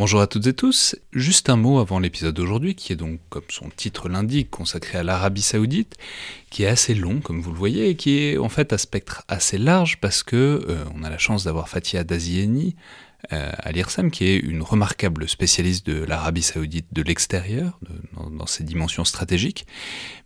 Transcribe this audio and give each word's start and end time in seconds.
Bonjour 0.00 0.22
à 0.22 0.26
toutes 0.26 0.46
et 0.46 0.54
tous, 0.54 0.96
juste 1.12 1.50
un 1.50 1.56
mot 1.56 1.78
avant 1.78 1.98
l'épisode 1.98 2.34
d'aujourd'hui 2.34 2.74
qui 2.74 2.90
est 2.90 2.96
donc, 2.96 3.20
comme 3.28 3.44
son 3.50 3.68
titre 3.68 4.08
l'indique, 4.08 4.48
consacré 4.50 4.96
à 4.96 5.02
l'Arabie 5.02 5.42
Saoudite, 5.42 5.98
qui 6.48 6.62
est 6.62 6.68
assez 6.68 6.94
long 6.94 7.20
comme 7.20 7.42
vous 7.42 7.50
le 7.50 7.58
voyez 7.58 7.90
et 7.90 7.96
qui 7.96 8.18
est 8.18 8.38
en 8.38 8.48
fait 8.48 8.72
à 8.72 8.78
spectre 8.78 9.24
assez 9.28 9.58
large 9.58 10.00
parce 10.00 10.22
que 10.22 10.64
euh, 10.66 10.84
on 10.94 11.02
a 11.02 11.10
la 11.10 11.18
chance 11.18 11.44
d'avoir 11.44 11.68
Fatia 11.68 12.02
Dazieni, 12.02 12.76
à 13.30 13.70
l'IRSEM, 13.72 14.10
qui 14.10 14.24
est 14.24 14.38
une 14.38 14.62
remarquable 14.62 15.28
spécialiste 15.28 15.86
de 15.86 16.04
l'Arabie 16.04 16.42
saoudite 16.42 16.86
de 16.92 17.02
l'extérieur, 17.02 17.78
dans, 18.30 18.46
ses 18.46 18.64
dimensions 18.64 19.04
stratégiques, 19.04 19.66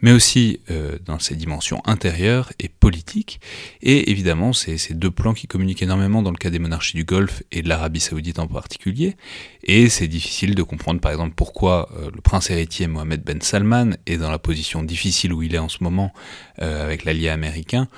mais 0.00 0.12
aussi 0.12 0.60
euh, 0.70 0.98
dans 1.04 1.18
ses 1.18 1.36
dimensions 1.36 1.82
intérieures 1.84 2.52
et 2.58 2.68
politiques. 2.68 3.40
Et 3.82 4.10
évidemment, 4.10 4.52
c'est 4.52 4.78
ces 4.78 4.94
deux 4.94 5.10
plans 5.10 5.34
qui 5.34 5.46
communiquent 5.46 5.82
énormément 5.82 6.22
dans 6.22 6.30
le 6.30 6.36
cas 6.36 6.50
des 6.50 6.58
monarchies 6.58 6.96
du 6.96 7.04
Golfe 7.04 7.42
et 7.52 7.62
de 7.62 7.68
l'Arabie 7.68 8.00
saoudite 8.00 8.38
en 8.38 8.46
particulier. 8.46 9.16
Et 9.64 9.88
c'est 9.88 10.08
difficile 10.08 10.54
de 10.54 10.62
comprendre, 10.62 11.00
par 11.00 11.12
exemple, 11.12 11.34
pourquoi 11.36 11.88
euh, 11.96 12.10
le 12.14 12.20
prince 12.20 12.50
héritier 12.50 12.86
Mohamed 12.86 13.22
Ben 13.22 13.40
Salman 13.40 13.90
est 14.06 14.16
dans 14.16 14.30
la 14.30 14.38
position 14.38 14.82
difficile 14.82 15.32
où 15.32 15.42
il 15.42 15.54
est 15.54 15.58
en 15.58 15.68
ce 15.68 15.82
moment 15.82 16.12
avec 16.58 17.04
l'allié 17.04 17.28
américain 17.28 17.88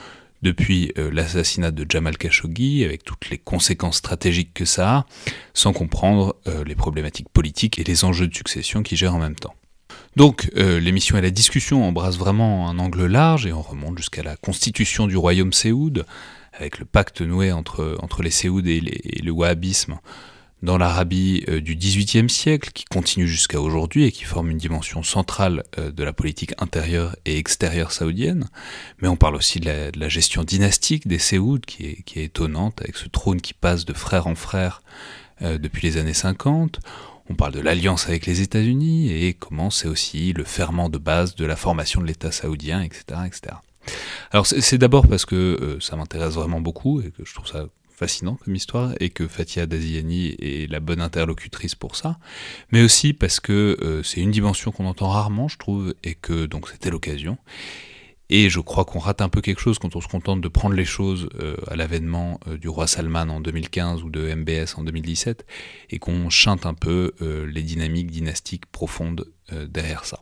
depuis 0.47 0.93
euh, 0.97 1.11
l'assassinat 1.13 1.73
de 1.73 1.85
Jamal 1.89 2.17
Khashoggi, 2.17 2.85
avec 2.85 3.03
toutes 3.03 3.31
les 3.31 3.39
conséquences 3.39 3.97
stratégiques 3.97 4.55
que 4.55 4.65
ça 4.65 4.99
a, 4.99 5.07
sans 5.55 5.73
comprendre 5.73 6.37
euh, 6.47 6.63
les 6.63 6.77
problématiques 6.77 7.29
politiques 7.29 7.81
et 7.81 7.85
les 7.85 8.05
enjeux 8.05 8.29
de 8.29 8.35
succession 8.35 8.85
qui 8.85 8.97
gèrent 8.97 9.17
en 9.17 9.19
même 9.19 9.35
temps. 9.35 9.55
Donc 10.15 10.51
euh, 10.57 10.79
l'émission 10.79 11.19
et 11.19 11.21
la 11.21 11.31
discussion 11.31 11.85
embrassent 11.85 12.17
vraiment 12.17 12.71
un 12.71 12.79
angle 12.79 13.07
large 13.07 13.45
et 13.47 13.53
on 13.53 13.61
remonte 13.61 13.99
jusqu'à 13.99 14.23
la 14.23 14.37
constitution 14.37 15.09
du 15.09 15.17
royaume 15.17 15.53
Séoud, 15.53 16.07
avec 16.53 16.79
le 16.79 16.85
pacte 16.85 17.23
noué 17.23 17.51
entre, 17.51 18.23
les 18.23 18.31
Séoud 18.31 18.67
et, 18.69 18.77
et 18.77 19.23
le 19.23 19.33
wahhabisme 19.33 19.99
dans 20.63 20.79
l'Arabie 20.79 21.45
euh, 21.49 21.61
du 21.61 21.77
XVIIIe 21.77 22.31
siècle, 22.31 22.71
qui 22.73 22.85
continue 22.85 23.29
jusqu'à 23.29 23.61
aujourd'hui 23.61 24.05
et 24.05 24.13
qui 24.13 24.25
forme 24.25 24.51
une 24.51 24.59
dimension 24.59 25.03
centrale 25.03 25.65
euh, 25.79 25.91
de 25.91 26.03
la 26.03 26.13
politique 26.13 26.55
intérieure 26.59 27.15
et 27.25 27.37
extérieure 27.37 27.93
saoudienne. 27.93 28.49
Mais 29.01 29.09
on 29.09 29.17
parle 29.17 29.37
aussi 29.37 29.61
de 29.61 29.91
la, 29.95 30.09
gestion 30.09 30.45
dynastique 30.45 31.07
des 31.07 31.19
Séouds, 31.19 31.61
qui 31.67 31.85
est, 31.85 32.17
étonnante, 32.17 32.81
avec 32.81 32.97
ce 32.97 33.09
trône 33.09 33.41
qui 33.41 33.53
passe 33.53 33.85
de 33.85 33.93
frère 33.93 34.27
en 34.27 34.35
frère 34.35 34.83
euh, 35.43 35.59
depuis 35.59 35.87
les 35.87 35.99
années 35.99 36.15
50. 36.15 36.81
On 37.29 37.35
parle 37.35 37.53
de 37.53 37.61
l'alliance 37.61 38.09
avec 38.09 38.25
les 38.25 38.41
États-Unis 38.41 39.11
et 39.11 39.35
comment 39.35 39.69
c'est 39.69 39.89
aussi 39.89 40.33
le 40.33 40.45
ferment 40.45 40.89
de 40.89 40.99
base 40.99 41.35
de 41.35 41.45
la 41.45 41.57
formation 41.57 42.01
de 42.01 42.07
l'État 42.07 42.31
saoudien, 42.31 42.83
etc. 42.83 43.21
etc. 43.27 43.57
Alors 44.31 44.47
c'est 44.47 44.79
d'abord 44.79 45.07
parce 45.07 45.25
que 45.25 45.79
ça 45.81 45.97
m'intéresse 45.97 46.35
vraiment 46.35 46.61
beaucoup 46.61 47.01
et 47.01 47.11
que 47.11 47.25
je 47.25 47.35
trouve 47.35 47.47
ça 47.47 47.67
fascinant 47.97 48.35
comme 48.45 48.55
histoire 48.55 48.93
et 49.01 49.09
que 49.11 49.27
Fatia 49.27 49.67
Daziani 49.67 50.37
est 50.39 50.71
la 50.71 50.81
bonne 50.81 51.01
interlocutrice 51.01 51.75
pour 51.75 51.97
ça, 51.97 52.19
mais 52.71 52.83
aussi 52.83 53.15
parce 53.15 53.41
que 53.41 53.79
euh, 53.81 54.03
c'est 54.03 54.21
une 54.21 54.31
dimension 54.31 54.71
qu'on 54.71 54.87
entend 54.87 55.09
rarement, 55.09 55.49
je 55.49 55.57
trouve, 55.57 55.95
et 56.05 56.15
que 56.15 56.47
donc 56.47 56.69
c'était 56.69 56.91
l'occasion. 56.91 57.39
Et 58.29 58.51
je 58.51 58.59
crois 58.61 58.85
qu'on 58.85 58.99
rate 58.99 59.23
un 59.23 59.29
peu 59.29 59.41
quelque 59.41 59.61
chose 59.61 59.79
quand 59.79 59.95
on 59.95 60.01
se 60.01 60.09
contente 60.09 60.41
de 60.41 60.49
prendre 60.49 60.75
les 60.75 60.85
choses 60.85 61.29
euh, 61.41 61.57
à 61.69 61.77
l'avènement 61.77 62.41
euh, 62.49 62.59
du 62.59 62.69
roi 62.69 62.87
Salman 62.89 63.29
en 63.29 63.41
2015 63.41 64.03
ou 64.03 64.11
de 64.11 64.35
MBS 64.35 64.77
en 64.77 64.85
2017, 64.85 65.47
et 65.91 65.99
qu'on 65.99 66.29
chante 66.29 66.67
un 66.67 66.75
peu 66.75 67.13
les 67.21 67.63
dynamiques 67.63 68.11
dynastiques 68.11 68.67
profondes 68.67 69.27
derrière 69.69 70.05
ça. 70.05 70.21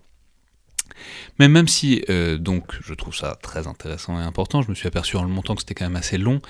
Mais 1.38 1.48
même 1.48 1.66
si, 1.66 2.04
donc, 2.38 2.72
je 2.82 2.94
trouve 2.94 3.14
ça 3.14 3.36
très 3.42 3.66
intéressant 3.66 4.20
et 4.20 4.22
important, 4.22 4.62
je 4.62 4.68
me 4.68 4.74
suis 4.74 4.86
aperçu 4.86 5.16
en 5.16 5.22
le 5.22 5.28
montant 5.28 5.54
que 5.54 5.62
c'était 5.62 5.74
quand 5.74 5.86
même 5.86 5.96
assez 5.96 6.18
long 6.18 6.40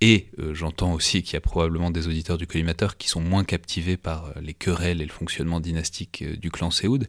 et 0.00 0.28
euh, 0.38 0.54
j'entends 0.54 0.94
aussi 0.94 1.22
qu'il 1.22 1.34
y 1.34 1.36
a 1.36 1.40
probablement 1.40 1.90
des 1.90 2.08
auditeurs 2.08 2.38
du 2.38 2.46
collimateur 2.46 2.96
qui 2.96 3.08
sont 3.08 3.20
moins 3.20 3.44
captivés 3.44 3.98
par 3.98 4.26
euh, 4.26 4.40
les 4.40 4.54
querelles 4.54 5.02
et 5.02 5.04
le 5.04 5.12
fonctionnement 5.12 5.60
dynastique 5.60 6.22
euh, 6.22 6.36
du 6.36 6.50
clan 6.50 6.70
Séoud. 6.70 7.06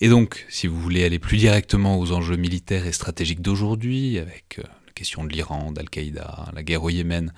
Et 0.00 0.08
donc, 0.08 0.46
si 0.48 0.66
vous 0.66 0.78
voulez 0.78 1.04
aller 1.04 1.18
plus 1.18 1.38
directement 1.38 1.98
aux 1.98 2.12
enjeux 2.12 2.36
militaires 2.36 2.86
et 2.86 2.92
stratégiques 2.92 3.40
d'aujourd'hui, 3.42 4.18
avec 4.18 4.58
la 4.58 4.92
question 4.94 5.24
de 5.24 5.30
l'Iran, 5.30 5.72
d'Al-Qaïda, 5.72 6.50
la 6.54 6.62
guerre 6.62 6.82
au 6.82 6.90
Yémen, 6.90 7.32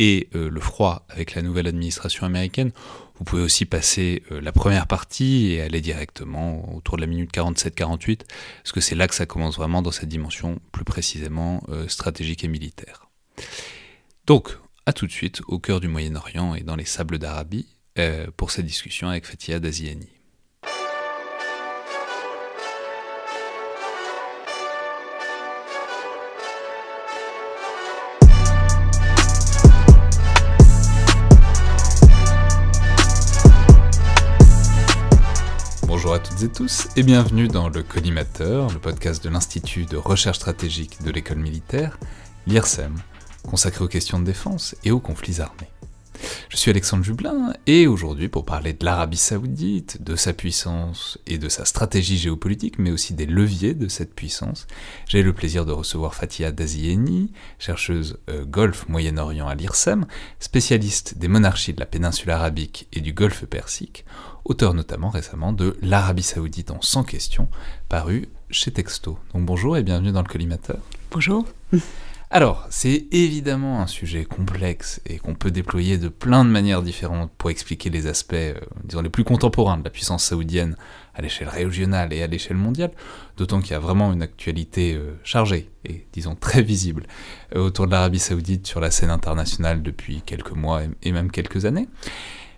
et 0.00 0.28
le 0.32 0.58
froid 0.58 1.06
avec 1.10 1.36
la 1.36 1.42
nouvelle 1.42 1.68
administration 1.68 2.26
américaine, 2.26 2.72
vous 3.18 3.24
pouvez 3.24 3.42
aussi 3.42 3.66
passer 3.66 4.24
la 4.30 4.50
première 4.50 4.88
partie 4.88 5.52
et 5.52 5.60
aller 5.60 5.80
directement 5.80 6.74
autour 6.74 6.96
de 6.96 7.02
la 7.02 7.06
minute 7.06 7.32
47-48, 7.32 8.22
parce 8.64 8.72
que 8.72 8.80
c'est 8.80 8.96
là 8.96 9.06
que 9.06 9.14
ça 9.14 9.26
commence 9.26 9.54
vraiment 9.54 9.80
dans 9.80 9.92
cette 9.92 10.08
dimension 10.08 10.58
plus 10.72 10.84
précisément 10.84 11.62
stratégique 11.86 12.42
et 12.42 12.48
militaire. 12.48 13.06
Donc, 14.24 14.56
à 14.86 14.92
tout 14.92 15.08
de 15.08 15.12
suite, 15.12 15.42
au 15.48 15.58
cœur 15.58 15.80
du 15.80 15.88
Moyen-Orient 15.88 16.54
et 16.54 16.60
dans 16.60 16.76
les 16.76 16.84
sables 16.84 17.18
d'Arabie, 17.18 17.66
euh, 17.98 18.28
pour 18.36 18.52
cette 18.52 18.66
discussion 18.66 19.08
avec 19.08 19.26
Fatia 19.26 19.58
Daziani. 19.58 20.08
Bonjour 35.88 36.14
à 36.14 36.20
toutes 36.20 36.42
et 36.44 36.48
tous 36.48 36.86
et 36.94 37.02
bienvenue 37.02 37.48
dans 37.48 37.68
le 37.68 37.82
Collimateur, 37.82 38.70
le 38.70 38.78
podcast 38.78 39.24
de 39.24 39.30
l'Institut 39.30 39.86
de 39.86 39.96
recherche 39.96 40.36
stratégique 40.36 41.02
de 41.02 41.10
l'école 41.10 41.38
militaire, 41.38 41.98
l'IRSEM, 42.46 42.94
consacré 43.46 43.84
aux 43.84 43.88
questions 43.88 44.18
de 44.18 44.24
défense 44.24 44.74
et 44.84 44.90
aux 44.90 45.00
conflits 45.00 45.40
armés. 45.40 45.68
Je 46.48 46.56
suis 46.56 46.70
Alexandre 46.70 47.02
Jublin 47.02 47.52
et 47.66 47.86
aujourd'hui 47.86 48.28
pour 48.28 48.44
parler 48.44 48.72
de 48.72 48.84
l'Arabie 48.84 49.16
saoudite, 49.16 50.02
de 50.02 50.16
sa 50.16 50.32
puissance 50.32 51.18
et 51.26 51.38
de 51.38 51.48
sa 51.48 51.64
stratégie 51.64 52.18
géopolitique, 52.18 52.78
mais 52.78 52.90
aussi 52.90 53.14
des 53.14 53.26
leviers 53.26 53.74
de 53.74 53.88
cette 53.88 54.14
puissance, 54.14 54.66
j'ai 55.08 55.22
le 55.22 55.32
plaisir 55.32 55.64
de 55.64 55.72
recevoir 55.72 56.14
Fatia 56.14 56.52
Dazieni, 56.52 57.32
chercheuse 57.58 58.18
euh, 58.28 58.44
Golfe 58.44 58.88
Moyen-Orient 58.88 59.48
à 59.48 59.54
l'IRSEM, 59.54 60.06
spécialiste 60.38 61.18
des 61.18 61.28
monarchies 61.28 61.72
de 61.72 61.80
la 61.80 61.86
péninsule 61.86 62.30
arabique 62.30 62.88
et 62.92 63.00
du 63.00 63.12
Golfe 63.12 63.44
Persique, 63.46 64.04
auteur 64.44 64.74
notamment 64.74 65.10
récemment 65.10 65.52
de 65.52 65.76
L'Arabie 65.82 66.22
saoudite 66.22 66.70
en 66.70 66.80
100 66.80 67.04
questions, 67.04 67.48
paru 67.88 68.28
chez 68.50 68.70
Texto. 68.70 69.18
Donc 69.34 69.44
bonjour 69.46 69.76
et 69.76 69.82
bienvenue 69.82 70.12
dans 70.12 70.22
le 70.22 70.28
collimateur. 70.28 70.78
Bonjour. 71.10 71.46
Alors, 72.34 72.66
c'est 72.70 73.08
évidemment 73.12 73.82
un 73.82 73.86
sujet 73.86 74.24
complexe 74.24 75.02
et 75.04 75.18
qu'on 75.18 75.34
peut 75.34 75.50
déployer 75.50 75.98
de 75.98 76.08
plein 76.08 76.46
de 76.46 76.50
manières 76.50 76.80
différentes 76.80 77.30
pour 77.36 77.50
expliquer 77.50 77.90
les 77.90 78.06
aspects, 78.06 78.32
euh, 78.32 78.54
disons, 78.84 79.02
les 79.02 79.10
plus 79.10 79.22
contemporains 79.22 79.76
de 79.76 79.84
la 79.84 79.90
puissance 79.90 80.24
saoudienne 80.24 80.74
à 81.14 81.20
l'échelle 81.20 81.50
régionale 81.50 82.10
et 82.14 82.22
à 82.22 82.26
l'échelle 82.26 82.56
mondiale, 82.56 82.92
d'autant 83.36 83.60
qu'il 83.60 83.72
y 83.72 83.74
a 83.74 83.80
vraiment 83.80 84.14
une 84.14 84.22
actualité 84.22 84.94
euh, 84.94 85.12
chargée 85.24 85.68
et, 85.84 86.06
disons, 86.14 86.34
très 86.34 86.62
visible 86.62 87.04
euh, 87.54 87.60
autour 87.60 87.84
de 87.84 87.90
l'Arabie 87.90 88.18
saoudite 88.18 88.66
sur 88.66 88.80
la 88.80 88.90
scène 88.90 89.10
internationale 89.10 89.82
depuis 89.82 90.22
quelques 90.24 90.52
mois 90.52 90.80
et, 91.02 91.12
même 91.12 91.30
quelques 91.30 91.66
années. 91.66 91.86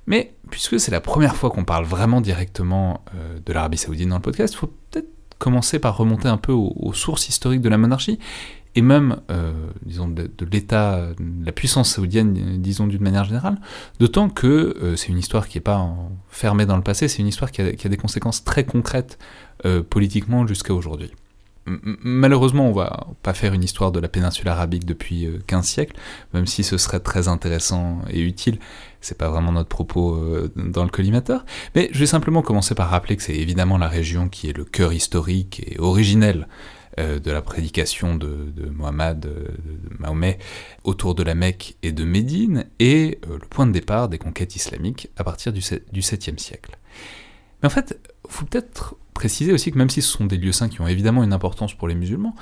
Mais 0.07 0.35
puisque 0.51 0.79
c'est 0.79 0.93
la 0.93 1.01
première 1.01 1.35
fois 1.35 1.51
qu'on 1.51 1.65
parle 1.65 1.85
vraiment 1.85 2.21
directement 2.21 3.05
de 3.45 3.53
l'Arabie 3.53 3.79
saoudite 3.79 4.09
dans 4.09 4.17
le 4.17 4.23
podcast, 4.23 4.55
il 4.55 4.59
faut 4.59 4.73
peut-être 4.91 5.09
commencer 5.39 5.81
par 5.81 5.97
remonter 5.97 6.29
un 6.29 6.37
peu 6.37 6.53
aux 6.53 6.93
sources 6.93 7.29
historiques 7.29 7.63
de 7.63 7.71
la 7.71 7.79
monarchie 7.79 8.21
et 8.77 8.83
même, 8.83 9.21
euh, 9.31 9.53
disons, 9.83 10.09
de, 10.09 10.31
l'État, 10.51 11.11
de 11.19 11.47
la 11.47 11.53
puissance 11.53 11.95
saoudienne, 11.95 12.61
disons 12.61 12.87
d'une 12.87 13.03
manière 13.03 13.25
générale, 13.25 13.57
d'autant 14.01 14.29
que 14.29 14.47
euh, 14.83 14.97
c'est 14.97 15.09
une 15.09 15.19
histoire 15.19 15.47
qui 15.47 15.59
n'est 15.59 15.63
pas 15.63 15.89
fermée 16.29 16.67
dans 16.67 16.77
le 16.77 16.83
passé, 16.83 17.07
c'est 17.07 17.21
une 17.21 17.29
histoire 17.29 17.53
qui 17.53 17.63
a, 17.63 17.73
des 17.73 17.97
conséquences 17.97 18.43
très 18.43 18.65
concrètes 18.65 19.19
euh, 19.65 19.83
politiquement 19.83 20.47
jusqu'à 20.47 20.75
aujourd'hui. 20.75 21.13
Malheureusement, 21.67 22.69
on 22.69 22.73
va 22.73 23.07
pas 23.23 23.33
faire 23.33 23.55
une 23.55 23.65
histoire 23.65 23.91
de 23.91 23.99
la 23.99 24.09
péninsule 24.09 24.49
arabique 24.49 24.85
depuis 24.85 25.27
15 25.47 25.65
siècles, 25.65 25.97
même 26.35 26.47
si 26.47 26.63
ce 26.63 26.77
serait 26.77 27.01
très 27.01 27.27
intéressant 27.27 28.03
et 28.11 28.21
utile. 28.21 28.59
C'est 29.01 29.17
pas 29.17 29.31
vraiment 29.31 29.51
notre 29.51 29.71
propos 29.71 30.21
dans 30.57 30.85
le 30.85 30.91
collimateur. 30.91 31.47
Mais 31.75 31.89
je 31.91 32.01
vais 32.01 32.07
simplement 32.07 32.43
commencer 32.43 32.75
par 32.75 32.91
rappeler 32.91 33.17
que 33.17 33.23
c'est 33.23 33.37
évidemment 33.37 33.79
la 33.79 33.89
région 33.89 34.29
qui 34.29 34.51
est 34.51 34.53
le 34.55 34.65
cœur 34.65 34.93
historique 34.93 35.63
et 35.67 35.81
originel 35.81 36.49
euh, 37.01 37.19
de 37.19 37.31
la 37.33 37.43
prédication 37.43 38.15
de, 38.15 38.53
de 38.55 38.69
Mohammed, 38.69 39.27
euh, 39.27 39.49
de, 39.49 39.97
Mahomet, 39.99 40.39
autour 40.85 41.17
de 41.17 41.25
la 41.25 41.35
Mecque 41.35 41.77
et 41.83 41.91
de 41.91 42.05
Médine, 42.05 42.67
et 42.79 43.19
euh, 43.27 43.39
le 43.41 43.47
point 43.49 43.67
de 43.67 43.73
départ 43.73 44.09
des 44.09 44.19
conquêtes 44.19 44.55
islamiques 44.55 45.09
à 45.17 45.25
partir 45.25 45.53
du, 45.53 45.61
7e 45.61 46.39
siècle. 46.39 46.79
Mais 47.63 47.67
en 47.67 47.71
fait, 47.71 47.99
il 48.27 48.31
faut 48.31 48.45
peut-être 48.45 48.97
préciser 49.13 49.53
aussi 49.53 49.73
que 49.73 49.79
même 49.79 49.91
si 49.91 50.03
ce 50.03 50.09
sont 50.09 50.27
des 50.27 50.37
lieux 50.37 50.53
saints 50.53 50.69
qui 50.69 50.81
ont 50.81 50.87
évidemment 50.87 51.25
une 51.25 51.33
importance 51.33 51.75
pour 51.75 51.89
les 51.89 51.97
musulmans, 51.97 52.37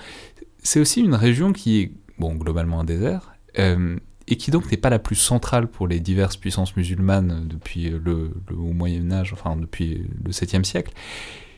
c'est 0.63 0.81
aussi 0.81 1.01
une 1.01 1.15
région 1.15 1.53
qui 1.53 1.81
est, 1.81 1.93
bon, 2.19 2.35
globalement 2.35 2.81
un 2.81 2.85
désert, 2.85 3.33
et 3.55 4.37
qui 4.37 4.51
donc 4.51 4.71
n'est 4.71 4.77
pas 4.77 4.91
la 4.91 4.99
plus 4.99 5.17
centrale 5.17 5.67
pour 5.67 5.87
les 5.87 6.01
diverses 6.01 6.37
puissances 6.37 6.77
musulmanes 6.77 7.47
depuis 7.49 7.91
le, 7.91 8.35
le 8.49 8.57
Moyen 8.57 9.11
Âge, 9.13 9.33
enfin 9.33 9.57
depuis 9.57 10.07
le 10.25 10.31
7e 10.31 10.65
siècle, 10.65 10.93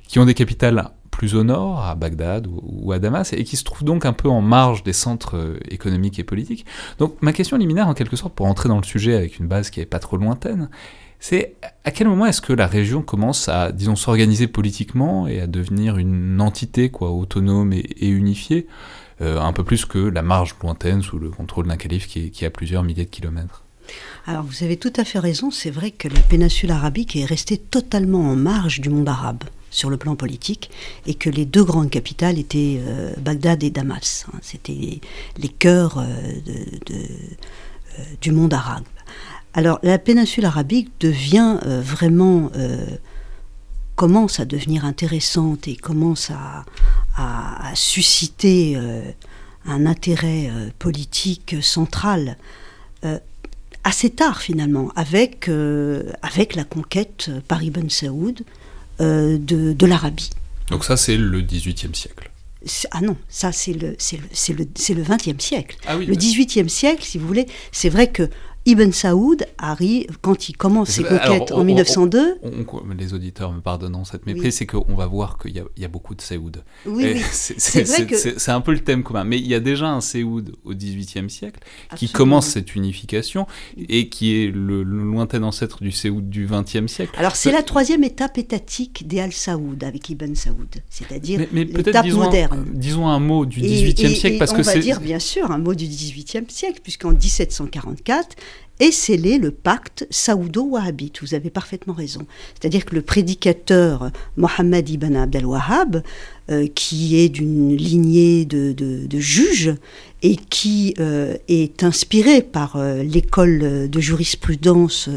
qui 0.06 0.18
ont 0.18 0.24
des 0.24 0.34
capitales 0.34 0.92
plus 1.16 1.34
au 1.34 1.44
nord, 1.44 1.80
à 1.80 1.94
Bagdad 1.94 2.46
ou, 2.50 2.92
à 2.92 2.98
Damas, 2.98 3.32
et 3.32 3.44
qui 3.44 3.56
se 3.56 3.64
trouve 3.64 3.84
donc 3.84 4.04
un 4.04 4.12
peu 4.12 4.28
en 4.28 4.40
marge 4.40 4.82
des 4.82 4.92
centres 4.92 5.36
euh, 5.36 5.58
économiques 5.70 6.18
et 6.18 6.24
politiques. 6.24 6.66
Donc 6.98 7.16
ma 7.22 7.32
question 7.32 7.56
liminaire, 7.56 7.88
en 7.88 7.94
quelque 7.94 8.16
sorte, 8.16 8.34
pour 8.34 8.46
entrer 8.46 8.68
dans 8.68 8.78
le 8.78 8.84
sujet 8.84 9.14
avec 9.14 9.38
une 9.38 9.46
base 9.46 9.70
qui 9.70 9.80
n'est 9.80 9.86
pas 9.86 10.00
trop 10.00 10.16
lointaine, 10.16 10.68
C'est 11.26 11.54
à 11.84 11.90
quel 11.90 12.06
moment 12.06 12.26
est-ce 12.26 12.42
que 12.42 12.52
la 12.52 12.66
région 12.66 13.00
commence 13.00 13.48
à, 13.48 13.72
disons, 13.72 13.96
s'organiser 13.96 14.46
politiquement 14.46 15.26
et 15.26 15.40
à 15.40 15.46
devenir 15.46 15.96
une 15.96 16.38
entité 16.38 16.90
quoi, 16.90 17.12
autonome 17.12 17.72
et, 17.72 18.08
unifiée, 18.08 18.66
euh, 19.22 19.40
un 19.40 19.54
peu 19.54 19.64
plus 19.64 19.86
que 19.86 19.98
la 19.98 20.20
marge 20.20 20.54
lointaine 20.62 21.00
sous 21.00 21.18
le 21.18 21.30
contrôle 21.30 21.66
d'un 21.66 21.78
calife 21.78 22.08
qui, 22.08 22.30
qui 22.30 22.44
a 22.44 22.50
plusieurs 22.50 22.82
milliers 22.82 23.06
de 23.06 23.10
kilomètres? 23.10 23.62
Alors 24.26 24.42
vous 24.42 24.64
avez 24.64 24.76
tout 24.76 24.92
à 24.96 25.04
fait 25.04 25.18
raison, 25.18 25.50
c'est 25.50 25.70
vrai 25.70 25.92
que 25.92 26.08
la 26.08 26.20
péninsule 26.20 26.70
arabique 26.70 27.16
est 27.16 27.24
restée 27.24 27.56
totalement 27.56 28.28
en 28.28 28.36
marge 28.36 28.82
du 28.82 28.90
monde 28.90 29.08
arabe 29.08 29.44
sur 29.74 29.90
le 29.90 29.96
plan 29.96 30.14
politique 30.14 30.70
et 31.04 31.14
que 31.14 31.28
les 31.28 31.44
deux 31.44 31.64
grandes 31.64 31.90
capitales 31.90 32.38
étaient 32.38 32.80
euh, 32.80 33.12
Bagdad 33.18 33.62
et 33.64 33.70
Damas. 33.70 34.24
Hein. 34.28 34.38
C'était 34.40 35.00
les, 35.36 35.48
cœurs 35.48 35.98
euh, 35.98 36.04
euh, 36.90 38.02
du 38.20 38.30
monde 38.30 38.54
arabe. 38.54 38.84
Alors 39.52 39.80
la 39.82 39.98
péninsule 39.98 40.44
arabique 40.44 40.90
devient 41.00 41.58
vraiment 41.62 42.50
commence 43.94 44.40
à 44.40 44.44
devenir 44.44 44.84
intéressante 44.84 45.68
et 45.68 45.76
commence 45.76 46.32
à, 46.32 46.64
à 47.16 47.70
susciter 47.76 48.76
un 49.64 49.86
intérêt 49.86 50.50
politique 50.80 51.54
central 51.62 52.36
assez 53.84 54.10
tard 54.10 54.40
finalement, 54.40 54.90
avec, 54.96 55.48
avec 56.22 56.56
la 56.56 56.64
conquête 56.64 57.30
par 57.46 57.62
Ibn 57.62 57.88
Saoud 57.88 58.42
de, 59.00 59.72
de 59.72 59.86
l'Arabie. 59.86 60.30
Donc 60.70 60.84
ça 60.84 60.96
c'est 60.96 61.16
le 61.16 61.40
XVIIIe 61.40 61.94
siècle. 61.94 62.30
Ah 62.92 63.02
non, 63.02 63.16
ça 63.28 63.52
c'est 63.52 63.74
le, 63.74 63.90
le, 63.90 64.54
le, 64.54 64.94
le 64.94 65.02
20e 65.02 65.40
siècle. 65.40 65.76
Ah 65.86 65.98
oui, 65.98 66.06
le 66.06 66.14
XVIIIe 66.14 66.70
siècle, 66.70 67.04
si 67.04 67.18
vous 67.18 67.26
voulez, 67.26 67.46
c'est 67.72 67.90
vrai 67.90 68.10
que 68.10 68.30
Ibn 68.66 68.92
Saoud 68.92 69.46
arrive, 69.58 70.16
quand 70.22 70.48
il 70.48 70.56
commence 70.56 70.90
ses 70.90 71.04
conquêtes 71.04 71.52
en 71.52 71.64
1902. 71.64 72.40
les 72.98 73.12
auditeurs 73.12 73.52
me 73.52 73.60
pardonneront 73.60 74.04
cette 74.04 74.24
méprise, 74.24 74.56
c'est 74.56 74.66
qu'on 74.66 74.94
va 74.94 75.06
voir 75.06 75.38
qu'il 75.38 75.52
y, 75.76 75.84
a 75.84 75.88
beaucoup 75.88 76.14
de 76.14 76.22
Saoud. 76.22 76.64
Oui, 76.86 77.16
c'est 77.30 78.48
un 78.50 78.60
peu 78.62 78.72
le 78.72 78.80
thème 78.80 79.02
commun. 79.02 79.24
Mais 79.24 79.38
il 79.38 79.46
y 79.46 79.54
a 79.54 79.60
déjà 79.60 79.88
un 79.88 80.00
Saoud 80.00 80.56
au 80.64 80.72
XVIIIe 80.72 81.28
siècle 81.28 81.60
qui 81.94 82.10
commence 82.10 82.46
cette 82.46 82.74
unification 82.74 83.46
et 83.76 84.08
qui 84.08 84.34
est 84.34 84.50
le, 84.50 84.82
lointain 84.82 85.42
ancêtre 85.42 85.82
du 85.82 85.92
Saoud 85.92 86.30
du 86.30 86.46
XXe 86.46 86.90
siècle. 86.90 87.12
Alors 87.18 87.36
c'est 87.36 87.52
la 87.52 87.62
troisième 87.62 88.02
étape 88.02 88.38
étatique 88.38 89.06
des 89.06 89.20
Al-Saoud 89.20 89.84
avec 89.84 90.08
Ibn 90.08 90.34
Saoud, 90.34 90.82
c'est-à-dire 90.88 91.46
l'étape 91.52 92.06
moderne. 92.06 92.66
disons 92.72 93.08
un 93.08 93.18
mot 93.18 93.44
du 93.44 93.60
XVIIIe 93.60 94.16
siècle 94.16 94.38
parce 94.38 94.52
que 94.52 94.62
c'est. 94.62 94.70
On 94.70 94.74
va 94.74 94.80
dire 94.80 95.00
bien 95.00 95.18
sûr 95.18 95.50
un 95.50 95.58
mot 95.58 95.74
du 95.74 95.86
XVIIIe 95.86 96.46
siècle, 96.48 96.80
puisqu'en 96.82 97.12
1744, 97.12 98.36
et 98.80 98.90
scellé 98.90 99.38
le 99.38 99.50
pacte 99.50 100.06
saoudo-wahhabite. 100.10 101.20
Vous 101.22 101.34
avez 101.34 101.50
parfaitement 101.50 101.94
raison. 101.94 102.26
C'est-à-dire 102.54 102.84
que 102.84 102.94
le 102.94 103.02
prédicateur 103.02 104.10
Mohammed 104.36 104.88
ibn 104.88 105.16
Abd 105.16 106.02
euh, 106.50 106.66
qui 106.74 107.16
est 107.16 107.30
d'une 107.30 107.74
lignée 107.74 108.44
de, 108.44 109.18
juges 109.18 109.72
et 110.20 110.36
qui 110.36 110.92
euh, 110.98 111.38
est 111.48 111.82
inspiré 111.82 112.42
par 112.42 112.76
euh, 112.76 113.02
l'école 113.02 113.88
de 113.88 114.00
jurisprudence 114.00 115.08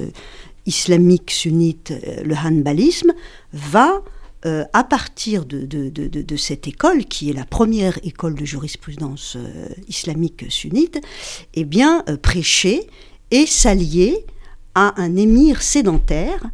islamique 0.65 1.31
sunnite, 1.31 1.93
le 2.23 2.33
hanbalisme, 2.33 3.13
va 3.51 4.01
à 4.73 4.83
partir 4.85 5.45
de, 5.45 6.35
cette 6.37 6.69
école, 6.69 7.03
qui 7.03 7.29
est 7.29 7.33
la 7.33 7.43
première 7.43 7.99
école 8.05 8.35
de 8.35 8.45
jurisprudence 8.45 9.35
islamique 9.89 10.45
sunnite, 10.47 11.01
eh 11.53 11.65
bien, 11.65 12.05
prêcher 12.21 12.87
et 13.31 13.45
s'allier 13.45 14.25
à 14.75 15.01
un 15.01 15.15
émir 15.15 15.61
sédentaire 15.61 16.49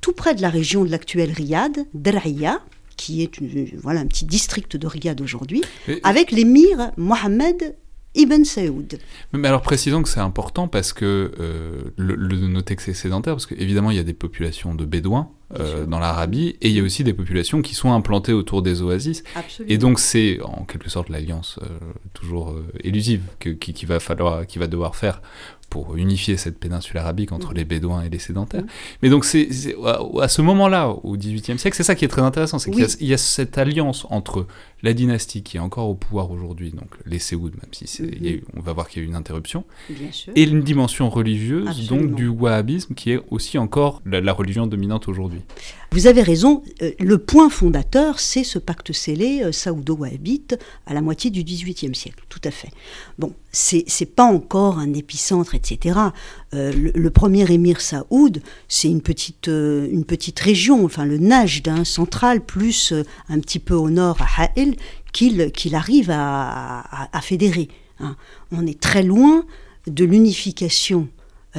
tout 0.00 0.12
près 0.12 0.34
de 0.34 0.42
la 0.42 0.50
région 0.50 0.84
de 0.84 0.90
l'actuel 0.90 1.30
Riyad, 1.32 1.86
Draiya, 1.94 2.60
qui 2.96 3.22
est 3.22 3.40
voilà, 3.76 4.00
un 4.00 4.06
petit 4.06 4.24
district 4.24 4.76
de 4.76 4.86
Riyad 4.86 5.20
aujourd'hui, 5.20 5.62
avec 6.02 6.32
l'émir 6.32 6.90
Mohammed 6.96 7.74
Ibn 8.14 8.44
Saoud. 8.44 8.98
Mais 9.32 9.48
alors 9.48 9.62
précisons 9.62 10.02
que 10.02 10.08
c'est 10.08 10.20
important 10.20 10.68
parce 10.68 10.92
que 10.92 11.32
euh, 11.40 11.82
le, 11.96 12.14
le, 12.14 12.36
noter 12.48 12.76
que 12.76 12.82
c'est 12.82 12.92
sédentaire, 12.92 13.34
parce 13.34 13.46
qu'évidemment 13.46 13.90
il 13.90 13.96
y 13.96 14.00
a 14.00 14.04
des 14.04 14.12
populations 14.12 14.74
de 14.74 14.84
bédouins 14.84 15.30
euh, 15.58 15.86
dans 15.86 15.98
l'Arabie 15.98 16.56
et 16.60 16.68
il 16.68 16.76
y 16.76 16.80
a 16.80 16.82
aussi 16.82 17.04
des 17.04 17.14
populations 17.14 17.62
qui 17.62 17.74
sont 17.74 17.92
implantées 17.92 18.34
autour 18.34 18.60
des 18.60 18.82
oasis. 18.82 19.24
Et 19.66 19.78
donc 19.78 19.98
c'est 19.98 20.40
en 20.42 20.64
quelque 20.64 20.90
sorte 20.90 21.08
l'alliance 21.08 21.58
euh, 21.62 21.68
toujours 22.12 22.54
élusive 22.84 23.22
qui, 23.40 23.56
qui, 23.56 23.86
va 23.86 23.98
falloir, 23.98 24.46
qui 24.46 24.58
va 24.58 24.66
devoir 24.66 24.94
faire 24.94 25.22
pour 25.72 25.96
unifier 25.96 26.36
cette 26.36 26.58
péninsule 26.58 26.98
arabique 26.98 27.32
entre 27.32 27.52
mm. 27.52 27.56
les 27.56 27.64
Bédouins 27.64 28.02
et 28.02 28.10
les 28.10 28.18
sédentaires. 28.18 28.60
Mm. 28.60 28.66
Mais 29.02 29.08
donc 29.08 29.24
c'est 29.24 29.48
à, 30.20 30.28
ce 30.28 30.42
moment-là, 30.42 30.90
au 30.90 31.16
XVIIIe 31.16 31.58
siècle, 31.58 31.74
c'est 31.74 31.82
ça 31.82 31.94
qui 31.94 32.04
est 32.04 32.08
très 32.08 32.20
intéressant, 32.20 32.58
c'est 32.58 32.70
qu'il 32.70 33.08
y, 33.08 33.14
a 33.14 33.16
cette 33.16 33.56
alliance 33.56 34.06
entre 34.10 34.46
la 34.82 34.94
dynastie 34.94 35.42
qui 35.42 35.56
est 35.56 35.60
encore 35.60 35.88
au 35.88 35.94
pouvoir 35.94 36.30
aujourd'hui, 36.30 36.70
donc 36.70 36.90
les 37.06 37.18
Séouds, 37.18 37.50
même 37.50 37.72
si 37.72 37.84
mm-hmm. 37.84 38.42
on 38.56 38.60
va 38.60 38.72
voir 38.72 38.88
qu'il 38.88 39.02
y 39.02 39.04
a 39.04 39.06
eu 39.06 39.08
une 39.08 39.16
interruption, 39.16 39.64
et 40.34 40.42
une 40.42 40.62
dimension 40.62 41.08
religieuse, 41.08 41.88
donc 41.88 42.14
du 42.14 42.28
wahhabisme, 42.28 42.94
qui 42.94 43.12
est 43.12 43.20
aussi 43.30 43.58
encore 43.58 44.02
la, 44.04 44.32
religion 44.32 44.66
dominante 44.66 45.08
aujourd'hui. 45.08 45.40
Vous 45.92 46.06
avez 46.06 46.22
raison, 46.22 46.62
euh, 46.80 46.92
le 46.98 47.18
point 47.18 47.50
fondateur, 47.50 48.18
c'est 48.18 48.44
ce 48.44 48.58
pacte 48.58 48.92
scellé 48.92 49.42
euh, 49.42 49.52
saoudo-wahhabite 49.52 50.58
à 50.86 50.94
la 50.94 51.02
moitié 51.02 51.30
du 51.30 51.44
XVIIIe 51.44 51.94
siècle, 51.94 52.24
tout 52.30 52.40
à 52.44 52.50
fait. 52.50 52.70
Bon, 53.18 53.34
c'est 53.50 54.14
pas 54.16 54.24
encore 54.24 54.78
un 54.78 54.94
épicentre, 54.94 55.54
etc. 55.54 55.98
Euh, 56.54 56.72
le, 56.94 57.10
premier 57.10 57.50
émir 57.52 57.82
Saoud, 57.82 58.42
c'est 58.68 58.88
une 58.88 59.02
petite, 59.02 59.48
euh, 59.48 59.86
une 59.90 60.04
petite 60.04 60.40
région, 60.40 60.84
enfin 60.86 61.04
le 61.04 61.18
Najd 61.18 61.64
d'un 61.64 61.84
central, 61.84 62.40
plus 62.40 62.94
un 63.28 63.38
petit 63.40 63.58
peu 63.58 63.74
au 63.74 63.90
nord 63.90 64.16
à 64.22 64.48
Qu'il 65.12 65.74
arrive 65.74 66.10
à, 66.10 67.20
fédérer. 67.22 67.68
Hein. 68.00 68.16
On 68.50 68.66
est 68.66 68.80
très 68.80 69.02
loin 69.02 69.44
de 69.86 70.04
l'unification 70.04 71.08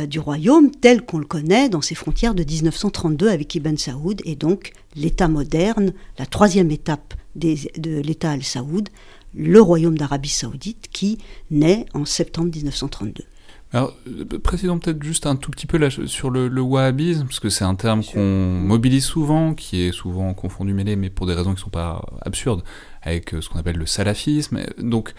du 0.08 0.18
royaume 0.18 0.72
tel 0.72 1.06
qu'on 1.06 1.20
le 1.20 1.26
connaît 1.26 1.70
dans 1.70 1.82
ses 1.82 1.94
frontières 1.94 2.34
de 2.34 2.44
1932 2.44 3.30
avec 3.30 3.54
Ibn 3.54 3.78
Saoud, 3.78 4.22
et 4.26 4.36
donc 4.36 4.72
l'État 4.96 5.28
moderne, 5.28 5.94
la 6.18 6.26
troisième 6.26 6.72
étape 6.72 7.14
de 7.36 8.02
l'État 8.02 8.32
al-Saoud, 8.32 8.90
le 9.36 9.62
royaume 9.62 9.98
d'Arabie 9.98 10.30
saoudite 10.30 10.88
qui 10.92 11.18
naît 11.52 11.86
en 11.94 12.06
septembre 12.06 12.52
1932. 12.56 13.24
Alors, 13.72 13.98
euh, 14.08 14.26
précisons 14.44 14.78
peut-être 14.78 15.02
juste 15.02 15.26
un 15.26 15.36
tout 15.36 15.50
petit 15.50 15.66
peu 15.66 15.78
là, 15.78 15.90
sur 15.90 16.30
le, 16.30 16.48
wahhabisme, 16.62 17.24
parce 17.24 17.40
que 17.40 17.50
c'est 17.50 17.64
un 17.64 17.74
terme 17.74 18.04
qu'on 18.04 18.60
mobilise 18.60 19.04
souvent, 19.04 19.56
qui 19.56 19.82
est 19.82 19.92
souvent 19.92 20.32
confondu, 20.36 20.76
mêlé, 20.76 20.96
mais 20.96 21.10
pour 21.10 21.26
des 21.26 21.34
raisons 21.34 21.52
qui 21.52 21.62
ne 21.62 21.64
sont 21.64 21.70
pas 21.72 22.06
absurdes, 22.22 22.64
avec 23.04 23.34
euh, 23.34 23.42
ce 23.42 23.50
qu'on 23.50 23.60
appelle 23.60 23.78
le 23.78 23.86
salafisme. 23.86 24.62
Donc, 24.78 25.14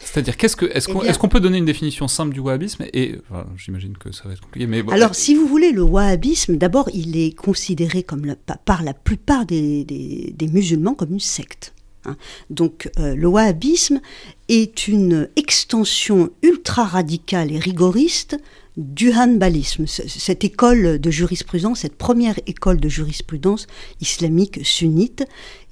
c'est-à-dire, 0.00 0.36
qu'est-ce 0.36 0.54
que, 0.54 0.66
est-ce, 0.66 0.88
qu'on, 0.88 1.02
est-ce 1.02 1.18
qu'on 1.18 1.28
peut 1.28 1.40
donner 1.40 1.58
une 1.58 1.64
définition 1.64 2.06
simple 2.06 2.32
du 2.32 2.40
wahhabisme 2.40 2.84
Et 2.92 3.16
j'imagine 3.56 3.98
que 3.98 4.12
ça 4.12 4.24
va 4.26 4.32
être 4.32 4.42
compliqué. 4.42 4.68
Mais 4.68 4.84
Alors, 4.92 5.16
si 5.16 5.34
vous 5.34 5.46
voulez, 5.48 5.72
le 5.72 5.82
wahhabisme, 5.82 6.56
d'abord, 6.56 6.88
il 6.94 7.16
est 7.16 7.34
considéré 7.34 8.04
comme 8.04 8.36
par 8.64 8.84
la 8.84 8.94
plupart 8.94 9.44
des, 9.44 9.84
des 9.84 10.46
musulmans 10.46 10.94
comme 10.94 11.12
une 11.12 11.20
secte. 11.20 11.74
Hein. 12.04 12.16
Donc 12.50 12.90
euh, 12.98 13.14
le 13.14 13.26
wahhabisme 13.26 14.00
est 14.48 14.88
une 14.88 15.28
extension 15.36 16.30
ultra 16.42 16.84
radicale 16.84 17.52
et 17.52 17.58
rigoriste 17.58 18.38
du 18.76 19.12
hanbalisme, 19.12 19.86
cette 19.86 20.44
école 20.44 21.00
de 21.00 21.10
jurisprudence, 21.10 21.80
cette 21.80 21.96
première 21.96 22.38
école 22.46 22.78
de 22.78 22.88
jurisprudence 22.88 23.66
islamique 24.00 24.60
sunnite 24.64 25.24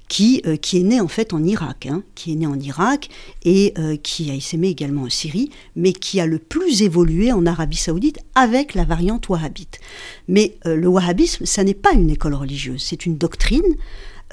qui, 0.07 0.41
euh, 0.45 0.55
qui 0.55 0.79
est 0.79 0.83
née 0.83 1.01
en 1.01 1.07
fait 1.07 1.33
en 1.33 1.43
Irak, 1.43 1.87
hein, 1.87 2.03
qui 2.15 2.33
est 2.33 2.35
née 2.35 2.47
en 2.47 2.59
Irak 2.59 3.09
et 3.43 3.73
euh, 3.77 3.97
qui 3.97 4.29
a 4.31 4.33
essaimé 4.33 4.69
également 4.69 5.03
en 5.03 5.09
Syrie, 5.09 5.49
mais 5.75 5.93
qui 5.93 6.19
a 6.19 6.25
le 6.25 6.39
plus 6.39 6.81
évolué 6.81 7.31
en 7.31 7.45
Arabie 7.45 7.77
saoudite 7.77 8.19
avec 8.35 8.73
la 8.73 8.85
variante 8.85 9.29
wahhabite. 9.29 9.79
Mais 10.27 10.57
le 10.65 10.87
wahhabisme, 10.87 11.45
ça 11.45 11.63
n'est 11.63 11.73
pas 11.73 11.93
une 11.93 12.09
école 12.09 12.33
religieuse, 12.33 12.83
c'est 12.83 13.05
une 13.05 13.17
doctrine 13.17 13.75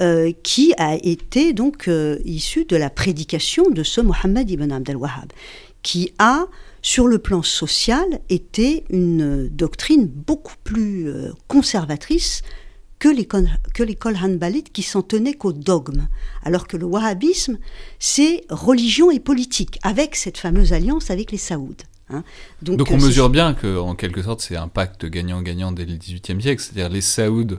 euh, 0.01 0.33
qui 0.43 0.73
a 0.77 0.95
été 0.95 1.53
donc 1.53 1.87
euh, 1.87 2.19
issu 2.25 2.65
de 2.65 2.75
la 2.75 2.89
prédication 2.89 3.69
de 3.69 3.81
ce 3.81 4.01
Mohammed 4.01 4.51
ibn 4.51 4.69
Abdel 4.69 4.97
Wahhab, 4.97 5.31
qui 5.83 6.11
a, 6.19 6.47
sur 6.81 7.07
le 7.07 7.17
plan 7.17 7.41
social, 7.41 8.03
été 8.27 8.83
une 8.89 9.47
doctrine 9.47 10.05
beaucoup 10.05 10.55
plus 10.65 11.07
euh, 11.07 11.31
conservatrice 11.47 12.41
que 12.99 13.09
l'école 13.83 14.17
hanbalite 14.17 14.71
qui 14.71 14.81
s'en 14.81 15.01
tenait 15.01 15.33
qu'au 15.33 15.53
dogme, 15.53 16.07
alors 16.43 16.67
que 16.67 16.77
le 16.77 16.85
wahhabisme, 16.85 17.57
c'est 17.99 18.45
religion 18.49 19.11
et 19.11 19.19
politique, 19.19 19.79
avec 19.83 20.15
cette 20.15 20.37
fameuse 20.37 20.73
alliance 20.73 21.11
avec 21.11 21.31
les 21.31 21.37
Saouds. 21.37 21.75
Hein. 22.09 22.23
Donc, 22.61 22.89
on 22.91 22.97
mesure 22.97 23.29
bien 23.29 23.53
que, 23.53 23.77
en 23.77 23.95
quelque 23.95 24.21
sorte, 24.21 24.41
c'est 24.41 24.55
un 24.55 24.67
pacte 24.67 25.05
gagnant-gagnant 25.05 25.71
dès 25.71 25.85
le 25.85 25.95
XVIIIe 25.95 26.41
siècle, 26.41 26.61
c'est-à-dire 26.61 26.89
les 26.89 27.01
Saouds 27.01 27.57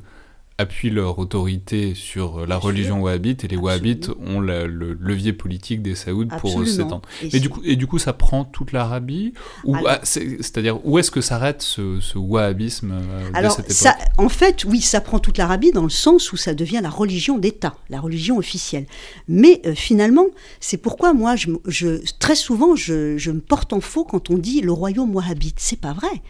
appuient 0.58 0.90
leur 0.90 1.18
autorité 1.18 1.94
sur 1.94 2.46
la 2.46 2.56
religion 2.56 3.00
wahhabite 3.00 3.44
et 3.44 3.48
les 3.48 3.56
wahhabites 3.56 4.10
ont 4.26 4.40
le 4.40 4.66
levier 4.66 5.32
politique 5.32 5.82
des 5.82 5.94
Saouds 5.94 6.28
pour 6.40 6.66
s'étendre. 6.66 7.02
Et, 7.22 7.40
du 7.40 7.50
coup, 7.50 7.60
et 7.64 7.76
du 7.76 7.86
coup, 7.86 7.98
ça 7.98 8.12
prend 8.12 8.44
toute 8.44 8.72
l'Arabie 8.72 9.34
ou 9.64 9.76
ah, 9.86 10.00
C'est-à-dire, 10.02 10.84
où 10.86 10.98
est-ce 10.98 11.10
que 11.10 11.20
s'arrête 11.20 11.62
ce, 11.62 12.00
ce, 12.00 12.18
wahhabisme 12.18 12.92
euh, 12.92 13.30
Alors, 13.34 13.52
cette 13.52 13.66
époque? 13.66 13.76
ça, 13.76 13.96
en 14.18 14.28
fait, 14.28 14.64
oui, 14.64 14.80
ça 14.80 15.00
prend 15.00 15.18
toute 15.18 15.38
l'Arabie 15.38 15.72
dans 15.72 15.82
le 15.82 15.90
sens 15.90 16.32
où 16.32 16.36
ça 16.36 16.54
devient 16.54 16.80
la 16.82 16.90
religion 16.90 17.38
d'État, 17.38 17.76
la 17.90 18.00
religion 18.00 18.38
officielle. 18.38 18.86
Mais 19.28 19.60
euh, 19.66 19.74
finalement, 19.74 20.26
c'est 20.60 20.78
pourquoi 20.78 21.12
moi, 21.12 21.36
je, 21.36 21.50
je 21.66 22.00
très 22.18 22.36
souvent, 22.36 22.76
je, 22.76 23.18
je, 23.18 23.30
me 23.30 23.40
porte 23.40 23.72
en 23.72 23.80
faux 23.80 24.04
quand 24.04 24.30
on 24.30 24.38
dit 24.38 24.60
le 24.60 24.72
royaume 24.72 25.14
wahhabite. 25.14 25.56
C'est 25.58 25.80
pas 25.80 25.92
vrai 25.92 26.22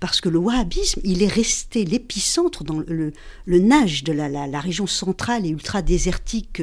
parce 0.00 0.20
que 0.20 0.28
le 0.28 0.38
wahhabisme, 0.38 1.00
il 1.04 1.22
est 1.22 1.28
resté 1.28 1.84
l'épicentre 1.84 2.64
dans 2.64 2.78
le, 2.78 3.12
le, 3.44 3.58
nage 3.58 4.04
de 4.04 4.12
la, 4.12 4.28
la, 4.28 4.60
région 4.60 4.86
centrale 4.86 5.46
et 5.46 5.50
ultra-désertique 5.50 6.62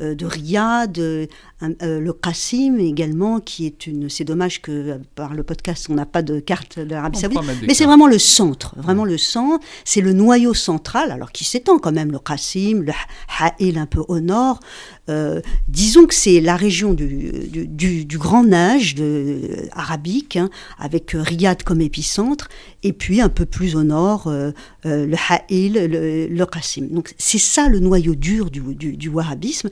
euh, 0.00 0.14
de 0.14 0.26
Riyad, 0.26 0.98
euh, 0.98 1.26
le 1.62 2.12
Qassim 2.12 2.78
également, 2.78 3.40
qui 3.40 3.66
est 3.66 3.86
une... 3.86 4.08
C'est 4.08 4.24
dommage 4.24 4.60
que 4.60 4.72
euh, 4.72 4.98
par 5.14 5.34
le 5.34 5.42
podcast, 5.42 5.86
on 5.90 5.94
n'a 5.94 6.06
pas 6.06 6.22
de 6.22 6.40
carte 6.40 6.78
de 6.78 6.94
l'Arabie 6.94 7.18
Saoudite, 7.18 7.40
mais 7.66 7.74
c'est 7.74 7.86
vraiment 7.86 8.06
le 8.06 8.18
centre, 8.18 8.74
vraiment 8.76 9.04
le 9.04 9.18
centre, 9.18 9.64
c'est 9.84 10.00
le 10.00 10.12
noyau 10.12 10.54
central, 10.54 11.10
alors 11.10 11.32
qui 11.32 11.44
s'étend 11.44 11.78
quand 11.78 11.92
même, 11.92 12.12
le 12.12 12.18
Qassim, 12.18 12.82
le 12.82 12.92
Ha'il 13.38 13.78
un 13.78 13.86
peu 13.86 14.02
au 14.08 14.20
nord, 14.20 14.60
euh, 15.08 15.40
disons 15.68 16.06
que 16.06 16.14
c'est 16.14 16.40
la 16.40 16.56
région 16.56 16.94
du, 16.94 17.66
du, 17.66 18.04
du, 18.04 18.18
grand 18.18 18.50
âge 18.52 18.94
de, 18.94 19.68
arabique, 19.72 20.36
hein, 20.36 20.48
avec 20.78 21.12
Riyad 21.14 21.62
comme 21.62 21.80
épicentre, 21.80 22.48
et 22.82 22.92
puis 22.92 23.20
un 23.20 23.28
peu 23.28 23.44
plus 23.44 23.76
au 23.76 23.82
nord, 23.82 24.28
euh, 24.28 24.52
euh, 24.86 25.06
le 25.06 25.16
Ha'il, 25.16 25.72
le, 25.72 26.44
Qassim. 26.44 26.88
Donc 26.90 27.14
c'est 27.18 27.38
ça 27.38 27.68
le 27.68 27.80
noyau 27.80 28.14
dur 28.14 28.50
du, 28.50 28.60
du 28.60 29.08
wahhabisme, 29.08 29.70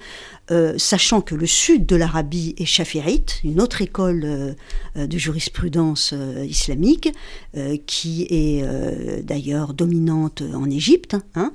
sachant 0.77 1.23
que 1.23 1.35
le 1.35 1.47
sud 1.47 1.87
de 1.87 1.97
l'Arabie 1.97 2.55
est 2.59 2.67
chafirite, 2.67 3.41
une 3.43 3.61
autre 3.61 3.81
école 3.81 4.55
de 4.97 5.19
jurisprudence 5.19 6.13
islamique, 6.47 7.11
qui 7.87 8.27
est 8.29 8.63
d'ailleurs 9.23 9.73
dominante 9.73 10.43
en 10.55 10.69
Égypte, 10.69 11.17
hein, 11.35 11.53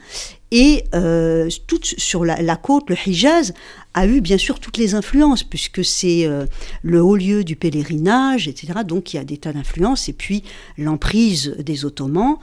et 0.51 0.85
euh, 0.95 1.49
toute, 1.67 1.85
sur 1.85 2.23
la, 2.23 2.55
côte, 2.55 2.89
le 2.89 2.95
Hijaz 2.95 3.53
a 3.93 4.07
eu 4.07 4.21
bien 4.21 4.37
sûr 4.37 4.59
toutes 4.59 4.77
les 4.77 4.95
influences, 4.95 5.43
puisque 5.43 5.83
c'est 5.83 6.25
euh, 6.25 6.45
le 6.83 7.01
haut 7.01 7.17
lieu 7.17 7.43
du 7.43 7.55
pèlerinage, 7.55 8.47
etc. 8.47 8.79
Donc 8.85 9.13
il 9.13 9.17
y 9.17 9.19
a 9.19 9.25
des 9.25 9.37
tas 9.37 9.51
d'influences. 9.51 10.07
Et 10.07 10.13
puis 10.13 10.43
l'emprise 10.77 11.55
des 11.59 11.83
Ottomans 11.83 12.37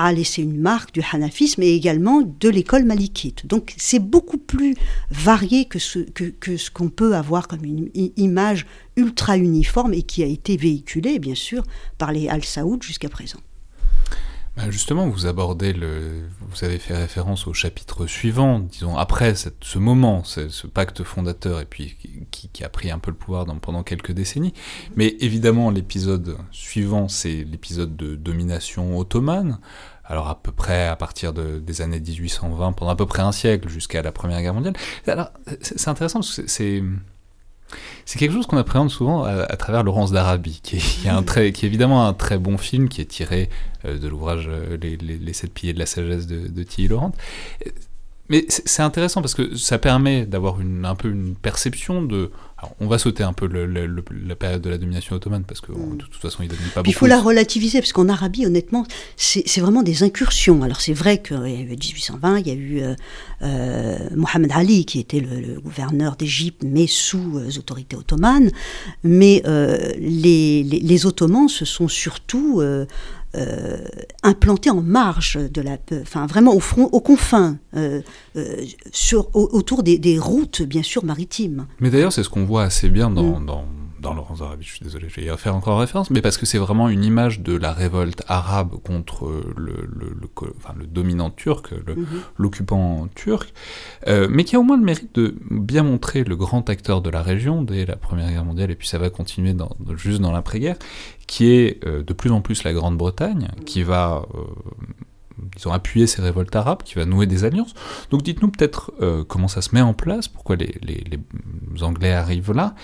a 0.00 0.12
laissé 0.12 0.42
une 0.42 0.58
marque 0.58 0.94
du 0.94 1.02
hanafisme 1.12 1.62
et 1.62 1.74
également 1.74 2.22
de 2.22 2.48
l'école 2.48 2.84
malikite. 2.84 3.46
Donc 3.46 3.74
c'est 3.76 3.98
beaucoup 3.98 4.38
plus 4.38 4.74
varié 5.10 5.66
que 5.66 5.78
ce 5.78 5.98
que, 5.98 6.24
que 6.24 6.56
ce 6.56 6.70
qu'on 6.70 6.88
peut 6.88 7.14
avoir 7.14 7.48
comme 7.48 7.64
une 7.64 7.90
image 8.16 8.66
ultra 8.96 9.36
uniforme 9.36 9.92
et 9.92 10.02
qui 10.02 10.22
a 10.22 10.26
été 10.26 10.56
véhiculée, 10.56 11.18
bien 11.18 11.34
sûr, 11.34 11.62
par 11.98 12.12
les 12.12 12.28
Al-Saoud 12.28 12.82
jusqu'à 12.82 13.08
présent. 13.08 13.40
Bah, 14.56 14.68
justement, 14.68 15.08
vous 15.08 15.26
abordez 15.26 15.72
le, 15.72 16.28
vous 16.40 16.64
avez 16.64 16.78
fait 16.78 16.96
référence 16.96 17.46
au 17.46 17.54
chapitre 17.54 18.06
suivant, 18.06 18.58
disons 18.58 18.96
après 18.96 19.34
ce 19.34 19.78
moment, 19.78 20.24
ce 20.24 20.66
pacte 20.66 21.04
fondateur 21.04 21.60
et 21.60 21.64
puis 21.64 21.96
qui, 22.30 22.64
a 22.64 22.68
pris 22.68 22.90
un 22.90 22.98
peu 22.98 23.12
le 23.12 23.16
pouvoir 23.16 23.46
pendant 23.60 23.84
quelques 23.84 24.10
décennies. 24.10 24.52
Mais 24.96 25.16
évidemment, 25.20 25.70
l'épisode 25.70 26.36
suivant, 26.50 27.06
c'est 27.08 27.44
l'épisode 27.44 27.96
de 27.96 28.16
domination 28.16 28.98
ottomane. 28.98 29.60
Alors 30.10 30.28
à 30.28 30.42
peu 30.42 30.50
près 30.50 30.88
à 30.88 30.96
partir 30.96 31.32
des 31.32 31.80
années 31.82 32.00
1820, 32.00 32.72
pendant 32.72 32.90
à 32.90 32.96
peu 32.96 33.06
près 33.06 33.22
un 33.22 33.32
siècle 33.32 33.68
jusqu'à 33.68 34.02
la 34.02 34.10
Première 34.10 34.42
Guerre 34.42 34.54
mondiale. 34.54 34.74
Alors 35.06 35.30
c'est 35.62 35.88
intéressant 35.88 36.18
parce 36.18 36.36
que 36.36 36.46
c'est 36.48 38.18
quelque 38.18 38.32
chose 38.32 38.46
qu'on 38.46 38.56
appréhende 38.56 38.90
souvent 38.90 39.22
à, 39.22 39.56
travers 39.56 39.84
Laurence 39.84 40.10
d'Arabie, 40.10 40.60
qui 40.62 40.76
est 40.76 41.64
évidemment 41.64 42.08
un 42.08 42.12
très 42.12 42.38
bon 42.38 42.58
film, 42.58 42.88
qui 42.88 43.00
est 43.00 43.06
tiré 43.06 43.48
euh, 43.84 43.98
de 43.98 44.08
l'ouvrage 44.08 44.48
euh, 44.48 44.76
les, 44.76 45.32
sept 45.32 45.54
piliers 45.54 45.72
de 45.72 45.78
la 45.78 45.86
sagesse 45.86 46.26
de, 46.26 46.48
de 46.48 46.62
Tilly 46.64 46.88
Laurent. 46.88 47.12
Mais 48.30 48.46
c'est 48.48 48.82
intéressant 48.82 49.20
parce 49.20 49.34
que 49.34 49.56
ça 49.56 49.78
permet 49.78 50.24
d'avoir 50.24 50.56
un 50.84 50.94
peu 50.94 51.10
une 51.10 51.34
perception 51.34 52.02
de 52.02 52.30
on 52.78 52.86
va 52.86 52.98
sauter 52.98 53.22
un 53.22 53.32
peu 53.32 53.46
la 53.46 54.34
période 54.34 54.60
de 54.60 54.70
la 54.70 54.78
domination 54.78 55.16
ottomane 55.16 55.44
parce 55.44 55.60
que 55.60 55.72
mm. 55.72 55.96
de 55.96 56.04
toute 56.04 56.20
façon, 56.20 56.42
il 56.42 56.48
ne 56.48 56.54
pas 56.54 56.80
beaucoup. 56.80 56.88
Il 56.88 56.94
faut 56.94 57.06
la 57.06 57.20
relativiser 57.20 57.80
parce 57.80 57.92
qu'en 57.92 58.08
Arabie, 58.08 58.46
honnêtement, 58.46 58.86
c'est 59.16 59.60
vraiment 59.60 59.82
des 59.82 60.02
incursions. 60.02 60.62
Alors 60.62 60.80
c'est 60.80 60.92
vrai 60.92 61.22
qu'il 61.22 61.36
y 61.36 61.56
a 61.56 61.60
eu 61.60 61.68
1820, 61.68 62.38
il 62.40 62.48
y 62.48 62.50
a 62.50 62.54
eu 62.54 62.80
euh, 62.82 62.94
euh, 63.42 63.98
Mohamed 64.14 64.52
Ali 64.52 64.84
qui 64.84 65.00
était 65.00 65.20
le, 65.20 65.60
gouverneur 65.60 66.16
d'Égypte, 66.16 66.62
mais 66.64 66.86
sous 66.86 67.38
euh, 67.38 67.58
autorités 67.58 67.96
ottomanes. 67.96 68.50
Mais 69.02 69.42
les, 69.98 70.62
les, 70.62 71.06
Ottomans 71.06 71.48
se 71.48 71.64
sont 71.64 71.88
surtout 71.88 72.62
euh, 73.36 73.78
implanté 74.24 74.70
en 74.70 74.80
marge 74.80 75.38
de 75.38 75.62
la, 75.62 75.78
enfin 76.02 76.26
vraiment 76.26 76.52
au 76.52 76.58
front, 76.58 76.88
aux 76.90 77.00
confins, 77.00 77.58
euh, 77.76 78.00
euh, 78.34 78.64
sur, 78.90 79.28
autour 79.34 79.84
des, 79.84 80.18
routes 80.18 80.62
bien 80.62 80.82
sûr 80.82 81.04
maritimes. 81.04 81.66
Mais 81.78 81.90
d'ailleurs, 81.90 82.12
c'est 82.12 82.24
ce 82.24 82.28
qu'on 82.28 82.44
voit 82.44 82.64
assez 82.64 82.88
bien 82.88 83.08
dans, 83.08 83.40
mm. 83.40 83.46
dans 83.46 83.64
dans 84.00 84.14
Laurence 84.14 84.40
Arabi, 84.40 84.64
je 84.64 84.70
suis 84.70 84.84
désolé, 84.84 85.08
je 85.08 85.20
vais 85.20 85.32
y 85.32 85.36
faire 85.36 85.54
encore 85.54 85.78
référence, 85.78 86.10
mais 86.10 86.22
parce 86.22 86.38
que 86.38 86.46
c'est 86.46 86.58
vraiment 86.58 86.88
une 86.88 87.04
image 87.04 87.40
de 87.40 87.54
la 87.56 87.72
révolte 87.72 88.22
arabe 88.28 88.76
contre 88.82 89.30
le, 89.56 89.86
le, 89.86 90.16
enfin, 90.56 90.74
le 90.78 90.86
dominant 90.86 91.30
turc, 91.30 91.72
mhm. 91.72 92.06
l'occupant 92.38 93.08
turc, 93.14 93.52
euh, 94.08 94.26
mais 94.30 94.44
qui 94.44 94.56
a 94.56 94.60
au 94.60 94.62
moins 94.62 94.78
le 94.78 94.84
mérite 94.84 95.14
de 95.14 95.34
bien 95.50 95.82
montrer 95.82 96.24
le 96.24 96.36
grand 96.36 96.68
acteur 96.70 97.02
de 97.02 97.10
la 97.10 97.22
région 97.22 97.62
dès 97.62 97.84
la 97.84 97.96
Première 97.96 98.30
Guerre 98.30 98.44
mondiale, 98.44 98.70
et 98.70 98.74
puis 98.74 98.88
ça 98.88 98.98
va 98.98 99.10
continuer 99.10 99.52
dans, 99.52 99.70
juste 99.96 100.20
dans 100.20 100.32
l'après-guerre, 100.32 100.76
qui 101.26 101.50
est 101.50 101.84
euh, 101.86 102.02
de 102.02 102.12
plus 102.12 102.30
en 102.30 102.40
plus 102.40 102.64
la 102.64 102.72
Grande-Bretagne, 102.72 103.48
qui 103.66 103.82
va... 103.82 104.24
Euh, 104.34 104.40
disons, 105.56 105.72
appuyer 105.72 106.06
ces 106.06 106.20
révoltes 106.20 106.54
arabes, 106.54 106.82
qui 106.82 106.96
va 106.96 107.06
nouer 107.06 107.26
des 107.26 107.44
alliances. 107.44 107.72
Donc 108.10 108.22
dites-nous 108.22 108.50
peut-être 108.50 108.92
comment 109.26 109.48
ça 109.48 109.62
se 109.62 109.74
met 109.74 109.80
en 109.80 109.94
place, 109.94 110.28
pourquoi 110.28 110.54
les, 110.56 110.74
les, 110.82 111.02
les 111.08 111.82
Anglais 111.82 112.12
arrivent 112.12 112.52
là, 112.52 112.74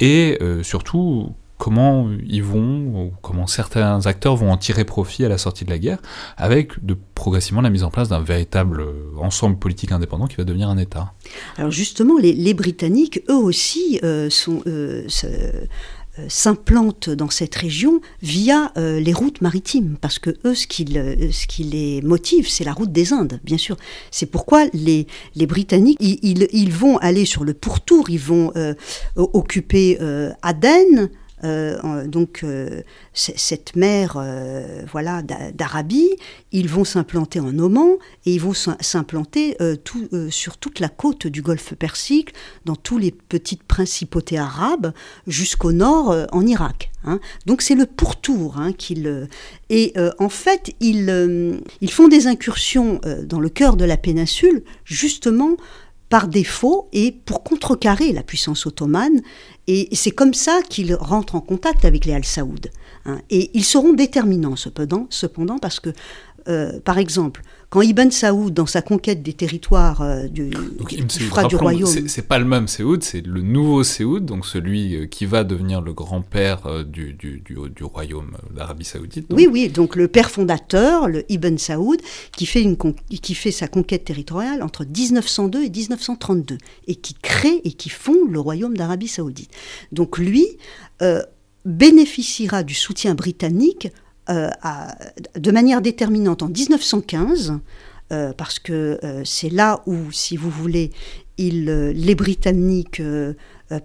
et 0.00 0.38
euh, 0.40 0.62
surtout 0.62 1.34
comment 1.60 2.08
ils 2.26 2.42
vont, 2.42 3.12
comment 3.20 3.46
certains 3.46 4.06
acteurs 4.06 4.34
vont 4.34 4.50
en 4.50 4.56
tirer 4.56 4.84
profit 4.84 5.26
à 5.26 5.28
la 5.28 5.36
sortie 5.36 5.66
de 5.66 5.70
la 5.70 5.78
guerre, 5.78 5.98
avec 6.38 6.82
de, 6.84 6.96
progressivement 7.14 7.60
la 7.60 7.68
mise 7.68 7.84
en 7.84 7.90
place 7.90 8.08
d'un 8.08 8.22
véritable 8.22 8.80
euh, 8.80 8.94
ensemble 9.20 9.58
politique 9.58 9.92
indépendant 9.92 10.26
qui 10.26 10.36
va 10.36 10.44
devenir 10.44 10.70
un 10.70 10.78
État. 10.78 11.12
Alors 11.58 11.70
justement, 11.70 12.16
les, 12.18 12.54
Britanniques, 12.54 13.22
eux 13.28 13.34
aussi, 13.36 14.00
euh, 14.02 14.30
sont, 14.30 14.62
s'implantent 16.28 17.10
dans 17.10 17.30
cette 17.30 17.54
région 17.54 18.00
via 18.22 18.72
euh, 18.76 19.00
les 19.00 19.12
routes 19.12 19.40
maritimes, 19.40 19.96
parce 20.00 20.18
que 20.18 20.30
eux, 20.44 20.54
ce 20.54 20.66
qui, 20.66 20.84
ce 20.86 21.46
qui 21.46 21.64
les 21.64 22.02
motive, 22.02 22.48
c'est 22.48 22.64
la 22.64 22.72
route 22.72 22.92
des 22.92 23.12
Indes, 23.12 23.40
bien 23.44 23.58
sûr. 23.58 23.76
C'est 24.10 24.26
pourquoi 24.26 24.66
les, 24.72 25.06
Britanniques, 25.36 25.98
ils, 26.00 26.72
vont 26.72 26.98
aller 26.98 27.24
sur 27.24 27.44
le 27.44 27.54
pourtour, 27.54 28.10
ils 28.10 28.18
vont 28.18 28.52
euh, 28.56 28.74
occuper 29.16 29.98
Aden, 30.42 31.10
euh, 31.44 32.06
donc 32.06 32.40
euh, 32.42 32.82
cette 33.14 33.76
mer 33.76 34.16
euh, 34.16 34.82
voilà 34.90 35.22
d'Arabie, 35.22 36.10
ils 36.52 36.68
vont 36.68 36.84
s'implanter 36.84 37.40
en 37.40 37.58
Oman 37.58 37.96
et 38.26 38.34
ils 38.34 38.40
vont 38.40 38.54
s'implanter 38.54 39.56
sur 40.30 40.56
toute 40.56 40.80
la 40.80 40.88
côte 40.88 41.26
du 41.26 41.42
Golfe 41.42 41.74
Persique, 41.74 42.34
dans 42.64 42.76
tous 42.76 42.98
les 42.98 43.10
petites 43.10 43.62
principautés 43.62 44.38
arabes, 44.38 44.92
jusqu'au 45.26 45.72
nord 45.72 46.14
en 46.32 46.46
Irak. 46.46 46.90
Hein. 47.04 47.20
Donc 47.46 47.62
c'est 47.62 47.74
le 47.74 47.86
pourtour 47.86 48.58
hein, 48.58 48.72
qu'ils 48.72 49.28
et 49.70 49.94
en 50.18 50.28
fait 50.28 50.74
ils, 50.80 51.60
ils 51.80 51.90
font 51.90 52.08
des 52.08 52.26
incursions 52.26 53.00
dans 53.24 53.40
le 53.40 53.48
cœur 53.48 53.76
de 53.76 53.84
la 53.84 53.96
péninsule 53.96 54.62
justement 54.84 55.56
par 56.10 56.26
défaut 56.26 56.88
et 56.92 57.12
pour 57.12 57.42
contrecarrer 57.42 58.12
la 58.12 58.22
puissance 58.22 58.66
ottomane. 58.66 59.22
Et 59.72 59.88
c'est 59.92 60.10
comme 60.10 60.34
ça 60.34 60.62
qu'ils 60.68 60.96
rentrent 60.96 61.36
en 61.36 61.40
contact 61.40 61.84
avec 61.84 62.04
les 62.04 62.12
Al-Saoud. 62.12 62.72
Hein. 63.04 63.20
Et 63.30 63.52
ils 63.54 63.64
seront 63.64 63.92
déterminants 63.92 64.56
cependant, 64.56 65.58
parce 65.60 65.78
que, 65.78 65.90
euh, 66.48 66.80
par 66.80 66.98
exemple, 66.98 67.42
quand 67.70 67.82
Ibn 67.82 68.10
Saoud, 68.10 68.52
dans 68.52 68.66
sa 68.66 68.82
conquête 68.82 69.22
des 69.22 69.32
territoires 69.32 70.02
euh, 70.02 70.26
du, 70.26 70.50
donc, 70.50 70.92
du, 71.48 71.56
royaume... 71.56 72.08
C'est 72.08 72.26
pas 72.26 72.40
le 72.40 72.44
même 72.44 72.66
Saoud, 72.66 73.04
c'est 73.04 73.24
le 73.24 73.42
nouveau 73.42 73.84
Saoud, 73.84 74.26
donc 74.26 74.44
celui 74.44 74.96
euh, 74.96 75.06
qui 75.06 75.24
va 75.24 75.44
devenir 75.44 75.80
le 75.80 75.92
grand-père 75.92 76.66
euh, 76.66 76.82
du, 76.82 77.12
du, 77.12 77.40
du, 77.40 77.84
royaume 77.84 78.36
d'Arabie 78.52 78.84
Saoudite. 78.84 79.26
Oui, 79.30 79.48
oui, 79.48 79.68
donc 79.68 79.94
le 79.94 80.08
père 80.08 80.32
fondateur, 80.32 81.06
le 81.06 81.24
Ibn 81.30 81.56
Saoud, 81.58 82.00
qui 82.36 82.44
fait, 82.44 82.60
une 82.60 82.76
qui 82.76 83.34
fait 83.36 83.52
sa 83.52 83.68
conquête 83.68 84.04
territoriale 84.04 84.64
entre 84.64 84.84
1902 84.84 85.62
et 85.62 85.70
1932, 85.70 86.58
et 86.88 86.96
qui 86.96 87.14
crée 87.14 87.60
et 87.62 87.72
qui 87.72 87.88
fonde 87.88 88.32
le 88.32 88.40
royaume 88.40 88.76
d'Arabie 88.76 89.08
Saoudite. 89.08 89.52
Donc 89.92 90.18
lui 90.18 90.46
bénéficiera 91.64 92.62
du 92.62 92.74
soutien 92.74 93.14
britannique 93.14 93.88
euh, 94.30 94.48
de 95.36 95.50
manière 95.50 95.82
déterminante 95.82 96.42
en 96.42 96.48
1915 96.48 97.58
parce 98.36 98.58
que 98.58 98.98
c'est 99.24 99.50
là 99.50 99.84
où, 99.86 100.10
si 100.10 100.36
vous 100.36 100.50
voulez, 100.50 100.90
les 101.38 102.14
Britanniques 102.16 103.00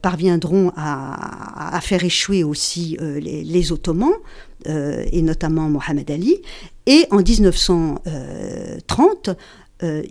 parviendront 0.01 0.71
à, 0.75 1.79
faire 1.83 2.03
échouer 2.03 2.43
aussi 2.43 2.97
les, 2.99 3.71
Ottomans, 3.71 4.15
et 4.65 5.21
notamment 5.21 5.69
Mohamed 5.69 6.09
Ali. 6.09 6.41
Et 6.87 7.05
en 7.11 7.17
1930, 7.17 9.29
euh, 9.83 10.03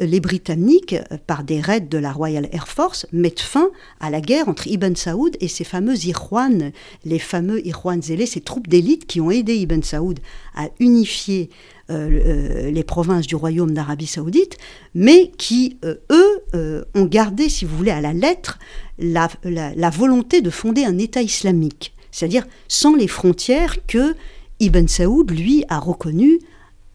les 0.00 0.20
Britanniques, 0.20 0.94
euh, 0.94 1.18
par 1.24 1.44
des 1.44 1.60
raids 1.60 1.80
de 1.80 1.98
la 1.98 2.10
Royal 2.10 2.48
Air 2.50 2.66
Force, 2.66 3.06
mettent 3.12 3.38
fin 3.38 3.70
à 4.00 4.10
la 4.10 4.20
guerre 4.20 4.48
entre 4.48 4.66
Ibn 4.66 4.96
Saoud 4.96 5.36
et 5.40 5.46
ses 5.46 5.62
fameux 5.62 5.96
Irwan, 6.04 6.72
les 7.04 7.20
fameux 7.20 7.64
Irwan 7.64 8.02
zélés, 8.02 8.26
ces 8.26 8.40
troupes 8.40 8.66
d'élite 8.66 9.06
qui 9.06 9.20
ont 9.20 9.30
aidé 9.30 9.54
Ibn 9.54 9.82
Saoud 9.82 10.18
à 10.56 10.68
unifier 10.80 11.48
euh, 11.90 12.72
les 12.72 12.82
provinces 12.82 13.28
du 13.28 13.36
royaume 13.36 13.72
d'Arabie 13.72 14.08
saoudite, 14.08 14.56
mais 14.96 15.30
qui, 15.38 15.78
eux, 15.84 16.84
ont 16.94 17.04
gardé, 17.04 17.48
si 17.48 17.64
vous 17.64 17.76
voulez, 17.76 17.92
à 17.92 18.00
la 18.00 18.12
lettre, 18.12 18.58
la, 18.98 19.28
la 19.44 19.90
volonté 19.90 20.40
de 20.40 20.50
fonder 20.50 20.84
un 20.84 20.98
État 20.98 21.22
islamique, 21.22 21.94
c'est-à-dire 22.10 22.46
sans 22.66 22.96
les 22.96 23.08
frontières 23.08 23.86
que 23.86 24.16
Ibn 24.58 24.88
Saoud, 24.88 25.30
lui, 25.30 25.64
a 25.68 25.78
reconnues 25.78 26.40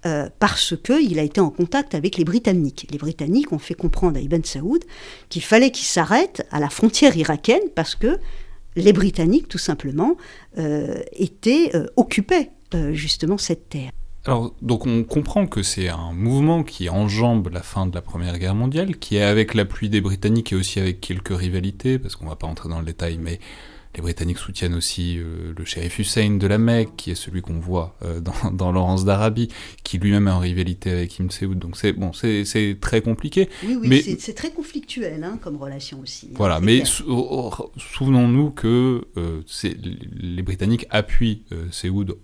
euh, 0.05 0.29
parce 0.39 0.75
qu'il 0.83 1.17
a 1.17 1.23
été 1.23 1.39
en 1.39 1.49
contact 1.49 1.95
avec 1.95 2.17
les 2.17 2.25
Britanniques. 2.25 2.87
Les 2.91 2.97
Britanniques 2.97 3.51
ont 3.53 3.59
fait 3.59 3.73
comprendre 3.73 4.17
à 4.17 4.21
Ibn 4.21 4.43
Saoud 4.43 4.83
qu'il 5.29 5.43
fallait 5.43 5.71
qu'il 5.71 5.85
s'arrête 5.85 6.45
à 6.51 6.59
la 6.59 6.69
frontière 6.69 7.15
irakienne 7.15 7.69
parce 7.75 7.95
que 7.95 8.19
les 8.75 8.91
Britanniques, 8.91 9.47
tout 9.47 9.57
simplement, 9.57 10.17
euh, 10.57 11.01
étaient, 11.13 11.71
euh, 11.75 11.85
occupaient 11.95 12.51
justement 12.91 13.37
cette 13.37 13.69
terre. 13.69 13.91
Alors, 14.25 14.55
donc 14.63 14.87
on 14.87 15.03
comprend 15.03 15.45
que 15.45 15.61
c'est 15.61 15.89
un 15.89 16.11
mouvement 16.11 16.63
qui 16.63 16.89
enjambe 16.89 17.49
la 17.51 17.61
fin 17.61 17.85
de 17.85 17.93
la 17.93 18.01
Première 18.01 18.39
Guerre 18.39 18.55
mondiale, 18.55 18.97
qui 18.97 19.17
est 19.17 19.23
avec 19.23 19.53
l'appui 19.53 19.89
des 19.89 20.01
Britanniques 20.01 20.53
et 20.53 20.55
aussi 20.55 20.79
avec 20.79 20.99
quelques 20.99 21.37
rivalités, 21.37 21.99
parce 21.99 22.15
qu'on 22.15 22.25
ne 22.25 22.29
va 22.29 22.35
pas 22.35 22.47
entrer 22.47 22.67
dans 22.67 22.79
le 22.79 22.85
détail, 22.85 23.19
mais 23.21 23.39
les 23.95 24.01
Britanniques 24.01 24.39
soutiennent 24.39 24.73
aussi 24.73 25.17
euh, 25.19 25.53
le 25.55 25.65
shérif 25.65 25.99
Hussein 25.99 26.37
de 26.37 26.47
la 26.47 26.57
Mecque, 26.57 26.95
qui 26.97 27.11
est 27.11 27.15
celui 27.15 27.41
qu'on 27.41 27.59
voit 27.59 27.95
euh, 28.03 28.19
dans, 28.43 28.51
dans 28.51 28.71
Laurence 28.71 29.05
d'Arabie, 29.05 29.49
qui 29.83 29.97
lui-même 29.97 30.27
est 30.27 30.31
en 30.31 30.39
rivalité 30.39 30.91
avec 30.91 31.17
Ibn 31.19 31.29
Saoud. 31.29 31.59
Donc 31.59 31.77
c'est 31.77 31.93
bon, 31.93 32.11
c'est 32.13 32.77
très 32.81 33.01
compliqué. 33.01 33.49
Oui, 33.63 33.77
oui, 33.79 33.87
mais 33.87 34.01
c'est 34.01 34.33
très 34.33 34.51
conflictuel 34.51 35.23
hein, 35.23 35.37
comme 35.41 35.57
relation 35.57 35.99
aussi. 36.01 36.27
Hein, 36.31 36.35
voilà, 36.35 36.59
mais 36.59 36.83
souvenons-nous 37.77 38.51
que 38.51 39.05
euh, 39.17 39.41
les 40.15 40.41
Britanniques 40.41 40.87
appuient 40.89 41.43
Saoud 41.71 42.17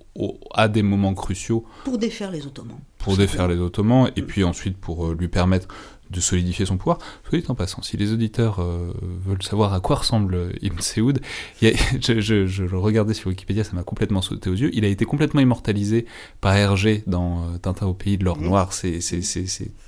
à 0.53 0.67
des 0.67 0.81
moments 0.81 1.13
cruciaux. 1.13 1.65
Pour 1.83 1.97
défaire 1.97 2.31
les 2.31 2.45
Ottomans. 2.45 2.79
Pour 2.97 3.15
défaire 3.15 3.47
les 3.47 3.57
Ottomans, 3.57 4.11
et 4.15 4.21
mm. 4.21 4.25
puis 4.25 4.43
ensuite 4.43 4.77
pour 4.77 5.13
lui 5.13 5.27
permettre 5.27 5.67
de 6.09 6.19
solidifier 6.19 6.65
son 6.65 6.77
pouvoir. 6.77 6.99
Soit 7.27 7.39
dit 7.39 7.45
en 7.47 7.55
passant, 7.55 7.81
si 7.81 7.97
les 7.97 8.11
auditeurs 8.11 8.59
euh, 8.59 8.93
veulent 9.25 9.43
savoir 9.43 9.73
à 9.73 9.79
quoi 9.79 9.97
ressemble 9.97 10.53
Ibn 10.61 10.79
Saoud, 10.79 11.21
je, 11.61 12.63
le 12.63 12.77
regardais 12.77 13.13
sur 13.13 13.29
Wikipédia, 13.29 13.63
ça 13.63 13.73
m'a 13.73 13.83
complètement 13.83 14.21
sauté 14.21 14.49
aux 14.49 14.55
yeux. 14.55 14.71
Il 14.73 14.85
a 14.85 14.87
été 14.87 15.05
complètement 15.05 15.41
immortalisé 15.41 16.05
par 16.41 16.55
Hergé 16.55 17.03
dans 17.07 17.43
euh, 17.43 17.57
Tintin 17.57 17.85
au 17.85 17.93
pays 17.93 18.17
de 18.17 18.25
l'or 18.25 18.39
noir. 18.39 18.73
C'est 18.73 18.99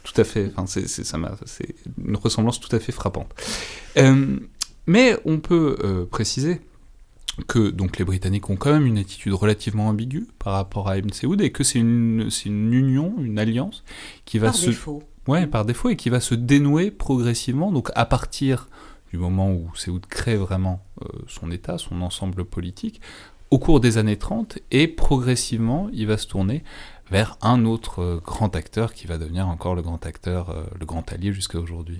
tout 0.04 0.22
à 0.22 0.24
fait, 0.24 0.52
enfin 0.56 0.66
c'est 0.68 1.76
une 2.04 2.16
ressemblance 2.16 2.60
tout 2.60 2.74
à 2.76 2.80
fait 2.80 2.92
frappante. 2.92 3.30
Euh, 3.98 4.38
mais 4.88 5.18
on 5.26 5.40
peut 5.40 6.08
préciser 6.10 6.60
que 7.48 7.70
donc 7.70 7.98
les 7.98 8.06
Britanniques 8.06 8.50
ont 8.50 8.56
quand 8.56 8.72
même 8.72 8.86
une 8.86 8.98
attitude 8.98 9.34
relativement 9.34 9.88
ambiguë 9.88 10.28
par 10.40 10.54
rapport 10.54 10.90
à 10.90 10.98
Ibn 10.98 11.12
Saoud 11.12 11.42
et 11.42 11.52
que 11.52 11.64
c'est 11.64 11.80
une, 11.80 12.30
une 12.46 12.74
union, 12.74 13.14
une 13.22 13.40
alliance 13.40 13.84
qui 14.26 14.38
va 14.38 14.52
se 14.52 14.72
Ouais, 15.28 15.46
par 15.46 15.66
défaut, 15.66 15.90
et 15.90 15.96
qui 15.96 16.10
va 16.10 16.20
se 16.20 16.34
dénouer 16.34 16.90
progressivement, 16.90 17.72
donc 17.72 17.92
à 17.96 18.06
partir 18.06 18.68
du 19.12 19.18
moment 19.18 19.52
où 19.52 19.70
Séoud 19.76 20.06
crée 20.08 20.36
vraiment 20.36 20.84
euh, 21.02 21.08
son 21.28 21.52
État, 21.52 21.78
son 21.78 22.02
ensemble 22.02 22.44
politique, 22.44 23.02
au 23.52 23.60
cours 23.60 23.80
des 23.80 23.98
années 23.98 24.18
30, 24.18 24.60
et 24.72 24.88
progressivement, 24.88 25.90
il 25.94 26.08
va 26.08 26.18
se 26.18 26.28
tourner 26.28 26.64
vers 27.12 27.38
un 27.42 27.66
autre 27.66 28.02
euh, 28.02 28.22
grand 28.24 28.56
acteur 28.56 28.94
qui 28.94 29.06
va 29.06 29.18
devenir 29.18 29.48
encore 29.48 29.76
le 29.76 29.82
grand 29.82 30.06
acteur, 30.06 30.50
euh, 30.50 30.64
le 30.80 30.86
grand 30.86 31.12
allié 31.12 31.34
jusqu'à 31.34 31.60
aujourd'hui. 31.60 32.00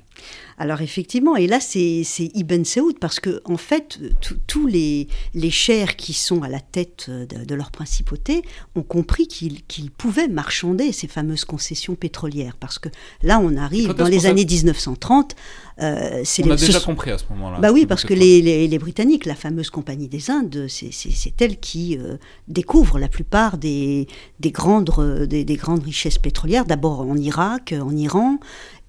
Alors 0.58 0.82
effectivement, 0.82 1.36
et 1.36 1.48
là 1.48 1.60
c'est 1.60 2.04
Ibn 2.18 2.64
Saoud, 2.64 2.98
parce 2.98 3.20
que 3.20 3.42
en 3.46 3.58
fait, 3.58 4.00
tous 4.48 4.68
les, 4.68 5.08
les 5.34 5.52
chers 5.52 5.98
qui 5.98 6.14
sont 6.14 6.44
à 6.44 6.48
la 6.48 6.62
tête 6.62 7.10
de, 7.10 7.56
leur 7.56 7.72
principauté 7.72 8.44
ont 8.76 8.84
compris 8.84 9.28
qu'ils 9.28 9.92
pouvaient 9.92 10.30
marchander 10.30 10.94
ces 10.94 11.08
fameuses 11.08 11.44
concessions 11.44 11.96
pétrolières, 11.96 12.56
parce 12.58 12.80
que 12.80 12.88
là 13.22 13.40
on 13.40 13.58
arrive 13.58 13.94
dans 13.94 14.08
les 14.08 14.26
années 14.26 14.46
1930 14.46 15.36
euh, 15.82 16.24
On 16.44 16.52
a 16.52 16.56
déjà 16.56 16.80
compris 16.80 17.12
à 17.12 17.18
ce 17.18 17.24
moment-là. 17.32 17.60
Bah 17.60 17.72
oui, 17.72 17.86
parce 17.86 18.04
que 18.04 18.14
les, 18.14 18.80
Britanniques, 18.80 19.26
la 19.26 19.36
fameuse 19.36 19.70
Compagnie 19.70 20.08
des 20.08 20.30
Indes, 20.30 20.68
c'est 20.68 21.42
elle 21.42 21.60
qui 21.60 21.98
euh, 21.98 22.18
découvre 22.48 23.00
la 23.00 23.08
plupart 23.08 23.58
des, 23.58 24.08
des, 24.40 24.52
grandes, 24.52 24.90
des, 25.28 25.44
des 25.44 25.56
grandes 25.56 25.84
richesses 25.84 26.18
pétrolières, 26.18 26.66
d'abord 26.66 27.02
en 27.02 27.16
Irak, 27.16 27.74
en 27.80 27.96
Iran, 27.96 28.40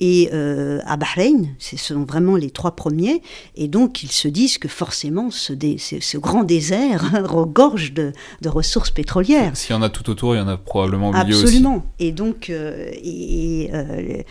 et 0.03 0.31
euh, 0.33 0.81
à 0.85 0.97
Bahreïn. 0.97 1.55
Ce 1.61 1.77
sont 1.77 2.05
vraiment 2.05 2.35
les 2.35 2.51
trois 2.51 2.75
premiers. 2.75 3.23
Et 3.55 3.69
donc, 3.69 4.03
ils 4.03 4.11
se 4.11 4.27
disent 4.27 4.59
que 4.59 4.67
forcément, 4.67 5.31
ce, 5.31 5.53
ce, 5.79 6.19
grand 6.19 6.43
désert 6.43 7.25
regorge 7.25 7.93
de, 7.93 8.13
ressources 8.45 8.91
pétrolières. 8.91 9.57
S'il 9.57 9.77
y 9.77 9.79
en 9.79 9.83
a 9.83 9.89
tout 9.89 10.11
autour, 10.11 10.35
il 10.35 10.39
y 10.39 10.41
en 10.41 10.49
a 10.49 10.57
probablement 10.57 11.11
au 11.11 11.13
milieu 11.13 11.39
Absolument. 11.39 11.87
Et 12.01 12.11
donc, 12.11 12.51
euh, 12.51 12.91
et, 12.95 13.71
euh, 13.73 14.23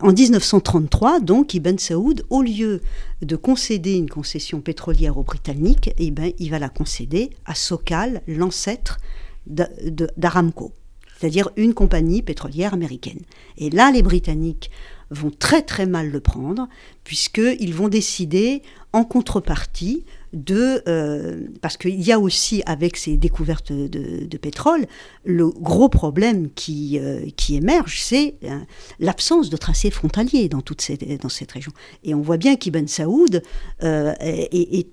en 0.00 0.12
1933, 0.12 1.20
donc, 1.20 1.54
Ibn 1.54 1.78
Saoud, 1.78 2.24
au 2.28 2.42
lieu 2.42 2.80
de 3.22 3.36
concéder 3.36 3.94
une 3.94 4.10
concession 4.10 4.60
pétrolière 4.60 5.18
aux 5.18 5.22
Britanniques, 5.22 5.94
eh 5.98 6.10
ben, 6.10 6.32
il 6.40 6.50
va 6.50 6.58
la 6.58 6.68
concéder 6.68 7.30
à 7.44 7.54
Sokal, 7.54 8.22
l'ancêtre 8.26 8.98
d'Aramco 9.46 10.72
c'est-à-dire 11.18 11.48
une 11.56 11.74
compagnie 11.74 12.22
pétrolière 12.22 12.74
américaine. 12.74 13.20
Et 13.56 13.70
là, 13.70 13.90
les 13.90 14.02
Britanniques 14.02 14.70
vont 15.10 15.30
très 15.30 15.62
très 15.62 15.86
mal 15.86 16.10
le 16.10 16.20
prendre, 16.20 16.68
puisqu'ils 17.04 17.74
vont 17.74 17.88
décider 17.88 18.62
en 18.92 19.04
contrepartie 19.04 20.04
de... 20.32 20.82
Euh, 20.88 21.46
parce 21.60 21.76
qu'il 21.76 22.00
y 22.00 22.12
a 22.12 22.18
aussi, 22.18 22.62
avec 22.66 22.96
ces 22.96 23.16
découvertes 23.16 23.72
de, 23.72 24.36
pétrole, 24.36 24.86
le 25.24 25.48
gros 25.48 25.88
problème 25.88 26.50
qui, 26.54 26.98
euh, 26.98 27.26
qui 27.36 27.56
émerge, 27.56 28.00
c'est 28.00 28.34
euh, 28.44 28.58
l'absence 28.98 29.50
de 29.50 29.56
tracé 29.56 29.90
frontalier 29.90 30.48
dans, 30.48 30.60
toute 30.60 30.80
cette, 30.80 31.04
dans 31.20 31.28
cette 31.28 31.52
région. 31.52 31.72
Et 32.04 32.14
on 32.14 32.20
voit 32.20 32.36
bien 32.36 32.56
qu'Ibn 32.56 32.86
Saoud 32.86 33.42
est, 33.80 34.48
est, 34.52 34.88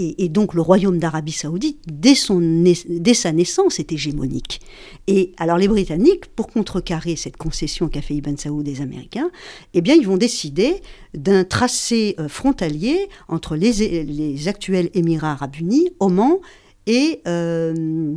et, 0.00 0.28
donc 0.28 0.54
le 0.54 0.62
royaume 0.62 0.98
d'Arabie 0.98 1.32
saoudite, 1.32 1.80
dès, 1.86 2.14
son, 2.14 2.40
dès 2.40 3.14
sa 3.14 3.32
naissance, 3.32 3.78
est 3.78 3.92
hégémonique. 3.92 4.60
Et 5.06 5.32
alors 5.38 5.58
les 5.58 5.68
Britanniques, 5.68 6.26
pour 6.26 6.48
contrecarrer 6.48 7.16
cette 7.16 7.36
concession 7.36 7.88
qu'a 7.88 8.02
fait 8.02 8.14
Ibn 8.14 8.36
Saoud 8.36 8.64
des 8.64 8.80
Américains, 8.80 9.30
eh 9.74 9.80
bien 9.80 9.94
ils 9.94 10.06
vont 10.06 10.16
décider 10.16 10.76
d'un 11.14 11.44
tracé 11.44 12.14
euh, 12.18 12.28
frontalier 12.28 13.08
entre 13.28 13.56
les, 13.56 14.04
les, 14.04 14.48
actuels 14.48 14.90
Émirats 14.94 15.32
arabes 15.32 15.56
unis, 15.56 15.90
Oman 16.00 16.38
et, 16.86 17.20
euh, 17.26 18.14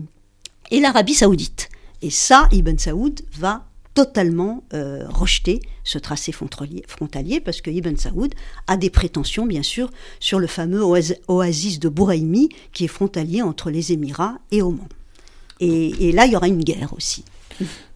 et 0.72 0.80
l'Arabie 0.80 1.14
saoudite. 1.14 1.70
Et 2.02 2.10
ça, 2.10 2.48
Ibn 2.52 2.78
Saoud 2.78 3.22
va 3.38 3.66
totalement 3.94 4.64
euh, 4.74 5.06
rejeté 5.08 5.62
ce 5.84 5.98
tracé 5.98 6.32
frontalier, 6.32 7.40
parce 7.40 7.62
que 7.62 7.70
Ibn 7.70 7.96
Saoud 7.96 8.34
a 8.68 8.78
des 8.78 8.90
prétentions, 8.90 9.46
bien 9.46 9.64
sûr, 9.64 9.90
sur 10.20 10.40
le 10.40 10.48
fameux 10.48 10.82
oasis 11.28 11.80
de 11.80 11.90
Bouraïmi, 11.90 12.50
qui 12.72 12.86
est 12.86 12.88
frontalier 12.88 13.42
entre 13.42 13.70
les 13.70 13.92
Émirats 13.92 14.40
et 14.52 14.62
Oman. 14.62 14.88
Et, 15.60 16.10
et 16.10 16.12
là, 16.12 16.26
il 16.26 16.34
y 16.34 16.36
aura 16.36 16.48
une 16.48 16.64
guerre 16.64 16.94
aussi. 16.94 17.24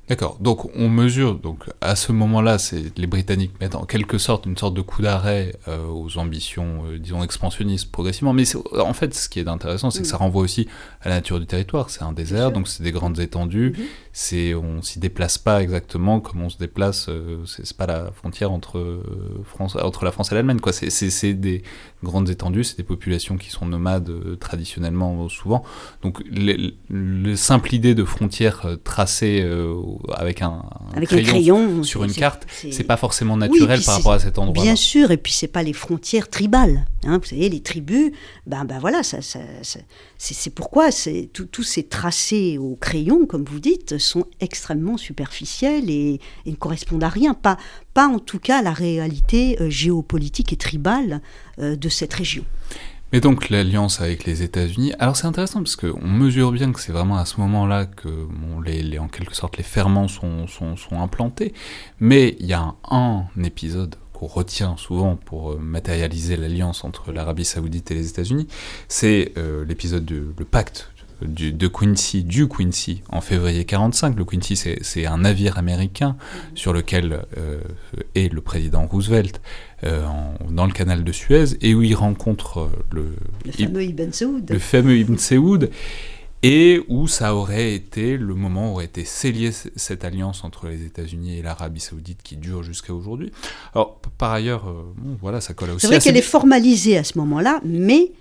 D'accord. 0.10 0.38
Donc 0.39 0.70
on 0.76 0.88
mesure. 0.88 1.36
Donc 1.36 1.65
à 1.82 1.96
ce 1.96 2.12
moment-là, 2.13 2.58
c'est 2.58 2.98
les 2.98 3.08
Britanniques 3.08 3.60
mettent 3.60 3.76
en 3.76 3.86
quelque 3.86 4.17
sorte 4.17 4.46
une 4.46 4.56
sorte 4.56 4.74
de 4.74 4.82
coup 4.82 5.02
d'arrêt 5.02 5.56
euh, 5.67 5.86
aux 5.88 6.17
ambitions, 6.17 6.86
euh, 6.86 6.98
disons 6.98 7.24
expansionnistes 7.24 7.91
progressivement. 7.91 8.32
Mais 8.32 8.43
en 8.80 8.93
fait, 8.93 9.13
ce 9.13 9.28
qui 9.28 9.39
est 9.39 9.48
intéressant, 9.50 9.91
c'est 9.91 10.02
que 10.02 10.08
ça 10.08 10.17
renvoie 10.17 10.41
aussi 10.41 10.67
à 11.02 11.10
la 11.10 11.15
nature 11.15 11.39
du 11.39 11.46
territoire. 11.46 11.89
C'est 11.89 12.04
un 12.04 12.13
désert, 12.13 12.52
donc 12.52 12.70
c'est 12.70 12.84
des 12.84 12.91
grandes 12.91 13.20
étendues. 13.20 13.72
Mm-hmm. 13.72 13.86
C'est 14.13 14.56
on 14.56 14.82
s'y 14.82 15.00
déplace 15.00 15.38
pas 15.38 15.62
exactement 15.62 16.22
comme 16.22 16.41
on 16.41 16.50
se 16.50 16.58
déplace. 16.58 17.08
Euh, 17.10 17.43
c'est 17.46 17.76
pas 17.76 17.86
la 17.86 18.12
frontière 18.12 18.52
entre 18.52 19.02
France, 19.43 19.76
entre 19.76 20.06
la 20.06 20.12
France 20.12 20.32
et 20.32 20.36
l'Allemagne. 20.36 20.60
Quoi. 20.62 20.72
C'est 20.72 21.34
des 21.34 21.63
grandes 22.03 22.29
étendues. 22.29 22.63
C'est 22.63 22.77
des 22.77 22.83
populations 22.83 23.38
qui 23.38 23.49
sont 23.49 23.65
nomades 23.65 24.12
traditionnellement 24.39 25.27
souvent. 25.29 25.63
Donc 26.03 26.21
la 26.31 27.36
simple 27.36 27.73
idée 27.73 27.95
de 27.95 28.03
frontières 28.03 28.65
tracées 28.83 29.45
avec 30.13 30.41
un, 30.41 30.63
avec 30.93 31.10
crayon, 31.10 31.27
un 31.27 31.31
crayon 31.31 31.83
sur 31.83 32.03
une 32.03 32.13
carte, 32.13 32.45
c'est- 32.49 32.83
pas 32.83 32.97
forcément 32.97 33.36
naturel 33.38 33.81
par 33.83 33.95
rapport 33.95 34.13
à 34.13 34.19
cet 34.19 34.38
endroit. 34.39 34.63
Bien 34.63 34.75
sûr, 34.75 35.12
et 35.12 35.17
puis 35.17 35.33
c'est 35.33 35.47
pas 35.47 35.63
les 35.63 35.73
frontières 35.73 36.29
tribales. 36.29 36.86
hein. 37.05 37.19
vous 37.21 37.25
savez, 37.29 37.49
les 37.49 37.60
tribus, 37.62 38.12
ben, 38.45 38.63
ben 38.65 38.79
voilà, 38.79 39.03
ça, 39.03 39.21
ça- 39.21 39.39
ça- 39.62 39.79
c'est 40.17 40.49
pourquoi 40.53 40.89
tous 41.51 41.63
ces 41.63 41.83
tracés 41.83 42.57
au 42.57 42.75
crayon, 42.75 43.25
comme 43.25 43.43
vous 43.43 43.60
dites, 43.60 43.97
sont 43.97 44.25
extrêmement 44.39 44.97
superficiels 44.97 45.89
et, 45.89 46.19
et 46.45 46.51
ne 46.51 46.55
correspondent 46.55 47.03
à 47.03 47.10
rien, 47.10 47.33
pas, 47.33 47.57
pas 47.97 48.07
en 48.07 48.19
tout 48.19 48.38
cas 48.38 48.62
la 48.62 48.73
réalité 48.73 49.60
euh, 49.60 49.71
géopolitique 49.71 50.53
et 50.53 50.55
tribale 50.55 51.19
euh, 51.57 51.75
de 51.75 51.89
cette 51.89 52.13
région. 52.13 52.45
Mais 53.12 53.21
donc 53.21 53.49
l'alliance 53.49 54.01
avec 54.01 54.25
les 54.25 54.43
États-Unis, 54.43 54.93
alors 54.99 55.17
c'est 55.17 55.25
intéressant 55.25 55.63
parce 55.63 55.75
qu'on 55.75 56.07
mesure 56.07 56.51
bien 56.51 56.71
que 56.71 56.79
c'est 56.79 56.91
vraiment 56.91 57.17
à 57.17 57.25
ce 57.25 57.41
moment-là 57.41 57.88
que 57.88 58.27
les, 58.63 58.99
en 58.99 59.07
quelque 59.07 59.33
sorte 59.33 59.57
les 59.57 59.63
ferments 59.63 60.07
sont, 60.07 60.45
sont, 60.45 61.01
implantés, 61.01 61.55
mais 61.99 62.36
il 62.39 62.45
y 62.45 62.53
a 62.53 62.75
un, 62.91 63.25
épisode 63.43 63.95
qu'on 64.13 64.27
retient 64.27 64.77
souvent 64.77 65.15
pour 65.15 65.53
euh, 65.53 65.57
matérialiser 65.57 66.38
l'alliance 66.38 66.83
entre 66.83 67.12
l'Arabie 67.12 67.45
Saoudite 67.45 67.89
et 67.89 67.95
les 67.95 68.10
États-Unis, 68.10 68.47
c'est 68.88 69.33
l'épisode 69.65 70.05
du 70.05 70.21
le 70.38 70.45
pacte 70.45 70.91
du, 71.21 71.51
de 71.51 71.67
Quincy, 71.67 72.23
du 72.23 72.47
Quincy, 72.47 73.01
en 73.10 73.21
février 73.21 73.65
45. 73.65 74.15
Le 74.17 74.25
Quincy, 74.25 74.56
c'est 74.82 75.06
un 75.06 75.17
navire 75.19 75.58
américain 75.58 76.15
sur 76.56 76.73
lequel 76.73 77.21
euh, 77.38 77.60
est 78.15 78.32
le 78.32 78.41
président 78.41 78.86
Roosevelt 78.86 79.41
euh, 79.84 80.06
en- 80.06 80.36
dans 80.51 80.65
le 80.65 80.73
canal 80.73 81.03
de 81.03 81.12
Suez 81.12 81.45
et 81.62 81.73
où 81.75 81.82
il 81.82 81.95
rencontre 81.95 82.60
euh, 82.60 82.69
le, 82.91 83.15
fameux 83.51 83.84
Ibn 83.84 84.12
Saoud. 84.12 84.49
le 84.51 84.60
fameux 84.60 84.97
Ibn 84.97 85.17
Saoud 85.17 85.69
et 86.43 86.82
où 86.88 87.08
ça 87.08 87.34
aurait 87.34 87.73
été 87.73 88.15
le 88.15 88.36
moment 88.36 88.69
où 88.69 88.73
aurait 88.75 88.86
été 88.86 89.03
scellée 89.06 89.51
cette 89.51 90.06
alliance 90.06 90.43
entre 90.43 90.67
les 90.67 90.86
États-Unis 90.86 91.39
et 91.39 91.41
l'Arabie 91.41 91.80
Saoudite 91.80 92.19
qui 92.23 92.38
dure 92.38 92.62
jusqu'à 92.62 92.93
aujourd'hui. 92.93 93.32
Alors 93.73 93.99
par 94.19 94.32
ailleurs, 94.34 94.67
euh, 94.69 94.84
bon, 94.97 95.17
voilà, 95.19 95.41
ça 95.41 95.53
colle 95.56 95.71
aussi. 95.71 95.82
C'est 95.82 95.88
vrai 95.88 95.99
qu'elle 95.99 96.15
est 96.17 96.21
formalisée 96.21 96.95
à 96.97 97.03
ce 97.03 97.17
moment-là, 97.17 97.60
mais 97.65 98.12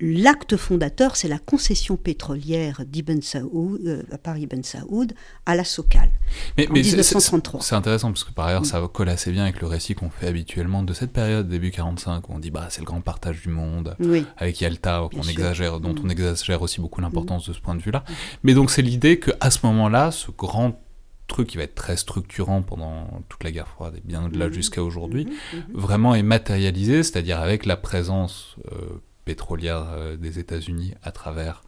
l'acte 0.00 0.56
fondateur, 0.56 1.16
c'est 1.16 1.28
la 1.28 1.38
concession 1.38 1.96
pétrolière 1.96 2.82
d'Ibn 2.86 3.22
Saoud, 3.22 3.80
euh, 3.86 4.02
par 4.22 4.36
Ibn 4.36 4.62
Saoud 4.62 5.12
à 5.46 5.54
la 5.54 5.64
Socal 5.64 6.10
Mais, 6.58 6.68
en 6.68 6.72
mais 6.72 6.82
c'est- 6.82 6.90
c'est- 6.90 6.96
1933. 7.14 7.60
C'est 7.62 7.74
intéressant 7.76 8.08
parce 8.10 8.24
que 8.24 8.32
par 8.32 8.46
ailleurs, 8.46 8.62
Mm. 8.62 8.66
ça 8.66 8.88
colle 8.92 9.08
assez 9.08 9.30
bien 9.30 9.44
avec 9.44 9.60
le 9.60 9.66
récit 9.66 9.94
qu'on 9.94 10.10
fait 10.10 10.26
habituellement 10.26 10.82
de 10.82 10.92
cette 10.92 11.12
période 11.12 11.48
début 11.48 11.70
45 11.70 12.28
où 12.28 12.32
on 12.34 12.38
dit 12.38 12.50
bah 12.50 12.66
c'est 12.70 12.80
le 12.80 12.86
grand 12.86 13.00
partage 13.00 13.40
du 13.42 13.48
monde. 13.48 13.96
Oui, 14.00 14.26
avec 14.36 14.60
Yalta, 14.60 15.08
sûr. 15.12 15.30
exagère, 15.30 15.80
dont 15.80 15.94
Mm. 15.94 16.00
on 16.04 16.08
exagère 16.08 16.60
aussi 16.62 16.80
beaucoup 16.80 17.00
l'importance 17.00 17.48
de 17.48 17.52
ce 17.52 17.60
point 17.60 17.74
de 17.76 17.80
vue-là. 17.82 18.04
Mais 18.42 18.54
donc 18.54 18.70
c'est 18.70 18.82
l'idée 18.82 19.18
que 19.18 19.30
à 19.40 19.50
ce 19.50 19.60
moment-là, 19.64 20.10
ce 20.10 20.30
grand 20.32 20.80
truc 21.28 21.48
qui 21.48 21.56
va 21.56 21.62
être 21.62 21.74
très 21.74 21.96
structurant 21.96 22.60
pendant 22.62 23.22
toute 23.30 23.42
la 23.44 23.50
guerre 23.52 23.68
froide 23.68 23.94
et 23.96 24.02
bien 24.04 24.26
au-delà 24.26 24.50
jusqu'à 24.50 24.82
aujourd'hui, 24.82 25.24
Mhm, 25.24 25.58
mhm. 25.58 25.64
vraiment 25.80 26.14
est 26.14 26.22
matérialisé, 26.22 27.02
c'est-à-dire 27.02 27.40
avec 27.40 27.64
la 27.64 27.76
présence 27.78 28.56
euh, 28.72 28.76
pétrolière 29.24 29.86
euh, 29.92 30.16
des 30.16 30.38
États-Unis 30.38 30.94
à 31.02 31.12
travers 31.12 31.62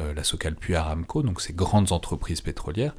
euh, 0.00 0.12
la 0.14 0.24
Socal 0.24 0.54
puis 0.56 0.74
Aramco, 0.74 1.22
donc 1.22 1.40
ces 1.40 1.52
grandes 1.52 1.92
entreprises 1.92 2.40
pétrolières, 2.40 2.94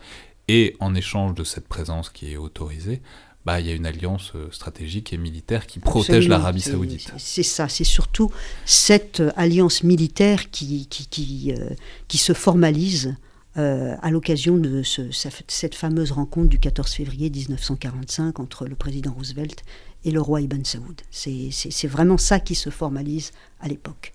et 0.47 0.75
en 0.79 0.93
échange 0.95 1.33
de 1.35 1.43
cette 1.43 1.67
présence 1.67 2.09
qui 2.09 2.31
est 2.33 2.37
autorisée, 2.37 3.01
bah, 3.45 3.59
il 3.59 3.67
y 3.67 3.69
a 3.69 3.73
une 3.73 3.85
alliance 3.85 4.31
euh, 4.35 4.47
stratégique 4.51 5.13
et 5.13 5.17
militaire 5.17 5.67
qui 5.67 5.79
protège 5.79 6.27
l'Arabie 6.29 6.61
saoudite. 6.61 7.11
C'est 7.19 7.43
ça, 7.43 7.67
c'est 7.69 7.83
surtout 7.83 8.31
cette 8.65 9.21
alliance 9.35 9.83
militaire 9.83 10.49
qui, 10.49 10.87
qui, 10.87 11.07
qui, 11.07 11.53
euh, 11.57 11.69
qui 12.07 12.17
se 12.17 12.33
formalise 12.33 13.15
euh, 13.57 13.95
à 14.01 14.09
l'occasion 14.11 14.57
de 14.57 14.83
ce- 14.83 15.11
cette 15.47 15.75
fameuse 15.75 16.11
rencontre 16.11 16.49
du 16.49 16.59
14 16.59 16.91
février 16.91 17.29
1945 17.29 18.39
entre 18.39 18.65
le 18.65 18.75
président 18.75 19.13
Roosevelt 19.13 19.63
et 20.05 20.11
le 20.11 20.21
roi 20.21 20.41
Ibn 20.41 20.63
Saoud. 20.63 21.01
C'est 21.11 21.87
vraiment 21.87 22.17
ça 22.17 22.39
qui 22.39 22.55
se 22.55 22.69
formalise 22.69 23.31
à 23.59 23.67
l'époque. 23.67 24.13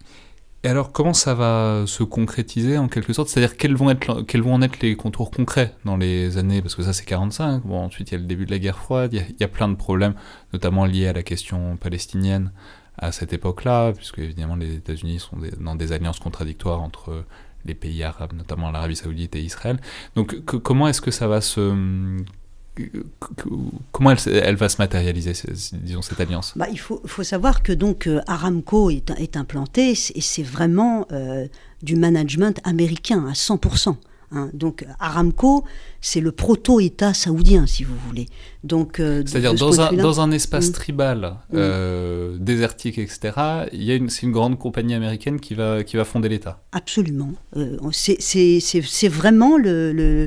Et 0.62 0.68
alors, 0.68 0.92
comment 0.92 1.14
ça 1.14 1.35
va 1.35 1.85
se 1.87 2.03
concrétiser 2.03 2.76
en 2.76 2.88
quelque 2.88 3.14
sorte? 3.14 3.29
C'est-à-dire, 3.29 3.57
quels 3.57 3.74
vont, 3.74 3.88
en 3.88 4.62
être 4.62 4.81
les 4.81 4.94
contours 4.94 5.31
concrets 5.31 5.74
dans 5.87 5.96
les 5.96 6.37
années? 6.37 6.61
Parce 6.61 6.74
que 6.74 6.83
ça, 6.83 6.92
c'est 6.92 7.07
45. 7.07 7.62
Bon, 7.64 7.83
ensuite, 7.83 8.11
il 8.11 8.14
y 8.14 8.16
a 8.16 8.20
le 8.20 8.26
début 8.26 8.44
de 8.44 8.50
la 8.50 8.59
guerre 8.59 8.79
froide. 8.79 9.14
Il 9.14 9.35
y 9.40 9.44
a, 9.44 9.48
plein 9.48 9.68
de 9.68 9.74
problèmes, 9.74 10.14
notamment 10.53 10.85
liés 10.85 11.09
à 11.09 11.14
la 11.14 11.22
question 11.22 11.79
palestinienne 11.79 12.53
à 12.98 13.11
cette 13.11 13.33
époque-là, 13.33 13.92
puisque 13.92 14.18
évidemment, 14.18 14.57
les 14.57 14.74
États-Unis 14.74 15.20
sont 15.20 15.38
dans 15.61 15.76
des 15.76 15.92
alliances 15.92 16.18
contradictoires 16.18 16.83
entre 16.83 17.24
les 17.64 17.74
pays 17.74 18.03
arabes, 18.03 18.35
notamment 18.35 18.70
l'Arabie 18.70 18.96
Saoudite 18.96 19.37
et 19.37 19.40
Israël. 19.40 19.81
Donc, 20.14 20.44
comment 20.44 20.88
est-ce 20.88 21.00
que 21.00 21.11
ça 21.11 21.26
va 21.26 21.40
se. 21.40 21.61
Comment 23.92 24.14
elle, 24.26 24.56
va 24.56 24.68
se 24.68 24.76
matérialiser, 24.78 25.33
disons, 25.74 26.02
cette 26.02 26.20
alliance? 26.20 26.52
Bah, 26.56 26.66
il 26.70 26.78
faut, 26.78 27.00
savoir 27.22 27.62
que 27.62 27.72
donc 27.72 28.06
euh, 28.06 28.20
Aramco 28.26 28.90
est, 28.90 29.11
est 29.18 29.37
implanté 29.37 29.90
et 29.90 30.20
c'est 30.20 30.42
vraiment 30.42 31.06
euh, 31.12 31.46
du 31.83 31.96
management 31.96 32.59
américain 32.64 33.26
à 33.28 33.33
100%. 33.33 33.96
Hein. 34.32 34.50
Donc 34.54 34.84
Aramco, 34.98 35.64
c'est 36.00 36.20
le 36.20 36.32
proto-État 36.32 37.12
saoudien, 37.14 37.66
si 37.66 37.84
vous 37.84 37.94
voulez. 38.06 38.26
Donc, 38.64 39.00
euh, 39.00 39.22
C'est-à-dire 39.26 39.52
ce 39.52 39.56
dans, 39.56 39.80
un, 39.80 39.92
dans 39.92 40.20
un 40.20 40.30
espace 40.32 40.68
Mm. 40.68 40.72
tribal, 40.72 41.36
euh, 41.54 42.36
désertique, 42.38 42.98
etc., 42.98 43.32
il 43.72 43.82
y 43.82 43.90
a 43.90 43.94
une, 43.94 44.10
c'est 44.10 44.22
une 44.26 44.32
grande 44.32 44.58
compagnie 44.58 44.94
américaine 44.94 45.40
qui 45.40 45.54
va, 45.54 45.82
qui 45.82 45.96
va 45.96 46.04
fonder 46.04 46.28
l'État. 46.28 46.62
Absolument. 46.72 47.32
Euh, 47.56 47.76
c'est- 47.92 48.20
c'est 48.20 48.60
c'est- 48.60 48.82
c'est 48.86 49.08
vraiment 49.08 49.56
le- 49.56 49.92
le, 49.92 50.26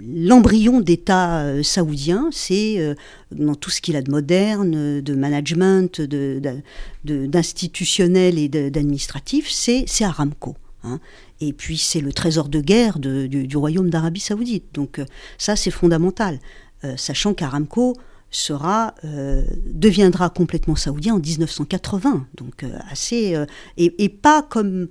l'embryon 0.00 0.80
d'État 0.80 1.62
saoudien. 1.62 2.28
C'est 2.32 2.94
dans 3.30 3.54
tout 3.54 3.70
ce 3.70 3.80
qu'il 3.80 3.96
a 3.96 4.02
de 4.02 4.10
moderne, 4.10 5.00
de 5.00 5.14
management, 5.14 6.00
de- 6.00 6.38
de- 6.40 6.60
de- 7.04 7.26
d'institutionnel 7.26 8.38
et 8.38 8.48
d'administratif, 8.48 9.48
c'est 9.50 9.84
c'est 9.86 10.04
Aramco. 10.04 10.56
hein. 10.84 10.98
Et 11.42 11.52
puis 11.52 11.76
c'est 11.76 12.00
le 12.00 12.12
trésor 12.12 12.48
de 12.48 12.60
guerre 12.60 13.00
du, 13.00 13.56
royaume 13.56 13.90
d'Arabie 13.90 14.20
saoudite. 14.20 14.66
Donc 14.74 15.00
euh, 15.00 15.04
ça 15.38 15.56
c'est 15.56 15.72
fondamental, 15.72 16.38
Euh, 16.84 16.96
sachant 16.96 17.32
qu'Aramco 17.32 17.94
sera 18.30 18.94
euh, 19.04 19.44
deviendra 19.66 20.30
complètement 20.30 20.74
saoudien 20.74 21.14
en 21.14 21.20
1980. 21.20 22.26
Donc 22.36 22.64
assez 22.90 23.36
et, 23.76 24.08
pas 24.08 24.42
comme 24.42 24.88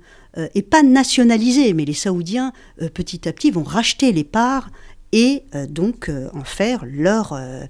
et 0.54 0.62
pas 0.62 0.82
nationalisé, 0.82 1.74
mais 1.74 1.84
les 1.84 1.92
Saoudiens 1.92 2.52
petit 2.94 3.28
à 3.28 3.32
petit 3.32 3.50
vont 3.50 3.64
racheter 3.64 4.12
les 4.12 4.24
parts 4.24 4.70
et 5.12 5.44
euh, 5.54 5.66
donc 5.66 6.08
euh, 6.08 6.28
en 6.34 6.44
faire 6.44 6.84
leur 6.86 7.32
euh, 7.32 7.64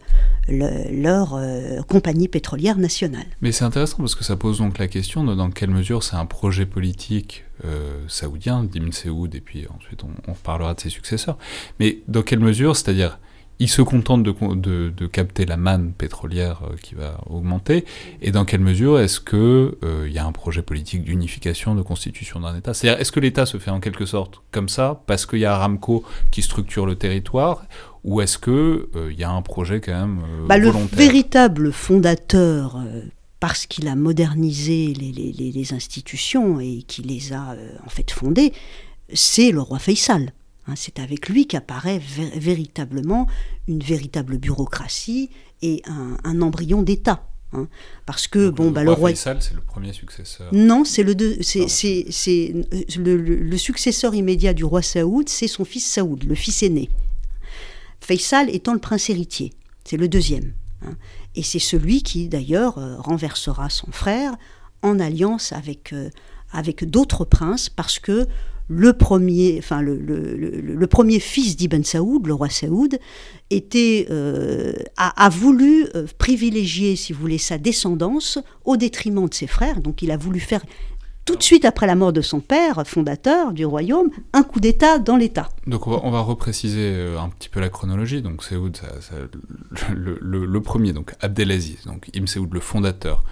le- 0.49 1.03
leur 1.03 1.39
compagnie 1.87 2.29
pétrolière 2.29 2.79
nationale. 2.79 3.27
Mais 3.41 3.53
c'est 3.53 3.65
intéressant 3.65 3.99
parce 3.99 4.15
que 4.15 4.25
ça 4.25 4.37
pose 4.37 4.59
donc 4.59 4.79
la 4.79 4.89
question 4.89 5.25
de 5.25 5.35
dans 5.35 5.51
quelle 5.51 5.71
mesure 5.71 6.03
c'est 6.03 6.17
un 6.17 6.27
projet 6.27 6.67
politique 6.67 7.45
saoudien, 8.09 8.65
d'Ibn 8.65 8.91
Saoud, 8.91 9.33
et 9.37 9.41
puis 9.41 9.67
ensuite 9.77 10.03
on, 10.03 10.09
on 10.27 10.33
reparlera 10.33 10.75
de 10.75 10.81
ses 10.81 10.89
successeurs. 10.89 11.39
Mais 11.79 11.99
dans 12.09 12.23
quelle 12.23 12.41
mesure, 12.41 12.75
c'est-à-dire, 12.75 13.21
il 13.59 13.69
se 13.69 13.83
contente 13.83 14.23
de, 14.25 14.33
de, 14.55 14.91
de 14.97 15.07
capter 15.07 15.45
la 15.47 15.57
manne 15.57 15.93
pétrolière 15.93 16.63
euh, 16.65 16.77
qui 16.83 16.95
va 16.95 17.21
augmenter, 17.31 17.85
et 18.21 18.31
dans 18.33 18.45
quelle 18.45 18.61
mesure 18.61 18.99
est-ce 18.99 19.21
que 19.21 19.79
euh, 19.85 20.09
y 20.11 20.19
a 20.19 20.25
un 20.27 20.33
projet 20.33 20.63
politique 20.63 21.05
d'unification, 21.05 21.75
de 21.75 21.83
constitution 21.83 22.41
d'un 22.41 22.57
État? 22.57 22.75
C'est-à-dire, 22.75 23.01
est-ce 23.01 23.13
que 23.13 23.21
l'État 23.21 23.47
se 23.47 23.59
fait 23.59 23.71
en 23.71 23.79
quelque 23.81 24.07
sorte 24.07 24.43
comme 24.51 24.69
ça, 24.69 25.03
parce 25.07 25.27
qu'il 25.27 25.39
y 25.41 25.45
a 25.45 25.55
Aramco 25.55 26.05
qui 26.31 26.43
structure 26.43 26.87
le 26.87 26.97
territoire, 26.97 27.65
ou 28.05 28.21
est-ce 28.21 28.37
que 28.39 28.89
euh, 28.97 29.13
y 29.17 29.23
a 29.23 29.31
un 29.31 29.43
projet 29.43 29.81
quand 29.81 29.93
même 29.93 30.21
euh, 30.25 30.47
Bah, 30.49 30.59
le 30.59 30.67
volontaire? 30.67 30.99
véritable 30.99 31.73
fondateur, 31.73 32.79
parce 33.39 33.67
qu'il 33.67 33.87
a 33.89 33.95
modernisé 33.97 34.93
les, 34.95 35.13
les- 35.13 35.33
les- 35.33 35.53
les 35.53 35.73
institutions 35.73 36.59
et 36.61 36.83
qui 36.87 37.03
les 37.03 37.33
a 37.33 37.53
euh, 37.53 37.73
en 37.87 37.89
fait 37.91 38.11
fondées, 38.11 38.53
c'est 39.15 39.51
le 39.53 39.61
roi 39.61 39.79
Faisal. 39.79 40.33
Hein, 40.69 40.75
c'est 40.77 40.99
avec 41.01 41.29
lui 41.29 41.47
qu'apparaît 41.49 41.99
vé- 41.99 42.39
véritablement 42.39 43.27
une 43.67 43.81
véritable 43.81 44.39
bureaucratie 44.39 45.29
et 45.61 45.83
un, 45.87 46.17
un 46.23 46.41
embryon 46.41 46.83
d'État. 46.83 47.27
hein. 47.53 47.67
parce 48.07 48.29
que 48.29 48.47
Donc, 48.47 48.55
bon, 48.57 48.71
bah, 48.71 48.83
le 48.85 48.91
roi 48.91 48.99
roi 48.99 49.11
Faisal, 49.11 49.43
c'est 49.43 49.55
le 49.55 49.61
premier 49.61 49.93
successeur. 49.93 50.55
non, 50.55 50.85
c'est 50.85 51.03
le, 51.03 51.15
deux- 51.17 51.37
c'est, 51.43 51.67
c'est, 51.69 52.07
c'est, 52.11 52.55
euh, 52.73 52.83
le, 52.97 53.17
le- 53.17 53.37
le 53.43 53.59
successeur 53.59 54.15
immédiat 54.15 54.55
du 54.55 54.65
roi 54.65 54.83
Saoud, 54.83 55.29
c'est 55.29 55.49
son 55.49 55.65
fils 55.65 55.85
Saoud, 55.85 56.23
le 56.25 56.35
fils 56.37 56.63
aîné. 56.63 56.89
Faisal 58.01 58.49
étant 58.51 58.73
le 58.73 58.79
prince 58.81 59.11
héritier, 59.11 59.53
c'est 59.85 59.97
le 59.97 60.09
deuxième. 60.09 60.53
hein. 60.85 60.95
Et 61.35 61.43
c'est 61.43 61.59
celui 61.59 62.03
qui, 62.03 62.29
d'ailleurs, 62.29 62.79
euh, 62.79 62.97
renversera 62.99 63.69
son 63.71 63.91
frère 63.91 64.35
en 64.83 64.99
alliance 65.01 65.53
avec, 65.53 65.93
euh, 65.93 66.11
avec 66.53 66.85
d'autres 66.89 67.25
princes, 67.25 67.69
parce 67.69 67.99
que 67.99 68.27
le 68.69 68.93
premier, 68.93 69.57
enfin, 69.59 69.83
le, 69.83 69.97
le- 69.97 70.37
le- 70.37 70.61
le 70.61 70.87
premier 70.87 71.21
fils 71.21 71.57
d'Ibn 71.57 71.83
Saoud, 71.85 72.27
le 72.27 72.35
roi 72.35 72.49
Saoud, 72.49 72.99
était, 73.51 74.07
euh, 74.11 74.73
a, 74.97 75.25
a 75.25 75.29
voulu 75.29 75.87
euh, 75.95 76.07
privilégier, 76.19 76.97
si 76.97 77.13
vous 77.13 77.21
voulez, 77.21 77.39
sa 77.39 77.59
descendance 77.59 78.39
au 78.65 78.77
détriment 78.77 79.29
de 79.29 79.35
ses 79.35 79.47
frères. 79.47 79.81
Donc 79.81 80.03
il 80.03 80.11
a 80.11 80.17
voulu 80.17 80.41
faire 80.41 80.63
tout 81.25 81.37
de 81.37 81.43
suite 81.43 81.65
après 81.65 81.87
la 81.87 81.95
mort 81.95 82.13
de 82.13 82.21
son 82.21 82.41
père, 82.41 82.83
fondateur 82.87 83.53
du 83.53 83.65
royaume, 83.65 84.11
un 84.33 84.43
coup 84.43 84.59
d'État 84.59 84.99
dans 84.99 85.17
l'État. 85.17 85.49
Donc 85.67 85.87
on 85.87 86.11
va, 86.11 86.21
repréciser 86.21 86.95
euh, 86.95 87.21
un 87.21 87.29
petit 87.29 87.49
peu 87.49 87.61
la 87.61 87.69
chronologie. 87.69 88.23
Donc 88.23 88.43
Saoud, 88.43 88.77
le, 89.95 90.61
premier, 90.61 90.93
donc 90.93 91.15
Abdelaziz, 91.21 91.85
donc 91.87 92.11
Ibn 92.15 92.27
Saoud, 92.27 92.53
le 92.53 92.61
fondateur. 92.61 93.25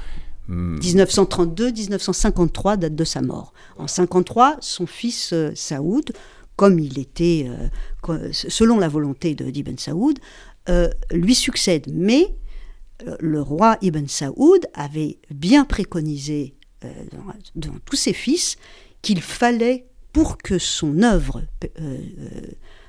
1932-1953, 0.51 2.77
date 2.77 2.95
de 2.95 3.05
sa 3.05 3.23
mort. 3.23 3.55
En 3.79 3.87
53, 3.87 4.59
son 4.61 4.87
fils 4.87 5.33
euh, 5.33 5.53
Saoud, 5.55 6.13
comme 6.57 6.79
il 6.79 6.99
était, 6.99 7.49
euh, 7.49 7.69
selon 8.33 8.79
la 8.79 8.89
volonté 8.89 9.35
d'Ibn 9.35 9.79
Saoud, 9.79 10.19
lui 11.11 11.35
succède. 11.35 11.87
Mais 11.93 12.37
le 13.19 13.41
roi 13.41 13.79
Ibn 13.81 14.07
Saoud 14.07 14.67
avait 14.75 15.19
bien 15.31 15.65
préconisé 15.65 16.55
euh, 16.85 16.89
dans, 17.57 17.73
tous 17.85 17.97
ses 17.97 18.15
fils 18.15 18.57
qu'il 19.03 19.21
fallait, 19.21 19.87
pour 20.15 20.39
que 20.39 20.59
son 20.59 21.03
œuvre 21.03 21.43
euh, 21.65 21.69
euh, 21.79 22.41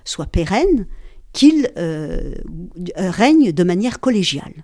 soit 0.05 0.27
pérenne, 0.27 0.87
qu'il 1.33 1.69
règne 2.95 3.51
de 3.51 3.63
manière 3.63 3.99
collégiale 3.99 4.63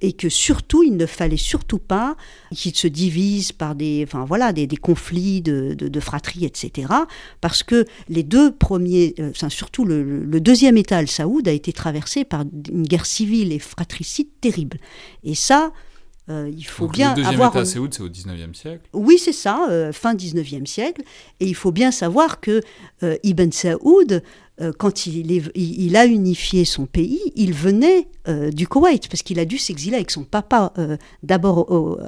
et 0.00 0.12
que 0.12 0.28
surtout 0.28 0.82
il 0.82 0.96
ne 0.96 1.06
fallait 1.06 1.36
surtout 1.36 1.78
pas 1.78 2.16
qu'il 2.54 2.74
se 2.74 2.86
divise 2.86 3.52
par 3.52 3.74
des, 3.74 4.04
enfin 4.06 4.24
voilà, 4.24 4.52
des, 4.52 4.66
conflits 4.76 5.40
de, 5.40 5.74
de, 5.74 6.00
fratrie, 6.00 6.44
etc. 6.44 6.88
Parce 7.40 7.62
que 7.62 7.84
les 8.08 8.22
deux 8.22 8.52
premiers, 8.52 9.14
enfin, 9.20 9.48
surtout 9.48 9.84
le, 9.84 10.26
deuxième 10.40 10.76
État 10.76 10.98
al-Saoud 10.98 11.46
a 11.48 11.52
été 11.52 11.72
traversé 11.72 12.24
par 12.24 12.44
une 12.70 12.84
guerre 12.84 13.06
civile 13.06 13.52
et 13.52 13.58
fratricide 13.58 14.28
terrible. 14.40 14.78
Et 15.24 15.34
ça, 15.34 15.72
euh, 16.30 16.50
il 16.54 16.66
faut 16.66 16.88
bien 16.88 17.10
le 17.10 17.16
deuxième 17.16 17.34
avoir. 17.34 17.56
État 17.56 17.64
c'est 17.64 17.78
au 17.78 17.88
19e 17.88 18.54
siècle 18.54 18.82
Oui, 18.92 19.18
c'est 19.18 19.32
ça, 19.32 19.66
euh, 19.70 19.92
fin 19.92 20.14
19e 20.14 20.66
siècle. 20.66 21.02
Et 21.40 21.46
il 21.46 21.54
faut 21.54 21.72
bien 21.72 21.90
savoir 21.90 22.40
que 22.40 22.60
euh, 23.02 23.16
Ibn 23.22 23.50
Saoud, 23.50 24.22
quand 24.78 25.06
il, 25.06 25.30
il, 25.54 25.96
a 25.96 26.06
unifié 26.06 26.64
son 26.64 26.86
pays, 26.86 27.20
il 27.36 27.52
venait 27.52 28.08
du 28.52 28.66
Koweït, 28.66 29.08
parce 29.08 29.22
qu'il 29.22 29.38
a 29.38 29.44
dû 29.44 29.58
s'exiler 29.58 29.96
avec 29.96 30.10
son 30.10 30.24
papa, 30.24 30.72
d'abord 31.22 31.70
au, 31.70 31.98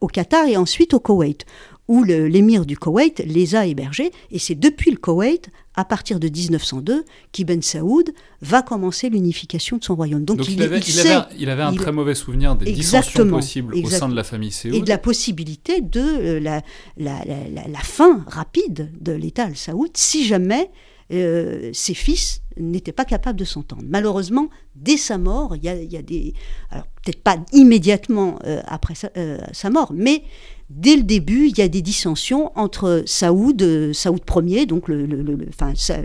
au, 0.00 0.06
Qatar 0.08 0.46
et 0.46 0.56
ensuite 0.56 0.94
au 0.94 1.00
Koweït, 1.00 1.44
où 1.88 2.02
l'émir 2.02 2.66
du 2.66 2.76
Koweït 2.76 3.22
les 3.24 3.54
a 3.54 3.66
hébergés. 3.66 4.10
Et 4.30 4.38
c'est 4.38 4.54
depuis 4.54 4.90
le 4.90 4.96
Koweït, 4.96 5.50
à 5.74 5.84
partir 5.84 6.18
de 6.18 6.28
1902, 6.28 7.04
qu'Ibn 7.32 7.62
Saoud 7.62 8.12
va 8.40 8.62
commencer 8.62 9.08
l'unification 9.08 9.76
de 9.76 9.84
son 9.84 9.94
royaume. 9.94 10.24
Donc, 10.24 10.48
il, 10.48 10.62
avait, 10.62 10.80
il, 10.80 11.50
avait, 11.50 11.62
un 11.62 11.74
très 11.74 11.92
mauvais 11.92 12.14
souvenir 12.14 12.56
des 12.56 12.72
dissensions 12.72 13.28
possibles 13.28 13.74
au 13.76 13.88
sein 13.88 14.08
de 14.08 14.16
la 14.16 14.24
famille 14.24 14.50
Saoud. 14.50 14.74
Et 14.74 14.80
de 14.80 14.88
la 14.88 14.98
possibilité 14.98 15.80
de 15.80 16.00
euh, 16.00 16.40
la, 16.40 16.62
la, 16.96 17.22
la, 17.26 17.78
fin 17.80 18.24
rapide 18.26 18.90
de 19.00 19.12
l'État 19.12 19.44
al-Saoud 19.44 19.90
si 19.94 20.24
jamais 20.24 20.70
euh, 21.12 21.70
ses 21.72 21.94
fils 21.94 22.42
n'étaient 22.56 22.92
pas 22.92 23.04
capables 23.04 23.38
de 23.38 23.44
s'entendre. 23.44 23.82
Malheureusement, 23.86 24.48
dès 24.74 24.96
sa 24.96 25.18
mort, 25.18 25.54
il 25.56 25.64
y 25.64 25.68
a, 25.68 26.02
des... 26.02 26.34
Alors 26.70 26.86
peut-être 27.04 27.22
pas 27.22 27.36
immédiatement 27.52 28.38
euh, 28.44 28.62
après 28.66 28.94
sa, 28.94 29.70
mort, 29.70 29.92
mais 29.94 30.22
dès 30.70 30.96
le 30.96 31.02
début, 31.02 31.48
il 31.48 31.58
y 31.58 31.62
a 31.62 31.68
des 31.68 31.82
dissensions 31.82 32.50
entre 32.58 33.02
Saoud, 33.06 33.62
euh, 33.62 33.92
Saoud 33.92 34.20
Ier, 34.44 34.66
donc 34.66 34.88
le, 34.88 35.38
enfin, 35.48 35.72
euh, 35.90 36.04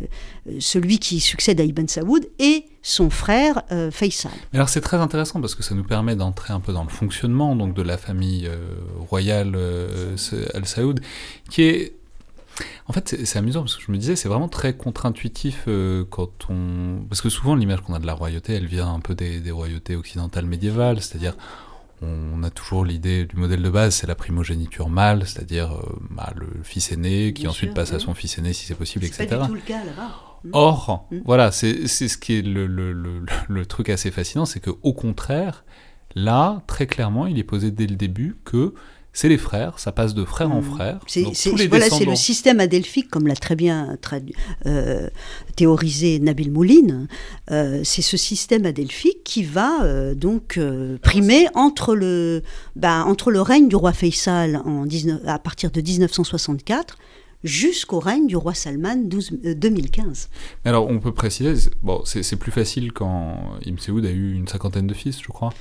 celui 0.59 0.99
qui 0.99 1.19
succède 1.19 1.59
à 1.59 1.63
Ibn 1.63 1.87
Saoud, 1.87 2.27
et 2.39 2.65
son 2.81 3.09
frère 3.09 3.63
euh, 3.71 3.91
Faisal. 3.91 4.31
alors 4.53 4.69
c'est 4.69 4.81
très 4.81 4.97
intéressant 4.97 5.39
parce 5.39 5.55
que 5.55 5.63
ça 5.63 5.75
nous 5.75 5.83
permet 5.83 6.15
d'entrer 6.15 6.51
un 6.51 6.59
peu 6.59 6.73
dans 6.73 6.83
le 6.83 6.89
fonctionnement 6.89 7.55
donc 7.55 7.75
de 7.75 7.81
la 7.81 7.97
famille 7.97 8.49
royale 9.09 9.55
Al 10.53 10.65
Saoud, 10.65 10.99
qui 11.49 11.63
est 11.63 12.00
en 12.87 12.93
fait, 12.93 13.15
c'est 13.25 13.39
amusant 13.39 13.61
parce 13.61 13.75
que 13.75 13.83
je 13.83 13.91
me 13.91 13.97
disais, 13.97 14.15
c'est 14.15 14.29
vraiment 14.29 14.49
très 14.49 14.73
contre-intuitif 14.73 15.67
quand 16.09 16.49
on. 16.49 17.03
Parce 17.09 17.21
que 17.21 17.29
souvent, 17.29 17.55
l'image 17.55 17.81
qu'on 17.81 17.93
a 17.93 17.99
de 17.99 18.05
la 18.05 18.13
royauté, 18.13 18.53
elle 18.53 18.67
vient 18.67 18.93
un 18.93 18.99
peu 18.99 19.15
des, 19.15 19.39
des 19.39 19.51
royautés 19.51 19.95
occidentales 19.95 20.45
médiévales, 20.45 21.01
c'est-à-dire 21.01 21.35
on 22.01 22.41
a 22.43 22.49
toujours 22.49 22.83
l'idée 22.83 23.25
du 23.25 23.35
modèle 23.35 23.61
de 23.61 23.69
base, 23.69 23.95
c'est 23.95 24.07
la 24.07 24.15
primogéniture 24.15 24.89
mâle, 24.89 25.27
c'est-à-dire 25.27 25.73
euh, 25.73 25.99
bah, 26.09 26.33
le 26.35 26.47
fils 26.63 26.91
aîné 26.91 27.33
qui 27.33 27.47
ensuite 27.47 27.73
passe 27.73 27.93
à 27.93 27.99
son 27.99 28.13
fils 28.15 28.37
aîné 28.39 28.53
si 28.53 28.65
c'est 28.65 28.75
possible, 28.75 29.05
etc. 29.05 29.27
Pas 29.27 29.37
du 29.37 29.47
tout 29.47 29.53
le 29.53 29.61
cas 29.61 29.83
là-bas. 29.83 30.09
Hmm. 30.43 30.49
Or, 30.53 31.07
hmm. 31.11 31.19
voilà, 31.25 31.51
c'est 31.51 31.87
ce 31.87 32.17
qui 32.17 32.39
est 32.39 32.41
le, 32.41 33.65
truc 33.67 33.89
assez 33.89 34.09
fascinant, 34.09 34.45
c'est 34.45 34.59
qu'au 34.59 34.93
contraire, 34.93 35.63
là, 36.15 36.63
très 36.65 36.87
clairement, 36.87 37.27
il 37.27 37.37
est 37.37 37.43
posé 37.43 37.69
dès 37.69 37.87
le 37.87 37.95
début 37.95 38.37
que 38.43 38.73
c'est 39.13 39.27
les 39.27 39.37
frères, 39.37 39.77
ça 39.77 39.91
passe 39.91 40.13
de 40.13 40.23
frère 40.23 40.51
en 40.51 40.61
hmm. 40.61 40.75
frère. 40.75 40.99
C'est 41.07 41.23
voilà, 41.67 41.87
le 41.89 42.15
système 42.15 42.61
adelphique, 42.61 43.09
comme 43.09 43.27
l'a 43.27 43.35
très 43.35 43.55
bien 43.55 43.97
euh, 44.65 45.09
théorisé 45.55 46.19
Nabil 46.19 46.51
Mouline. 46.51 47.07
Euh, 47.51 47.81
c'est 47.83 48.01
ce 48.01 48.15
système 48.15 48.65
adelphique 48.65 49.23
qui 49.25 49.43
va 49.43 49.83
euh, 49.83 50.15
donc 50.15 50.59
primer 51.01 51.47
entre 51.55 51.93
le, 51.93 52.41
bah, 52.77 53.03
entre 53.05 53.31
le 53.31 53.41
règne 53.41 53.67
du 53.67 53.75
roi 53.75 53.91
Faisal 53.91 54.61
en 54.63 54.85
19, 54.85 55.21
à 55.25 55.39
partir 55.39 55.71
de 55.71 55.81
1964 55.81 56.97
jusqu'au 57.43 57.99
règne 57.99 58.27
du 58.27 58.37
roi 58.37 58.53
Salman 58.53 58.97
12, 59.03 59.31
2015. 59.55 60.29
alors 60.63 60.87
on 60.87 60.99
peut 60.99 61.11
préciser, 61.11 61.69
bon, 61.81 62.03
c'est 62.05 62.35
plus 62.35 62.51
facile 62.51 62.93
quand 62.93 63.35
Ibn 63.65 63.79
Saoud 63.79 64.05
a 64.05 64.11
eu 64.11 64.33
une 64.33 64.47
cinquantaine 64.47 64.87
de 64.87 64.93
fils, 64.93 65.19
je 65.21 65.27
crois. 65.27 65.51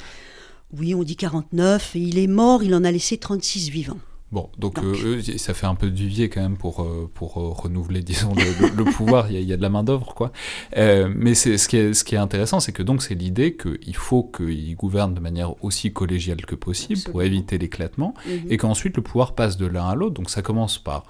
Oui, 0.76 0.94
on 0.94 1.02
dit 1.02 1.16
49, 1.16 1.96
et 1.96 1.98
il 1.98 2.18
est 2.18 2.26
mort, 2.26 2.62
il 2.62 2.74
en 2.74 2.84
a 2.84 2.90
laissé 2.90 3.18
36 3.18 3.70
vivants. 3.70 3.98
Bon, 4.32 4.48
donc, 4.58 4.78
euh, 4.78 5.20
ça 5.38 5.54
fait 5.54 5.66
un 5.66 5.74
peu 5.74 5.90
de 5.90 5.96
vivier 5.96 6.28
quand 6.28 6.40
même 6.40 6.56
pour, 6.56 6.82
euh, 6.82 7.10
pour 7.12 7.38
euh, 7.38 7.48
renouveler, 7.48 8.00
disons, 8.02 8.32
le, 8.34 8.84
pouvoir, 8.84 9.30
il 9.30 9.42
y, 9.42 9.52
a, 9.52 9.56
de 9.56 9.62
la 9.62 9.68
main-d'œuvre, 9.68 10.14
quoi. 10.14 10.30
mais 10.76 11.34
ce, 11.34 11.66
qui 11.66 11.76
est, 11.76 11.94
ce 11.94 12.04
qui 12.04 12.14
est 12.14 12.18
intéressant, 12.18 12.60
c'est 12.60 12.72
que 12.72 12.84
donc 12.84 13.02
c'est 13.02 13.16
l'idée 13.16 13.56
qu'il 13.56 13.96
faut 13.96 14.22
qu'il 14.22 14.76
gouverne 14.76 15.14
de 15.14 15.20
manière 15.20 15.62
aussi 15.64 15.92
collégiale 15.92 16.46
que 16.46 16.54
possible 16.54 17.00
pour 17.10 17.22
éviter 17.22 17.58
l'éclatement, 17.58 18.14
mhm. 18.26 18.52
et 18.52 18.56
qu'ensuite 18.56 18.96
le 18.96 19.02
pouvoir 19.02 19.34
passe 19.34 19.56
de 19.56 19.66
l'un 19.66 19.88
à 19.88 19.94
l'autre. 19.96 20.14
Donc 20.14 20.30
ça 20.30 20.42
commence 20.42 20.78
par 20.78 21.02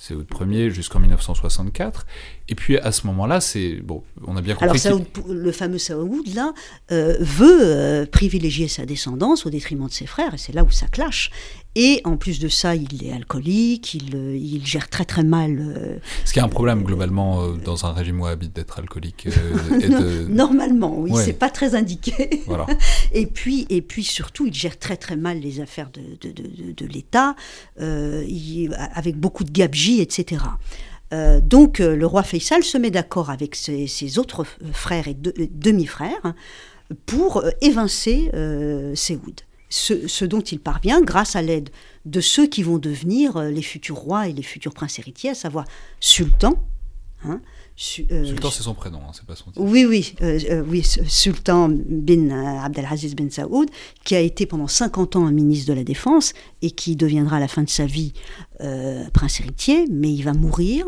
c'est 0.00 0.14
le 0.14 0.24
premier 0.24 0.70
jusqu'en 0.70 0.98
1964. 0.98 2.06
Et 2.48 2.54
puis 2.54 2.78
à 2.78 2.90
ce 2.90 3.06
moment-là, 3.06 3.42
c'est 3.42 3.74
bon, 3.82 4.02
on 4.26 4.34
a 4.34 4.40
bien 4.40 4.54
compris. 4.54 4.80
Alors 4.86 5.02
le 5.28 5.52
fameux 5.52 5.76
Saoud 5.76 6.26
là 6.34 6.54
euh, 6.90 7.18
veut 7.20 7.60
euh, 7.62 8.06
privilégier 8.06 8.66
sa 8.66 8.86
descendance 8.86 9.44
au 9.44 9.50
détriment 9.50 9.88
de 9.88 9.92
ses 9.92 10.06
frères, 10.06 10.32
et 10.32 10.38
c'est 10.38 10.54
là 10.54 10.64
où 10.64 10.70
ça 10.70 10.86
clash. 10.86 11.30
Et 11.76 12.00
en 12.02 12.16
plus 12.16 12.40
de 12.40 12.48
ça, 12.48 12.74
il 12.74 13.06
est 13.06 13.12
alcoolique, 13.12 13.94
il, 13.94 14.16
euh, 14.16 14.36
il 14.36 14.66
gère 14.66 14.88
très 14.88 15.04
très 15.04 15.22
mal. 15.22 15.58
Euh, 15.60 15.98
Ce 16.24 16.32
qui 16.32 16.40
est 16.40 16.42
un 16.42 16.48
problème 16.48 16.82
globalement 16.82 17.42
euh, 17.42 17.52
dans 17.64 17.86
un 17.86 17.92
régime 17.92 18.20
wahhabite 18.20 18.52
d'être 18.52 18.80
alcoolique. 18.80 19.28
Normalement, 20.28 20.98
oui, 20.98 21.12
c'est 21.14 21.32
pas 21.32 21.48
très 21.48 21.76
indiqué. 21.76 22.42
Voilà. 22.46 22.66
et, 23.12 23.26
puis, 23.26 23.66
et 23.70 23.82
puis 23.82 24.02
surtout, 24.02 24.46
il 24.46 24.54
gère 24.54 24.80
très 24.80 24.96
très 24.96 25.16
mal 25.16 25.38
les 25.38 25.60
affaires 25.60 25.90
de, 25.92 26.00
de, 26.20 26.32
de, 26.32 26.72
de 26.72 26.86
l'État, 26.86 27.36
avec 27.76 29.16
beaucoup 29.16 29.44
de 29.44 29.50
gabegie, 29.52 30.00
etc. 30.00 30.42
donc 31.42 31.78
le 31.78 32.06
roi 32.06 32.22
Faisal 32.22 32.62
se 32.62 32.78
met 32.78 32.90
d'accord 32.90 33.30
avec 33.30 33.54
ses, 33.54 33.86
ses, 33.86 34.18
autres 34.18 34.44
frères 34.72 35.08
et 35.08 35.14
demi-frères 35.14 36.34
pour 37.06 37.44
évincer 37.60 38.30
Séoud 38.94 39.40
ce, 39.70 40.24
dont 40.24 40.40
il 40.40 40.60
parvient 40.60 41.00
grâce 41.00 41.36
à 41.36 41.42
l'aide 41.42 41.70
de 42.04 42.20
ceux 42.20 42.46
qui 42.46 42.62
vont 42.62 42.78
devenir 42.78 43.36
euh, 43.36 43.50
les 43.50 43.62
futurs 43.62 43.96
rois 43.96 44.28
et 44.28 44.32
les 44.32 44.42
futurs 44.42 44.74
princes 44.74 44.98
héritiers, 44.98 45.30
à 45.30 45.34
savoir 45.34 45.64
Sultan. 46.00 46.54
Hein, 47.24 47.40
euh, 48.10 48.24
Sultan, 48.24 48.50
c'est 48.50 48.62
son 48.62 48.74
prénom, 48.74 48.98
hein, 48.98 49.12
c'est 49.12 49.24
pas 49.24 49.36
son 49.36 49.50
titre. 49.50 49.60
Oui, 49.60 49.84
oui, 49.84 50.14
euh, 50.22 50.62
oui, 50.66 50.82
Sultan 50.82 51.68
bin 51.70 52.30
Abdelaziz 52.62 53.14
bin 53.14 53.30
Saoud, 53.30 53.70
qui 54.04 54.14
a 54.14 54.20
été 54.20 54.46
pendant 54.46 54.66
50 54.66 55.16
ans 55.16 55.26
un 55.26 55.32
ministre 55.32 55.68
de 55.68 55.74
la 55.74 55.84
Défense 55.84 56.32
et 56.62 56.70
qui 56.70 56.96
deviendra 56.96 57.36
à 57.36 57.40
la 57.40 57.48
fin 57.48 57.62
de 57.62 57.68
sa 57.68 57.86
vie 57.86 58.12
prince 59.12 59.40
héritier, 59.40 59.86
mais 59.90 60.12
il 60.12 60.22
va 60.22 60.32
mourir. 60.32 60.86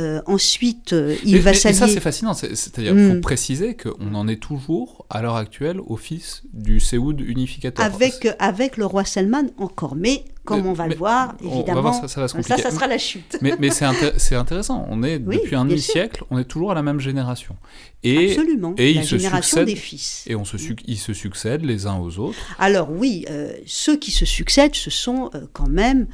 Euh, 0.00 0.20
ensuite, 0.26 0.92
euh, 0.92 1.14
il 1.24 1.38
va 1.38 1.54
s'allier. 1.54 1.76
Et 1.76 1.78
ça, 1.78 1.86
c'est 1.86 2.00
fascinant. 2.00 2.34
C'est-à-dire 2.34 2.94
qu'il 2.94 3.06
faut 3.06 3.14
hmm. 3.14 3.20
préciser 3.20 3.76
qu'on 3.76 4.14
en 4.16 4.26
est 4.26 4.42
toujours, 4.42 5.06
à 5.08 5.22
l'heure 5.22 5.36
actuelle, 5.36 5.78
au 5.86 5.96
fils 5.96 6.42
du 6.52 6.80
Séoud 6.80 7.20
unificateur. 7.20 7.84
Avec, 7.84 8.26
avec 8.40 8.76
le 8.76 8.86
roi 8.86 9.04
Salman 9.04 9.44
encore. 9.56 9.94
Mais, 9.94 10.24
comme 10.44 10.66
on 10.66 10.72
va 10.72 10.88
le 10.88 10.96
voir, 10.96 11.36
évidemment, 11.40 11.92
ça, 11.92 12.08
ça, 12.08 12.26
ça, 12.26 12.58
ça, 12.58 12.70
sera 12.72 12.88
la 12.88 12.98
chute. 12.98 13.38
Mais, 13.40 13.54
mais 13.60 13.70
c'est 13.70 14.34
intéressant. 14.34 14.84
On 14.90 15.04
est, 15.04 15.20
depuis 15.20 15.54
un 15.54 15.64
demi-siècle, 15.64 16.24
on 16.28 16.38
est 16.38 16.44
toujours 16.44 16.72
à 16.72 16.74
la 16.74 16.82
même 16.82 16.98
génération. 16.98 17.54
Et, 18.02 18.32
Absolument. 18.32 18.74
Et 18.76 18.94
la 18.94 19.02
génération 19.02 19.62
des 19.62 19.76
fils. 19.76 20.24
Et 20.26 20.34
on 20.34 20.44
se, 20.44 20.56
ils 20.88 20.98
se 20.98 21.12
succèdent 21.12 21.64
les 21.64 21.86
uns 21.86 22.00
aux 22.00 22.18
autres. 22.18 22.38
Alors, 22.58 22.90
oui, 22.90 23.26
euh, 23.30 23.52
ceux 23.64 23.96
qui 23.96 24.10
se 24.10 24.24
succèdent, 24.24 24.74
ce 24.74 24.90
sont 24.90 25.30
quand 25.52 25.68
même 25.68 26.08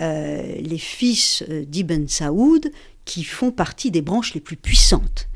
les 0.00 0.78
fils 0.78 1.44
d'Ibn 1.68 2.08
Saoud 2.08 2.70
qui 3.06 3.24
font 3.24 3.50
partie 3.50 3.90
des 3.90 4.02
branches 4.02 4.34
les 4.34 4.40
plus 4.40 4.56
puissantes. 4.56 5.28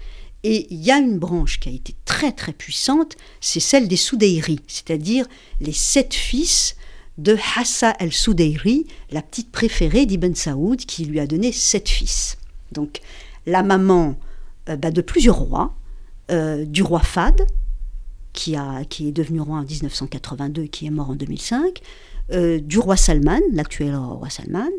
Et 0.43 0.67
il 0.71 0.83
y 0.83 0.91
a 0.91 0.99
une 0.99 1.19
branche 1.19 1.61
qui 1.61 1.71
a 1.71 1.73
été 1.73 1.95
très 2.05 2.33
très 2.33 2.53
puissante, 2.53 3.17
c'est 3.41 3.61
celle 3.61 3.89
des 3.89 3.97
Soudairis, 3.97 4.61
c'est-à-dire 4.67 5.27
les 5.61 5.73
sept 5.73 6.13
fils 6.13 6.77
de 7.19 7.37
Hassa 7.57 7.95
el-Soudayri, 7.99 8.87
la 9.11 9.23
petite 9.23 9.51
préférée 9.51 10.07
d'Ibn 10.07 10.35
Saoud, 10.35 10.81
qui 10.81 11.05
lui 11.05 11.21
a 11.21 11.27
donné 11.27 11.53
sept 11.53 11.89
fils. 11.89 12.39
Donc 12.73 13.01
la 13.47 13.63
maman 13.63 14.17
euh, 14.69 14.77
bah, 14.77 14.91
de 14.91 15.03
plusieurs 15.03 15.39
rois, 15.39 15.75
euh, 16.31 16.65
du 16.65 16.83
roi 16.83 17.01
Fad, 17.01 17.47
qui, 18.33 18.57
a, 18.57 18.85
qui 18.85 19.09
est 19.09 19.13
devenu 19.13 19.41
roi 19.41 19.59
en 19.59 19.65
1982 19.65 20.63
et 20.63 20.69
qui 20.69 20.87
est 20.87 20.91
mort 20.91 21.11
en 21.11 21.15
2005, 21.15 21.81
euh, 22.33 22.61
du 22.61 22.79
roi 22.79 22.97
Salman, 22.97 23.41
l'actuel 23.53 23.95
roi 23.95 24.31
Salman, 24.31 24.71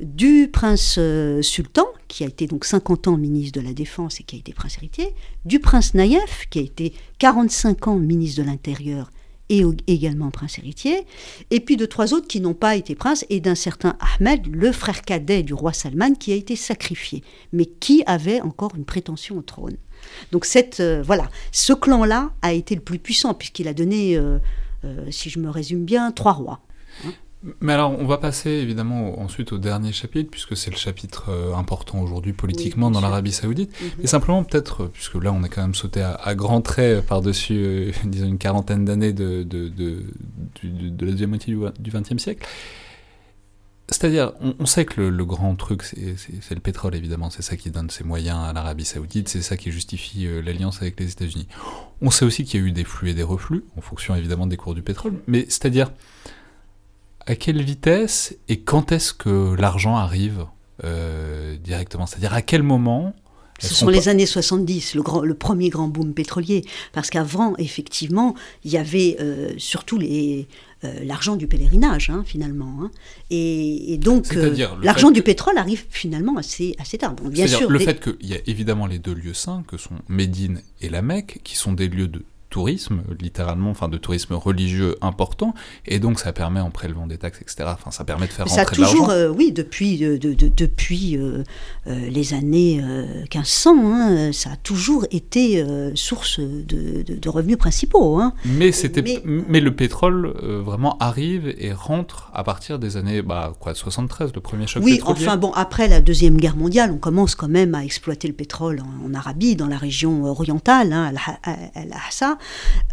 du 0.00 0.48
prince 0.52 0.98
sultan, 1.42 1.86
qui 2.06 2.24
a 2.24 2.26
été 2.26 2.46
donc 2.46 2.64
50 2.64 3.08
ans 3.08 3.16
ministre 3.16 3.60
de 3.60 3.66
la 3.66 3.72
Défense 3.72 4.20
et 4.20 4.22
qui 4.22 4.36
a 4.36 4.38
été 4.38 4.52
prince 4.52 4.76
héritier, 4.78 5.14
du 5.44 5.58
prince 5.58 5.94
Naïef, 5.94 6.46
qui 6.50 6.58
a 6.60 6.62
été 6.62 6.92
45 7.18 7.88
ans 7.88 7.96
ministre 7.96 8.42
de 8.42 8.46
l'Intérieur 8.46 9.10
et 9.48 9.64
également 9.86 10.30
prince 10.30 10.58
héritier, 10.58 11.06
et 11.50 11.60
puis 11.60 11.76
de 11.76 11.86
trois 11.86 12.12
autres 12.12 12.26
qui 12.26 12.40
n'ont 12.40 12.54
pas 12.54 12.76
été 12.76 12.94
princes, 12.94 13.24
et 13.30 13.40
d'un 13.40 13.54
certain 13.54 13.96
Ahmed, 14.00 14.46
le 14.46 14.72
frère 14.72 15.02
cadet 15.02 15.42
du 15.42 15.54
roi 15.54 15.72
Salman, 15.72 16.14
qui 16.14 16.32
a 16.32 16.36
été 16.36 16.56
sacrifié, 16.56 17.22
mais 17.52 17.64
qui 17.64 18.02
avait 18.06 18.40
encore 18.40 18.74
une 18.76 18.84
prétention 18.84 19.38
au 19.38 19.42
trône. 19.42 19.76
Donc 20.32 20.44
cette, 20.44 20.80
euh, 20.80 21.02
voilà, 21.02 21.28
ce 21.52 21.72
clan-là 21.72 22.32
a 22.42 22.52
été 22.52 22.74
le 22.74 22.80
plus 22.80 22.98
puissant, 22.98 23.34
puisqu'il 23.34 23.68
a 23.68 23.74
donné, 23.74 24.16
euh, 24.16 24.38
euh, 24.84 25.10
si 25.10 25.30
je 25.30 25.38
me 25.38 25.50
résume 25.50 25.84
bien, 25.84 26.12
trois 26.12 26.32
rois. 26.32 26.60
Mais 27.60 27.72
alors, 27.72 27.96
on 27.98 28.04
va 28.04 28.18
passer 28.18 28.50
évidemment 28.50 29.20
ensuite 29.20 29.52
au 29.52 29.58
dernier 29.58 29.92
chapitre, 29.92 30.28
puisque 30.28 30.56
c'est 30.56 30.70
le 30.70 30.76
chapitre 30.76 31.26
euh, 31.28 31.54
important 31.54 32.00
aujourd'hui 32.00 32.32
politiquement 32.32 32.90
dans 32.90 33.00
l'Arabie 33.00 33.30
Saoudite. 33.30 33.72
Et 33.80 34.02
mhm. 34.02 34.06
simplement, 34.06 34.42
peut-être, 34.42 34.84
euh, 34.84 34.90
puisque 34.92 35.14
là 35.14 35.32
on 35.32 35.44
est 35.44 35.48
quand 35.48 35.62
même 35.62 35.74
sauté 35.74 36.02
à, 36.02 36.34
grands 36.34 36.62
traits 36.62 37.06
par-dessus, 37.06 37.54
euh, 37.56 37.92
disons, 38.04 38.26
une 38.26 38.38
quarantaine 38.38 38.84
d'années 38.84 39.12
de, 39.12 39.44
de, 39.44 39.68
de, 39.68 40.02
de, 40.64 41.06
la 41.06 41.12
deuxième 41.12 41.30
moitié 41.30 41.54
du 41.78 41.90
XXe 41.90 42.20
siècle. 42.20 42.46
C'est-à-dire, 43.90 44.32
on, 44.58 44.66
sait 44.66 44.84
que 44.84 45.00
le, 45.00 45.24
grand 45.24 45.54
truc, 45.54 45.82
c'est 45.82 46.54
le 46.54 46.60
pétrole, 46.60 46.94
évidemment. 46.94 47.30
C'est 47.30 47.40
ça 47.40 47.56
qui 47.56 47.70
donne 47.70 47.88
ses 47.88 48.04
moyens 48.04 48.38
à 48.46 48.52
l'Arabie 48.52 48.84
Saoudite, 48.84 49.30
c'est 49.30 49.40
ça 49.40 49.56
qui 49.56 49.72
justifie 49.72 50.28
l'alliance 50.44 50.82
avec 50.82 51.00
les 51.00 51.10
États-Unis. 51.10 51.48
On 52.02 52.10
sait 52.10 52.26
aussi 52.26 52.44
qu'il 52.44 52.60
y 52.60 52.62
a 52.62 52.66
eu 52.66 52.72
des 52.72 52.84
flux 52.84 53.08
et 53.08 53.14
des 53.14 53.22
reflux, 53.22 53.64
en 53.78 53.80
fonction 53.80 54.14
évidemment 54.14 54.46
des 54.46 54.58
cours 54.58 54.74
du 54.74 54.82
pétrole. 54.82 55.14
Mais 55.26 55.46
c'est-à-dire 55.48 55.90
à 57.28 57.36
quelle 57.36 57.62
vitesse 57.62 58.34
et 58.48 58.60
quand 58.60 58.90
est-ce 58.90 59.12
que 59.12 59.54
l'argent 59.54 59.96
arrive 59.96 60.46
euh, 60.84 61.56
directement? 61.56 62.06
C'est-à-dire 62.06 62.32
à 62.32 62.42
quel 62.42 62.62
moment 62.62 63.14
ce 63.60 63.74
sont 63.74 63.88
les 63.88 64.08
années 64.08 64.24
70, 64.24 64.94
le, 64.94 65.02
grand, 65.02 65.22
le 65.22 65.34
premier 65.34 65.68
grand 65.68 65.88
boom 65.88 66.14
pétrolier. 66.14 66.64
Parce 66.92 67.10
qu'avant, 67.10 67.56
effectivement, 67.56 68.36
il 68.64 68.70
y 68.70 68.76
avait 68.76 69.16
euh, 69.18 69.50
surtout 69.58 69.98
les, 69.98 70.46
euh, 70.84 71.02
l'argent 71.02 71.34
du 71.34 71.48
pèlerinage, 71.48 72.08
hein, 72.08 72.22
finalement. 72.24 72.84
Hein. 72.84 72.90
Et, 73.30 73.98
donc, 73.98 74.32
l'argent 74.80 75.10
du 75.10 75.22
pétrole 75.22 75.58
arrive 75.58 75.86
finalement 75.90 76.36
assez, 76.36 76.76
assez 76.78 76.98
tard. 76.98 77.14
bien 77.14 77.48
sûr, 77.48 77.68
le 77.68 77.80
fait 77.80 78.00
qu'il 78.00 78.28
y 78.28 78.34
a 78.34 78.38
évidemment 78.46 78.86
les 78.86 79.00
deux 79.00 79.14
lieux 79.14 79.34
saints, 79.34 79.64
que 79.66 79.76
sont 79.76 79.96
Médine 80.08 80.62
et 80.80 80.88
la 80.88 81.02
Mecque, 81.02 81.40
qui 81.42 81.56
sont 81.56 81.72
des 81.72 81.88
lieux 81.88 82.06
de 82.06 82.22
tourisme, 82.50 83.02
littéralement, 83.20 83.70
enfin 83.70 83.88
de 83.88 83.98
tourisme 83.98 84.34
religieux 84.34 84.96
important, 85.02 85.54
et 85.86 85.98
donc 85.98 86.18
ça 86.18 86.32
permet 86.32 86.60
en 86.60 86.70
prélevant 86.70 87.06
des 87.06 87.18
taxes, 87.18 87.40
etc. 87.42 87.70
Enfin, 87.72 87.90
ça 87.90 88.04
permet 88.04 88.26
de 88.26 88.32
faire 88.32 88.46
rentrer 88.46 88.64
ça 88.64 88.70
a 88.70 88.74
toujours, 88.74 89.10
euh, 89.10 89.28
oui, 89.28 89.52
depuis, 89.52 90.02
euh, 90.04 90.18
de, 90.18 90.34
depuis 90.34 91.16
euh, 91.16 91.44
les 91.86 92.34
années 92.34 92.82
1500, 93.32 93.76
hein, 93.76 94.32
ça 94.32 94.50
a 94.52 94.56
toujours 94.56 95.06
été 95.10 95.64
source 95.94 96.40
de, 96.40 97.02
de, 97.02 97.28
revenus 97.28 97.58
principaux. 97.58 98.18
Hein. 98.18 98.32
Mais 98.44 98.72
c'était, 98.72 99.02
mais... 99.24 99.60
le 99.60 99.74
pétrole 99.74 100.28
vraiment 100.64 100.96
arrive 100.98 101.54
et 101.58 101.72
rentre 101.72 102.30
à 102.32 102.44
partir 102.44 102.78
des 102.78 102.96
années, 102.96 103.22
bah 103.22 103.52
quoi, 103.60 103.74
73, 103.74 104.32
le 104.34 104.40
premier 104.40 104.66
choc 104.66 104.82
oui, 104.82 105.00
enfin 105.04 105.36
bon, 105.36 105.52
après 105.52 105.88
la 105.88 106.00
deuxième 106.00 106.36
guerre 106.38 106.56
mondiale, 106.56 106.90
on 106.92 106.98
commence 106.98 107.34
quand 107.34 107.48
même 107.48 107.74
à 107.74 107.84
exploiter 107.84 108.28
le 108.28 108.34
pétrole 108.34 108.80
en, 109.04 109.12
Arabie, 109.14 109.56
dans 109.56 109.66
la 109.66 109.76
région 109.76 110.24
orientale, 110.24 110.92
hein, 110.92 111.12
Al-Hassa. 111.74 112.37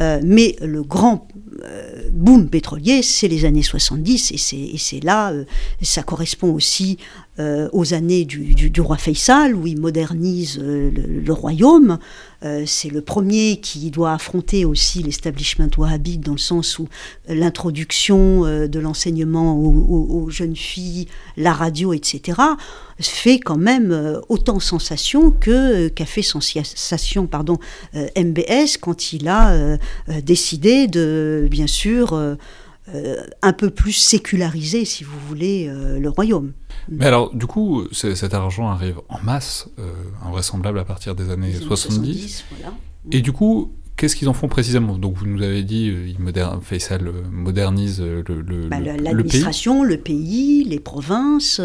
Euh, 0.01 0.19
mais 0.23 0.55
le 0.61 0.83
grand 0.83 1.27
euh, 1.63 2.09
boom 2.11 2.49
pétrolier, 2.49 3.01
c'est 3.01 3.27
les 3.27 3.45
années 3.45 3.63
70, 3.63 4.31
et 4.31 4.77
c'est 4.77 5.03
là, 5.03 5.31
euh, 5.31 5.45
ça 5.81 6.03
correspond 6.03 6.53
aussi 6.53 6.97
aux 7.37 7.93
années 7.93 8.23
du, 8.23 8.81
roi 8.81 8.97
Faisal, 8.97 9.55
où 9.55 9.67
il 9.67 9.79
modernise 9.79 10.57
le, 10.59 11.33
royaume. 11.33 11.99
c'est 12.65 12.89
le 12.89 13.01
premier 13.01 13.57
qui 13.57 13.91
doit 13.91 14.13
affronter 14.13 14.63
aussi 14.63 15.03
l'establishment 15.03 15.69
wahhabite, 15.77 16.21
dans 16.21 16.31
le 16.33 16.37
sens 16.37 16.79
où 16.79 16.87
l'introduction 17.27 18.43
de 18.67 18.79
l'enseignement 18.79 19.59
aux, 19.59 20.29
jeunes 20.29 20.55
filles, 20.55 21.07
la 21.35 21.53
radio, 21.53 21.91
etc., 21.93 22.35
fait 22.99 23.39
quand 23.39 23.57
même 23.57 23.91
euh, 23.91 24.19
autant 24.29 24.59
sensation 24.59 25.31
que 25.31 25.85
euh, 25.85 25.89
qu'a 25.89 26.05
fait 26.05 26.21
sensation 26.21 27.27
pardon 27.27 27.57
euh, 27.95 28.07
MBS 28.15 28.77
quand 28.79 29.13
il 29.13 29.27
a 29.27 29.77
décidé 30.23 30.87
de 30.87 31.47
bien 31.49 31.67
sûr 31.67 32.13
un 33.41 33.53
peu 33.53 33.69
plus 33.69 33.93
séculariser, 33.93 34.85
si 34.85 35.03
vous 35.03 35.17
voulez, 35.27 35.69
le 35.99 36.09
royaume. 36.09 36.53
Mais 36.89 37.05
alors, 37.05 37.33
du 37.35 37.45
coup, 37.45 37.85
cet 37.91 38.33
argent 38.33 38.69
arrive 38.69 38.99
en 39.09 39.19
masse, 39.23 39.69
invraisemblable 40.25 40.79
à 40.79 40.85
partir 40.85 41.15
des 41.15 41.29
années 41.29 41.53
70. 41.53 42.45
Et 43.11 43.21
du 43.21 43.31
coup, 43.31 43.71
Qu'est-ce 43.97 44.17
qu'ils 44.17 44.27
en 44.27 44.33
font 44.33 44.49
précisément? 44.49 44.97
Donc 44.97 45.15
vous 45.15 45.25
nous 45.25 45.41
avez 45.41 45.63
dit, 45.63 45.89
euh, 45.89 46.07
il 46.07 46.19
moderne, 46.19 46.59
Faisal 46.61 47.07
euh, 47.07 47.23
modernise 47.31 48.01
euh, 48.01 48.23
le, 48.27 48.41
le, 48.41 48.67
bah, 48.67 48.79
L'administration, 48.81 49.83
le, 49.83 49.97
pays, 49.97 50.65
les 50.65 50.81
provinces, 50.81 51.61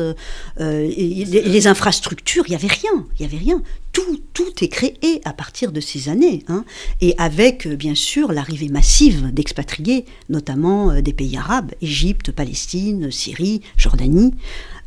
les, 0.59 1.67
infrastructures, 1.67 2.45
il 2.47 2.51
n'y 2.51 2.57
avait 2.57 2.69
rien, 2.69 3.05
il 3.19 3.23
y 3.23 3.25
avait 3.25 3.37
rien. 3.37 3.61
Tout, 4.07 4.21
tout 4.33 4.65
est 4.65 4.69
créé 4.69 5.21
à 5.25 5.33
partir 5.33 5.73
de 5.73 5.81
ces 5.81 6.09
années, 6.09 6.45
hein. 6.49 6.65
et 7.01 7.15
avec 7.19 7.69
bien 7.69 7.95
sûr 7.95 8.33
l'arrivée 8.33 8.69
massive 8.69 9.33
d'expatriés, 9.33 10.05
notamment 10.29 11.01
des 11.01 11.13
pays 11.13 11.37
arabes, 11.37 11.73
Égypte, 11.83 12.33
Palestine, 12.33 13.11
Syrie, 13.11 13.63
Jordanie. 13.77 14.35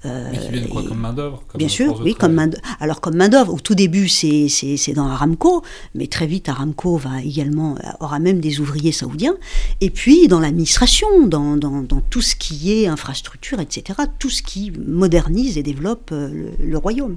Euh, 0.06 0.30
Mais 0.32 0.38
qui 0.38 0.50
viennent 0.50 0.68
quoi, 0.68 0.84
comme 0.84 1.00
main-d'œuvre 1.00 1.44
Bien 1.56 1.70
sûr, 1.70 2.02
oui, 2.02 2.14
comme 2.14 2.34
main 2.34 2.50
Alors, 2.82 3.00
comme 3.00 3.16
main-d'œuvre, 3.16 3.54
au 3.54 3.60
tout 3.60 3.76
début, 3.76 4.10
c'est 4.10 4.94
dans 4.94 5.08
Aramco, 5.08 5.64
mais 5.96 6.08
très 6.08 6.28
vite, 6.28 6.50
Aramco 6.50 6.98
va 6.98 7.22
également, 7.22 7.76
aura 8.02 8.20
même 8.20 8.42
des 8.42 8.60
ouvriers 8.60 8.92
saoudiens. 8.92 9.36
Et 9.80 9.90
puis, 9.90 10.28
dans 10.28 10.42
l'administration, 10.42 11.28
dans, 11.28 11.56
dans, 11.56 11.82
dans, 11.82 12.02
tout 12.02 12.22
ce 12.22 12.36
qui 12.36 12.74
est 12.74 12.88
infrastructure, 12.88 13.62
etc., 13.62 14.00
tout 14.20 14.30
ce 14.30 14.44
qui 14.44 14.72
modernise 14.72 15.58
et 15.58 15.64
développe 15.64 16.10
euh, 16.12 16.52
le 16.60 16.78
royaume. 16.78 17.16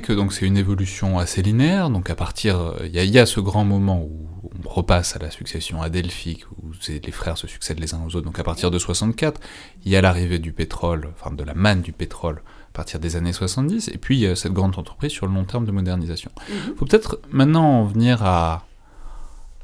Que 0.00 0.12
donc 0.12 0.32
c'est 0.32 0.46
une 0.46 0.56
évolution 0.56 1.18
assez 1.18 1.42
linéaire. 1.42 1.90
Donc 1.90 2.10
à 2.10 2.14
partir, 2.14 2.74
il 2.84 2.92
y, 2.92 3.18
a 3.18 3.26
ce 3.26 3.40
grand 3.40 3.64
moment 3.64 4.02
où 4.02 4.28
on 4.64 4.68
repasse 4.68 5.16
à 5.16 5.18
la 5.18 5.30
succession 5.30 5.82
adelphique, 5.82 6.44
où 6.62 6.70
les 6.88 7.12
frères 7.12 7.38
se 7.38 7.46
succèdent 7.46 7.80
les 7.80 7.94
uns 7.94 8.02
aux 8.06 8.16
autres. 8.16 8.26
Donc 8.26 8.38
à 8.38 8.44
partir 8.44 8.70
de 8.70 8.78
64, 8.78 9.40
il 9.84 9.92
y 9.92 9.96
a 9.96 10.00
l'arrivée 10.00 10.38
du 10.38 10.52
pétrole, 10.52 11.08
enfin 11.14 11.34
de 11.34 11.44
la 11.44 11.54
manne 11.54 11.82
du 11.82 11.92
pétrole 11.92 12.42
à 12.68 12.72
partir 12.72 13.00
des 13.00 13.16
années 13.16 13.32
70, 13.32 13.88
et 13.88 13.98
puis 13.98 14.16
il 14.16 14.20
y 14.20 14.26
a 14.26 14.36
cette 14.36 14.52
grande 14.52 14.78
entreprise 14.78 15.12
sur 15.12 15.26
le 15.26 15.34
long 15.34 15.44
terme 15.44 15.64
de 15.64 15.72
modernisation. 15.72 16.30
Il 16.48 16.54
mhm. 16.54 16.76
faut 16.76 16.84
peut-être 16.84 17.18
maintenant 17.30 17.80
en 17.80 17.84
venir 17.84 18.22
à 18.22 18.66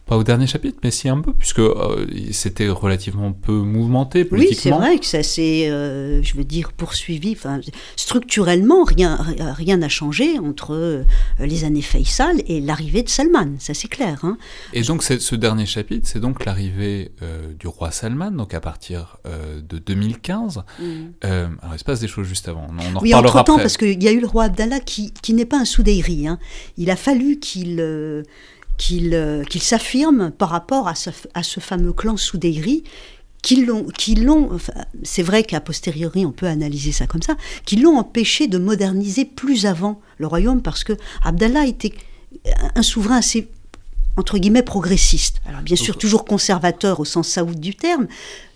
pas 0.06 0.16
au 0.16 0.22
dernier 0.22 0.46
chapitre, 0.46 0.78
mais 0.84 0.92
si 0.92 1.08
un 1.08 1.20
peu, 1.20 1.32
puisque 1.32 1.58
euh, 1.58 2.06
c'était 2.30 2.68
relativement 2.68 3.32
peu 3.32 3.52
mouvementé 3.52 4.24
politiquement. 4.24 4.76
Oui, 4.78 4.82
c'est 4.82 4.88
vrai 4.88 4.98
que 5.00 5.04
ça 5.04 5.24
s'est, 5.24 5.68
euh, 5.68 6.22
je 6.22 6.36
veux 6.36 6.44
dire, 6.44 6.72
poursuivi. 6.72 7.32
Enfin, 7.32 7.60
structurellement, 7.96 8.84
rien 8.84 9.18
rien 9.52 9.78
n'a 9.78 9.88
changé 9.88 10.38
entre 10.38 10.74
euh, 10.74 11.02
les 11.40 11.64
années 11.64 11.82
Faisal 11.82 12.40
et 12.46 12.60
l'arrivée 12.60 13.02
de 13.02 13.08
Salman, 13.08 13.56
ça 13.58 13.74
c'est 13.74 13.88
clair. 13.88 14.20
Hein. 14.24 14.38
Et 14.72 14.82
donc 14.82 15.02
ce 15.02 15.34
dernier 15.34 15.66
chapitre, 15.66 16.06
c'est 16.08 16.20
donc 16.20 16.44
l'arrivée 16.44 17.10
du 17.58 17.66
roi 17.66 17.90
Salman, 17.90 18.30
donc 18.30 18.54
à 18.54 18.60
partir 18.60 19.16
de 19.24 19.78
2015. 19.78 20.62
Mm. 20.78 20.84
alors 21.22 21.74
il 21.74 21.78
se 21.78 21.84
passe 21.84 22.00
des 22.00 22.08
choses 22.08 22.26
juste 22.26 22.48
avant. 22.48 22.68
On 22.70 22.96
en 22.96 23.00
oui, 23.00 23.12
entre 23.12 23.42
temps, 23.42 23.56
parce 23.56 23.76
qu'il 23.76 24.00
y 24.00 24.08
a 24.08 24.12
eu 24.12 24.20
le 24.20 24.26
roi 24.26 24.44
Abdallah 24.44 24.78
qui, 24.80 25.12
qui 25.22 25.34
n'est 25.34 25.44
pas 25.44 25.58
un 25.58 25.64
Soudeyri. 25.64 26.28
Hein. 26.28 26.38
Il 26.76 26.90
a 26.90 26.96
fallu 26.96 27.40
qu'il 27.40 27.80
euh, 28.92 29.44
qu'il 29.44 29.62
s'affirme 29.62 30.30
par 30.30 30.50
rapport 30.50 30.88
à 30.88 30.94
ce, 30.94 31.10
à 31.34 31.42
ce, 31.42 31.60
fameux 31.60 31.92
clan 31.92 32.16
Soudeyri 32.16 32.84
qui 33.42 33.64
l'ont, 33.64 34.52
enfin, 34.52 34.72
c'est 35.04 35.22
vrai 35.22 35.44
qu'à 35.44 35.60
posteriori 35.60 36.26
on 36.26 36.32
peut 36.32 36.46
analyser 36.46 36.90
ça 36.90 37.06
comme 37.06 37.22
ça, 37.22 37.36
qui 37.64 37.76
l'ont 37.76 37.96
empêché 37.96 38.48
de 38.48 38.58
moderniser 38.58 39.24
plus 39.24 39.66
avant 39.66 40.00
le 40.18 40.26
royaume 40.26 40.62
parce 40.62 40.82
que 40.82 40.94
Abdallah 41.22 41.64
était 41.66 41.92
un 42.74 42.82
souverain 42.82 43.18
assez 43.18 43.48
entre 44.16 44.38
guillemets 44.38 44.62
progressiste. 44.62 45.40
Alors 45.46 45.60
bien 45.60 45.76
sûr 45.76 45.96
toujours 45.96 46.24
conservateur 46.24 47.00
au 47.00 47.04
sens 47.04 47.28
saoud 47.28 47.60
du 47.60 47.74
terme, 47.74 48.08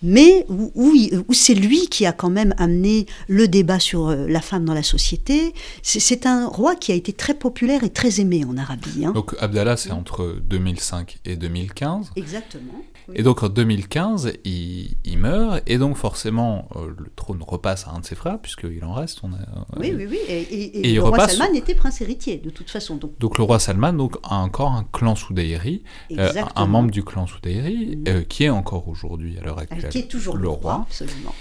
mais 0.02 0.46
où, 0.48 0.72
où, 0.74 1.32
c'est 1.32 1.54
lui 1.54 1.88
qui 1.88 2.06
a 2.06 2.12
quand 2.12 2.30
même 2.30 2.54
amené 2.58 3.06
le 3.28 3.48
débat 3.48 3.78
sur 3.78 4.08
euh, 4.08 4.26
la 4.28 4.40
femme 4.40 4.64
dans 4.64 4.74
la 4.74 4.82
société. 4.82 5.54
C'est 5.82 6.26
un 6.26 6.46
roi 6.46 6.74
qui 6.74 6.92
a 6.92 6.94
été 6.94 7.12
très 7.12 7.34
populaire 7.34 7.84
et 7.84 7.90
très 7.90 8.20
aimé 8.20 8.44
en 8.44 8.56
Arabie. 8.56 9.04
Hein. 9.04 9.12
Donc 9.12 9.34
Abdallah 9.40 9.76
c'est 9.76 9.92
entre 9.92 10.36
2005 10.42 11.18
et 11.24 11.36
2015. 11.36 12.10
Exactement. 12.16 12.84
Et 13.14 13.22
donc 13.22 13.42
en 13.42 13.48
2015, 13.48 14.32
il, 14.44 14.96
meurt, 15.18 15.62
et 15.66 15.78
donc 15.78 15.96
forcément, 15.96 16.68
euh, 16.76 16.92
le 16.96 17.06
trône 17.16 17.42
repasse 17.42 17.86
à 17.86 17.92
un 17.92 18.00
de 18.00 18.04
ses 18.04 18.14
frères, 18.14 18.38
puisqu'il 18.38 18.84
en 18.84 18.92
reste. 18.92 19.20
On 19.22 19.32
a, 19.32 19.36
oui, 19.78 19.92
oui, 19.96 20.06
oui. 20.08 20.18
Et, 20.28 20.94
le 20.94 21.02
roi 21.02 21.28
Salman 21.28 21.54
était 21.54 21.74
prince 21.74 22.00
héritier, 22.00 22.38
de 22.38 22.50
toute 22.50 22.70
façon. 22.70 22.96
Donc, 22.96 23.18
donc 23.18 23.38
le 23.38 23.44
roi 23.44 23.58
Salman 23.58 23.92
donc, 23.92 24.16
a 24.22 24.36
encore 24.36 24.72
un 24.72 24.86
clan 24.92 25.14
Soudayri, 25.14 25.82
euh, 26.12 26.32
un 26.54 26.66
membre 26.66 26.90
du 26.90 27.04
clan 27.04 27.26
Soudayri, 27.26 27.96
mm. 27.96 28.04
euh, 28.08 28.22
qui 28.22 28.44
est 28.44 28.50
encore 28.50 28.88
aujourd'hui, 28.88 29.38
à 29.38 29.42
l'heure 29.42 29.58
actuelle, 29.58 29.89
qui 29.90 29.98
est 29.98 30.08
toujours 30.08 30.36
le, 30.36 30.48
roi. 30.48 30.86
absolument. 30.88 31.34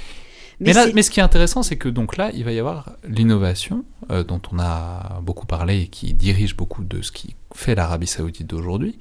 Mais, 0.59 0.73
là, 0.73 0.87
mais 0.93 1.03
ce 1.03 1.09
qui 1.09 1.21
est 1.21 1.23
intéressant, 1.23 1.63
c'est 1.63 1.77
que 1.77 1.87
donc 1.87 2.17
là, 2.17 2.31
il 2.33 2.43
va 2.43 2.51
y 2.51 2.59
avoir 2.59 2.91
l'innovation 3.07 3.85
dont 4.27 4.41
on 4.51 4.59
a 4.59 5.21
beaucoup 5.21 5.45
parlé 5.45 5.83
et 5.83 5.87
qui 5.87 6.13
dirige 6.13 6.57
beaucoup 6.57 6.83
de 6.83 7.01
ce 7.01 7.13
qui 7.13 7.35
fait 7.55 7.75
l'Arabie 7.75 8.07
saoudite 8.07 8.45
d'aujourd'hui, 8.45 8.99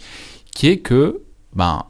qui 0.55 0.69
est 0.69 0.79
que 0.79 1.23
ben, 1.55 1.85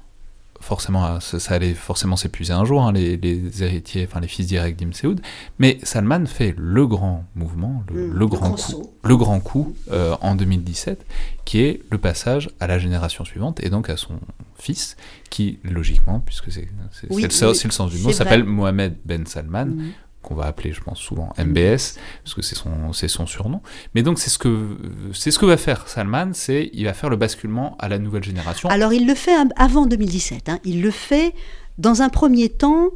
forcément, 0.61 1.20
ça, 1.20 1.54
allait 1.54 1.74
forcément 1.74 2.16
s'épuiser 2.16 2.52
un 2.52 2.64
jour, 2.64 2.82
hein, 2.82 2.92
les, 2.92 3.62
héritiers, 3.62 4.06
enfin 4.09 4.20
les 4.20 4.28
fils 4.28 4.46
directs 4.46 4.76
d'Ibn 4.76 4.92
Saoud, 4.92 5.20
mais 5.59 5.78
Salman 5.82 6.26
fait 6.26 6.54
le 6.56 6.86
grand 6.86 7.24
mouvement, 7.34 7.82
le, 7.92 8.09
mm. 8.09 8.28
grand, 8.28 8.52
coup, 8.52 8.90
le 9.04 9.16
grand 9.16 9.40
coup 9.40 9.74
euh, 9.90 10.16
en 10.20 10.34
2017, 10.34 11.04
qui 11.44 11.61
est 11.61 11.82
le 11.90 11.98
passage 11.98 12.50
à 12.61 12.66
la 12.66 12.78
génération 12.78 13.24
suivante 13.24 13.62
et 13.62 13.70
donc 13.70 13.88
à 13.88 13.96
son 13.96 14.18
fils, 14.59 14.96
qui 15.30 15.59
logiquement, 15.62 16.20
puisque 16.20 16.50
c'est 16.50 16.68
le, 17.09 17.30
sens 17.30 17.90
du 17.90 17.98
mot, 17.98 18.12
s'appelle 18.12 18.44
Mohamed 18.44 18.96
Ben 19.04 19.26
Salman. 19.26 19.66
Mm 19.66 19.92
qu'on 20.23 20.35
va 20.35 20.45
appeler, 20.45 20.73
je 20.73 20.81
pense, 20.81 20.99
souvent 20.99 21.33
MBS, 21.39 21.97
parce 22.25 22.35
que 22.35 22.43
c'est 22.43 22.57
son, 22.57 23.27
surnom. 23.27 23.61
Mais 23.95 24.03
donc, 24.03 24.19
c'est 24.19 24.31
ce, 24.31 24.39
que, 24.39 24.77
ce 25.12 25.39
que 25.39 25.47
va 25.47 25.57
faire 25.57 25.89
Salman, 25.89 26.31
c'est 26.33 26.71
il 26.73 26.85
va 26.85 26.93
faire 26.93 27.11
le 27.11 27.16
basculement 27.16 27.77
à 27.79 27.89
la 27.89 27.99
nouvelle 27.99 28.25
génération. 28.25 28.69
Alors, 28.69 28.93
il 28.93 29.07
le 29.07 29.14
fait 29.14 29.37
avant 29.57 29.87
2017. 29.87 30.49
Hein. 30.49 30.59
Il 30.64 30.83
le 30.83 30.91
fait, 30.91 31.35
dans 31.79 32.03
un 32.03 32.09
premier 32.09 32.49
temps, 32.49 32.91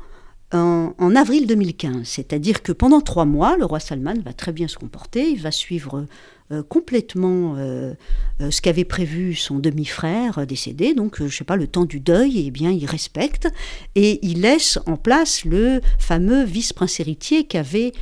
en, 0.52 1.16
avril 1.16 1.46
2015. 1.46 2.02
C'est-à-dire 2.04 2.62
que 2.62 2.72
pendant 2.72 3.00
trois 3.00 3.24
mois, 3.24 3.56
le 3.56 3.64
roi 3.64 3.80
Salman 3.80 4.14
va 4.24 4.32
très 4.32 4.52
bien 4.52 4.68
se 4.68 4.76
comporter, 4.76 5.30
il 5.30 5.40
va 5.40 5.50
suivre 5.50 6.06
euh, 6.52 6.62
complètement 6.62 7.54
euh, 7.56 7.94
euh, 8.40 8.50
ce 8.50 8.60
qu'avait 8.60 8.84
prévu 8.84 9.34
son 9.34 9.58
demi-frère 9.58 10.46
décédé, 10.46 10.92
donc 10.92 11.22
je 11.22 11.34
sais 11.34 11.44
pas, 11.44 11.56
le 11.56 11.66
temps 11.66 11.86
du 11.86 11.98
deuil, 11.98 12.44
eh 12.46 12.50
bien 12.50 12.70
il 12.70 12.84
respecte, 12.84 13.48
et 13.94 14.18
il 14.26 14.42
laisse 14.42 14.78
en 14.84 14.96
place 14.96 15.46
le 15.46 15.80
fameux 15.98 16.44
vice-prince 16.44 17.00
héritier 17.00 17.44
qu'avait... 17.44 17.92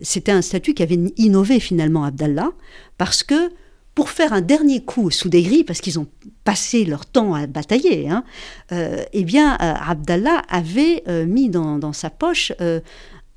C'était 0.00 0.32
un 0.32 0.42
statut 0.42 0.74
qui 0.74 0.82
avait 0.82 0.98
innové 1.16 1.60
finalement 1.60 2.02
Abdallah, 2.02 2.50
parce 2.98 3.22
que 3.22 3.50
pour 3.94 4.10
faire 4.10 4.32
un 4.32 4.40
dernier 4.40 4.82
coup 4.84 5.12
sous 5.12 5.28
des 5.28 5.44
grilles, 5.44 5.62
parce 5.62 5.80
qu'ils 5.80 6.00
ont 6.00 6.08
passé 6.42 6.84
leur 6.84 7.06
temps 7.06 7.32
à 7.32 7.46
batailler, 7.46 8.08
hein, 8.08 8.24
eh 8.72 9.22
bien, 9.22 9.52
Abdallah 9.60 10.42
avait 10.48 11.04
mis 11.24 11.50
dans, 11.50 11.92
sa 11.92 12.10
poche 12.10 12.52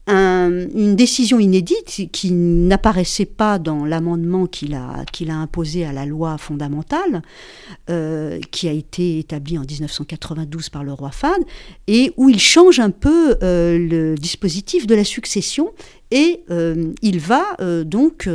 une 0.09 0.95
décision 0.95 1.39
inédite 1.39 2.09
qui 2.11 2.31
n'apparaissait 2.31 3.25
pas 3.25 3.59
dans 3.59 3.85
l'amendement 3.85 4.45
qu'il 4.47 4.73
a, 4.73 5.05
imposé 5.29 5.85
à 5.85 5.93
la 5.93 6.05
loi 6.05 6.37
fondamentale, 6.37 7.21
euh, 7.89 8.39
qui 8.51 8.67
a 8.67 8.71
été 8.71 9.19
établie 9.19 9.57
en 9.57 9.61
1992 9.61 10.69
par 10.69 10.83
le 10.83 10.93
roi 10.93 11.11
Fad, 11.11 11.41
et 11.87 12.11
où 12.17 12.29
il 12.29 12.39
change 12.39 12.79
un 12.79 12.89
peu 12.89 13.35
euh, 13.43 13.77
le 13.77 14.15
dispositif 14.15 14.87
de 14.87 14.95
la 14.95 15.03
succession, 15.03 15.71
et 16.11 16.43
euh, 16.49 16.91
il 17.01 17.19
va 17.19 17.43
donc, 17.83 18.27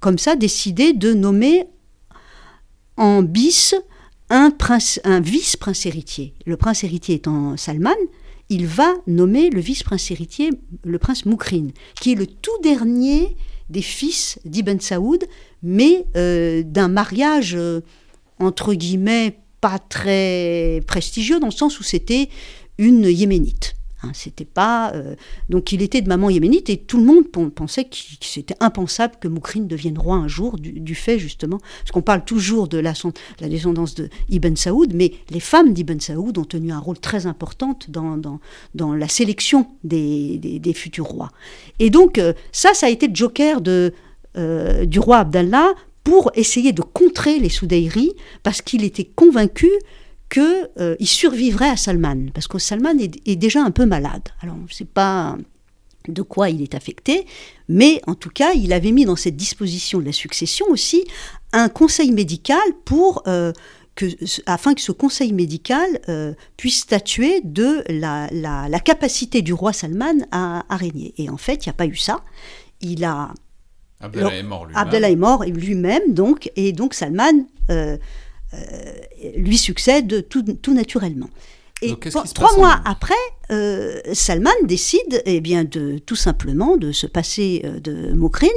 comme 0.00 0.18
ça, 0.18 0.36
décider 0.36 0.92
de 0.92 1.12
nommer 1.12 1.66
en 2.96 3.22
bis 3.22 3.74
un, 4.30 4.50
un 5.04 5.20
vice-prince 5.20 5.86
héritier. 5.86 6.34
Le 6.46 6.56
prince 6.56 6.82
héritier 6.84 7.16
étant 7.16 7.56
Salman, 7.56 7.90
il 8.48 8.66
va 8.66 8.94
nommer 9.06 9.50
le 9.50 9.60
vice-prince 9.60 10.10
héritier, 10.10 10.50
le 10.84 10.98
prince 10.98 11.24
Moukrin, 11.24 11.68
qui 12.00 12.12
est 12.12 12.16
le 12.16 12.26
tout 12.26 12.58
dernier 12.62 13.36
des 13.70 13.82
fils 13.82 14.38
d'Ibn 14.44 14.78
Saoud, 14.80 15.24
mais 15.62 16.06
euh, 16.16 16.62
d'un 16.62 16.88
mariage, 16.88 17.54
euh, 17.56 17.80
entre 18.38 18.74
guillemets, 18.74 19.38
pas 19.60 19.78
très 19.78 20.82
prestigieux, 20.86 21.40
dans 21.40 21.46
le 21.46 21.52
sens 21.52 21.80
où 21.80 21.82
c'était 21.82 22.28
une 22.76 23.04
yéménite. 23.04 23.76
Hein, 24.04 24.10
c'était 24.12 24.44
pas 24.44 24.92
euh, 24.94 25.14
donc 25.48 25.72
il 25.72 25.82
était 25.82 26.00
de 26.00 26.08
maman 26.08 26.30
yéménite 26.30 26.70
et 26.70 26.76
tout 26.76 26.98
le 26.98 27.04
monde 27.04 27.28
pensait 27.28 27.84
que 27.84 27.96
c'était 28.20 28.56
impensable 28.60 29.14
que 29.20 29.28
Moukrine 29.28 29.66
devienne 29.66 29.98
roi 29.98 30.16
un 30.16 30.28
jour 30.28 30.56
du, 30.58 30.94
fait 30.94 31.18
justement 31.18 31.58
parce 31.58 31.90
qu'on 31.92 32.02
parle 32.02 32.24
toujours 32.24 32.68
de 32.68 32.78
la, 32.78 32.94
descendance 33.40 33.94
de 33.94 34.08
Ibn 34.30 34.54
Saoud, 34.54 34.92
mais 34.94 35.12
les 35.30 35.40
femmes 35.40 35.72
d'Ibn 35.72 35.98
Saoud 35.98 36.38
ont 36.38 36.44
tenu 36.44 36.72
un 36.72 36.78
rôle 36.78 36.98
très 36.98 37.26
important 37.26 37.78
dans, 37.88 38.16
dans, 38.74 38.94
la 38.94 39.08
sélection 39.08 39.66
des, 39.82 40.38
des, 40.38 40.72
futurs 40.72 41.06
rois. 41.06 41.30
Et 41.78 41.90
donc 41.90 42.18
euh, 42.18 42.32
ça, 42.52 42.74
ça 42.74 42.86
a 42.86 42.90
été 42.90 43.08
le 43.08 43.14
joker 43.14 43.60
de, 43.60 43.92
euh, 44.36 44.84
du 44.84 44.98
roi 44.98 45.18
Abdallah 45.18 45.72
pour 46.04 46.30
essayer 46.34 46.72
de 46.72 46.82
contrer 46.82 47.38
les 47.38 47.48
Soudairis 47.48 48.12
parce 48.42 48.62
qu'il 48.62 48.84
était 48.84 49.04
convaincu 49.04 49.70
qu'il 50.34 50.70
euh, 50.80 50.96
survivrait 51.00 51.70
à 51.70 51.76
Salman, 51.76 52.26
parce 52.34 52.48
que 52.48 52.58
Salman 52.58 52.98
est, 52.98 53.36
déjà 53.36 53.62
un 53.62 53.70
peu 53.70 53.86
malade. 53.86 54.28
Alors, 54.40 54.56
je 54.66 54.72
ne 54.72 54.76
sais 54.76 54.84
pas 54.84 55.36
de 56.08 56.22
quoi 56.22 56.50
il 56.50 56.60
est 56.60 56.74
affecté, 56.74 57.24
mais 57.68 58.02
en 58.06 58.14
tout 58.14 58.30
cas, 58.30 58.52
il 58.52 58.72
avait 58.72 58.90
mis 58.90 59.04
dans 59.04 59.16
cette 59.16 59.36
disposition 59.36 60.00
de 60.00 60.04
la 60.04 60.12
succession 60.12 60.66
aussi 60.68 61.04
un 61.52 61.68
conseil 61.68 62.10
médical 62.10 62.62
pour... 62.84 63.22
Euh, 63.26 63.52
que, 63.94 64.06
afin 64.46 64.74
que 64.74 64.80
ce 64.80 64.90
conseil 64.90 65.32
médical 65.32 65.86
euh, 66.08 66.34
puisse 66.56 66.80
statuer 66.80 67.40
de 67.44 67.84
la, 67.88 68.28
la, 68.32 68.80
capacité 68.80 69.40
du 69.40 69.52
roi 69.52 69.72
Salman 69.72 70.26
à, 70.32 70.64
régner. 70.70 71.14
Et 71.16 71.30
en 71.30 71.36
fait, 71.36 71.64
il 71.64 71.68
n'y 71.68 71.70
a 71.70 71.74
pas 71.74 71.86
eu 71.86 71.94
ça. 71.94 72.24
Il 72.80 73.04
a 73.04 73.32
Abdallah 74.00 74.34
est 74.34 74.42
mort 74.42 74.66
lui-même. 74.66 74.82
Abdallah 74.82 75.10
est 75.10 75.16
mort 75.16 75.44
lui-même, 75.44 76.12
donc, 76.12 76.50
et 76.56 76.72
donc 76.72 76.92
Salman 76.92 77.46
euh, 77.70 77.96
lui 79.36 79.58
succède 79.58 80.28
tout, 80.28 80.42
tout 80.42 80.74
naturellement. 80.74 81.30
Et 81.82 81.94
trois 82.34 82.56
mois 82.56 82.80
après, 82.84 83.14
euh, 83.50 84.00
Salman 84.12 84.50
décide 84.64 85.22
eh 85.26 85.40
bien, 85.40 85.64
de, 85.64 85.98
tout 85.98 86.16
simplement 86.16 86.76
de 86.76 86.92
se 86.92 87.06
passer 87.06 87.62
euh, 87.64 87.80
de 87.80 88.12
Mokrine 88.12 88.50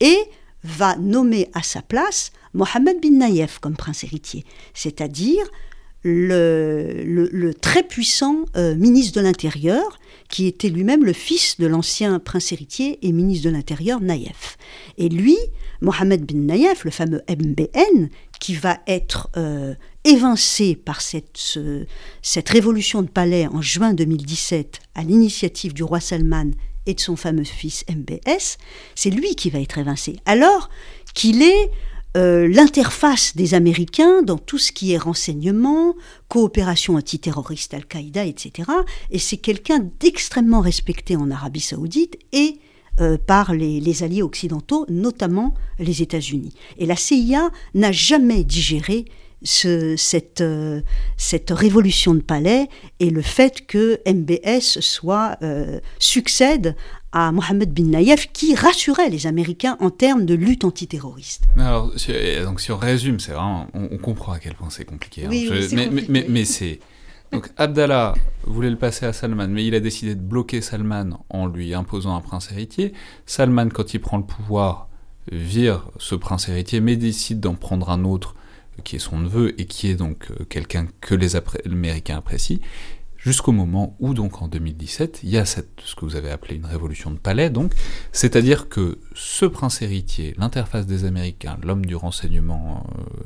et 0.00 0.18
va 0.62 0.96
nommer 0.96 1.48
à 1.54 1.62
sa 1.62 1.80
place 1.80 2.32
Mohammed 2.52 3.00
bin 3.00 3.18
Naïef 3.18 3.58
comme 3.60 3.76
prince 3.76 4.04
héritier, 4.04 4.44
c'est-à-dire 4.74 5.44
le, 6.02 7.02
le, 7.04 7.54
très 7.54 7.82
puissant 7.82 8.44
ministre 8.54 9.18
de 9.18 9.24
l'Intérieur, 9.24 9.98
qui 10.28 10.46
était 10.46 10.68
lui-même 10.68 11.04
le 11.04 11.12
fils 11.12 11.58
de 11.58 11.66
l'ancien 11.66 12.20
prince 12.20 12.52
héritier 12.52 12.98
et 13.02 13.10
ministre 13.10 13.46
de 13.48 13.50
l'Intérieur 13.50 14.00
Naïef. 14.00 14.56
Et 14.98 15.08
lui, 15.08 15.36
Mohamed 15.80 16.24
bin 16.24 16.38
Naïef, 16.38 16.84
le 16.84 16.90
fameux 16.90 17.22
MBN, 17.28 18.08
qui 18.40 18.54
va 18.54 18.78
être 18.86 19.28
euh, 19.36 19.74
évincé 20.04 20.76
par 20.76 21.00
cette, 21.00 21.58
cette 22.22 22.48
révolution 22.48 23.02
de 23.02 23.08
palais 23.08 23.46
en 23.48 23.62
juin 23.62 23.94
2017 23.94 24.80
à 24.94 25.02
l'initiative 25.02 25.74
du 25.74 25.82
roi 25.82 26.00
Salman 26.00 26.50
et 26.86 26.94
de 26.94 27.00
son 27.00 27.16
fameux 27.16 27.44
fils 27.44 27.84
MBS, 27.88 28.58
c'est 28.94 29.10
lui 29.10 29.34
qui 29.34 29.50
va 29.50 29.60
être 29.60 29.78
évincé. 29.78 30.16
Alors 30.24 30.70
qu'il 31.14 31.42
est 31.42 31.70
euh, 32.16 32.48
l'interface 32.48 33.36
des 33.36 33.52
Américains 33.52 34.22
dans 34.22 34.38
tout 34.38 34.58
ce 34.58 34.72
qui 34.72 34.92
est 34.92 34.98
renseignement, 34.98 35.94
coopération 36.28 36.94
antiterroriste 36.94 37.74
Al-Qaïda, 37.74 38.24
etc. 38.24 38.70
Et 39.10 39.18
c'est 39.18 39.36
quelqu'un 39.36 39.80
d'extrêmement 40.00 40.60
respecté 40.60 41.16
en 41.16 41.30
Arabie 41.30 41.60
saoudite 41.60 42.16
et 42.32 42.58
euh, 43.00 43.16
par 43.18 43.52
les, 43.54 44.02
alliés 44.02 44.22
occidentaux, 44.22 44.86
notamment 44.88 45.54
les 45.78 46.02
États-Unis. 46.02 46.54
Et 46.78 46.86
la 46.86 46.96
CIA 46.96 47.50
n'a 47.74 47.92
jamais 47.92 48.44
digéré 48.44 49.04
cette, 49.42 50.40
euh, 50.40 50.80
cette 51.16 51.50
révolution 51.50 52.14
de 52.14 52.20
palais 52.20 52.68
et 53.00 53.10
le 53.10 53.22
fait 53.22 53.66
que 53.66 54.00
MBS 54.06 54.80
soit, 54.80 55.38
succède 55.98 56.74
à 57.12 57.32
Mohamed 57.32 57.72
bin 57.72 57.84
Nayef 57.84 58.30
qui 58.32 58.54
rassurait 58.54 59.08
les 59.08 59.26
Américains 59.26 59.78
en 59.80 59.90
termes 59.90 60.26
de 60.26 60.34
lutte 60.34 60.64
antiterroriste. 60.64 61.44
Alors, 61.56 61.92
donc 62.44 62.60
si 62.60 62.72
on 62.72 62.76
résume, 62.76 63.20
c'est 63.20 63.32
vraiment, 63.32 63.68
on, 63.72 63.96
comprend 63.96 64.32
à 64.32 64.38
quel 64.38 64.54
point 64.54 64.68
c'est 64.70 64.84
compliqué. 64.84 65.24
Hein. 65.24 65.28
Oui, 65.30 65.48
mais, 65.72 65.86
compliqué. 65.86 66.06
mais, 66.10 66.26
mais, 66.28 66.44
c'est 66.44 66.80
donc 67.32 67.50
Abdallah 67.56 68.14
voulait 68.44 68.70
le 68.70 68.76
passer 68.76 69.06
à 69.06 69.12
Salman, 69.12 69.48
mais 69.48 69.66
il 69.66 69.74
a 69.74 69.80
décidé 69.80 70.14
de 70.14 70.20
bloquer 70.20 70.60
Salman 70.60 71.24
en 71.28 71.46
lui 71.46 71.74
imposant 71.74 72.14
un 72.16 72.20
prince 72.20 72.50
héritier. 72.52 72.92
Salman, 73.26 73.68
quand 73.68 73.94
il 73.94 74.00
prend 74.00 74.18
le 74.18 74.24
pouvoir, 74.24 74.88
vire 75.30 75.88
ce 75.98 76.14
prince 76.14 76.48
héritier, 76.48 76.80
mais 76.80 76.96
décide 76.96 77.40
d'en 77.40 77.54
prendre 77.54 77.90
un 77.90 78.04
autre 78.04 78.36
qui 78.84 78.96
est 78.96 79.00
son 79.00 79.18
neveu 79.18 79.58
et 79.60 79.66
qui 79.66 79.88
est 79.88 79.94
donc 79.94 80.30
euh, 80.30 80.44
quelqu'un 80.44 80.86
que 81.00 81.14
les 81.14 81.34
Américains 81.64 82.18
apprécient 82.18 82.58
jusqu'au 83.26 83.50
moment 83.50 83.96
où, 83.98 84.14
donc 84.14 84.40
en 84.40 84.46
2017, 84.46 85.20
il 85.24 85.30
y 85.30 85.36
a 85.36 85.44
ce 85.44 85.60
que 85.60 86.04
vous 86.04 86.14
avez 86.14 86.30
appelé 86.30 86.54
une 86.54 86.64
révolution 86.64 87.10
de 87.10 87.18
palais, 87.18 87.50
donc, 87.50 87.72
c'est-à-dire 88.12 88.68
que 88.68 89.00
ce 89.16 89.46
prince 89.46 89.82
héritier, 89.82 90.36
l'interface 90.38 90.86
des 90.86 91.04
Américains, 91.04 91.58
l'homme 91.64 91.84
du 91.84 91.96
renseignement 91.96 92.86
euh, 92.96 93.24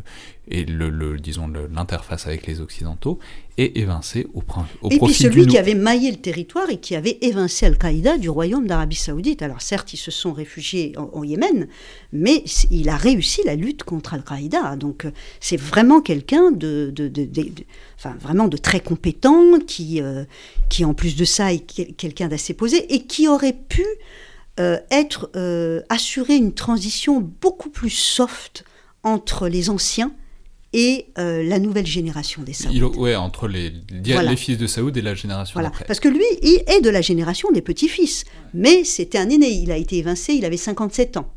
et 0.49 0.65
le, 0.65 1.19
disons 1.19 1.49
l'interface 1.49 2.27
avec 2.27 2.47
les 2.47 2.63
Occidentaux, 2.63 3.19
est 3.61 3.77
évincé 3.77 4.27
au, 4.35 4.43
au 4.83 4.91
et 4.91 4.99
puis 4.99 5.13
celui 5.13 5.47
qui 5.47 5.59
avait 5.59 5.75
maillé 5.75 6.11
le 6.11 6.17
territoire 6.17 6.71
et 6.71 6.79
qui 6.79 6.97
avait 6.97 7.19
évincé 7.21 7.67
Al-Qaïda 7.67 8.19
du 8.19 8.31
royaume 8.31 8.67
d'Arabie 8.67 8.97
Saoudite. 8.97 9.43
Alors 9.43 9.61
certes, 9.61 9.93
ils 9.93 9.99
se 9.99 10.11
sont 10.11 10.33
réfugiés 10.33 10.95
en, 10.97 11.23
Yémen, 11.23 11.69
mais 12.13 12.43
il 12.71 12.89
a 12.89 12.97
réussi 12.97 13.43
la 13.45 13.57
lutte 13.57 13.83
contre 13.83 14.15
Al-Qaïda. 14.15 14.77
Donc 14.77 15.05
euh, 15.05 15.11
c'est 15.41 15.59
vraiment 15.59 16.01
quelqu'un 16.01 16.51
de, 16.51 16.93
de, 16.95 17.11
enfin, 17.97 18.17
vraiment 18.21 18.49
de 18.49 18.57
très 18.57 18.81
compétent, 18.81 19.59
qui, 19.67 20.01
euh, 20.01 20.25
qui 20.69 20.85
en 20.85 20.95
plus 20.95 21.17
de 21.17 21.25
ça 21.25 21.53
est 21.53 21.61
quelqu'un 21.61 22.29
d'assez 22.29 22.55
posé 22.55 22.93
et 22.95 23.03
qui 23.03 23.29
aurait 23.29 23.57
pu 23.69 23.85
euh, 24.59 24.79
être 24.91 25.31
assurer 25.89 26.37
une 26.37 26.53
transition 26.53 27.21
beaucoup 27.21 27.71
plus 27.71 27.91
soft 27.91 28.65
entre 29.03 29.49
les 29.49 29.71
anciens 29.71 30.13
et 30.73 31.07
euh, 31.19 31.43
la 31.43 31.59
nouvelle 31.59 31.87
génération 31.87 32.43
des 32.43 32.53
Saouds. 32.53 32.93
Oui, 32.97 33.15
entre 33.17 33.49
les, 33.49 33.73
les, 33.91 34.37
fils 34.37 34.57
de 34.57 34.67
Saoud 34.67 34.97
et 34.97 35.03
la 35.03 35.15
génération 35.15 35.55
voilà. 35.55 35.73
Parce 35.87 36.01
que 36.01 36.09
lui, 36.09 36.25
il 36.43 36.63
est 36.67 36.81
de 36.81 36.91
la 36.91 37.01
génération 37.01 37.51
des 37.51 37.63
petits-fils. 37.63 38.25
Mais 38.55 38.85
c'était 38.85 39.19
un 39.19 39.29
aîné. 39.29 39.49
Il 39.49 39.73
a 39.73 39.77
été 39.77 39.99
évincé, 39.99 40.35
il 40.35 40.45
avait 40.45 40.57
57 40.57 41.17
ans. 41.17 41.33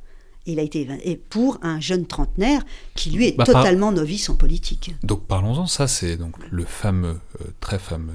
Il 0.46 0.60
a 0.60 0.62
été 0.62 0.82
évincé 0.82 1.20
pour 1.30 1.58
un 1.62 1.80
jeune 1.80 2.06
trentenaire 2.06 2.64
qui, 2.96 3.12
lui, 3.12 3.28
est 3.28 3.38
bah, 3.38 3.46
totalement 3.46 3.92
novice 3.92 4.30
en 4.30 4.36
politique. 4.36 4.94
Donc 5.02 5.26
parlons-en. 5.26 5.68
Ça, 5.68 5.88
c'est 5.88 6.18
donc 6.18 6.36
le 6.52 6.66
fameux, 6.66 7.20
euh, 7.42 7.46
très 7.62 7.80
fameux 7.80 8.12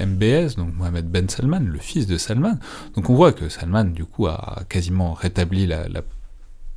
euh, 0.00 0.06
MBS, 0.06 0.56
donc 0.56 0.74
Mohamed 0.74 1.06
Ben 1.06 1.28
Salman, 1.28 1.60
le 1.60 1.78
fils 1.78 2.06
de 2.06 2.16
Salman. 2.16 2.58
Donc 2.96 3.10
on 3.10 3.14
voit 3.14 3.32
que 3.32 3.48
Salman, 3.50 3.84
du 3.84 4.06
coup, 4.06 4.26
a 4.26 4.62
quasiment 4.68 5.12
rétabli 5.12 5.66
la, 5.66 5.88
la 5.88 6.02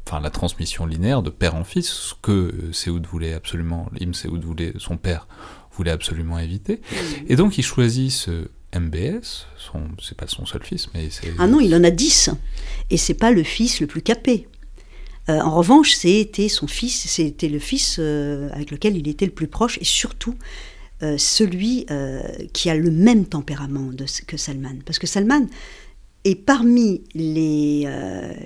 enfin 0.08 0.22
la 0.22 0.30
transmission 0.30 0.86
linéaire 0.86 1.22
de 1.22 1.30
père 1.30 1.56
en 1.56 1.66
fils, 1.66 1.90
ce 1.90 2.14
que 2.22 2.54
Seoud 2.72 3.06
voulait 3.08 3.34
absolument, 3.34 3.88
Im 4.00 4.12
voulait, 4.42 4.74
son 4.78 4.96
père 4.96 5.28
voulait 5.74 5.92
absolument 5.92 6.40
éviter. 6.40 6.80
Et 7.28 7.36
donc 7.36 7.58
il 7.58 7.64
choisit 7.64 8.12
ce 8.12 8.48
MBS, 8.74 9.48
c'est 10.02 10.18
pas 10.18 10.28
son 10.28 10.46
seul 10.46 10.64
fils, 10.64 10.88
mais 10.94 11.10
c'est... 11.10 11.34
Ah 11.38 11.48
non, 11.48 11.60
il 11.60 11.76
en 11.76 11.84
a 11.84 11.92
dix, 11.92 12.30
et 12.90 12.96
c'est 12.96 13.16
pas 13.16 13.32
le 13.32 13.44
fils 13.44 13.82
le 13.82 13.88
plus 13.88 14.02
capé. 14.02 14.48
Euh, 15.30 15.42
en 15.42 15.54
revanche, 15.54 15.92
c'était 15.92 16.48
son 16.48 16.68
fils, 16.68 17.08
c'était 17.10 17.50
le 17.50 17.60
fils 17.60 17.98
euh, 18.00 18.50
avec 18.54 18.72
lequel 18.72 18.96
il 18.96 19.10
était 19.10 19.26
le 19.26 19.34
plus 19.34 19.48
proche, 19.48 19.78
et 19.80 19.86
surtout 19.86 20.36
euh, 21.04 21.18
celui 21.18 21.86
qui 22.54 22.70
a 22.70 22.76
le 22.76 22.92
même 22.92 23.26
tempérament 23.26 23.92
de, 23.92 24.06
que 24.26 24.38
Salman. 24.38 24.78
Parce 24.86 25.00
que 25.00 25.08
Salman 25.08 25.48
est 26.24 26.36
parmi 26.36 27.04
les, 27.14 27.88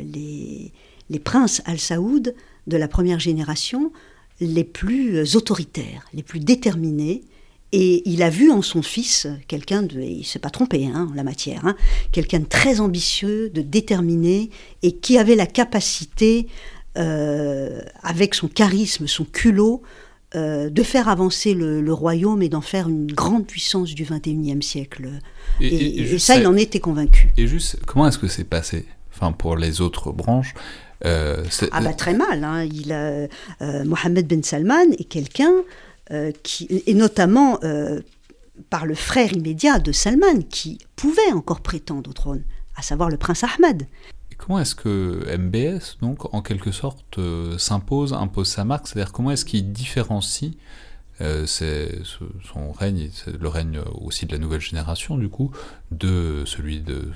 les 0.02 0.74
les 1.12 1.20
princes 1.20 1.62
al-Saoud 1.66 2.34
de 2.66 2.78
la 2.78 2.88
première 2.88 3.20
génération 3.20 3.92
les 4.40 4.64
plus 4.64 5.36
autoritaires, 5.36 6.08
les 6.14 6.24
plus 6.24 6.40
déterminés. 6.40 7.22
Et 7.74 8.02
il 8.10 8.24
a 8.24 8.30
vu 8.30 8.50
en 8.50 8.62
son 8.62 8.82
fils 8.82 9.28
quelqu'un 9.48 9.84
de, 9.84 10.02
il 10.02 10.26
s'est 10.26 10.40
pas 10.40 10.50
trompé 10.50 10.88
hein, 10.88 11.08
en 11.12 11.14
la 11.14 11.24
matière, 11.24 11.66
hein, 11.66 11.76
quelqu'un 12.12 12.40
de 12.40 12.46
très 12.46 12.80
ambitieux, 12.80 13.50
de 13.50 13.62
déterminé, 13.62 14.50
et 14.82 14.94
qui 14.94 15.18
avait 15.18 15.36
la 15.36 15.46
capacité, 15.46 16.48
euh, 16.98 17.82
avec 18.04 18.36
son 18.36 18.50
charisme, 18.50 19.08
son 19.08 19.24
culot, 19.24 19.82
euh, 20.36 20.70
de 20.70 20.84
faire 20.84 21.08
avancer 21.08 21.54
le, 21.54 21.94
royaume 21.94 22.42
et 22.42 22.50
d'en 22.50 22.62
faire 22.62 22.90
une 22.90 23.12
grande 23.12 23.46
puissance 23.46 23.94
du 23.94 24.04
XXIe 24.04 24.62
siècle. 24.62 25.10
Et, 25.62 26.18
ça, 26.18 26.38
il 26.38 26.48
en 26.48 26.58
était 26.58 26.80
convaincu. 26.80 27.30
Et 27.38 27.48
juste, 27.48 27.80
comment 27.86 28.08
est-ce 28.08 28.18
que 28.18 28.28
c'est 28.28 28.46
passé 28.46 28.86
Enfin, 29.14 29.34
pour 29.34 29.56
les 29.56 29.82
autres 29.82 30.12
branches, 30.12 30.54
euh, 31.06 31.44
ah 31.72 31.82
bah 31.82 31.94
très 31.94 32.14
mal. 32.14 32.44
Hein. 32.44 32.64
Il 32.64 32.92
a, 32.92 33.28
euh, 33.62 33.84
Mohamed 33.86 34.28
Ben 34.28 34.44
Salman 34.44 34.92
est 34.98 35.06
quelqu'un 35.06 35.52
euh, 36.12 36.32
qui, 36.44 36.84
et 36.86 36.94
notamment 36.94 37.60
par 38.70 38.86
le 38.86 38.94
frère 38.94 39.34
immédiat 39.34 39.80
de 39.80 39.92
Salman, 39.92 40.42
qui 40.50 40.78
pouvait 40.96 41.32
encore 41.34 41.62
prétendre 41.62 42.10
au 42.10 42.14
trône, 42.14 42.44
à 42.76 42.82
savoir 42.82 43.10
le 43.10 43.18
prince 43.18 43.44
Ahmed. 43.44 43.88
comment 44.38 44.60
est-ce 44.60 44.76
que 44.76 45.26
MBS, 45.36 45.98
donc, 46.02 46.32
en 46.34 46.42
quelque 46.42 46.72
sorte, 46.72 47.20
s'impose, 47.58 48.14
impose 48.14 48.48
sa 48.48 48.64
marque? 48.66 48.88
C'est-à-dire 48.88 49.12
comment 49.12 49.32
est-ce 49.32 49.46
qu'il 49.46 49.72
différencie 49.72 50.52
son 51.20 52.72
règne, 52.72 53.10
le 53.40 53.48
règne 53.48 53.80
aussi 54.00 54.26
de 54.28 54.34
la 54.34 54.38
nouvelle 54.38 54.62
génération, 54.62 55.18
du 55.18 55.30
coup, 55.30 55.52
de 55.92 56.44
celui 56.46 56.82
de 56.82 57.12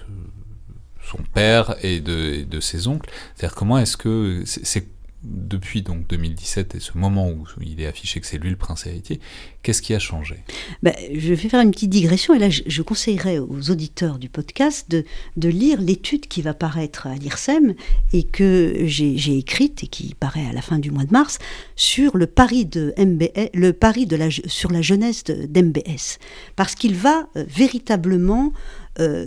son 1.05 1.19
père 1.33 1.75
et 1.83 1.99
de, 1.99 2.59
ses 2.59 2.87
oncles. 2.87 3.09
C'est-à-dire 3.35 3.55
comment 3.55 3.77
est-ce 3.77 3.97
que 3.97 4.43
c'est 4.45 4.87
depuis 5.25 5.81
donc 5.81 6.07
2017 6.07 6.75
et 6.75 6.79
ce 6.79 6.97
moment 6.97 7.29
où 7.29 7.45
il 7.61 7.81
est 7.81 7.87
affiché 7.87 8.19
que 8.19 8.27
c'est 8.27 8.37
lui 8.37 8.49
le 8.49 8.55
prince 8.55 8.85
héritier, 8.85 9.19
qu'est-ce 9.63 9.81
qui 9.81 9.93
a 9.93 9.99
changé? 9.99 10.35
Ben, 10.83 10.93
Je 11.13 11.33
vais 11.33 11.49
faire 11.49 11.61
une 11.61 11.71
petite 11.71 11.89
digression 11.89 12.33
et 12.33 12.39
là 12.39 12.49
je, 12.49 12.81
conseillerais 12.81 13.39
aux 13.39 13.71
auditeurs 13.71 14.19
du 14.19 14.29
podcast 14.29 14.89
de, 14.89 15.49
lire 15.49 15.81
l'étude 15.81 16.27
qui 16.27 16.41
va 16.41 16.53
paraître 16.53 17.07
à 17.07 17.15
l'IRSEM 17.15 17.75
et 18.13 18.23
que 18.23 18.75
j'ai 18.85 19.37
écrite 19.37 19.83
et 19.83 19.87
qui 19.87 20.15
paraît 20.15 20.45
à 20.45 20.53
la 20.53 20.61
fin 20.61 20.79
du 20.79 20.91
mois 20.91 21.05
de 21.05 21.11
mars 21.11 21.39
sur 21.75 22.17
le 22.17 22.27
pari 22.27 22.65
de 22.65 22.93
MBS, 22.97 23.49
le 23.53 23.71
pari 23.73 24.07
sur 24.47 24.71
la 24.71 24.81
jeunesse 24.81 25.23
d'MBS 25.23 26.19
parce 26.55 26.75
qu'il 26.75 26.95
va 26.95 27.27
euh, 27.35 27.45
véritablement 27.47 28.53
euh, 28.99 29.25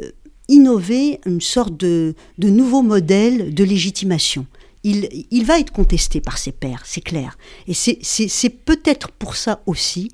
innover 0.49 1.21
une 1.27 1.41
sorte 1.41 1.77
de, 1.77 2.15
de 2.39 2.49
nouveau 2.49 2.83
modèle 2.83 3.55
de 3.55 3.65
légitimation. 3.65 4.47
Il, 4.85 5.09
il, 5.31 5.45
va 5.45 5.59
être 5.59 5.73
contesté 5.73 6.21
par 6.21 6.39
ses 6.39 6.53
pairs, 6.53 6.83
c'est 6.87 7.01
clair. 7.01 7.37
Et 7.67 7.75
c'est 7.75 8.51
peut-être 8.51 9.11
pour 9.11 9.37
ça 9.37 9.63
aussi 9.67 10.11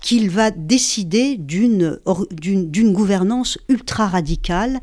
qu'il 0.00 0.30
va 0.30 0.50
décider 0.50 1.36
d'une 1.36 2.92
gouvernance 2.92 3.58
ultra 3.68 4.08
radicale 4.08 4.80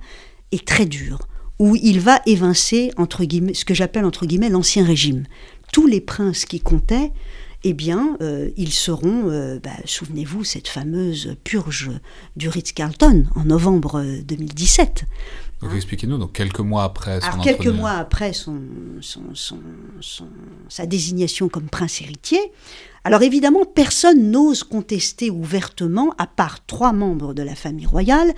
et 0.52 0.60
très 0.60 0.86
dure, 0.86 1.20
où 1.60 1.76
il 1.76 2.00
va 2.00 2.22
évincer 2.26 2.92
entre 2.98 3.26
guillemets, 3.26 3.54
ce 3.54 3.66
que 3.66 3.74
j'appelle 3.74 4.06
entre 4.06 4.26
guillemets 4.26 4.50
l'ancien 4.50 4.86
régime. 4.86 5.26
Tous 5.74 5.88
les 5.88 6.02
princes 6.02 6.46
qui 6.46 6.62
comptaient 6.62 7.12
eh 7.64 7.74
bien, 7.74 8.18
euh, 8.22 8.50
ils 8.56 8.72
seront, 8.72 9.30
euh, 9.30 9.60
bah, 9.62 9.72
souvenez-vous, 9.86 10.44
cette 10.44 10.68
fameuse 10.68 11.36
purge 11.44 11.92
du 12.36 12.50
Ritz-Carlton 12.50 13.26
en 13.36 13.46
novembre 13.46 14.04
2017. 14.24 15.06
Euh, 15.64 15.66
donc 15.66 15.76
expliquez-nous, 15.76 16.20
donc 16.20 16.34
quelques 16.34 16.60
mois 16.60 16.84
après 16.84 17.20
son 17.20 17.40
quelques 17.40 17.66
mois 17.66 17.94
après 17.94 18.32
son, 18.32 18.60
sa 20.70 20.86
désignation 20.86 21.50
comme 21.50 21.68
prince 21.68 22.00
héritier, 22.02 22.40
alors 23.04 23.24
évidemment, 23.24 23.66
personne 23.66 24.30
n'ose 24.30 24.64
contester 24.64 25.32
ouvertement, 25.32 26.14
à 26.18 26.28
part 26.28 26.64
trois 26.66 26.94
membres 26.94 27.34
de 27.34 27.42
la 27.42 27.56
famille 27.56 27.86
royale, 27.86 28.34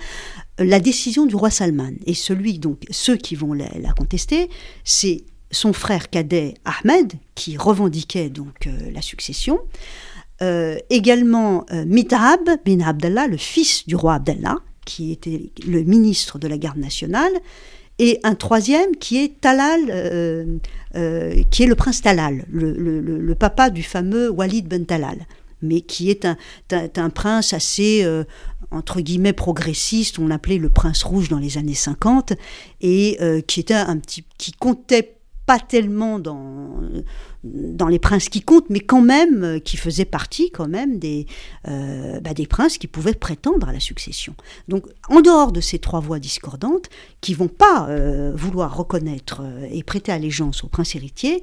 la 0.58 0.80
décision 0.80 1.26
du 1.26 1.34
roi 1.34 1.50
Salman. 1.50 1.92
Et 2.06 2.14
celui, 2.14 2.58
donc, 2.58 2.84
ceux 2.90 3.16
qui 3.16 3.34
vont 3.34 3.52
la, 3.52 3.68
la 3.78 3.92
contester, 3.92 4.48
c'est 4.84 5.24
son 5.50 5.72
frère 5.72 6.10
cadet 6.10 6.54
Ahmed, 6.64 7.14
qui 7.34 7.56
revendiquait 7.56 8.30
donc 8.30 8.66
euh, 8.66 8.90
la 8.92 9.02
succession, 9.02 9.60
euh, 10.42 10.76
également 10.88 11.66
euh, 11.72 11.84
Mitab 11.84 12.40
bin 12.64 12.80
Abdallah, 12.80 13.26
le 13.26 13.36
fils 13.36 13.86
du 13.86 13.96
roi 13.96 14.14
Abdallah, 14.14 14.56
qui 14.84 15.12
était 15.12 15.50
le 15.66 15.82
ministre 15.82 16.38
de 16.38 16.48
la 16.48 16.56
garde 16.56 16.78
nationale, 16.78 17.32
et 17.98 18.18
un 18.22 18.34
troisième 18.34 18.96
qui 18.96 19.18
est 19.18 19.40
Talal, 19.42 20.60
qui 21.50 21.62
est 21.62 21.66
le 21.66 21.74
prince 21.74 22.00
Talal, 22.00 22.46
le, 22.50 23.34
papa 23.34 23.68
du 23.68 23.82
fameux 23.82 24.30
Walid 24.30 24.66
Ben 24.66 24.86
Talal 24.86 25.26
mais 25.60 25.82
qui 25.82 26.08
est 26.08 26.24
un, 26.24 26.38
un, 26.72 27.10
prince 27.10 27.52
assez, 27.52 28.08
entre 28.70 29.02
guillemets, 29.02 29.34
progressiste, 29.34 30.18
on 30.18 30.28
l'appelait 30.28 30.56
le 30.56 30.70
prince 30.70 31.02
rouge 31.02 31.28
dans 31.28 31.38
les 31.38 31.58
années 31.58 31.74
50, 31.74 32.32
et 32.80 33.18
qui 33.46 33.60
était 33.60 33.74
un 33.74 33.98
petit, 33.98 34.24
qui 34.38 34.52
comptait 34.52 35.19
pas 35.50 35.58
tellement 35.58 36.20
dans, 36.20 37.88
les 37.88 37.98
princes 37.98 38.28
qui 38.28 38.40
comptent, 38.40 38.70
mais 38.70 38.78
quand 38.78 39.02
même 39.02 39.42
euh, 39.42 39.58
qui 39.58 39.76
faisaient 39.76 40.04
partie 40.04 40.52
quand 40.52 40.68
même 40.68 41.00
des, 41.00 41.26
euh, 41.66 42.20
bah, 42.20 42.34
des 42.34 42.46
princes 42.46 42.78
qui 42.78 42.86
pouvaient 42.86 43.14
prétendre 43.14 43.68
à 43.68 43.72
la 43.72 43.80
succession. 43.80 44.36
Donc 44.68 44.84
en 45.08 45.22
dehors 45.22 45.50
de 45.50 45.60
ces 45.60 45.80
trois 45.80 45.98
voix 45.98 46.20
discordantes, 46.20 46.88
qui 47.20 47.34
vont 47.34 47.48
pas 47.48 47.88
euh, 47.88 48.30
vouloir 48.32 48.76
reconnaître 48.76 49.42
et 49.72 49.82
prêter 49.82 50.12
allégeance 50.12 50.62
au 50.62 50.68
prince 50.68 50.94
héritier, 50.94 51.42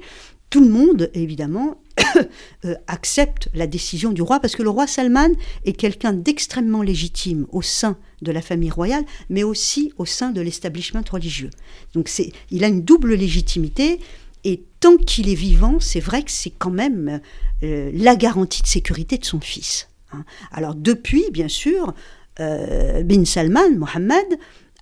tout 0.50 0.62
le 0.62 0.70
monde, 0.70 1.10
évidemment, 1.14 1.80
accepte 2.86 3.48
la 3.54 3.66
décision 3.66 4.12
du 4.12 4.22
roi, 4.22 4.40
parce 4.40 4.56
que 4.56 4.62
le 4.62 4.70
roi 4.70 4.86
Salman 4.86 5.30
est 5.64 5.72
quelqu'un 5.72 6.12
d'extrêmement 6.12 6.82
légitime 6.82 7.46
au 7.50 7.62
sein 7.62 7.96
de 8.22 8.32
la 8.32 8.42
famille 8.42 8.70
royale, 8.70 9.04
mais 9.28 9.42
aussi 9.42 9.92
au 9.98 10.04
sein 10.04 10.30
de 10.30 10.40
l'establishment 10.40 11.04
religieux. 11.10 11.50
Donc 11.94 12.08
c'est, 12.08 12.32
il 12.50 12.64
a 12.64 12.68
une 12.68 12.82
double 12.82 13.14
légitimité, 13.14 14.00
et 14.44 14.62
tant 14.80 14.96
qu'il 14.96 15.28
est 15.28 15.34
vivant, 15.34 15.80
c'est 15.80 16.00
vrai 16.00 16.22
que 16.22 16.30
c'est 16.30 16.52
quand 16.56 16.70
même 16.70 17.20
euh, 17.62 17.90
la 17.92 18.16
garantie 18.16 18.62
de 18.62 18.68
sécurité 18.68 19.18
de 19.18 19.24
son 19.24 19.40
fils. 19.40 19.88
Hein. 20.12 20.24
Alors 20.52 20.74
depuis, 20.74 21.24
bien 21.32 21.48
sûr, 21.48 21.92
euh, 22.40 23.02
Bin 23.02 23.24
Salman, 23.24 23.76
Mohammed, 23.76 24.38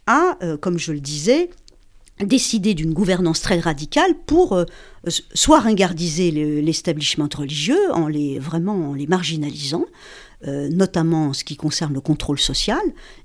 a, 0.06 0.38
euh, 0.42 0.56
comme 0.56 0.78
je 0.78 0.92
le 0.92 1.00
disais, 1.00 1.50
décidé 2.24 2.74
d'une 2.74 2.94
gouvernance 2.94 3.42
très 3.42 3.60
radicale 3.60 4.14
pour 4.26 4.64
soit 5.06 5.60
ringardiser 5.60 6.30
l'establishment 6.62 7.28
religieux 7.36 7.92
en 7.92 8.08
les 8.08 8.38
vraiment 8.38 8.90
en 8.90 8.94
les 8.94 9.06
marginalisant, 9.06 9.84
euh, 10.46 10.68
notamment 10.68 11.28
en 11.28 11.32
ce 11.32 11.44
qui 11.44 11.56
concerne 11.56 11.94
le 11.94 12.02
contrôle 12.02 12.38
social. 12.38 12.82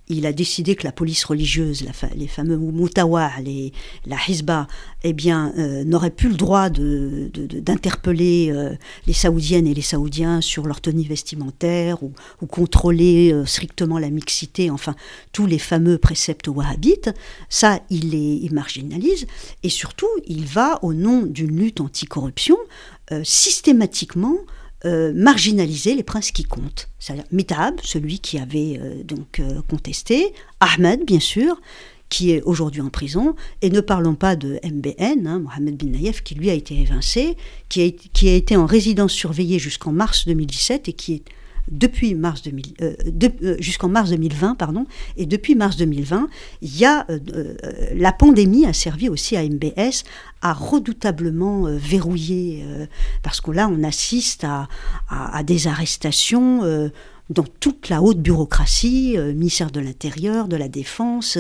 Il 0.08 0.26
a 0.26 0.32
décidé 0.32 0.76
que 0.76 0.86
la 0.86 0.94
police 0.94 1.26
religieuse, 1.26 1.86
les 2.16 2.28
fameux 2.28 2.56
Moutawa, 2.56 3.30
la 4.06 4.16
Hizba, 4.30 4.68
eh 5.04 5.12
bien, 5.12 5.52
euh, 5.58 5.84
n'aurait 5.84 6.12
plus 6.12 6.30
le 6.30 6.36
droit 6.36 6.70
d'interpeller 6.70 8.50
euh, 8.52 8.74
les 9.08 9.14
Saoudiennes 9.14 9.68
et 9.68 9.74
les 9.74 9.82
Saoudiens 9.82 10.40
sur 10.40 10.66
leur 10.66 10.80
tenue 10.80 11.04
vestimentaire 11.04 12.02
ou, 12.02 12.14
contrôler 12.48 13.34
strictement 13.46 14.00
la 14.00 14.10
mixité, 14.10 14.72
enfin, 14.72 14.96
tous 15.34 15.46
les 15.46 15.60
fameux 15.60 15.98
préceptes 15.98 16.48
wahhabites. 16.48 17.10
Ça, 17.50 17.82
il 17.90 18.12
les 18.12 18.50
marginalise. 18.52 19.28
Et 19.64 19.70
surtout, 19.70 20.10
il 20.28 20.46
va, 20.46 20.80
au 20.82 20.94
nom 20.94 21.24
d'une 21.24 21.58
lutte 21.58 21.82
anticorruption, 21.82 22.58
systématiquement 23.24 24.38
euh, 24.86 25.14
marginaliser 25.14 25.94
les 25.94 26.04
princes 26.04 26.32
qui 26.32 26.44
comptent. 26.44 26.90
C'est-à-dire 26.98 27.26
Mitab, 27.32 27.80
celui 27.84 28.20
qui 28.20 28.40
avait 28.40 28.80
euh, 28.80 29.04
donc 29.04 29.40
euh, 29.40 29.62
contesté, 29.70 30.34
Ahmed, 30.60 31.06
bien 31.06 31.20
sûr, 31.20 31.62
qui 32.10 32.32
est 32.32 32.42
aujourd'hui 32.42 32.82
en 32.82 32.90
prison, 32.90 33.36
et 33.62 33.70
ne 33.70 33.80
parlons 33.80 34.16
pas 34.16 34.36
de 34.36 34.60
MBN, 34.64 35.28
hein, 35.28 35.40
Mohamed 35.40 35.78
bin 35.78 35.92
Nayef, 35.92 36.24
qui 36.24 36.34
lui 36.34 36.50
a 36.50 36.54
été 36.54 36.80
évincé, 36.80 37.38
qui 37.70 37.84
a, 37.84 37.92
qui 37.92 38.30
a 38.30 38.34
été 38.34 38.56
en 38.56 38.66
résidence 38.66 39.14
surveillée 39.14 39.60
jusqu'en 39.60 39.92
mars 39.92 40.26
2017 40.26 40.90
et 40.90 40.94
qui 40.94 41.14
est 41.14 41.24
depuis 41.70 42.16
mars 42.16 42.42
2000, 42.42 42.74
euh, 42.82 42.94
euh, 43.44 43.56
jusqu'en 43.60 43.90
mars 43.90 44.10
2020, 44.10 44.56
pardon, 44.56 44.86
et 45.18 45.26
depuis 45.26 45.56
mars 45.56 45.78
2020, 45.78 46.28
il 46.62 46.78
y 46.78 46.86
a, 46.86 47.06
euh, 47.10 47.54
la 47.96 48.12
pandémie 48.12 48.66
a 48.66 48.74
servi 48.74 49.10
aussi 49.10 49.38
à 49.38 49.44
MBS 49.44 50.04
à 50.42 50.54
redoutablement 50.54 51.66
verrouiller, 51.68 52.66
parce 53.22 53.42
que 53.42 53.52
là, 53.52 53.68
on 53.72 53.84
assiste 53.84 54.44
à, 54.44 54.68
à 55.08 55.44
des 55.44 55.68
arrestations 55.68 56.90
dans 57.32 57.46
toute 57.60 57.90
la 57.90 58.02
haute 58.02 58.20
bureaucratie, 58.20 59.18
euh, 59.18 59.34
ministère 59.34 59.72
de 59.72 59.80
l'Intérieur, 59.80 60.48
de 60.48 60.58
la 60.58 60.68
Défense, 60.68 61.38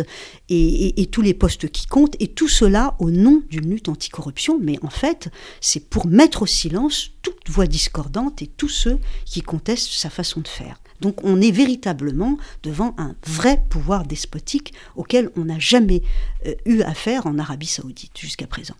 et, 0.50 1.08
tous 1.12 1.22
les 1.22 1.34
postes 1.34 1.70
qui 1.70 1.88
comptent, 1.88 2.16
et 2.20 2.28
tout 2.28 2.48
cela 2.48 2.96
au 3.00 3.12
nom 3.12 3.44
d'une 3.50 3.70
lutte 3.70 3.90
anticorruption, 3.90 4.58
mais 4.62 4.78
en 4.82 4.90
fait, 4.90 5.30
c'est 5.60 5.90
pour 5.90 6.08
mettre 6.08 6.44
au 6.44 6.46
silence 6.46 7.12
toute 7.22 7.50
voix 7.50 7.68
discordante 7.68 8.42
et 8.42 8.48
tous 8.48 8.70
ceux 8.70 8.98
qui 9.26 9.42
contestent 9.42 9.92
sa 9.92 10.10
façon 10.10 10.40
de 10.40 10.48
faire. 10.48 10.80
Donc 11.02 11.24
on 11.24 11.42
est 11.42 11.52
véritablement 11.52 12.38
devant 12.64 12.94
un 12.98 13.16
vrai 13.26 13.66
pouvoir 13.70 14.06
despotique 14.06 14.74
auquel 14.96 15.30
on 15.36 15.46
n'a 15.46 15.60
jamais 15.60 16.04
euh, 16.46 16.54
eu 16.66 16.82
affaire 16.82 17.26
en 17.26 17.38
Arabie 17.38 17.68
saoudite 17.68 18.18
jusqu'à 18.18 18.48
présent. 18.48 18.76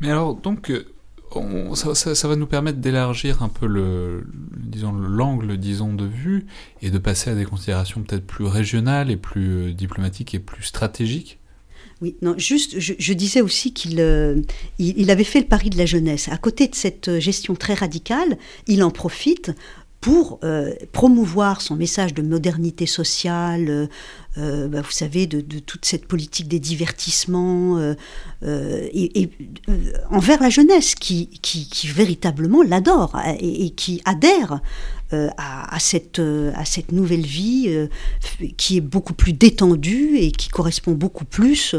Mais 0.00 0.10
alors, 0.10 0.34
donc, 0.34 0.72
ça, 1.74 2.28
va 2.28 2.36
nous 2.36 2.46
permettre 2.46 2.78
d'élargir 2.78 3.42
un 3.42 3.48
peu 3.48 3.66
le, 3.66 4.26
disons, 4.56 4.92
l'angle, 4.92 5.56
disons, 5.56 5.94
de 5.94 6.04
vue 6.04 6.46
et 6.80 6.90
de 6.90 6.98
passer 6.98 7.30
à 7.30 7.34
des 7.34 7.44
considérations 7.44 8.02
peut-être 8.02 8.26
plus 8.26 8.44
régionales 8.44 9.10
et 9.10 9.16
plus 9.16 9.48
euh, 9.48 9.72
diplomatiques 9.72 10.34
et 10.34 10.38
plus 10.38 10.62
stratégiques. 10.62 11.38
Oui, 12.00 12.16
non, 12.20 12.34
juste, 12.36 12.80
je, 12.80 13.12
disais 13.12 13.40
aussi 13.40 13.72
qu'il 13.72 14.00
euh, 14.00 14.40
il, 14.78 15.10
avait 15.10 15.24
fait 15.24 15.40
le 15.40 15.46
pari 15.46 15.70
de 15.70 15.78
la 15.78 15.86
jeunesse. 15.86 16.28
À 16.28 16.36
côté 16.36 16.66
de 16.66 16.74
cette 16.74 17.08
euh, 17.08 17.20
gestion 17.20 17.54
très 17.54 17.74
radicale, 17.74 18.36
il 18.66 18.82
en 18.82 18.90
profite 18.90 19.52
pour 20.00 20.40
promouvoir 20.90 21.60
son 21.60 21.76
message 21.76 22.12
de 22.12 22.22
modernité 22.22 22.86
sociale, 22.86 23.88
euh, 24.38 24.66
bah, 24.68 24.80
vous 24.80 24.90
savez, 24.90 25.26
de, 25.26 25.40
toute 25.58 25.84
cette 25.84 26.06
politique 26.06 26.48
des 26.48 26.58
divertissements 26.58 27.76
euh, 27.76 27.94
euh, 28.42 28.88
et, 28.92 29.30
envers 30.10 30.42
la 30.42 30.48
jeunesse 30.48 30.94
qui, 30.94 31.28
qui, 31.42 31.86
véritablement 31.88 32.62
l'adore 32.62 33.20
et, 33.38 33.70
qui 33.70 34.00
adhère 34.04 34.60
à, 35.12 35.78
cette, 35.78 36.20
à 36.54 36.64
cette 36.64 36.92
nouvelle 36.92 37.24
vie 37.26 37.88
qui 38.56 38.76
est 38.76 38.80
beaucoup 38.80 39.14
plus 39.14 39.32
détendue 39.32 40.16
et 40.16 40.30
qui 40.30 40.48
correspond 40.48 40.92
beaucoup 40.92 41.24
plus 41.24 41.74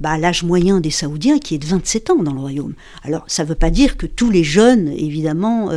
bah, 0.00 0.10
à 0.10 0.18
l'âge 0.18 0.42
moyen 0.42 0.80
des 0.80 0.90
Saoudiens 0.90 1.38
qui 1.38 1.54
est 1.54 1.58
de 1.58 1.66
27 1.66 2.10
ans 2.10 2.22
dans 2.22 2.32
le 2.32 2.40
royaume. 2.40 2.74
Alors 3.02 3.24
ça 3.26 3.44
ne 3.44 3.48
veut 3.48 3.54
pas 3.54 3.70
dire 3.70 3.96
que 3.96 4.06
tous 4.06 4.30
les 4.30 4.44
jeunes, 4.44 4.88
évidemment, 4.88 5.70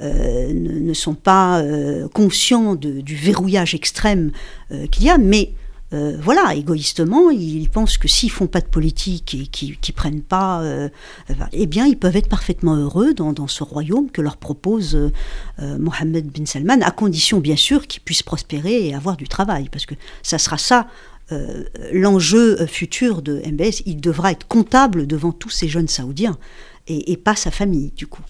ne, 0.00 0.92
sont 0.94 1.14
pas 1.14 1.62
conscients 2.14 2.74
du 2.74 3.14
verrouillage 3.14 3.74
extrême 3.74 4.30
qu'il 4.90 5.04
y 5.04 5.10
a, 5.10 5.18
mais 5.18 5.52
euh, 5.94 6.18
voilà, 6.20 6.54
égoïstement, 6.54 7.30
ils 7.30 7.68
pensent 7.70 7.96
que 7.96 8.08
s'ils 8.08 8.30
font 8.30 8.46
pas 8.46 8.60
de 8.60 8.66
politique 8.66 9.34
et 9.34 9.46
qu'ils 9.46 9.70
ne 9.70 9.92
prennent 9.92 10.22
pas, 10.22 10.60
euh, 10.62 10.88
eh 11.52 11.66
bien, 11.66 11.86
ils 11.86 11.98
peuvent 11.98 12.16
être 12.16 12.28
parfaitement 12.28 12.76
heureux 12.76 13.14
dans, 13.14 13.46
ce 13.46 13.62
royaume 13.62 14.10
que 14.10 14.20
leur 14.20 14.36
propose 14.36 14.94
euh, 14.94 15.78
Mohammed 15.78 16.26
bin 16.26 16.44
Salman, 16.44 16.82
à 16.82 16.90
condition, 16.90 17.40
bien 17.40 17.56
sûr, 17.56 17.86
qu'ils 17.86 18.02
puissent 18.02 18.22
prospérer 18.22 18.88
et 18.88 18.94
avoir 18.94 19.16
du 19.16 19.28
travail, 19.28 19.68
parce 19.70 19.86
que 19.86 19.94
ça 20.22 20.38
sera 20.38 20.58
ça. 20.58 20.86
L'enjeu 21.92 22.64
futur 22.66 23.20
de 23.20 23.42
MBS, 23.46 23.82
il 23.84 24.00
devra 24.00 24.32
être 24.32 24.48
comptable 24.48 25.06
devant 25.06 25.30
tous 25.30 25.50
ces 25.50 25.68
jeunes 25.68 25.86
saoudiens 25.86 26.38
et 26.86 27.18
pas 27.18 27.36
sa 27.36 27.50
famille, 27.50 27.92
du 27.94 28.06
coup. 28.06 28.22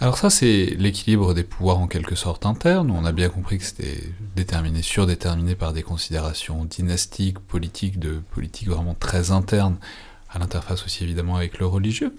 Alors 0.00 0.16
ça, 0.16 0.30
c'est 0.30 0.76
l'équilibre 0.78 1.34
des 1.34 1.42
pouvoirs 1.42 1.80
en 1.80 1.88
quelque 1.88 2.14
sorte 2.14 2.46
internes. 2.46 2.92
On 2.92 3.04
a 3.04 3.10
bien 3.10 3.28
compris 3.28 3.58
que 3.58 3.64
c'était 3.64 4.00
déterminé, 4.36 4.80
surdéterminé 4.80 5.56
par 5.56 5.72
des 5.72 5.82
considérations 5.82 6.64
dynastiques, 6.64 7.40
politiques, 7.40 7.98
de 7.98 8.20
politique 8.30 8.68
vraiment 8.68 8.94
très 8.94 9.32
interne, 9.32 9.76
à 10.30 10.38
l'interface 10.38 10.84
aussi 10.84 11.02
évidemment 11.02 11.34
avec 11.34 11.58
le 11.58 11.66
religieux. 11.66 12.14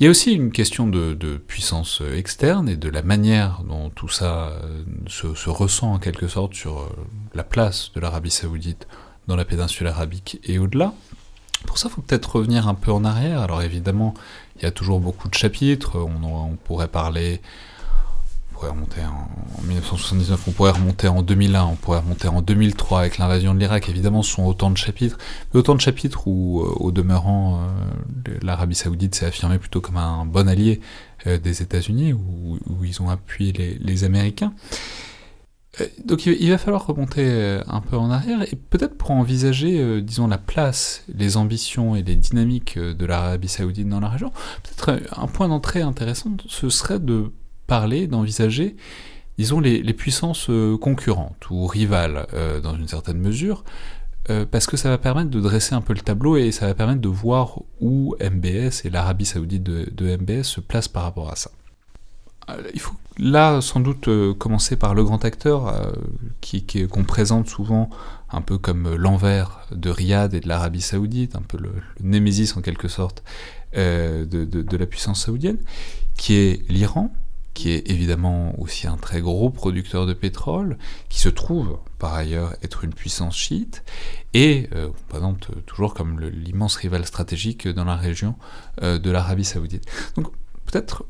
Il 0.00 0.04
y 0.04 0.06
a 0.06 0.10
aussi 0.10 0.32
une 0.32 0.50
question 0.50 0.88
de, 0.88 1.36
puissance 1.46 2.02
externe 2.16 2.70
et 2.70 2.76
de 2.76 2.88
la 2.88 3.02
manière 3.02 3.62
dont 3.68 3.90
tout 3.90 4.08
ça 4.08 4.48
euh, 4.48 4.82
se, 5.06 5.50
ressent 5.50 5.92
en 5.92 5.98
quelque 5.98 6.26
sorte 6.26 6.54
sur 6.54 6.80
euh, 6.80 6.88
la 7.34 7.44
place 7.44 7.92
de 7.94 8.00
l'Arabie 8.00 8.30
saoudite 8.30 8.88
dans 9.28 9.36
la 9.36 9.44
péninsule 9.44 9.86
arabique 9.86 10.40
et 10.44 10.58
au-delà. 10.58 10.94
Pour 11.66 11.78
ça, 11.78 11.88
il 11.88 11.94
faut 11.94 12.02
peut-être 12.02 12.36
revenir 12.36 12.66
un 12.66 12.74
peu 12.74 12.92
en 12.92 13.04
arrière. 13.04 13.40
Alors 13.40 13.62
évidemment, 13.62 14.14
il 14.56 14.62
y 14.62 14.66
a 14.66 14.70
toujours 14.70 15.00
beaucoup 15.00 15.28
de 15.28 15.34
chapitres. 15.34 15.98
On, 15.98 16.56
pourrait 16.56 16.88
parler, 16.88 17.40
on 18.50 18.54
pourrait 18.54 18.70
remonter 18.70 19.00
en, 19.02 19.62
1979, 19.62 20.40
on 20.46 20.50
pourrait 20.52 20.70
remonter 20.70 21.08
en 21.08 21.22
2001, 21.22 21.64
on 21.64 21.74
pourrait 21.76 21.98
remonter 21.98 22.28
en 22.28 22.42
2003 22.42 23.00
avec 23.00 23.18
l'invasion 23.18 23.54
de 23.54 23.58
l'Irak. 23.58 23.88
Évidemment, 23.88 24.22
ce 24.22 24.32
sont 24.32 24.44
autant 24.44 24.70
de 24.70 24.76
chapitres, 24.76 25.18
mais 25.52 25.60
autant 25.60 25.74
de 25.74 25.80
chapitres 25.80 26.26
où, 26.28 26.60
euh, 26.60 26.72
au 26.76 26.92
demeurant, 26.92 27.62
euh, 28.28 28.38
l'Arabie 28.42 28.74
Saoudite 28.74 29.14
s'est 29.14 29.26
affirmée 29.26 29.58
plutôt 29.58 29.80
comme 29.80 29.96
un 29.96 30.24
bon 30.24 30.48
allié 30.48 30.80
euh, 31.26 31.38
des 31.38 31.62
États-Unis, 31.62 32.12
où, 32.12 32.58
ils 32.84 33.02
ont 33.02 33.10
appuyé 33.10 33.78
les 33.80 34.04
Américains. 34.04 34.52
Euh, 35.80 35.86
donc 36.04 36.26
il 36.26 36.50
va 36.50 36.58
falloir 36.58 36.86
remonter 36.86 37.24
euh, 37.24 37.62
un 37.66 37.80
peu 37.80 37.96
en 37.96 38.10
arrière 38.10 38.42
et 38.42 38.56
peut-être 38.56 38.96
pour 38.96 39.10
envisager, 39.10 39.80
euh, 39.80 40.00
disons, 40.00 40.26
la 40.26 40.38
place, 40.38 41.04
les 41.14 41.36
ambitions 41.36 41.96
et 41.96 42.02
les 42.02 42.16
dynamiques 42.16 42.78
de 42.78 43.06
l'Arabie 43.06 43.48
saoudite 43.48 43.88
dans 43.88 44.00
la 44.00 44.08
région, 44.08 44.30
peut-être 44.62 45.00
un 45.16 45.26
point 45.26 45.48
d'entrée 45.48 45.82
intéressant, 45.82 46.30
ce 46.48 46.68
serait 46.68 47.00
de 47.00 47.32
parler, 47.66 48.06
d'envisager, 48.06 48.76
disons, 49.38 49.60
les, 49.60 49.82
puissances 49.94 50.50
concurrentes 50.80 51.50
ou 51.50 51.66
rivales 51.66 52.26
dans 52.62 52.76
une 52.76 52.88
certaine 52.88 53.18
mesure, 53.18 53.64
parce 54.50 54.66
que 54.66 54.76
ça 54.76 54.90
va 54.90 54.98
permettre 54.98 55.30
de 55.30 55.40
dresser 55.40 55.74
un 55.74 55.80
peu 55.80 55.94
le 55.94 56.00
tableau 56.00 56.36
et 56.36 56.52
ça 56.52 56.66
va 56.66 56.74
permettre 56.74 57.00
de 57.00 57.08
voir 57.08 57.60
où 57.80 58.14
MBS 58.20 58.84
et 58.84 58.90
l'Arabie 58.90 59.24
saoudite 59.24 59.62
de, 59.62 60.16
MBS 60.16 60.44
se 60.44 60.60
placent 60.60 60.88
par 60.88 61.04
rapport 61.04 61.30
à 61.30 61.36
ça. 61.36 61.50
il 62.74 62.80
faut 62.80 62.94
là 63.18 63.60
sans 63.60 63.80
doute 63.80 64.08
commencer 64.38 64.76
par 64.76 64.94
le 64.94 65.04
grand 65.04 65.24
acteur 65.24 65.94
qui, 66.40 66.64
qu'on 66.64 67.04
présente 67.04 67.48
souvent 67.48 67.90
un 68.30 68.40
peu 68.40 68.58
comme 68.58 68.94
l'envers 68.94 69.66
de 69.70 69.90
Riyad 69.90 70.34
et 70.34 70.40
de 70.40 70.48
l'Arabie 70.48 70.80
saoudite, 70.80 71.36
un 71.36 71.42
peu 71.42 71.58
le, 71.58 71.72
némésis 72.00 72.56
en 72.56 72.60
quelque 72.60 72.88
sorte 72.88 73.22
de, 73.74 74.76
la 74.76 74.86
puissance 74.86 75.26
saoudienne, 75.26 75.58
qui 76.16 76.34
est 76.34 76.68
l'Iran, 76.68 77.12
qui 77.54 77.70
est 77.70 77.88
évidemment 77.88 78.60
aussi 78.60 78.88
un 78.88 78.96
très 78.96 79.20
gros 79.20 79.48
producteur 79.48 80.06
de 80.06 80.12
pétrole, 80.12 80.76
qui 81.08 81.20
se 81.20 81.28
trouve 81.28 81.78
par 81.98 82.12
ailleurs 82.14 82.54
être 82.62 82.84
une 82.84 82.92
puissance 82.92 83.36
chiite, 83.36 83.84
et 84.34 84.68
euh, 84.74 84.88
on 84.88 85.08
présente 85.08 85.50
toujours 85.64 85.94
comme 85.94 86.20
l'immense 86.20 86.74
rival 86.74 87.06
stratégique 87.06 87.68
dans 87.68 87.84
la 87.84 87.94
région 87.94 88.34
euh, 88.82 88.98
de 88.98 89.10
l'Arabie 89.10 89.44
saoudite. 89.44 89.86
Donc 90.16 90.26
peut-être 90.66 91.04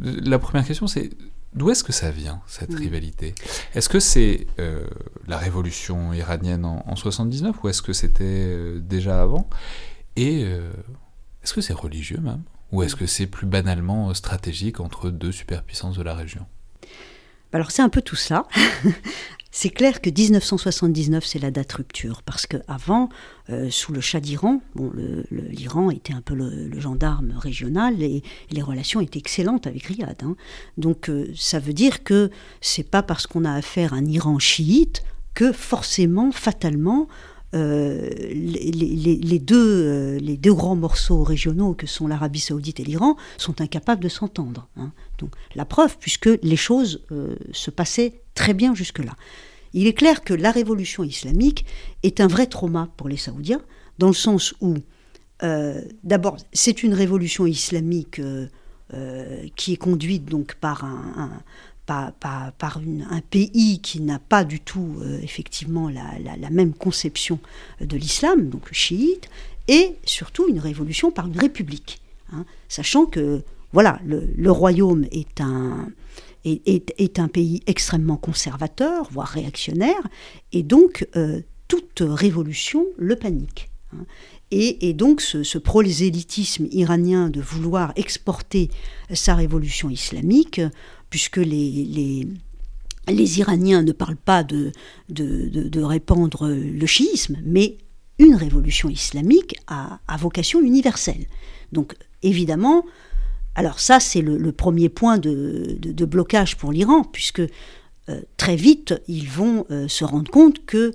la 0.00 0.38
première 0.38 0.66
question 0.66 0.86
c'est 0.86 1.10
d'où 1.54 1.70
est-ce 1.70 1.84
que 1.84 1.92
ça 1.92 2.10
vient, 2.10 2.42
cette 2.46 2.74
rivalité? 2.74 3.34
Est-ce 3.74 3.88
que 3.88 4.00
c'est 4.00 4.46
euh, 4.58 4.86
la 5.26 5.38
révolution 5.38 6.12
iranienne 6.12 6.64
en, 6.64 6.84
en 6.86 6.96
79 6.96 7.56
ou 7.62 7.68
est-ce 7.68 7.82
que 7.82 7.92
c'était 7.92 8.78
déjà 8.80 9.22
avant? 9.22 9.48
Et 10.16 10.44
est-ce 11.46 11.54
que 11.54 11.60
c'est 11.60 11.72
religieux 11.72 12.18
même? 12.18 12.42
Ou 12.72 12.82
est-ce 12.82 12.96
que 12.96 13.06
c'est 13.06 13.26
plus 13.28 13.46
banalement 13.46 14.10
euh, 14.10 14.14
stratégique 14.14 14.80
entre 14.80 15.10
deux 15.10 15.30
superpuissances 15.30 15.96
de 15.96 16.02
la 16.02 16.14
région? 16.14 16.44
Alors 17.52 17.70
c'est 17.70 17.82
un 17.82 17.88
peu 17.88 18.02
tout 18.02 18.16
ça. 18.16 18.48
c'est 19.58 19.70
clair 19.70 20.02
que 20.02 20.10
1979 20.10 21.24
c'est 21.24 21.38
la 21.38 21.50
date 21.50 21.72
rupture 21.72 22.22
parce 22.22 22.44
que 22.44 22.58
avant, 22.68 23.08
euh, 23.48 23.70
sous 23.70 23.90
le 23.90 24.02
Shah 24.02 24.20
d'Iran, 24.20 24.60
bon, 24.74 24.92
l'Iran 25.30 25.90
était 25.90 26.12
un 26.12 26.20
peu 26.20 26.34
le, 26.34 26.78
gendarme 26.78 27.32
régional 27.38 28.02
et, 28.02 28.22
les 28.50 28.60
relations 28.60 29.00
étaient 29.00 29.18
excellentes 29.18 29.66
avec 29.66 29.84
Riyad. 29.84 30.22
Hein. 30.22 30.36
Donc 30.76 31.08
euh, 31.08 31.32
ça 31.34 31.58
veut 31.58 31.72
dire 31.72 32.04
que 32.04 32.30
c'est 32.60 32.82
pas 32.82 33.02
parce 33.02 33.26
qu'on 33.26 33.46
a 33.46 33.52
affaire 33.54 33.94
à 33.94 33.96
un 33.96 34.04
Iran 34.04 34.38
chiite 34.38 35.02
que 35.32 35.52
forcément, 35.52 36.32
fatalement, 36.32 37.08
euh, 37.56 38.10
les, 38.34 39.38
deux, 39.38 39.56
euh, 39.56 40.18
les 40.18 40.36
deux 40.36 40.52
grands 40.52 40.76
morceaux 40.76 41.22
régionaux 41.22 41.72
que 41.72 41.86
sont 41.86 42.06
l'Arabie 42.06 42.40
saoudite 42.40 42.80
et 42.80 42.84
l'Iran 42.84 43.16
sont 43.38 43.60
incapables 43.62 44.02
de 44.02 44.10
s'entendre. 44.10 44.68
Hein. 44.76 44.92
Donc 45.18 45.30
la 45.54 45.64
preuve, 45.64 45.96
puisque 45.98 46.28
les 46.42 46.56
choses 46.56 47.02
euh, 47.12 47.34
se 47.52 47.70
passaient 47.70 48.20
très 48.34 48.52
bien 48.52 48.74
jusque-là. 48.74 49.12
Il 49.72 49.86
est 49.86 49.94
clair 49.94 50.22
que 50.22 50.34
la 50.34 50.50
révolution 50.50 51.02
islamique 51.02 51.64
est 52.02 52.20
un 52.20 52.26
vrai 52.26 52.46
trauma 52.46 52.90
pour 52.96 53.08
les 53.08 53.16
Saoudiens, 53.16 53.62
dans 53.98 54.08
le 54.08 54.14
sens 54.14 54.54
où, 54.60 54.74
d'abord, 56.02 56.36
c'est 56.52 56.82
une 56.82 56.94
révolution 56.94 57.46
islamique 57.46 58.20
qui 59.56 59.72
est 59.72 59.76
conduite 59.76 60.24
donc 60.24 60.54
par 60.54 60.84
un, 60.84 61.42
par, 61.86 62.80
un 63.10 63.20
pays 63.30 63.80
qui 63.80 64.00
n'a 64.00 64.18
pas 64.18 64.44
du 64.44 64.60
tout 64.60 64.96
euh, 65.00 65.18
effectivement 65.22 65.88
la, 65.88 66.50
même 66.50 66.74
conception 66.74 67.38
de 67.80 67.96
l'islam, 67.96 68.48
donc 68.48 68.72
chiite, 68.72 69.28
et 69.68 69.96
surtout 70.04 70.48
une 70.48 70.58
révolution 70.58 71.10
par 71.10 71.26
une 71.26 71.38
république. 71.38 72.00
Hein. 72.32 72.44
sachant 72.68 73.06
que 73.06 73.42
voilà, 73.72 74.00
le, 74.04 74.50
royaume 74.50 75.06
est 75.12 75.40
un, 75.40 75.88
est, 76.44 77.18
un 77.18 77.28
pays 77.28 77.62
extrêmement 77.66 78.16
conservateur, 78.16 79.08
voire 79.10 79.28
réactionnaire, 79.28 80.08
et 80.52 80.62
donc 80.62 81.06
euh, 81.14 81.40
toute 81.68 82.00
révolution 82.00 82.86
le 82.96 83.16
panique. 83.16 83.70
Hein. 83.92 84.04
Et, 84.52 84.92
donc 84.92 85.20
ce, 85.20 85.42
ce, 85.42 85.58
prosélytisme 85.58 86.68
iranien 86.70 87.28
de 87.28 87.40
vouloir 87.40 87.92
exporter 87.96 88.70
sa 89.12 89.34
révolution 89.34 89.90
islamique 89.90 90.60
puisque 91.16 91.38
les, 91.38 92.26
Iraniens 93.38 93.82
ne 93.82 93.92
parlent 93.92 94.18
pas 94.18 94.44
de, 94.44 94.70
répandre 95.82 96.46
le 96.46 96.86
chiisme, 96.86 97.38
mais 97.42 97.78
une 98.18 98.34
révolution 98.34 98.90
islamique 98.90 99.56
a, 99.66 99.98
vocation 100.18 100.60
universelle. 100.60 101.24
Donc 101.72 101.94
évidemment, 102.22 102.84
alors 103.54 103.80
ça 103.80 103.98
c'est 103.98 104.20
le, 104.20 104.52
premier 104.52 104.90
point 104.90 105.16
de, 105.16 106.04
blocage 106.04 106.58
pour 106.58 106.70
l'Iran, 106.70 107.02
puisque 107.02 107.40
euh, 107.40 108.20
très 108.36 108.56
vite 108.56 108.92
ils 109.08 109.26
vont 109.26 109.64
euh, 109.70 109.88
se 109.88 110.04
rendre 110.04 110.30
compte 110.30 110.66
que 110.66 110.92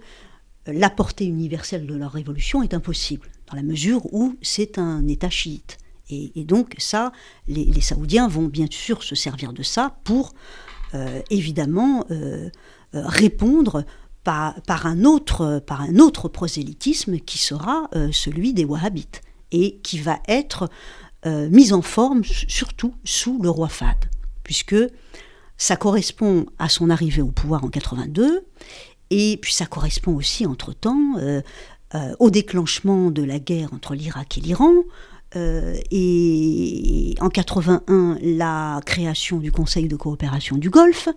la 0.68 0.92
portée 0.92 1.26
universelle 1.26 1.88
de 1.88 1.96
leur 1.96 2.12
révolution 2.12 2.62
est 2.62 2.76
impossible, 2.76 3.28
dans 3.50 3.56
la 3.56 3.64
mesure 3.64 4.06
où 4.14 4.36
c'est 4.44 4.78
un 4.78 5.08
État 5.08 5.32
chiite. 5.32 5.80
Et, 6.12 6.44
donc 6.44 6.76
ça, 6.78 7.12
les, 7.48 7.82
Saoudiens 7.82 8.28
vont 8.28 8.48
bien 8.48 8.68
sûr 8.70 9.04
se 9.04 9.16
servir 9.16 9.54
de 9.54 9.64
ça 9.64 9.96
pour 10.04 10.34
euh, 10.94 11.22
évidemment 11.30 12.06
euh, 12.12 12.50
euh, 12.96 13.04
répondre 13.06 13.86
par, 14.24 14.86
un 14.86 15.06
autre, 15.06 15.64
par 15.66 15.82
un 15.82 15.98
autre 15.98 16.28
prosélytisme 16.28 17.18
qui 17.18 17.40
sera 17.40 17.90
celui 18.12 18.54
des 18.54 18.66
Wahhabites 18.66 19.22
et 19.52 19.80
qui 19.82 19.98
va 19.98 20.20
être 20.28 20.70
mis 21.26 21.74
en 21.74 21.82
forme 21.82 22.24
surtout 22.24 22.94
sous 23.04 23.42
le 23.42 23.50
roi 23.50 23.68
Fad, 23.68 23.98
puisque 24.44 24.76
ça 25.58 25.76
correspond 25.76 26.46
à 26.60 26.70
son 26.70 26.92
arrivée 26.92 27.24
au 27.24 27.32
pouvoir 27.32 27.64
en 27.64 27.70
82 27.70 28.46
et 29.10 29.40
puis 29.42 29.54
ça 29.54 29.66
correspond 29.66 30.14
aussi 30.16 30.46
entre-temps 30.46 31.16
au 32.20 32.30
déclenchement 32.30 33.10
de 33.10 33.24
la 33.24 33.40
guerre 33.40 33.74
entre 33.74 33.96
l'Irak 33.96 34.38
et 34.38 34.42
l'Iran, 34.42 34.84
euh, 35.36 35.76
et 35.92 37.16
en 37.22 37.30
81, 37.30 38.18
la 38.22 38.82
création 38.86 39.38
du 39.38 39.52
Conseil 39.52 39.88
de 39.88 39.96
coopération 39.96 40.58
du 40.58 40.70
Golfe, 40.70 41.08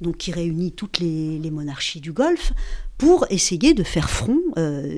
donc 0.00 0.16
qui 0.16 0.32
réunit 0.32 0.72
toutes 0.72 0.98
les, 1.00 1.50
monarchies 1.50 2.00
du 2.00 2.12
Golfe, 2.12 2.52
pour 2.96 3.26
essayer 3.30 3.74
de 3.74 3.82
faire 3.82 4.10
front 4.10 4.40
euh, 4.56 4.96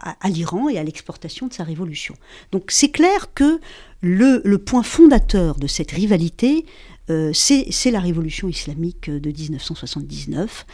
à, 0.00 0.28
l'Iran 0.28 0.68
et 0.68 0.78
à 0.78 0.84
l'exportation 0.84 1.48
de 1.48 1.52
sa 1.52 1.64
révolution. 1.64 2.14
Donc 2.52 2.70
c'est 2.70 2.90
clair 2.90 3.34
que 3.34 3.60
le, 4.00 4.56
point 4.56 4.82
fondateur 4.82 5.56
de 5.56 5.66
cette 5.66 5.90
rivalité, 5.90 6.64
euh, 7.10 7.32
c'est 7.32 7.90
la 7.90 8.00
révolution 8.00 8.48
islamique 8.48 9.10
de 9.10 9.30
1979. 9.30 10.66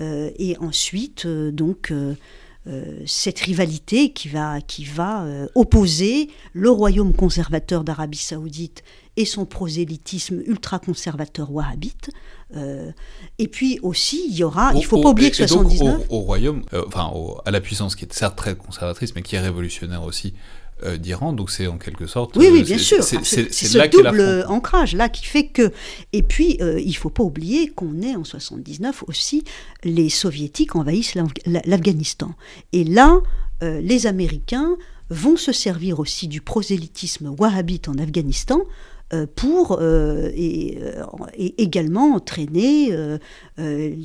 et 0.00 0.56
ensuite, 0.60 1.26
donc 1.26 1.92
cette 3.06 3.38
rivalité 3.40 4.12
qui 4.12 4.28
va, 4.28 4.60
qui 4.60 4.84
va 4.84 5.24
euh, 5.24 5.46
opposer 5.54 6.28
le 6.52 6.70
royaume 6.70 7.14
conservateur 7.14 7.84
d'Arabie 7.84 8.18
saoudite 8.18 8.82
et 9.16 9.24
son 9.24 9.46
prosélytisme 9.46 10.42
ultra-conservateur 10.46 11.50
wahhabite. 11.50 12.10
Euh, 12.54 12.92
et 13.38 13.48
puis 13.48 13.78
aussi, 13.82 14.22
il 14.28 14.36
y 14.36 14.44
aura, 14.44 14.72
il 14.74 14.80
ne 14.80 14.84
faut 14.84 15.00
pas 15.00 15.10
oublier 15.10 15.30
que 15.30 15.36
79... 15.36 16.06
au, 16.08 16.20
royaume, 16.20 16.62
enfin 16.86 17.12
à 17.44 17.50
la 17.50 17.60
puissance 17.60 17.96
qui 17.96 18.04
est 18.04 18.12
certes 18.12 18.36
très 18.36 18.54
conservatrice, 18.54 19.14
mais 19.14 19.22
qui 19.22 19.36
est 19.36 19.40
révolutionnaire 19.40 20.04
aussi, 20.04 20.34
euh, 20.34 20.57
d'Iran, 20.98 21.32
donc 21.32 21.50
c'est 21.50 21.66
en 21.66 21.78
quelque 21.78 22.06
sorte. 22.06 22.36
Oui, 22.36 22.48
oui, 22.52 22.60
euh, 22.60 22.64
bien 22.64 22.78
sûr. 22.78 23.02
C'est 23.02 23.22
ce 23.22 23.88
double 23.88 24.44
ancrage 24.48 24.94
là 24.94 25.08
qui 25.08 25.24
fait 25.24 25.46
que. 25.46 25.72
Et 26.12 26.22
puis, 26.22 26.58
euh, 26.60 26.80
il 26.80 26.88
ne 26.88 26.94
faut 26.94 27.10
pas 27.10 27.22
oublier 27.22 27.68
qu'on 27.68 28.00
est 28.02 28.16
en 28.16 28.24
79 28.24 29.04
aussi, 29.06 29.44
les 29.84 30.08
soviétiques 30.08 30.76
envahissent 30.76 31.14
l'Afghanistan. 31.46 32.34
Et 32.72 32.84
là, 32.84 33.20
les 33.60 34.06
Américains 34.06 34.76
vont 35.10 35.36
se 35.36 35.52
servir 35.52 36.00
aussi 36.00 36.28
du 36.28 36.40
prosélytisme 36.40 37.34
wahhabite 37.38 37.88
en 37.88 37.98
Afghanistan 37.98 38.60
euh, 38.60 38.97
pour 39.34 39.72
euh, 39.72 40.28
euh, 40.28 40.30
et, 40.34 41.62
également 41.62 42.14
entraîner 42.14 42.94
les, 43.56 43.96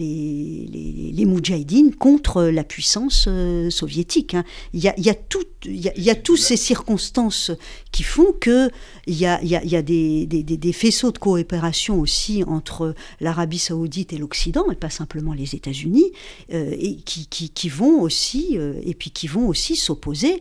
les, 1.11 1.91
contre 1.99 2.43
la 2.43 2.63
puissance 2.63 3.27
soviétique. 3.69 4.33
Hein. 4.35 4.43
Il, 4.73 4.81
y 4.81 5.09
a, 5.09 6.15
toutes 6.15 6.37
ces 6.37 6.57
circonstances 6.57 7.51
qui 7.91 8.03
font 8.03 8.33
que 8.39 8.69
il 9.07 9.15
y 9.15 9.25
a, 9.25 9.41
il 9.41 9.49
y 9.49 9.75
a 9.75 9.81
des, 9.81 10.73
faisceaux 10.73 11.11
de 11.11 11.17
coopération 11.17 11.99
aussi 11.99 12.43
entre 12.45 12.95
l'Arabie 13.19 13.59
saoudite 13.59 14.13
et 14.13 14.17
l'Occident, 14.17 14.69
et 14.71 14.75
pas 14.75 14.89
simplement 14.89 15.33
les 15.33 15.55
États-Unis, 15.55 16.11
et 16.49 16.95
qui, 16.95 17.69
vont 17.69 18.01
aussi 18.01 18.57
et 18.83 18.93
qui 18.93 19.27
vont 19.27 19.47
aussi 19.47 19.75
s'opposer 19.75 20.39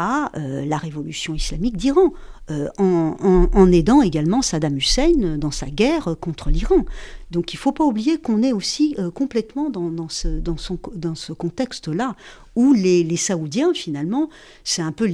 à 0.00 0.32
la 0.34 0.78
révolution 0.78 1.34
islamique 1.34 1.76
d'Iran. 1.76 2.12
Euh, 2.50 2.68
en, 2.78 3.70
aidant 3.70 4.02
également 4.02 4.42
Saddam 4.42 4.76
Hussein 4.76 5.36
dans 5.38 5.52
sa 5.52 5.66
guerre 5.66 6.16
contre 6.20 6.50
l'Iran. 6.50 6.84
Donc 7.30 7.52
il 7.52 7.56
ne 7.56 7.60
faut 7.60 7.70
pas 7.70 7.84
oublier 7.84 8.18
qu'on 8.18 8.42
est 8.42 8.52
aussi 8.52 8.96
euh, 8.98 9.10
complètement 9.10 9.70
dans, 9.70 10.08
ce, 10.08 10.26
dans, 10.26 10.56
son, 10.56 10.78
dans 10.94 11.14
ce 11.14 11.32
contexte-là, 11.32 12.16
où 12.56 12.72
les, 12.72 13.16
Saoudiens, 13.16 13.72
finalement, 13.72 14.30
c'est 14.64 14.82
un 14.82 14.90
peu 14.90 15.08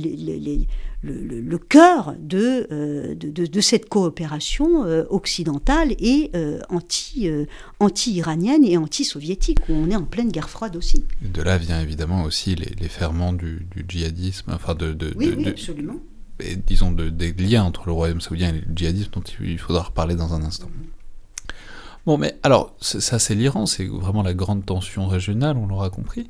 le, 1.06 1.58
cœur 1.58 2.14
de, 2.18 3.14
de, 3.14 3.60
cette 3.60 3.88
coopération 3.88 4.80
occidentale 5.10 5.92
et 5.98 6.30
anti, 6.68 7.28
anti-iranienne 7.80 8.64
et 8.64 8.76
anti-soviétique, 8.76 9.58
où 9.68 9.72
on 9.72 9.90
est 9.90 9.96
en 9.96 10.04
pleine 10.04 10.30
guerre 10.30 10.50
froide 10.50 10.76
aussi. 10.76 11.04
De 11.22 11.42
là 11.42 11.58
vient 11.58 11.80
évidemment 11.80 12.24
aussi 12.24 12.54
les, 12.54 12.88
ferments 12.88 13.32
du, 13.32 13.66
djihadisme, 13.88 14.52
enfin 14.52 14.74
de... 14.74 14.96
oui, 15.16 15.34
oui, 15.36 15.48
absolument. 15.48 15.96
Et, 16.40 16.56
disons 16.56 16.92
des 16.92 17.32
liens 17.32 17.64
entre 17.64 17.86
le 17.86 17.92
royaume 17.92 18.20
saoudien 18.20 18.50
et 18.50 18.52
le 18.52 18.74
djihadisme 18.74 19.10
dont 19.12 19.24
il 19.40 19.58
faudra 19.58 19.84
reparler 19.84 20.14
dans 20.14 20.34
un 20.34 20.42
instant. 20.42 20.68
Bon, 22.06 22.18
mais 22.18 22.38
alors, 22.44 22.76
ça 22.80 23.18
c'est 23.18 23.34
l'Iran, 23.34 23.66
c'est 23.66 23.86
vraiment 23.86 24.22
la 24.22 24.32
grande 24.32 24.64
tension 24.64 25.08
régionale, 25.08 25.56
on 25.56 25.66
l'aura 25.66 25.90
compris. 25.90 26.28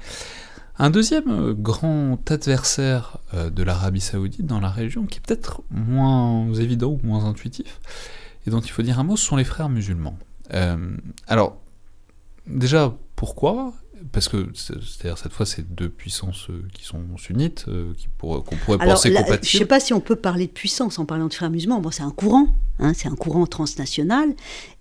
Un 0.79 0.91
deuxième 0.91 1.31
euh, 1.31 1.55
grand 1.55 2.31
adversaire 2.31 3.19
euh, 3.35 3.49
de 3.49 3.63
l'Arabie 3.63 4.01
saoudite 4.01 4.45
dans 4.45 4.61
la 4.61 4.69
région, 4.69 5.07
qui 5.07 5.19
est 5.19 5.23
peut-être 5.27 5.63
moins 5.71 6.53
évident 6.55 6.89
ou 6.91 7.01
moins 7.03 7.25
intuitif, 7.25 7.81
et 8.47 8.51
dont 8.51 8.61
il 8.61 8.71
faut 8.71 8.83
dire 8.83 8.99
un 8.99 9.05
mot, 9.05 9.17
ce 9.17 9.25
sont 9.25 9.37
les 9.37 9.45
frères 9.45 9.71
musulmans. 9.71 10.19
Euh, 10.53 10.97
alors, 11.27 11.59
déjà, 12.47 12.95
pourquoi? 13.17 13.73
Parce 14.13 14.29
que 14.29 14.51
c'est-à-dire 14.55 15.17
cette 15.17 15.33
fois, 15.33 15.47
c'est 15.47 15.75
deux 15.75 15.89
puissances 15.89 16.49
qui 16.75 16.85
sont 16.85 17.01
sunnites, 17.17 17.65
qu'on 18.19 18.43
pourrait 18.43 18.79
penser 18.79 19.13
compatibles. 19.13 19.47
Je 19.47 19.57
ne 19.57 19.59
sais 19.61 19.67
pas 19.67 19.81
si 19.81 19.95
on 19.95 20.01
peut 20.01 20.17
parler 20.17 20.47
de 20.47 20.53
puissance 20.53 20.99
en 20.99 21.07
parlant 21.07 21.29
de 21.29 21.35
frères 21.35 21.51
musulmans. 21.51 21.81
Bon, 21.81 21.91
c'est 21.91 22.03
un 22.03 22.11
courant, 22.11 22.49
hein, 22.79 22.93
c'est 22.95 23.09
un 23.09 23.17
courant 23.17 23.47
transnational, 23.47 24.35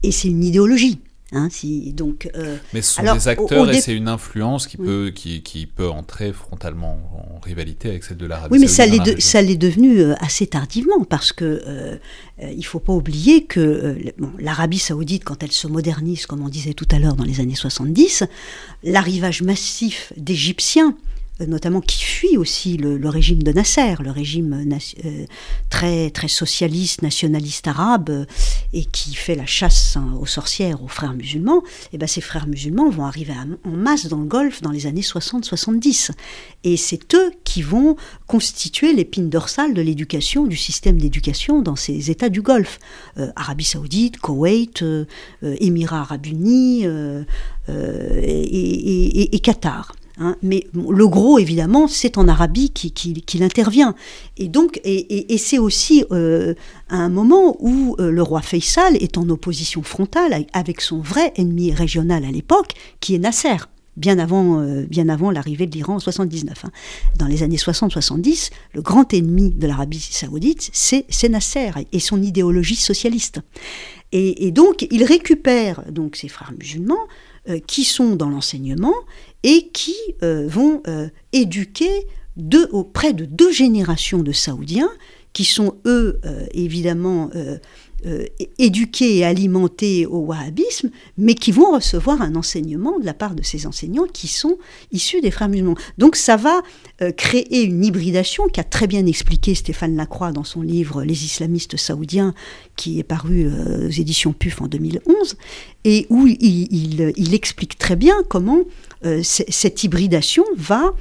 et 0.03 0.11
c'est 0.11 0.27
une 0.27 0.43
idéologie. 0.43 0.99
Hein, 1.31 1.49
donc, 1.93 2.29
euh, 2.35 2.57
Mais 2.73 2.83
ce 2.83 2.93
sont 2.93 3.13
des 3.13 3.27
acteurs 3.27 3.69
et 3.71 3.81
c'est 3.81 3.95
une 3.95 4.07
influence 4.07 4.67
qui, 4.67 4.77
peut, 4.77 5.11
qui, 5.13 5.41
qui, 5.41 5.65
peut 5.65 5.89
entrer 5.89 6.31
frontalement 6.31 6.99
en 7.37 7.39
rivalité 7.39 7.89
avec 7.89 8.03
celle 8.03 8.17
de 8.17 8.27
l'Arabie 8.27 8.53
Oui, 8.53 8.59
mais 8.59 8.67
ça 8.67 8.85
l'est, 8.85 9.19
ça 9.19 9.41
l'est 9.41 9.57
devenu 9.57 9.99
euh, 10.01 10.13
assez 10.19 10.45
tardivement 10.45 11.03
parce 11.03 11.33
que 11.33 11.63
euh, 11.65 11.97
il 12.37 12.63
faut 12.63 12.79
pas 12.79 12.93
oublier 12.93 13.45
que 13.45 13.97
l'Arabie 14.37 14.77
saoudite, 14.77 15.23
quand 15.23 15.41
elle 15.41 15.51
se 15.51 15.67
modernise, 15.67 16.27
comme 16.27 16.43
on 16.43 16.49
disait 16.49 16.73
tout 16.73 16.87
à 16.91 16.99
l'heure 16.99 17.15
dans 17.15 17.23
les 17.23 17.39
années 17.39 17.55
70, 17.55 18.25
l'arrivage 18.83 19.41
massif 19.41 20.13
d'Égyptiens 20.17 20.95
euh, 20.95 21.14
notamment 21.39 21.81
qui 21.81 22.03
fuit 22.03 22.37
aussi 22.37 22.77
le, 22.77 23.09
régime 23.09 23.43
de 23.43 23.51
Nasser, 23.51 23.95
le 24.01 24.11
régime 24.11 24.65
euh, 25.05 25.25
très, 25.69 26.09
très 26.09 26.27
socialiste, 26.27 27.01
nationaliste 27.01 27.67
arabe, 27.67 28.09
euh, 28.09 28.25
et 28.73 28.85
qui 28.85 29.15
fait 29.15 29.35
la 29.35 29.45
chasse 29.45 29.97
hein, 29.97 30.17
aux 30.19 30.25
sorcières, 30.25 30.81
aux 30.83 30.87
frères 30.87 31.13
musulmans, 31.13 31.61
et 31.65 31.89
eh 31.93 31.97
ben 31.97 32.07
ces 32.07 32.21
frères 32.21 32.47
musulmans 32.47 32.89
vont 32.89 33.05
arriver 33.05 33.33
en 33.63 33.69
masse 33.71 34.07
dans 34.07 34.19
le 34.19 34.25
Golfe 34.25 34.61
dans 34.61 34.71
les 34.71 34.87
années 34.87 35.01
60-70. 35.01 36.11
Et 36.63 36.77
c'est 36.77 37.13
eux 37.13 37.31
qui 37.43 37.61
vont 37.61 37.95
constituer 38.27 38.93
l'épine 38.93 39.29
dorsale 39.29 39.73
de 39.73 39.81
l'éducation, 39.81 40.45
du 40.45 40.57
système 40.57 40.97
d'éducation 40.97 41.61
dans 41.61 41.75
ces 41.75 42.11
États 42.11 42.29
du 42.29 42.41
Golfe. 42.41 42.79
Arabie 43.35 43.63
saoudite, 43.63 44.17
Koweït, 44.17 44.83
Émirats 45.41 46.01
arabes 46.01 46.25
unis 46.25 46.85
et 47.67 49.39
Qatar. 49.41 49.93
Hein, 50.17 50.37
mais 50.41 50.67
le 50.73 51.07
gros, 51.07 51.39
évidemment, 51.39 51.87
c'est 51.87 52.17
en 52.17 52.27
Arabie 52.27 52.69
qu'il 52.69 53.43
intervient. 53.43 53.95
Et 54.37 54.47
donc, 54.47 54.79
et, 54.83 55.37
c'est 55.37 55.57
aussi 55.57 56.05
euh, 56.11 56.53
un 56.89 57.09
moment 57.09 57.57
où 57.59 57.95
euh, 57.99 58.11
le 58.11 58.23
roi 58.23 58.41
Faisal 58.41 58.95
est 58.97 59.17
en 59.17 59.29
opposition 59.29 59.83
frontale 59.83 60.45
avec 60.53 60.81
son 60.81 60.99
vrai 60.99 61.33
ennemi 61.35 61.73
régional 61.73 62.23
à 62.23 62.31
l'époque, 62.31 62.71
qui 63.01 63.15
est 63.15 63.19
Nasser. 63.19 63.57
Bien 63.97 64.19
avant, 64.19 64.59
euh, 64.59 64.85
avant 65.09 65.31
l'arrivée 65.31 65.67
de 65.67 65.73
l'Iran 65.73 65.95
en 65.95 65.99
79. 65.99 66.65
Hein. 66.65 66.71
Dans 67.17 67.27
les 67.27 67.43
années 67.43 67.55
60-70, 67.57 68.51
le 68.73 68.81
grand 68.81 69.13
ennemi 69.13 69.51
de 69.51 69.67
l'Arabie 69.67 69.99
saoudite, 69.99 70.69
c'est 70.73 71.29
Nasser 71.29 71.71
et 71.91 71.99
son 71.99 72.21
idéologie 72.21 72.75
socialiste. 72.75 73.39
Et, 74.11 74.51
donc, 74.51 74.87
il 74.91 75.03
récupère 75.03 75.83
donc 75.91 76.15
ses 76.15 76.29
frères 76.29 76.53
musulmans 76.57 76.99
qui 77.67 77.83
sont 77.83 78.15
dans 78.15 78.29
l'enseignement 78.29 78.93
et 79.45 79.69
qui 79.71 79.95
euh, 80.23 80.47
vont 80.49 80.81
euh, 80.87 81.07
éduquer 81.31 82.07
deux, 82.35 82.67
auprès 82.71 83.13
de 83.13 83.25
deux 83.25 83.51
générations 83.51 84.23
de 84.23 84.33
Saoudiens 84.33 84.89
qui 85.33 85.45
sont 85.45 85.75
eux 85.85 86.19
euh, 86.25 86.45
évidemment 86.53 87.29
éduqués 88.59 89.17
et 89.17 89.25
alimentés 89.25 90.05
au 90.05 90.19
wahhabisme, 90.19 90.91
mais 91.17 91.33
qui 91.33 91.51
vont 91.51 91.73
recevoir 91.73 92.21
un 92.21 92.35
enseignement 92.35 92.99
de 92.99 93.05
la 93.05 93.15
part 93.15 93.33
de 93.33 93.41
ces 93.41 93.65
enseignants 93.65 94.05
qui 94.05 94.27
sont 94.27 94.59
issus 94.91 95.21
des 95.21 95.31
frères 95.31 95.49
musulmans. 95.49 95.75
Donc 95.97 96.15
ça 96.15 96.35
va 96.35 96.61
créer 97.17 97.63
une 97.63 97.83
hybridation 97.83 98.43
qu'a 98.47 98.63
très 98.63 98.85
bien 98.85 99.07
expliqué 99.07 99.55
Stéphane 99.55 99.95
Lacroix 99.95 100.31
dans 100.31 100.43
son 100.43 100.61
livre 100.61 101.03
Les 101.03 101.25
islamistes 101.25 101.77
saoudiens, 101.77 102.35
qui 102.75 102.99
est 102.99 103.03
paru 103.03 103.47
aux 103.47 103.89
éditions 103.89 104.33
PUF 104.33 104.61
en 104.61 104.67
2011, 104.67 105.35
et 105.83 106.05
où 106.11 106.27
il, 106.27 107.13
il 107.17 107.33
explique 107.33 107.79
très 107.79 107.95
bien 107.95 108.17
comment 108.29 108.65
euh, 109.05 109.21
cette 109.23 109.83
hybridation 109.83 110.43
va 110.57 110.93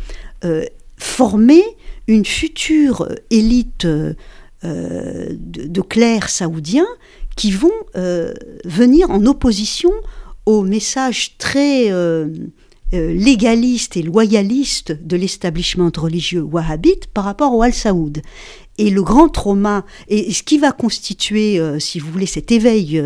euh, 0.45 0.65
former 0.99 1.63
une 2.07 2.25
future 2.25 3.09
élite 3.31 3.87
euh, 3.87 4.15
de, 4.63 5.81
clercs 5.81 6.29
saoudiens 6.29 6.87
qui 7.37 7.51
vont 7.51 7.73
venir 8.65 9.11
en 9.11 9.27
opposition 9.27 9.91
au 10.47 10.63
message 10.63 11.37
très 11.37 11.91
légaliste 12.93 13.97
et 13.97 14.03
loyaliste 14.03 14.93
de 14.93 15.17
l'establishment 15.17 15.91
religieux 15.97 16.43
wahhabite 16.43 17.09
par 17.09 17.25
rapport 17.25 17.53
au 17.53 17.63
Al-Saoud. 17.63 18.23
Et 18.79 18.91
le 18.91 19.03
grand 19.03 19.29
trauma, 19.29 19.85
et 20.07 20.33
ce 20.33 20.45
qui 20.45 20.59
va 20.59 20.71
constituer, 20.71 21.61
si 21.81 21.99
vous 21.99 22.11
voulez, 22.13 22.27
cet 22.27 22.53
éveil 22.53 23.03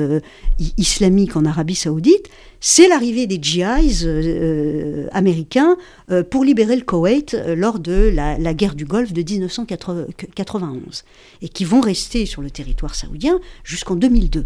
islamique 0.77 1.37
en 1.37 1.47
Arabie 1.47 1.75
saoudite, 1.75 2.29
c'est 2.61 2.89
l'arrivée 2.89 3.27
des 3.27 3.39
GIs 3.41 4.05
euh, 4.05 5.07
euh, 5.07 5.09
américains 5.13 5.77
euh, 6.11 6.25
pour 6.25 6.45
libérer 6.45 6.75
le 6.77 6.83
Koweït 6.83 7.37
lors 7.47 7.79
de 7.79 8.11
la, 8.13 8.55
guerre 8.55 8.75
du 8.75 8.85
Golfe 8.85 9.13
de 9.13 9.23
1991 9.23 11.05
et 11.43 11.49
qui 11.49 11.65
vont 11.65 11.81
rester 11.81 12.27
sur 12.27 12.43
le 12.43 12.51
territoire 12.51 12.95
saoudien 12.95 13.39
jusqu'en 13.63 13.95
2002. 13.95 14.45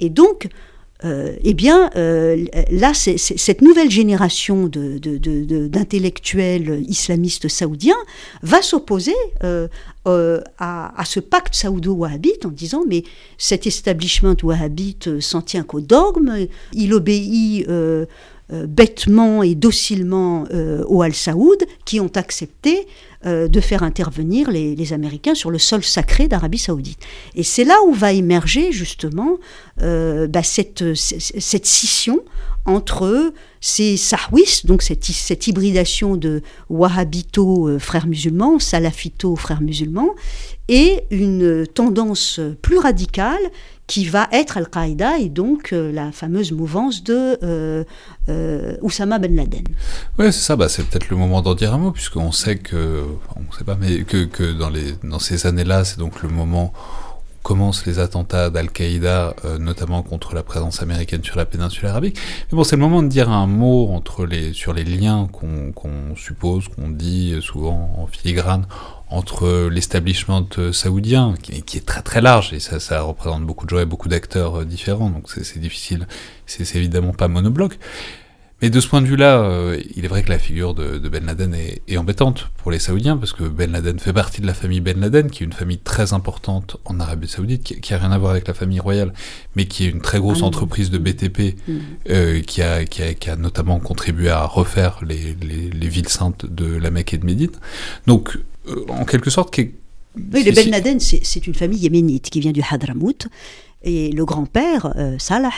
Et 0.00 0.08
donc, 0.08 0.48
euh, 1.04 1.34
eh 1.42 1.54
bien, 1.54 1.90
euh, 1.96 2.44
là, 2.70 2.92
cette 2.94 3.62
nouvelle 3.62 3.90
génération 3.90 4.68
d'intellectuels 4.68 6.84
islamistes 6.88 7.48
saoudiens 7.48 7.96
va 8.42 8.60
s'opposer 8.60 9.14
euh, 9.42 9.68
à, 10.04 11.02
ce 11.04 11.20
pacte 11.20 11.54
saoudo-wahhabite 11.54 12.44
en 12.44 12.50
disant 12.50 12.82
mais 12.86 13.04
cet 13.38 13.66
establishment 13.66 14.36
wahhabite 14.42 15.20
s'en 15.20 15.40
tient 15.42 15.62
qu'au 15.62 15.80
dogme, 15.80 16.46
il 16.72 16.92
obéit 16.92 17.66
bêtement 18.50 19.42
et 19.42 19.54
docilement 19.54 20.44
aux 20.86 21.00
Al-Saoud 21.02 21.64
qui 21.84 22.00
ont 22.00 22.10
accepté 22.14 22.86
euh, 23.26 23.48
de 23.48 23.60
faire 23.60 23.82
intervenir 23.82 24.50
les, 24.50 24.92
Américains 24.94 25.34
sur 25.34 25.50
le 25.50 25.58
sol 25.58 25.84
sacré 25.84 26.26
d'Arabie 26.26 26.56
saoudite. 26.56 27.00
Et 27.34 27.42
c'est 27.42 27.64
là 27.64 27.76
où 27.86 27.92
va 27.92 28.14
émerger 28.14 28.72
justement 28.72 29.36
euh, 29.82 30.26
bah, 30.26 30.42
cette, 30.42 30.94
scission 30.94 32.20
entre 32.64 33.34
ces 33.60 33.98
sahwis, 33.98 34.62
donc 34.64 34.80
cette, 34.80 35.46
hybridation 35.46 36.16
de 36.16 36.40
wahhabito 36.70 37.68
euh, 37.68 37.78
frères 37.78 38.06
musulmans, 38.06 38.58
salafito 38.58 39.36
frères 39.36 39.60
musulmans, 39.60 40.14
et 40.68 41.02
une 41.10 41.66
tendance 41.66 42.40
plus 42.62 42.78
radicale 42.78 43.50
qui 43.90 44.06
va 44.06 44.28
être 44.30 44.56
Al-Qaïda 44.56 45.18
et 45.18 45.28
donc 45.28 45.72
euh, 45.72 45.90
la 45.90 46.12
fameuse 46.12 46.52
mouvance 46.52 47.02
de 47.02 47.36
euh, 47.42 47.82
euh, 48.28 48.76
Oussama 48.82 49.18
Ben 49.18 49.34
Laden. 49.34 49.64
Oui, 50.16 50.26
c'est 50.26 50.32
ça, 50.32 50.54
bah, 50.54 50.68
c'est 50.68 50.84
peut-être 50.84 51.08
le 51.08 51.16
moment 51.16 51.42
d'en 51.42 51.56
dire 51.56 51.74
un 51.74 51.78
mot, 51.78 51.90
puisqu'on 51.90 52.30
sait 52.30 52.58
que, 52.58 53.04
on 53.34 53.52
sait 53.52 53.64
pas, 53.64 53.74
mais 53.74 54.04
que, 54.04 54.26
que 54.26 54.52
dans, 54.52 54.70
les, 54.70 54.94
dans 55.02 55.18
ces 55.18 55.44
années-là, 55.44 55.84
c'est 55.84 55.98
donc 55.98 56.22
le 56.22 56.28
moment 56.28 56.72
commencent 57.42 57.86
les 57.86 57.98
attentats 57.98 58.50
d'Al-Qaïda, 58.50 59.34
notamment 59.58 60.02
contre 60.02 60.34
la 60.34 60.42
présence 60.42 60.82
américaine 60.82 61.24
sur 61.24 61.36
la 61.36 61.46
péninsule 61.46 61.86
arabique. 61.86 62.18
Mais 62.50 62.56
bon, 62.56 62.64
c'est 62.64 62.76
le 62.76 62.82
moment 62.82 63.02
de 63.02 63.08
dire 63.08 63.30
un 63.30 63.46
mot 63.46 64.02
sur 64.52 64.72
les 64.72 64.84
liens 64.84 65.28
qu'on 65.32 66.14
suppose, 66.16 66.68
qu'on 66.68 66.88
dit 66.90 67.36
souvent 67.40 67.94
en 67.98 68.06
filigrane 68.06 68.66
entre 69.10 69.68
l'establishment 69.68 70.46
saoudien, 70.72 71.34
qui, 71.42 71.76
est 71.76 71.86
très 71.86 72.02
très 72.02 72.20
large, 72.20 72.52
et 72.52 72.60
ça, 72.60 72.78
ça 72.78 73.02
représente 73.02 73.44
beaucoup 73.44 73.66
de 73.66 73.70
gens 73.70 73.80
et 73.80 73.84
beaucoup 73.84 74.08
d'acteurs 74.08 74.60
euh, 74.60 74.64
différents, 74.64 75.10
donc 75.10 75.28
c'est 75.28 75.58
difficile, 75.58 76.06
c'est 76.46 76.76
évidemment 76.76 77.12
pas 77.12 77.26
monobloc. 77.26 77.78
Mais 78.62 78.68
de 78.68 78.78
ce 78.78 78.88
point 78.88 79.00
de 79.00 79.06
vue-là, 79.06 79.40
euh, 79.40 79.80
il 79.96 80.04
est 80.04 80.08
vrai 80.08 80.22
que 80.22 80.28
la 80.28 80.38
figure 80.38 80.74
de, 80.74 80.98
Ben 81.08 81.24
Laden 81.24 81.54
est, 81.54 81.96
embêtante 81.96 82.50
pour 82.58 82.70
les 82.70 82.78
Saoudiens, 82.78 83.16
parce 83.16 83.32
que 83.32 83.44
Ben 83.44 83.72
Laden 83.72 83.98
fait 83.98 84.12
partie 84.12 84.40
de 84.42 84.46
la 84.46 84.54
famille 84.54 84.80
Ben 84.80 85.00
Laden, 85.00 85.30
qui 85.30 85.42
est 85.42 85.46
une 85.46 85.52
famille 85.52 85.78
très 85.78 86.12
importante 86.12 86.76
en 86.84 87.00
Arabie 87.00 87.28
Saoudite, 87.28 87.62
qui, 87.62 87.94
a 87.94 87.98
rien 87.98 88.12
à 88.12 88.18
voir 88.18 88.32
avec 88.32 88.46
la 88.46 88.54
famille 88.54 88.80
royale, 88.80 89.14
mais 89.56 89.64
qui 89.64 89.86
est 89.86 89.88
une 89.88 90.02
très 90.02 90.18
grosse 90.18 90.40
ah 90.42 90.46
entreprise 90.46 90.90
de 90.90 90.98
BTP, 90.98 91.56
mm. 91.66 91.78
euh, 92.10 92.40
qui, 92.42 92.60
a, 92.60 92.84
qui, 92.84 93.02
a, 93.02 93.14
qui, 93.14 93.30
a, 93.30 93.36
notamment 93.36 93.78
contribué 93.80 94.28
à 94.28 94.44
refaire 94.44 95.00
les, 95.06 95.36
les, 95.40 95.70
les 95.70 95.88
villes 95.88 96.08
saintes 96.08 96.44
de 96.44 96.66
la 96.66 96.90
Mecque 96.90 97.14
et 97.14 97.18
de 97.18 97.24
Médine. 97.24 97.52
Donc, 98.06 98.38
euh, 98.68 98.84
en 98.88 99.04
quelque 99.06 99.30
sorte, 99.30 99.56
Oui, 99.56 99.72
les 100.44 100.52
Ben 100.52 100.70
Laden, 100.70 101.00
c'est 101.00 101.46
une 101.46 101.54
famille 101.54 101.78
yéménite 101.78 102.28
qui 102.28 102.40
vient 102.40 102.52
du 102.52 102.62
Hadramout. 102.68 103.28
Et 103.82 104.10
le 104.12 104.24
grand-père, 104.26 104.92
euh, 104.96 105.16
Salah, 105.18 105.50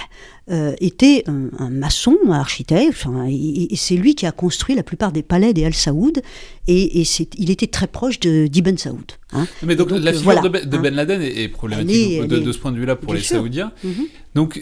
euh, 0.50 0.74
était 0.80 1.24
un, 1.26 1.70
maçon, 1.70 2.16
un 2.26 2.32
architecte, 2.32 3.06
et, 3.28 3.68
c'est 3.76 3.96
lui 3.96 4.14
qui 4.14 4.26
a 4.26 4.32
construit 4.32 4.76
la 4.76 4.84
plupart 4.84 5.10
des 5.10 5.22
palais 5.22 5.52
des 5.52 5.64
Al-Saoud, 5.64 6.22
et, 6.68 7.02
il 7.38 7.50
était 7.50 7.66
très 7.66 7.88
proche 7.88 8.20
d'Ibn 8.20 8.76
Saoud. 8.76 9.12
Hein. 9.32 9.46
Mais 9.64 9.74
donc, 9.74 9.90
la 9.90 10.12
figure 10.12 10.40
de, 10.40 10.48
Ben, 10.48 10.86
hein. 10.86 10.90
Laden 10.90 11.22
est, 11.22 11.48
problématique 11.48 12.26
de, 12.26 12.52
ce 12.52 12.58
point 12.58 12.70
de 12.70 12.78
vue-là 12.78 12.94
pour 12.94 13.12
les 13.14 13.20
Saoudiens. 13.20 13.72
Mhm. 13.82 14.06
Donc, 14.36 14.60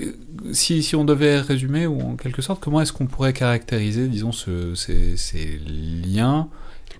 si, 0.52 0.82
si, 0.82 0.96
on 0.96 1.04
devait 1.04 1.40
résumer, 1.40 1.86
ou 1.86 2.00
en 2.00 2.16
quelque 2.16 2.40
sorte, 2.40 2.62
comment 2.62 2.80
est-ce 2.80 2.94
qu'on 2.94 3.06
pourrait 3.06 3.34
caractériser, 3.34 4.08
disons, 4.08 4.32
ce, 4.32 4.74
ces, 4.74 5.16
ces 5.16 5.60
liens 6.06 6.48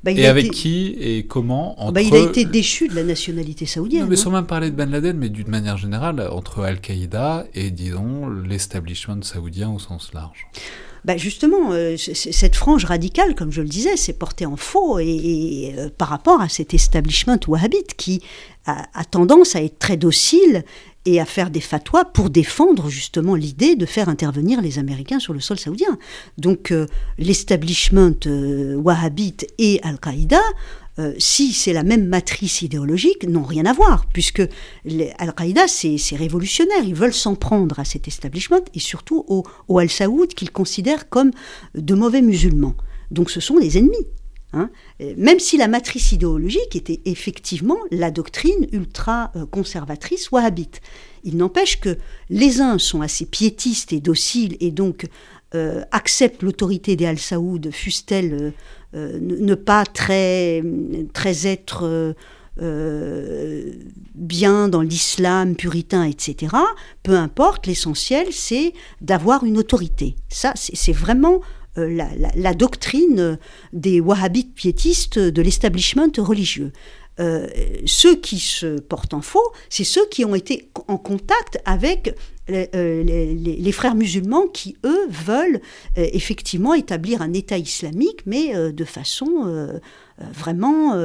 bah, 0.02 0.12
et 0.12 0.26
avec 0.26 0.50
qui 0.50 0.96
et 0.98 1.24
comment 1.26 1.80
entre... 1.80 1.92
Bah, 1.92 2.02
il 2.02 2.14
a 2.14 2.20
été 2.20 2.44
déchu 2.44 2.88
de 2.88 2.94
la 2.94 3.04
nationalité 3.04 3.66
saoudienne. 3.66 4.06
mais 4.08 4.18
hein. 4.18 4.22
sans 4.22 4.30
même 4.30 4.46
parler 4.46 4.70
de 4.70 4.76
Ben 4.76 4.90
Laden, 4.90 5.16
mais 5.16 5.28
d'une 5.28 5.48
manière 5.48 5.76
générale, 5.76 6.26
entre 6.32 6.62
Al-Qaïda 6.62 7.46
et, 7.54 7.70
disons, 7.70 8.28
l'establishment 8.28 9.22
saoudien 9.22 9.70
au 9.70 9.78
sens 9.78 10.12
large. 10.14 10.46
Bah 11.04 11.16
justement, 11.16 11.72
euh, 11.72 11.96
cette 11.96 12.56
frange 12.56 12.84
radicale, 12.84 13.34
comme 13.34 13.50
je 13.50 13.62
le 13.62 13.68
disais, 13.68 13.96
s'est 13.96 14.12
portée 14.12 14.44
en 14.44 14.56
faux 14.56 14.98
et, 14.98 15.74
euh, 15.78 15.88
par 15.96 16.08
rapport 16.08 16.42
à 16.42 16.48
cet 16.50 16.74
establishment 16.74 17.38
wahhabite 17.46 17.94
qui 17.96 18.22
a, 18.66 18.86
a, 18.92 19.04
tendance 19.04 19.56
à 19.56 19.62
être 19.62 19.78
très 19.78 19.96
docile 19.96 20.62
et 21.06 21.20
à 21.20 21.24
faire 21.24 21.50
des 21.50 21.60
fatwas 21.60 22.04
pour 22.04 22.30
défendre 22.30 22.90
justement 22.90 23.34
l'idée 23.34 23.74
de 23.76 23.86
faire 23.86 24.08
intervenir 24.08 24.60
les 24.60 24.78
Américains 24.78 25.18
sur 25.18 25.32
le 25.32 25.40
sol 25.40 25.58
saoudien. 25.58 25.98
Donc 26.38 26.72
euh, 26.72 26.86
l'establishment 27.18 28.26
euh, 28.26 28.74
wahhabite 28.76 29.46
et 29.58 29.80
Al-Qaïda, 29.82 30.40
euh, 30.98 31.14
si 31.18 31.52
c'est 31.52 31.72
la 31.72 31.84
même 31.84 32.06
matrice 32.06 32.62
idéologique, 32.62 33.26
n'ont 33.26 33.44
rien 33.44 33.64
à 33.64 33.72
voir, 33.72 34.06
puisque 34.12 34.42
Al-Qaïda, 35.18 35.68
c'est 35.68 36.16
révolutionnaire, 36.16 36.84
ils 36.84 36.94
veulent 36.94 37.14
s'en 37.14 37.34
prendre 37.34 37.78
à 37.78 37.84
cet 37.84 38.06
establishment 38.06 38.64
et 38.74 38.80
surtout 38.80 39.24
au, 39.28 39.44
au 39.68 39.78
Al-Saoud 39.78 40.34
qu'ils 40.34 40.52
considèrent 40.52 41.08
comme 41.08 41.30
de 41.74 41.94
mauvais 41.94 42.22
musulmans. 42.22 42.74
Donc 43.10 43.30
ce 43.30 43.40
sont 43.40 43.56
les 43.56 43.78
ennemis. 43.78 44.06
Hein. 44.52 44.68
même 45.16 45.38
si 45.38 45.56
la 45.56 45.68
matrice 45.68 46.10
idéologique 46.10 46.74
était 46.74 47.00
effectivement 47.04 47.78
la 47.92 48.10
doctrine 48.10 48.66
ultra-conservatrice 48.72 50.32
wahhabite. 50.32 50.80
Il 51.22 51.36
n'empêche 51.36 51.80
que 51.80 51.98
les 52.30 52.60
uns 52.60 52.78
sont 52.78 53.00
assez 53.00 53.26
piétistes 53.26 53.92
et 53.92 54.00
dociles 54.00 54.56
et 54.58 54.70
donc 54.70 55.06
euh, 55.52 55.82
acceptent 55.90 56.44
l'autorité 56.44 56.94
des 56.94 57.06
Al-Saoud, 57.06 57.70
fussent-elles 57.72 58.34
euh, 58.34 58.50
euh, 58.94 59.18
ne 59.20 59.56
pas 59.56 59.84
très, 59.84 60.62
très 61.12 61.48
être 61.48 62.14
bien 64.14 64.68
dans 64.68 64.82
l'islam 64.82 65.56
puritain, 65.56 66.04
etc. 66.04 66.54
Peu 67.02 67.16
importe, 67.16 67.66
l'essentiel 67.66 68.26
c'est 68.32 68.74
d'avoir 69.00 69.44
une 69.44 69.56
autorité. 69.56 70.14
Ça, 70.28 70.52
c'est 70.54 70.92
vraiment 70.92 71.40
euh, 71.78 72.02
la, 72.34 72.54
doctrine 72.54 73.38
des 73.72 74.00
wahhabites 74.00 74.54
piétistes 74.54 75.20
de 75.20 75.40
l'establishment 75.40 76.10
religieux. 76.18 76.72
Euh, 77.20 77.46
ceux 77.86 78.16
qui 78.16 78.40
se 78.40 78.80
portent 78.80 79.14
en 79.14 79.20
faux, 79.20 79.52
c'est 79.68 79.84
ceux 79.84 80.04
qui 80.08 80.24
ont 80.24 80.34
été 80.34 80.68
en 80.88 80.96
contact 80.96 81.60
avec 81.64 82.12
les, 82.48 82.68
euh, 82.74 83.72
frères 83.72 83.94
musulmans 83.94 84.48
qui, 84.48 84.76
eux, 84.84 85.06
veulent 85.10 85.60
effectivement 85.94 86.74
établir 86.74 87.22
un 87.22 87.32
État 87.32 87.56
islamique, 87.56 88.22
mais 88.26 88.72
de 88.72 88.84
façon 88.84 89.70
vraiment 90.18 90.96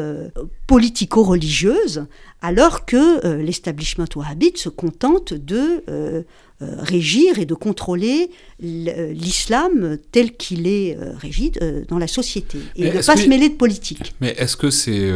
politico-religieuse, 0.67 2.07
alors 2.41 2.85
que 2.85 3.37
l'establishment 3.37 4.07
wahhabite 4.15 4.57
se 4.57 4.69
contente 4.69 5.33
de 5.33 6.25
euh, 6.61 6.77
régir 6.79 7.37
et 7.37 7.45
de 7.45 7.53
contrôler 7.53 8.31
l'islam 8.61 9.97
tel 10.13 10.37
qu'il 10.37 10.67
est 10.67 10.95
euh, 10.95 11.11
régi 11.17 11.51
euh, 11.61 11.83
dans 11.89 11.97
la 11.97 12.07
société 12.07 12.59
et 12.77 12.93
ne 12.93 13.05
pas 13.05 13.17
se 13.17 13.27
mêler 13.27 13.49
de 13.49 13.55
politique. 13.55 14.15
Mais 14.21 14.29
est-ce 14.37 14.55
que 14.55 14.69
c'est 14.69 15.11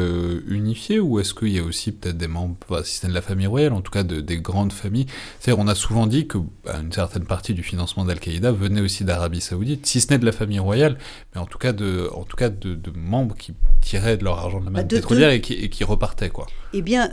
unifié 0.49 0.99
ou 0.99 1.17
est-ce 1.17 1.33
qu'il 1.33 1.47
y 1.47 1.59
a 1.59 1.63
aussi 1.63 1.93
peut-être 1.93 2.17
des 2.17 2.27
membres, 2.27 2.57
si 2.83 2.99
c'est 2.99 3.07
de 3.07 3.13
la 3.13 3.21
famille 3.21 3.47
royale, 3.47 3.71
en 3.71 3.79
tout 3.79 3.91
cas 3.91 4.03
de, 4.03 4.19
des 4.19 4.35
grandes 4.39 4.73
familles? 4.73 5.05
C'est-à-dire, 5.39 5.63
on 5.63 5.69
a 5.69 5.75
souvent 5.75 6.07
dit 6.07 6.27
que 6.27 6.39
bah, 6.65 6.77
une 6.83 6.91
certaine 6.91 7.23
partie 7.23 7.53
du 7.53 7.63
financement 7.63 8.03
d'Al-Qaïda 8.03 8.51
venait 8.51 8.81
aussi 8.81 9.05
d'Arabie 9.05 9.39
Saoudite, 9.39 9.85
si 9.85 10.01
ce 10.01 10.11
n'est 10.11 10.19
de 10.19 10.25
la 10.25 10.33
famille 10.33 10.59
royale, 10.59 10.97
mais 11.33 11.39
en 11.39 11.45
tout 11.45 11.57
cas 11.57 11.71
de, 11.71 12.09
en 12.13 12.23
tout 12.23 12.35
cas 12.35 12.49
de, 12.49 12.77
membres 12.93 13.37
qui 13.37 13.53
tiraient 13.79 14.17
de 14.17 14.25
leur 14.25 14.39
argent 14.39 14.59
de 14.59 14.65
la 14.65 14.71
manne 14.71 14.81
bah, 14.83 14.95
pétrolière 14.97 15.31
Et, 15.49 15.69
qui, 15.69 15.83
repartaient, 15.83 16.29
quoi. 16.29 16.47
Eh 16.73 16.81
bien, 16.81 17.09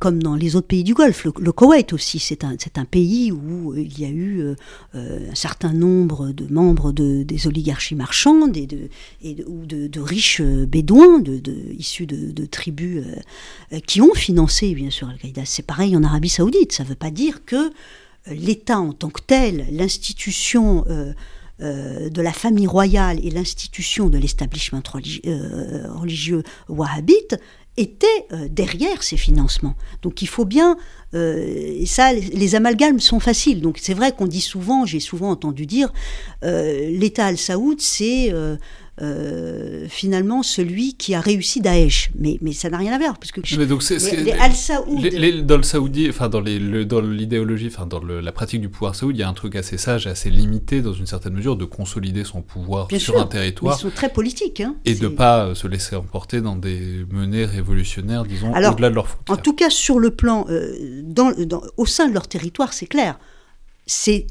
comme 0.00 0.22
dans 0.22 0.34
les 0.34 0.56
autres 0.56 0.66
pays 0.66 0.84
du 0.84 0.94
Golfe, 0.94 1.24
le, 1.24 1.52
Koweït 1.52 1.92
aussi, 1.92 2.18
c'est 2.18 2.44
un, 2.44 2.56
un 2.76 2.84
pays 2.84 3.32
où 3.32 3.74
il 3.76 3.98
y 3.98 4.04
a 4.04 4.08
eu 4.08 4.40
euh, 4.40 4.54
euh, 4.94 5.30
un 5.30 5.34
certain 5.34 5.72
nombre 5.72 6.30
de 6.30 6.46
membres 6.52 6.92
de, 6.92 7.22
des 7.22 7.46
oligarchies 7.46 7.94
marchandes 7.94 8.56
et 8.56 8.66
de, 8.66 8.88
et 9.22 9.36
ou 9.46 9.66
de, 9.66 10.00
riches 10.00 10.40
euh, 10.40 10.66
bédouins 10.66 11.18
de, 11.18 11.40
issus 11.76 12.06
de, 12.06 12.46
tribus 12.46 13.04
qui 13.86 14.00
ont 14.00 14.14
financé 14.14 14.74
bien 14.74 14.90
sûr 14.90 15.08
Al-Qaïda. 15.08 15.42
C'est 15.44 15.64
pareil 15.64 15.96
en 15.96 16.02
Arabie 16.02 16.28
saoudite. 16.28 16.72
Ça 16.72 16.84
ne 16.84 16.88
veut 16.88 16.94
pas 16.94 17.10
dire 17.10 17.44
que 17.44 17.70
l'État 18.26 18.78
en 18.78 18.92
tant 18.92 19.10
que 19.10 19.20
tel, 19.26 19.66
l'institution... 19.70 20.84
de 21.60 22.22
la 22.22 22.32
famille 22.32 22.68
royale 22.68 23.18
et 23.26 23.30
l'institution 23.30 24.08
de 24.08 24.16
l'establishment 24.16 24.82
religieux 24.94 26.44
wahhabite 26.68 27.34
était 27.78 28.06
euh, 28.32 28.48
derrière 28.50 29.02
ces 29.02 29.16
financements. 29.16 29.74
Donc 30.02 30.20
il 30.22 30.28
faut 30.28 30.44
bien, 30.44 30.76
euh, 31.14 31.84
ça, 31.86 32.12
les, 32.12 32.54
amalgames 32.54 33.00
sont 33.00 33.20
faciles. 33.20 33.60
Donc 33.60 33.78
c'est 33.80 33.94
vrai 33.94 34.12
qu'on 34.12 34.26
dit 34.26 34.40
souvent, 34.40 34.84
j'ai 34.84 35.00
souvent 35.00 35.30
entendu 35.30 35.64
dire, 35.64 35.92
euh, 36.44 36.90
l'État 36.90 37.26
al-Saoud, 37.26 37.80
c'est 37.80 38.32
finalement 39.88 40.42
celui 40.42 40.94
qui 40.94 41.14
a 41.14 41.20
réussi 41.20 41.60
Daesh. 41.60 42.10
Mais, 42.18 42.38
mais 42.40 42.52
ça 42.52 42.70
n'a 42.70 42.78
rien 42.78 42.92
à 42.92 42.98
voir. 42.98 43.18
Parce 43.18 43.32
que 43.32 43.40
mais 43.56 43.66
donc 43.66 43.82
les, 43.88 44.32
Al-Saoud. 44.32 45.46
dans 45.46 45.56
le 45.56 45.62
Saoudi, 45.62 46.08
enfin 46.08 46.28
dans 46.28 46.40
l'idéologie, 46.40 47.70
enfin 47.72 47.86
dans 47.86 48.02
la 48.02 48.32
pratique 48.32 48.60
du 48.60 48.68
pouvoir 48.68 48.94
saoudi, 48.94 49.18
il 49.18 49.20
y 49.20 49.24
a 49.24 49.28
un 49.28 49.34
truc 49.34 49.56
assez 49.56 49.78
sage 49.78 50.06
et 50.06 50.10
assez 50.10 50.30
limité 50.30 50.82
dans 50.82 50.92
une 50.92 51.06
certaine 51.06 51.34
mesure 51.34 51.56
de 51.56 51.64
consolider 51.64 52.24
son 52.24 52.42
pouvoir 52.42 52.88
sur 52.98 53.20
un 53.20 53.26
territoire. 53.26 53.76
ils 53.76 53.80
sont 53.80 53.90
très 53.90 54.12
politiques. 54.12 54.60
Hein, 54.60 54.76
et 54.84 54.94
de 54.94 55.04
ne 55.04 55.08
pas 55.08 55.46
euh, 55.46 55.54
se 55.54 55.66
laisser 55.66 55.96
emporter 55.96 56.40
dans 56.40 56.56
des 56.56 57.04
menées 57.10 57.44
révolutionnaires, 57.44 58.24
disons, 58.24 58.50
au-delà 58.50 58.90
de 58.90 58.94
leur 58.94 59.18
En 59.28 59.36
tout 59.36 59.54
cas, 59.54 59.70
sur 59.70 59.98
le 59.98 60.10
plan, 60.10 60.46
euh, 60.48 61.02
dans, 61.02 61.32
au 61.76 61.86
sein 61.86 62.08
de 62.08 62.14
leur 62.14 62.28
territoire, 62.28 62.72
c'est 62.72 62.86
clair. 62.86 63.18
C'est 63.86 64.26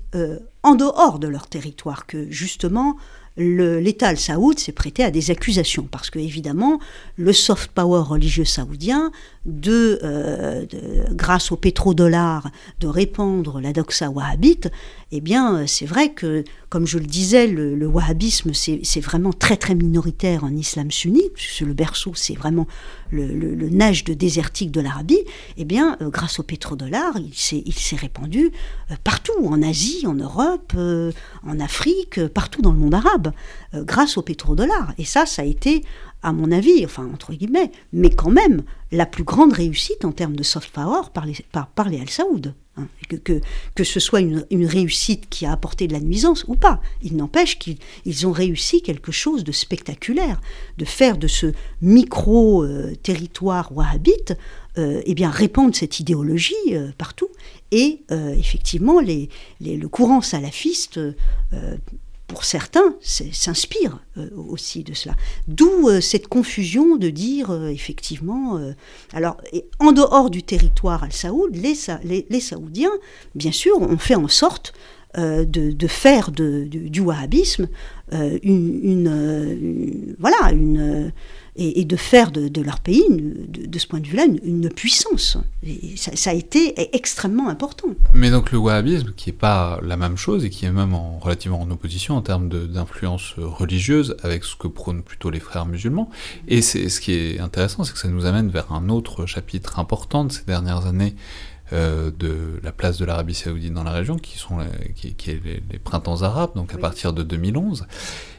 en 0.62 0.76
dehors 0.76 1.18
de 1.18 1.28
leur 1.28 1.48
territoire 1.48 2.06
que 2.06 2.30
justement 2.30 2.96
l'État 3.38 4.08
al-Saoud 4.10 4.58
s'est 4.58 4.72
prêté 4.72 5.04
à 5.04 5.12
des 5.12 5.32
accusations, 5.32 5.88
parce 5.90 6.10
que 6.10 6.20
évidemment, 6.20 6.80
le 7.18 7.34
soft 7.34 7.72
power 7.72 8.02
religieux 8.02 8.46
saoudien, 8.46 9.12
de, 9.48 10.00
euh, 10.04 10.66
grâce 11.12 11.52
au 11.52 11.56
pétrodollar, 11.56 12.52
de 12.80 12.88
répandre 12.88 13.62
la 13.62 13.72
doxa 13.74 14.10
wahhabite, 14.10 14.70
eh 15.12 15.22
bien, 15.22 15.66
c'est 15.68 15.86
vrai 15.86 16.12
que, 16.12 16.44
comme 16.68 16.86
je 16.86 16.98
le 16.98 17.06
disais, 17.06 17.48
le, 17.48 17.88
wahhabisme, 17.88 18.52
c'est 18.54 19.00
vraiment 19.00 19.32
très 19.32 19.56
très 19.56 19.74
minoritaire 19.74 20.44
en 20.44 20.54
islam 20.54 20.92
sunnite, 20.92 21.32
puisque 21.34 21.62
le 21.62 21.74
berceau, 21.74 22.12
c'est 22.14 22.36
vraiment 22.36 22.68
le, 23.10 23.26
le, 23.28 23.70
neige 23.70 24.04
de 24.04 24.14
désertique 24.14 24.72
de 24.72 24.82
l'Arabie, 24.82 25.24
eh 25.56 25.64
bien, 25.64 25.98
euh, 26.02 26.10
grâce 26.10 26.40
au 26.40 26.44
pétrodollar, 26.44 27.14
il 27.18 27.74
s'est 27.74 27.96
répandu 27.96 28.52
euh, 28.92 28.96
partout, 29.04 29.46
en 29.46 29.62
Asie, 29.62 30.06
en 30.06 30.16
Europe, 30.16 30.74
en 30.76 31.60
Afrique, 31.60 32.26
partout 32.28 32.62
dans 32.62 32.74
le 32.74 32.80
monde 32.80 32.96
arabe, 32.96 33.27
grâce 33.74 34.18
au 34.18 34.22
pétrodollar. 34.22 34.94
Et 34.98 35.06
ça, 35.06 35.26
ça 35.26 35.42
a 35.42 35.46
été 35.46 35.84
à 36.24 36.34
mon 36.34 36.52
avis, 36.52 36.84
enfin 36.84 37.08
entre 37.14 37.34
guillemets, 37.34 37.72
mais 37.94 38.10
quand 38.10 38.32
même 38.32 38.64
la 38.92 39.06
plus 39.06 39.24
grande 39.24 39.54
réussite 39.54 40.04
en 40.06 40.12
termes 40.12 40.36
de 40.36 40.44
soft 40.44 40.72
power 40.72 41.10
par 41.14 41.26
les, 41.26 41.36
par, 41.52 41.90
les 41.90 42.00
Al-Saoud. 42.00 42.54
Hein. 42.78 42.88
Que, 43.10 43.16
que, 43.16 43.42
que, 43.76 43.84
ce 43.84 44.00
soit 44.00 44.22
une, 44.22 44.46
une, 44.50 44.66
réussite 44.66 45.30
qui 45.30 45.46
a 45.46 45.52
apporté 45.52 45.88
de 45.88 45.94
la 45.94 46.00
nuisance 46.00 46.44
ou 46.48 46.56
pas. 46.56 46.82
Il 47.02 47.16
n'empêche 47.16 47.58
qu'ils 47.60 48.28
ont 48.28 48.32
réussi 48.32 48.82
quelque 48.82 49.12
chose 49.12 49.44
de 49.44 49.52
spectaculaire, 49.52 50.42
de 50.78 50.86
faire 50.86 51.18
de 51.18 51.28
ce 51.28 51.54
micro-territoire 51.82 53.76
wahhabite, 53.76 54.38
euh, 54.78 55.02
eh 55.06 55.14
bien, 55.16 55.30
répandre 55.30 55.76
cette 55.76 56.00
idéologie 56.00 56.54
euh, 56.72 56.92
partout. 56.98 57.30
Et 57.72 58.02
euh, 58.12 58.34
effectivement, 58.36 59.00
les, 59.00 59.30
les, 59.60 59.76
le 59.76 59.88
courant 59.88 60.22
salafiste 60.22 61.00
pour 62.28 62.44
certains, 62.44 62.96
s'inspire 63.02 64.00
euh, 64.18 64.30
aussi 64.36 64.84
de 64.84 64.94
cela. 64.94 65.16
D'où 65.48 65.88
euh, 65.88 66.02
cette 66.02 66.28
confusion 66.28 66.98
de 66.98 67.10
dire 67.10 67.52
euh, 67.52 67.70
effectivement, 67.70 68.60
alors 69.14 69.38
en 69.80 69.94
dehors 69.94 70.30
du 70.30 70.44
territoire 70.44 71.04
al-Saoud, 71.04 71.56
les, 71.56 72.26
les, 72.30 72.40
Saoudiens, 72.40 72.92
bien 73.34 73.52
sûr, 73.52 73.82
ont 73.82 73.98
fait 73.98 74.16
en 74.16 74.28
sorte 74.28 74.74
de, 75.16 75.88
faire 75.88 76.32
du 76.32 77.00
wahhabisme 77.00 77.70
une, 78.12 80.16
voilà, 80.20 80.52
une, 80.52 81.12
et, 81.58 81.86
de 81.86 81.96
faire 81.96 82.32
de, 82.32 82.62
leur 82.62 82.80
pays, 82.80 83.04
de, 83.10 83.80
ce 83.80 83.88
point 83.88 84.00
de 84.00 84.08
vue-là, 84.08 84.26
une, 84.44 84.70
puissance. 84.70 85.38
Et 85.64 85.96
ça, 85.98 86.30
a 86.30 86.34
été 86.34 86.96
extrêmement 86.96 87.50
important. 87.50 87.88
Mais 88.14 88.30
donc 88.30 88.52
le 88.52 88.58
wahhabisme, 88.58 89.14
qui 89.16 89.30
n'est 89.30 89.36
pas 89.36 89.80
la 89.84 89.98
même 89.98 90.18
chose 90.18 90.46
et 90.46 90.50
qui 90.50 90.66
est 90.66 90.72
même 90.72 90.94
en, 90.94 91.18
relativement 91.20 91.62
en 91.62 91.70
opposition 91.72 92.16
en 92.16 92.22
termes 92.22 92.50
d'influence 92.50 93.34
religieuse 93.38 94.16
avec 94.22 94.44
ce 94.44 94.56
que 94.56 94.68
prônent 94.68 95.02
plutôt 95.02 95.30
les 95.30 95.40
frères 95.40 95.66
musulmans. 95.66 96.10
Et 96.48 96.62
ce 96.62 97.00
qui 97.00 97.14
est 97.14 97.40
intéressant, 97.40 97.84
c'est 97.84 97.94
que 97.94 98.00
ça 98.00 98.08
nous 98.08 98.26
amène 98.26 98.50
vers 98.50 98.72
un 98.72 98.90
autre 98.90 99.26
chapitre 99.26 99.80
important 99.80 100.26
de 100.26 100.32
ces 100.32 100.46
dernières 100.46 100.86
années. 100.86 101.16
Euh, 101.74 102.12
de 102.18 102.62
la 102.64 102.72
place 102.72 102.98
de 102.98 103.04
l'Arabie 103.04 103.34
saoudite 103.34 103.74
dans 103.74 103.84
la 103.84 103.92
région, 103.92 104.16
qui 104.16 104.38
sont 104.38 104.60
qui, 104.96 105.10
est 105.30 105.42
les, 105.44 105.80
printemps 105.80 106.22
arabes, 106.22 106.52
donc 106.56 106.74
à 106.74 106.78
partir 106.78 107.12
de 107.12 107.24
2011. 107.24 107.88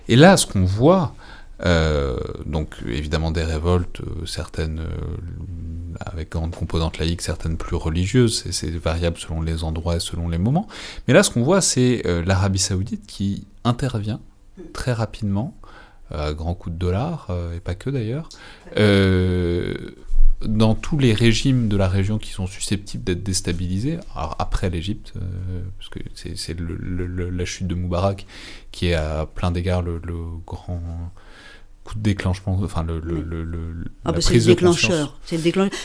Et 0.09 0.16
là, 0.16 0.39
ce 0.39 0.47
qu'on 0.47 0.64
voit, 0.64 1.14
euh, 1.65 2.17
donc 2.47 2.77
évidemment 2.87 3.31
des 3.33 3.43
révoltes, 3.43 4.01
euh, 4.01 4.27
certaines 4.27 4.79
euh, 4.79 5.97
avec 5.99 6.31
grande 6.31 6.55
composante 6.55 6.99
laïque, 6.99 7.23
certaines 7.23 7.57
plus 7.57 7.77
religieuses, 7.77 8.45
c'est 8.51 8.71
variable 8.71 9.19
selon 9.19 9.43
les 9.43 9.65
endroits 9.65 9.97
et 9.97 10.01
selon 10.01 10.29
les 10.29 10.39
moments. 10.39 10.69
Mais 11.07 11.15
là, 11.15 11.23
ce 11.23 11.31
qu'on 11.31 11.43
voit, 11.43 11.61
c'est 11.61 12.03
l'Arabie 12.25 12.61
saoudite 12.61 13.07
qui 13.07 13.47
intervient 13.65 14.21
très 14.73 14.93
rapidement, 14.93 15.57
à 16.11 16.33
grands 16.33 16.55
coups 16.55 16.75
de 16.75 16.79
dollars, 16.79 17.29
et 17.55 17.61
pas 17.61 17.75
que 17.75 17.91
d'ailleurs, 17.91 18.29
dans 20.45 20.75
tous 20.77 20.99
les 20.99 21.13
régimes 21.15 21.67
de 21.69 21.77
la 21.77 21.89
région 21.89 22.19
qui 22.19 22.31
sont 22.31 22.47
susceptibles 22.47 23.03
d'être 23.03 23.25
déstabilisés, 23.25 23.99
après 24.15 24.71
l'Égypte, 24.71 25.15
parce 25.79 25.89
que 25.89 25.99
c'est 26.15 26.57
la 26.61 27.45
chute 27.45 27.67
de 27.67 27.75
Moubarak 27.75 28.25
qui 28.71 28.89
est 28.89 28.95
à 28.95 29.27
plein 29.27 29.51
d'égards 29.51 29.83
le, 29.83 30.01
grand 30.47 30.81
coup 31.89 31.97
de 31.97 32.03
déclenchement, 32.03 32.59
enfin 32.62 32.82
le, 32.82 33.01
le, 33.01 33.22
le, 33.22 33.84
ah 34.05 34.12
bah 34.12 34.20
c'est 34.20 34.34
le 34.34 34.45
déclencheur. 34.45 35.18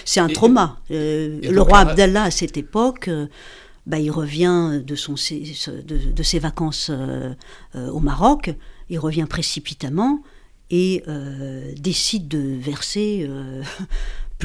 C'est 0.03 0.19
un 0.19 0.27
trauma. 0.27 0.77
Euh, 0.91 1.39
le 1.41 1.61
roi 1.61 1.79
Abdallah 1.79 2.23
à 2.23 2.31
cette 2.31 2.57
époque, 2.57 3.07
euh, 3.07 3.27
bah, 3.85 3.99
il 3.99 4.11
revient 4.11 4.81
de, 4.85 4.95
son, 4.95 5.13
de, 5.13 6.11
de 6.11 6.23
ses 6.23 6.39
vacances 6.39 6.91
euh, 6.91 7.33
au 7.73 8.01
Maroc, 8.01 8.53
il 8.89 8.99
revient 8.99 9.27
précipitamment 9.29 10.21
et 10.69 11.03
décide 11.77 12.27
de 12.27 12.57
verser 12.59 13.29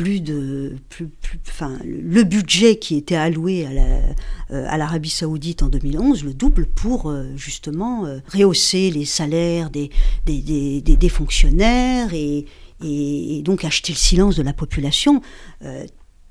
plus 0.03 0.21
de 0.21 0.77
plus, 0.91 1.09
enfin, 1.49 1.77
le 1.85 2.23
budget 2.23 2.79
qui 2.79 2.95
était 2.95 3.17
alloué 3.17 3.67
à, 3.67 4.55
euh, 4.55 4.77
l'Arabie 4.77 5.11
saoudite 5.11 5.65
en 5.65 5.67
2011 5.67 6.23
le 6.23 6.35
double 6.35 6.67
pour 6.67 7.11
euh, 7.11 7.25
justement 7.35 8.07
euh, 8.07 8.21
rehausser 8.33 8.93
les 8.93 9.05
salaires 9.05 9.71
des, 9.71 9.91
des, 10.25 10.41
des, 10.41 10.81
des 10.81 11.09
fonctionnaires 11.09 12.15
et, 12.15 12.47
et, 12.85 13.43
donc 13.43 13.65
acheter 13.65 13.93
le 13.93 13.99
silence 13.99 14.37
de 14.37 14.43
la 14.43 14.53
population 14.53 15.21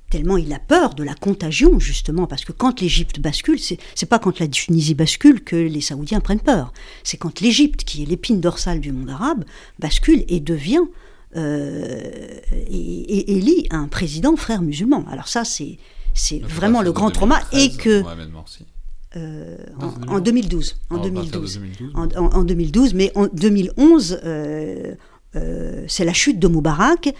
tellement 0.09 0.37
il 0.37 0.53
a 0.53 0.59
peur 0.59 0.93
de 0.93 1.03
la 1.03 1.15
contagion, 1.15 1.79
justement, 1.79 2.27
parce 2.27 2.45
que 2.45 2.53
quand 2.53 2.79
l'Égypte 2.79 3.19
bascule, 3.19 3.59
c'est, 3.59 4.05
pas 4.05 4.19
quand 4.19 4.39
la 4.39 4.47
Tunisie 4.47 4.95
bascule 4.95 5.43
que 5.43 5.57
les 5.57 5.81
Saoudiens 5.81 6.21
prennent 6.21 6.39
peur. 6.39 6.71
C'est 7.03 7.17
quand 7.17 7.41
l'Égypte, 7.41 7.83
qui 7.83 8.03
est 8.03 8.05
l'épine 8.05 8.39
dorsale 8.39 8.79
du 8.79 8.93
monde 8.93 9.09
arabe, 9.09 9.43
bascule 9.79 10.23
et 10.29 10.39
devient 10.39 10.85
et, 11.37 13.31
élit 13.37 13.67
un 13.69 13.87
président 13.87 14.35
frère 14.35 14.61
musulman. 14.61 15.05
Alors 15.09 15.27
ça, 15.27 15.43
c'est 15.43 15.77
c'est 16.13 16.39
vraiment 16.39 16.81
le 16.81 16.91
grand 16.91 17.11
trauma. 17.11 17.39
Et 17.53 17.71
que 17.71 18.03
euh, 19.15 19.57
en, 20.07 20.19
2012, 20.19 20.75
en, 20.89 20.97
2012, 20.97 21.61
en, 21.93 22.43
2012, 22.43 22.93
mais 22.93 23.11
en 23.15 23.27
2011, 23.27 24.19
euh, 24.25 24.95
c'est 25.87 26.05
la 26.05 26.13
chute 26.13 26.39
de 26.39 26.47
Moubarak 26.47 27.13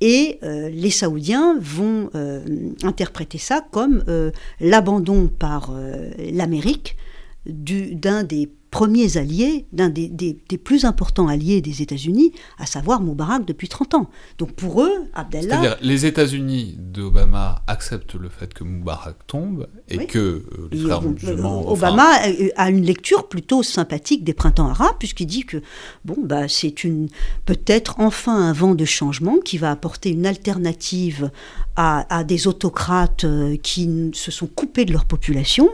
et 0.00 0.38
les 0.42 0.90
Saoudiens 0.90 1.56
vont 1.60 2.10
interpréter 2.82 3.38
ça 3.38 3.64
comme 3.70 4.04
l'abandon 4.60 5.28
par 5.28 5.72
l'Amérique 6.18 6.96
d'un 7.46 8.22
des 8.22 8.50
premiers 8.74 9.18
alliés, 9.18 9.66
d'un 9.72 9.88
des, 9.88 10.36
plus 10.64 10.84
importants 10.84 11.28
alliés 11.28 11.60
des 11.60 11.80
États-Unis, 11.80 12.32
à 12.58 12.66
savoir 12.66 13.00
Moubarak 13.00 13.44
depuis 13.44 13.68
30 13.68 13.94
ans. 13.94 14.10
Donc 14.38 14.50
pour 14.54 14.82
eux, 14.82 14.92
Abdallah... 15.14 15.46
C'est-à-dire 15.60 15.76
les 15.80 16.06
États-Unis 16.06 16.74
d'Obama 16.80 17.62
acceptent 17.68 18.16
le 18.16 18.28
fait 18.28 18.52
que 18.52 18.64
Moubarak 18.64 19.28
tombe 19.28 19.68
et 19.88 20.06
que 20.06 20.18
euh, 20.18 20.68
les 20.72 20.80
frères 20.80 21.02
musulmans... 21.02 21.70
Obama 21.70 22.16
a 22.56 22.68
une 22.68 22.84
lecture 22.84 23.28
plutôt 23.28 23.62
sympathique 23.62 24.24
des 24.24 24.34
printemps 24.34 24.68
arabes, 24.68 24.96
puisqu'il 24.98 25.26
dit 25.26 25.44
que 25.44 25.62
bon, 26.04 26.16
bah, 26.24 26.48
c'est 26.48 26.82
une 26.82 27.08
peut-être 27.46 28.00
enfin 28.00 28.36
un 28.36 28.52
vent 28.52 28.74
de 28.74 28.84
changement 28.84 29.36
qui 29.38 29.56
va 29.56 29.70
apporter 29.70 30.10
une 30.10 30.26
alternative 30.26 31.30
à, 31.76 32.22
des 32.22 32.46
autocrates 32.46 33.24
euh, 33.24 33.56
qui 33.56 34.10
se 34.14 34.30
sont 34.30 34.46
coupés 34.46 34.84
de 34.84 34.92
leur 34.92 35.04
population 35.04 35.68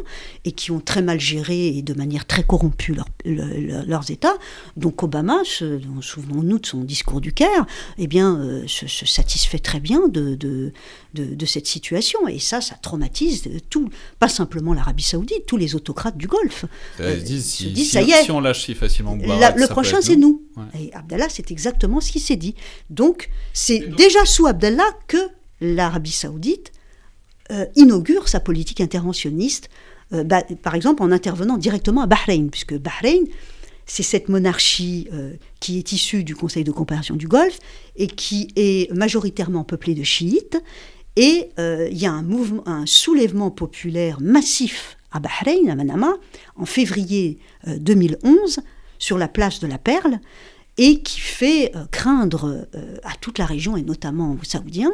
et 0.47 0.53
qui 0.53 0.71
ont 0.71 0.81
très 0.81 1.03
mal 1.03 1.21
géré 1.21 1.69
et 1.69 1.83
de 1.83 1.93
manière 1.93 2.27
très 2.27 2.43
corrompue 2.43 2.97
leurs 3.25 4.11
États. 4.11 4.35
Donc 4.77 5.03
Obama, 5.03 5.39
souvenons-nous 5.45 6.59
de 6.59 6.67
son 6.67 6.81
discours 6.85 7.21
du 7.21 7.35
Caire, 7.35 7.67
eh 7.99 8.07
bien, 8.07 8.41
euh, 8.41 8.65
se, 8.67 8.87
satisfait 9.05 9.59
très 9.59 9.81
bien 9.81 10.09
de, 10.09 10.37
de, 10.37 10.73
de, 11.15 11.47
cette 11.47 11.67
situation. 11.67 12.27
Et 12.29 12.39
ça, 12.39 12.63
ça 12.63 12.77
traumatise 12.77 13.49
tout, 13.69 13.91
pas 14.19 14.29
simplement 14.29 14.73
l'Arabie 14.73 15.03
Saoudite, 15.03 15.45
tous 15.47 15.59
les 15.59 15.75
autocrates 15.75 16.17
du 16.17 16.27
Golfe. 16.27 16.65
Euh, 17.01 17.17
ils 17.19 17.25
disent, 17.25 17.47
si, 17.47 17.85
ça 17.85 18.01
y 18.01 18.13
est, 18.13 18.25
si 18.25 18.31
on 18.31 18.41
lâche 18.41 18.65
si 18.65 18.75
facilement 18.75 19.17
le 19.17 19.67
prochain, 19.67 20.01
c'est 20.01 20.17
nous. 20.17 20.43
Et 20.79 20.93
Abdallah, 20.95 21.27
c'est 21.29 21.51
exactement 21.51 22.01
ce 22.01 22.11
qui 22.11 22.21
s'est 22.21 22.37
dit. 22.37 22.55
Donc, 22.89 23.29
c'est 23.53 23.81
déjà 23.97 24.25
sous 24.25 24.47
Abdallah 24.47 24.89
que 25.07 25.19
l'Arabie 25.61 26.11
saoudite 26.11 26.73
euh, 27.51 27.67
inaugure 27.75 28.29
sa 28.29 28.39
politique 28.39 28.81
interventionniste, 28.81 29.71
euh, 30.13 30.23
bah, 30.23 30.45
par 30.63 30.77
exemple 30.77 31.03
en 31.03 31.11
intervenant 31.11 31.59
directement 31.59 32.03
à 32.03 32.07
Bahreïn, 32.07 32.49
puisque 32.49 32.79
Bahreïn, 32.79 33.25
c'est 33.87 34.05
cette 34.05 34.29
monarchie 34.29 35.09
euh, 35.13 35.33
qui 35.59 35.79
est 35.79 35.91
issue 35.91 36.23
du 36.23 36.37
Conseil 36.37 36.63
de 36.63 36.71
comparaison 36.71 37.17
du 37.17 37.27
Golfe 37.27 37.59
et 37.97 38.07
qui 38.07 38.53
est 38.55 38.93
majoritairement 38.93 39.65
peuplée 39.65 39.97
de 39.97 40.05
chiites. 40.05 40.63
Et 41.17 41.51
il 41.59 41.99
y 41.99 42.07
a 42.07 42.13
un, 42.13 42.23
mouvement, 42.23 42.67
un 42.69 42.87
soulèvement 42.87 43.51
populaire 43.51 44.21
massif 44.21 44.97
à 45.11 45.19
Bahreïn, 45.19 45.69
à 45.69 45.75
Manama, 45.75 46.15
en 46.55 46.67
février 46.67 47.41
2011, 47.67 48.61
sur 49.01 49.19
la 49.19 49.27
place 49.27 49.59
de 49.59 49.67
la 49.67 49.77
Perle, 49.77 50.21
et 50.79 51.03
qui 51.03 51.21
fait 51.21 51.73
craindre 51.91 52.65
à 53.03 53.17
toute 53.21 53.39
la 53.39 53.45
région, 53.45 53.77
et 53.77 53.83
notamment 53.83 54.39
aux 54.41 54.45
Saoudiens, 54.45 54.93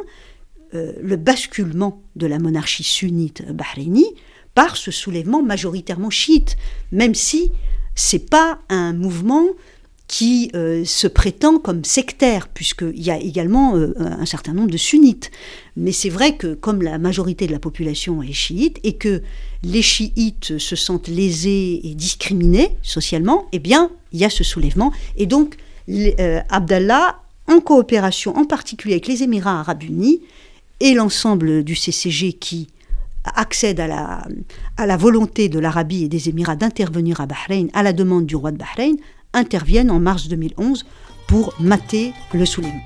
euh, 0.73 0.93
le 1.01 1.15
basculement 1.15 2.01
de 2.15 2.27
la 2.27 2.39
monarchie 2.39 2.83
sunnite 2.83 3.43
bahreïnie 3.51 4.13
par 4.53 4.75
ce 4.75 4.91
soulèvement 4.91 5.41
majoritairement 5.41 6.09
chiite, 6.09 6.57
même 6.91 7.15
si 7.15 7.51
c'est 7.95 8.29
pas 8.29 8.59
un 8.69 8.93
mouvement 8.93 9.45
qui 10.07 10.51
euh, 10.55 10.83
se 10.83 11.07
prétend 11.07 11.59
comme 11.59 11.83
sectaire, 11.83 12.47
puisqu'il 12.47 13.01
y 13.01 13.11
a 13.11 13.17
également 13.17 13.75
euh, 13.75 13.93
un 13.97 14.25
certain 14.25 14.53
nombre 14.53 14.71
de 14.71 14.77
sunnites. 14.77 15.31
Mais 15.75 15.91
c'est 15.91 16.09
vrai 16.09 16.35
que 16.35 16.53
comme 16.53 16.81
la 16.81 16.97
majorité 16.97 17.47
de 17.47 17.51
la 17.51 17.59
population 17.59 18.21
est 18.21 18.33
chiite 18.33 18.79
et 18.83 18.93
que 18.93 19.21
les 19.63 19.81
chiites 19.81 20.57
se 20.57 20.75
sentent 20.75 21.07
lésés 21.07 21.81
et 21.83 21.93
discriminés 21.93 22.71
socialement, 22.81 23.47
eh 23.51 23.59
bien, 23.59 23.91
il 24.11 24.19
y 24.19 24.25
a 24.25 24.29
ce 24.29 24.43
soulèvement. 24.43 24.91
Et 25.17 25.27
donc, 25.27 25.55
Abdallah, 26.49 27.21
en 27.47 27.59
coopération 27.59 28.35
en 28.37 28.45
particulier 28.45 28.95
avec 28.95 29.07
les 29.07 29.23
Émirats 29.23 29.59
arabes 29.59 29.83
unis, 29.83 30.21
et 30.79 30.93
l'ensemble 30.93 31.63
du 31.63 31.75
CCG 31.75 32.33
qui 32.33 32.67
accède 33.35 33.79
à 33.79 33.87
la, 33.87 34.97
volonté 34.97 35.49
de 35.49 35.59
l'Arabie 35.59 36.05
et 36.05 36.09
des 36.09 36.29
Émirats 36.29 36.55
d'intervenir 36.55 37.21
à 37.21 37.25
Bahreïn, 37.25 37.67
à 37.73 37.83
la 37.83 37.93
demande 37.93 38.25
du 38.25 38.35
roi 38.35 38.51
de 38.51 38.57
Bahreïn, 38.57 38.95
interviennent 39.33 39.91
en 39.91 39.99
mars 39.99 40.27
2011 40.27 40.85
pour 41.27 41.53
mater 41.59 42.13
le 42.33 42.45
Souleymane. 42.45 42.81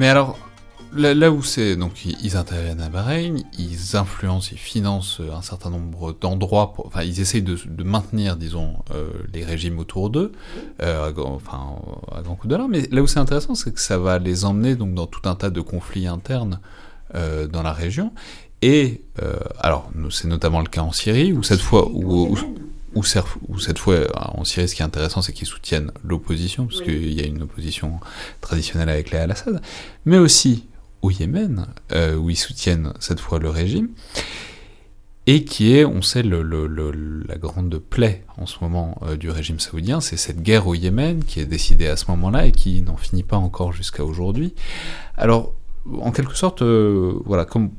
Mais 0.00 0.08
alors, 0.08 0.38
là, 0.94 1.30
où 1.30 1.42
c'est. 1.42 1.76
Donc, 1.76 2.06
ils 2.06 2.34
interviennent 2.38 2.80
à 2.80 2.88
Bahreïn, 2.88 3.36
ils 3.58 3.98
influencent, 3.98 4.48
ils 4.50 4.56
financent 4.58 5.20
un 5.20 5.42
certain 5.42 5.68
nombre 5.68 6.16
d'endroits. 6.18 6.72
Enfin, 6.78 7.02
ils 7.02 7.20
essayent 7.20 7.42
de, 7.42 7.84
maintenir, 7.84 8.38
disons, 8.38 8.76
euh, 8.94 9.10
les 9.34 9.44
régimes 9.44 9.78
autour 9.78 10.08
d'eux, 10.08 10.32
euh, 10.80 11.12
enfin, 11.18 11.76
à 12.16 12.22
grand 12.22 12.34
coup 12.34 12.48
de 12.48 12.56
Mais 12.70 12.88
là 12.90 13.02
où 13.02 13.06
c'est 13.06 13.18
intéressant, 13.18 13.54
c'est 13.54 13.74
que 13.74 13.80
ça 13.80 13.98
va 13.98 14.18
les 14.18 14.46
emmener 14.46 14.74
donc, 14.74 14.94
dans 14.94 15.06
tout 15.06 15.28
un 15.28 15.34
tas 15.34 15.50
de 15.50 15.60
conflits 15.60 16.06
internes 16.06 16.60
euh, 17.14 17.46
dans 17.46 17.62
la 17.62 17.74
région. 17.74 18.14
Et, 18.62 19.02
alors, 19.58 19.90
c'est 20.08 20.28
notamment 20.28 20.60
le 20.60 20.68
cas 20.68 20.80
en 20.80 20.92
Syrie, 20.92 21.34
où 21.34 21.42
cette 21.42 21.60
fois. 21.60 21.86
Où, 21.92 22.38
cette 23.02 23.78
fois, 23.78 24.06
en 24.16 24.44
Syrie, 24.44 24.68
ce 24.68 24.74
qui 24.74 24.82
est 24.82 24.84
intéressant, 24.84 25.22
c'est 25.22 25.32
qu'ils 25.32 25.46
soutiennent 25.46 25.92
l'opposition, 26.04 26.66
parce 26.66 26.82
qu'il 26.82 27.12
y 27.12 27.20
a 27.20 27.26
une 27.26 27.42
opposition 27.42 28.00
traditionnelle 28.40 28.88
avec 28.88 29.10
les 29.10 29.18
al-Assad, 29.18 29.60
mais 30.04 30.18
aussi 30.18 30.66
au 31.02 31.10
Yémen, 31.10 31.66
euh, 31.92 32.16
où 32.16 32.30
ils 32.30 32.36
soutiennent 32.36 32.92
cette 33.00 33.20
fois 33.20 33.38
le 33.38 33.48
régime, 33.48 33.88
et 35.26 35.44
qui 35.44 35.76
est, 35.76 35.84
on 35.84 36.02
sait, 36.02 36.22
le, 36.22 36.42
la 37.28 37.36
grande 37.36 37.78
plaie 37.78 38.24
en 38.36 38.46
ce 38.46 38.56
moment 38.60 39.00
euh, 39.02 39.16
du 39.16 39.30
régime 39.30 39.60
saoudien, 39.60 40.00
c'est 40.00 40.16
cette 40.16 40.42
guerre 40.42 40.66
au 40.66 40.74
Yémen 40.74 41.24
qui 41.24 41.40
est 41.40 41.46
décidée 41.46 41.86
à 41.86 41.96
ce 41.96 42.06
moment-là 42.10 42.46
et 42.46 42.52
qui 42.52 42.82
n'en 42.82 42.96
finit 42.96 43.22
pas 43.22 43.36
encore 43.36 43.72
jusqu'à 43.72 44.04
aujourd'hui. 44.04 44.54
Alors, 45.16 45.54
en 46.00 46.12
quelque 46.12 46.36
sorte, 46.36 46.60
euh, 46.60 47.14
voilà, 47.24 47.44
comme 47.46 47.70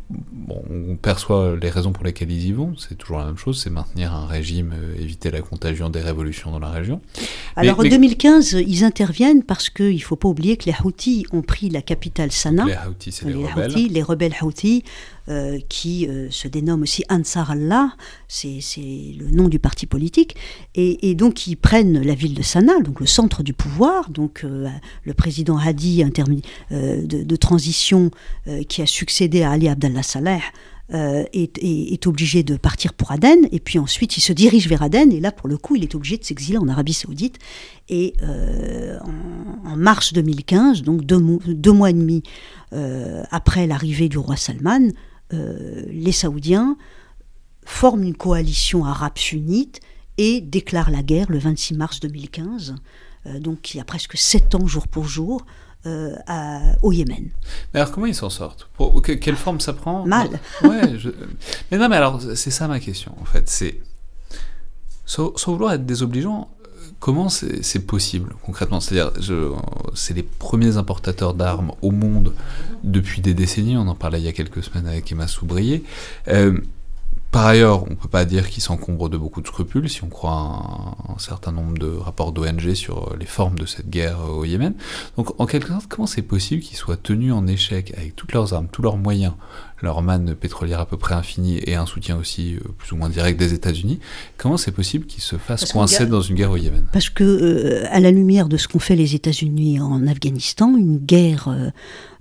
on 0.49 0.95
perçoit 0.95 1.55
les 1.55 1.69
raisons 1.69 1.91
pour 1.91 2.03
lesquelles 2.03 2.31
ils 2.31 2.47
y 2.47 2.51
vont, 2.51 2.75
c'est 2.75 2.95
toujours 2.95 3.19
la 3.19 3.25
même 3.25 3.37
chose, 3.37 3.61
c'est 3.61 3.69
maintenir 3.69 4.13
un 4.13 4.25
régime, 4.25 4.73
euh, 4.75 4.99
éviter 4.99 5.29
la 5.29 5.41
contagion 5.41 5.89
des 5.89 6.01
révolutions 6.01 6.51
dans 6.51 6.59
la 6.59 6.71
région. 6.71 6.99
Alors 7.55 7.79
en 7.79 7.83
2015, 7.83 8.53
ils 8.67 8.83
interviennent 8.83 9.43
parce 9.43 9.69
qu'il 9.69 9.95
ne 9.95 9.99
faut 9.99 10.15
pas 10.15 10.27
oublier 10.27 10.57
que 10.57 10.65
les 10.65 10.75
Houthis 10.83 11.25
ont 11.31 11.43
pris 11.43 11.69
la 11.69 11.83
capitale 11.83 12.31
Sanaa. 12.31 12.65
Les 12.65 12.75
Houthis, 12.89 13.11
c'est 13.11 13.25
les, 13.25 13.35
rebelles. 13.35 13.87
les 13.89 14.01
rebelles 14.01 14.35
Houthis 14.41 14.83
euh, 15.29 15.59
qui 15.69 16.07
euh, 16.07 16.31
se 16.31 16.47
dénomme 16.47 16.81
aussi 16.81 17.03
Ansar 17.07 17.51
Allah, 17.51 17.91
c'est 18.27 18.59
le 18.79 19.29
nom 19.29 19.49
du 19.49 19.59
parti 19.59 19.85
politique, 19.85 20.35
et, 20.73 21.13
donc 21.13 21.45
ils 21.45 21.57
prennent 21.57 22.01
la 22.01 22.15
ville 22.15 22.33
de 22.33 22.41
Sanaa, 22.41 22.79
donc 22.81 22.99
le 22.99 23.05
centre 23.05 23.43
du 23.43 23.53
pouvoir, 23.53 24.09
donc 24.09 24.41
euh, 24.43 24.67
le 25.03 25.13
président 25.13 25.59
Hadi 25.59 26.03
de, 26.03 27.03
de, 27.23 27.35
transition 27.35 28.09
qui 28.67 28.81
a 28.81 28.87
succédé 28.87 29.43
à 29.43 29.51
Ali 29.51 29.69
Abdallah 29.69 30.01
Saleh, 30.01 30.41
est, 30.91 32.07
obligé 32.07 32.41
de 32.41 32.57
partir 32.57 32.93
pour 32.93 33.11
Aden, 33.11 33.47
et 33.51 33.59
puis 33.59 33.77
ensuite 33.77 34.17
il 34.17 34.21
se 34.21 34.33
dirige 34.33 34.67
vers 34.67 34.81
Aden, 34.81 35.11
et 35.11 35.19
là 35.19 35.31
pour 35.31 35.49
le 35.49 35.57
coup 35.57 35.75
il 35.75 35.83
est 35.83 35.93
obligé 35.93 36.17
de 36.17 36.23
s'exiler 36.25 36.57
en 36.57 36.67
Arabie 36.67 36.93
Saoudite. 36.93 37.37
Et 37.89 38.15
en, 38.23 39.75
mars 39.75 40.13
2015, 40.13 40.81
donc 40.81 41.05
deux 41.05 41.71
mois 41.71 41.91
et 41.91 41.93
demi 41.93 42.23
après 43.29 43.67
l'arrivée 43.67 44.09
du 44.09 44.17
roi 44.17 44.35
Salman, 44.35 44.89
euh, 45.33 45.83
les 45.87 46.11
Saoudiens 46.11 46.77
forment 47.65 48.03
une 48.03 48.15
coalition 48.15 48.85
arabe 48.85 49.17
sunnite 49.17 49.79
et 50.17 50.41
déclarent 50.41 50.91
la 50.91 51.03
guerre 51.03 51.29
le 51.29 51.39
26 51.39 51.75
mars 51.75 51.99
2015, 51.99 52.75
euh, 53.25 53.39
donc 53.39 53.73
il 53.73 53.77
y 53.77 53.79
a 53.79 53.83
presque 53.83 54.17
sept 54.17 54.55
ans 54.55 54.67
jour 54.67 54.87
pour 54.87 55.05
jour, 55.05 55.45
euh, 55.87 56.13
au 56.83 56.91
Yémen. 56.91 57.29
Mais 57.73 57.79
alors 57.79 57.91
comment 57.91 58.05
ils 58.05 58.13
s'en 58.13 58.29
sortent? 58.29 58.69
Quelle 59.19 59.35
forme 59.35 59.59
ça 59.59 59.73
prend? 59.73 60.05
Mal. 60.05 60.39
Ouais, 60.63 60.81
Mais 61.71 61.77
non, 61.79 61.89
mais 61.89 61.95
alors 61.95 62.21
c'est 62.35 62.51
ça 62.51 62.67
ma 62.67 62.79
question 62.79 63.15
en 63.19 63.25
fait. 63.25 63.49
C'est 63.49 63.81
sans, 65.05 65.33
vouloir 65.47 65.73
être 65.73 65.85
désobligeant, 65.85 66.49
Comment 67.01 67.29
c'est 67.29 67.87
possible 67.87 68.35
concrètement? 68.43 68.79
C'est-à-dire, 68.79 69.11
c'est 69.95 70.13
les 70.13 70.21
premiers 70.21 70.77
importateurs 70.77 71.33
d'armes 71.33 71.71
au 71.81 71.89
monde 71.89 72.35
depuis 72.83 73.21
des 73.21 73.33
décennies. 73.33 73.75
On 73.75 73.87
en 73.87 73.95
parlait 73.95 74.19
il 74.19 74.23
y 74.23 74.27
a 74.27 74.33
quelques 74.33 74.63
semaines 74.63 74.85
avec 74.85 75.11
Emma 75.11 75.25
Soubrier. 75.25 75.83
Euh, 76.27 76.59
par 77.31 77.45
ailleurs, 77.45 77.83
on 77.83 77.91
ne 77.91 77.95
peut 77.95 78.09
pas 78.09 78.25
dire 78.25 78.49
qu'ils 78.49 78.61
s'encombrent 78.61 79.09
de 79.09 79.17
beaucoup 79.17 79.41
de 79.41 79.47
scrupules 79.47 79.89
si 79.89 80.03
on 80.03 80.09
croit 80.09 80.33
un, 80.33 81.13
un 81.13 81.17
certain 81.17 81.53
nombre 81.53 81.77
de 81.77 81.87
rapports 81.87 82.33
d'ONG 82.33 82.73
sur 82.73 83.15
les 83.17 83.25
formes 83.25 83.57
de 83.57 83.65
cette 83.65 83.89
guerre 83.89 84.19
au 84.29 84.43
Yémen. 84.43 84.73
Donc, 85.17 85.39
en 85.39 85.45
quelque 85.45 85.69
sorte, 85.69 85.87
comment 85.87 86.07
c'est 86.07 86.21
possible 86.21 86.61
qu'ils 86.61 86.77
soient 86.77 86.97
tenus 86.97 87.33
en 87.33 87.47
échec 87.47 87.93
avec 87.97 88.15
toutes 88.15 88.33
leurs 88.33 88.53
armes, 88.53 88.67
tous 88.69 88.81
leurs 88.81 88.97
moyens, 88.97 89.33
leur 89.81 90.01
manne 90.01 90.35
pétrolière 90.35 90.79
à 90.79 90.85
peu 90.85 90.97
près 90.97 91.15
infinie 91.15 91.59
et 91.65 91.75
un 91.75 91.85
soutien 91.85 92.17
aussi 92.17 92.55
euh, 92.55 92.59
plus 92.77 92.91
ou 92.91 92.97
moins 92.97 93.09
direct 93.09 93.39
des 93.39 93.53
États-Unis? 93.53 93.99
Comment 94.37 94.57
c'est 94.57 94.71
possible 94.71 95.05
qu'ils 95.05 95.23
se 95.23 95.37
fassent 95.37 95.71
coincer 95.71 96.05
dans 96.05 96.21
une 96.21 96.35
guerre 96.35 96.51
au 96.51 96.57
Yémen? 96.57 96.85
Parce 96.91 97.09
que, 97.09 97.23
euh, 97.23 97.85
à 97.91 97.99
la 97.99 98.11
lumière 98.11 98.47
de 98.47 98.57
ce 98.57 98.67
qu'ont 98.67 98.79
fait 98.79 98.95
les 98.95 99.15
États-Unis 99.15 99.79
en 99.79 100.05
Afghanistan, 100.07 100.75
une 100.77 100.97
guerre 100.97 101.47
euh, 101.47 101.69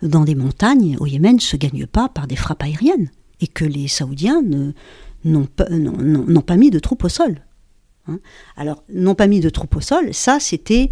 dans 0.02 0.24
des 0.24 0.34
montagnes 0.34 0.96
au 1.00 1.06
Yémen 1.06 1.36
ne 1.36 1.40
se 1.40 1.56
gagne 1.56 1.86
pas 1.86 2.08
par 2.08 2.26
des 2.26 2.36
frappes 2.36 2.62
aériennes 2.62 3.10
et 3.40 3.46
que 3.46 3.64
les 3.64 3.88
Saoudiens 3.88 4.42
n'ont 5.24 5.46
pas, 5.46 6.56
mis 6.56 6.70
de 6.70 6.78
troupes 6.78 7.04
au 7.04 7.08
sol. 7.08 7.42
Hein. 8.08 8.18
Alors, 8.56 8.84
n'ont 8.92 9.14
pas 9.14 9.26
mis 9.26 9.40
de 9.40 9.50
troupes 9.50 9.76
au 9.76 9.80
sol, 9.80 10.12
ça 10.12 10.38
c'était 10.40 10.90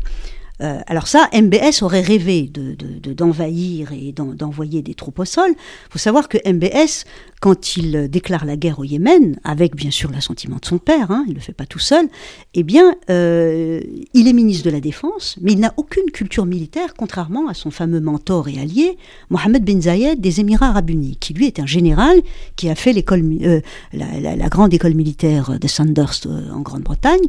euh, 0.60 0.80
alors 0.86 1.06
ça, 1.06 1.28
MBS 1.32 1.82
aurait 1.82 2.00
rêvé 2.00 2.50
d'envahir 2.50 3.92
et 3.92 4.12
d'envoyer 4.12 4.82
des 4.82 4.94
troupes 4.94 5.20
au 5.20 5.24
sol. 5.24 5.50
Il 5.50 5.92
faut 5.92 5.98
savoir 5.98 6.28
que 6.28 6.36
MBS, 6.50 7.04
quand 7.40 7.76
il 7.76 8.08
déclare 8.08 8.44
la 8.44 8.56
guerre 8.56 8.78
au 8.80 8.84
Yémen, 8.84 9.38
avec 9.44 9.76
bien 9.76 9.90
sûr 9.90 10.10
l'assentiment 10.10 10.56
de 10.56 10.64
son 10.64 10.78
père, 10.78 11.10
hein, 11.10 11.24
il 11.26 11.30
ne 11.30 11.34
le 11.36 11.40
fait 11.40 11.52
pas 11.52 11.66
tout 11.66 11.78
seul, 11.78 12.08
eh 12.54 12.62
bien, 12.62 12.94
euh, 13.10 13.80
il 14.14 14.28
est 14.28 14.32
ministre 14.32 14.64
de 14.64 14.70
la 14.70 14.80
Défense, 14.80 15.36
mais 15.40 15.52
il 15.52 15.60
n'a 15.60 15.74
aucune 15.76 16.10
culture 16.10 16.46
militaire, 16.46 16.94
contrairement 16.94 17.48
à 17.48 17.54
son 17.54 17.70
fameux 17.70 18.00
mentor 18.00 18.48
et 18.48 18.58
allié, 18.58 18.96
Mohamed 19.30 19.64
Ben 19.64 19.80
Zayed 19.80 20.20
des 20.20 20.40
Émirats 20.40 20.68
arabes 20.68 20.90
unis, 20.90 21.16
qui 21.20 21.34
lui 21.34 21.46
est 21.46 21.60
un 21.60 21.66
général 21.66 22.20
qui 22.56 22.68
a 22.68 22.74
fait 22.74 22.92
l'école, 22.92 23.22
euh, 23.42 23.60
la, 23.92 24.48
grande 24.48 24.74
école 24.74 24.94
militaire 24.94 25.58
de 25.58 25.68
Sandhurst 25.68 26.26
en 26.26 26.60
Grande-Bretagne, 26.60 27.26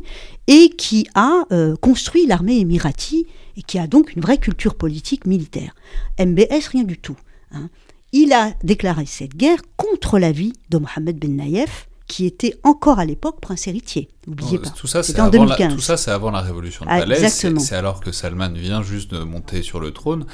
et 0.48 0.70
qui 0.70 1.08
a 1.14 1.44
construit 1.80 2.26
l'armée 2.26 2.58
émiratie 2.58 3.28
et 3.56 3.62
qui 3.62 3.78
a 3.78 3.88
donc 3.88 4.16
une 4.16 4.22
vraie 4.22 4.38
culture 4.38 4.74
politique 4.74 5.26
militaire. 5.28 5.76
MBS, 6.20 6.68
rien 6.72 6.84
du 6.84 6.98
tout. 6.98 7.18
Hein. 7.52 7.70
Il 8.12 8.34
a 8.34 8.54
déclaré 8.64 9.06
cette 9.06 9.36
guerre 9.36 9.60
contre 9.78 10.20
l'avis 10.20 10.54
de 10.70 10.78
Mohamed 10.78 11.20
Ben 11.20 11.36
Naïef, 11.36 11.88
qui 12.08 12.26
était 12.26 12.56
encore 12.64 12.98
à 12.98 13.06
l'époque 13.06 13.40
prince 13.40 13.68
héritier. 13.68 14.10
N'oubliez 14.26 14.58
pas. 14.58 14.72
Tout 14.72 14.88
ça, 14.88 15.04
c'est 15.04 15.20
en 15.20 15.30
2015. 15.30 15.76
tout 15.76 15.80
ça, 15.80 15.96
c'est 15.96 16.10
avant 16.10 16.32
la 16.32 16.42
révolution 16.42 16.84
de 16.84 16.90
ah, 16.92 17.00
Palais. 17.00 17.30
C'est 17.30 17.76
alors 17.76 18.00
que 18.00 18.12
Salman 18.12 18.50
vient 18.50 18.82
juste 18.82 19.12
de 19.14 19.20
monter 19.20 19.62
sur 19.62 19.80
le 19.80 19.92
trône. 19.92 20.26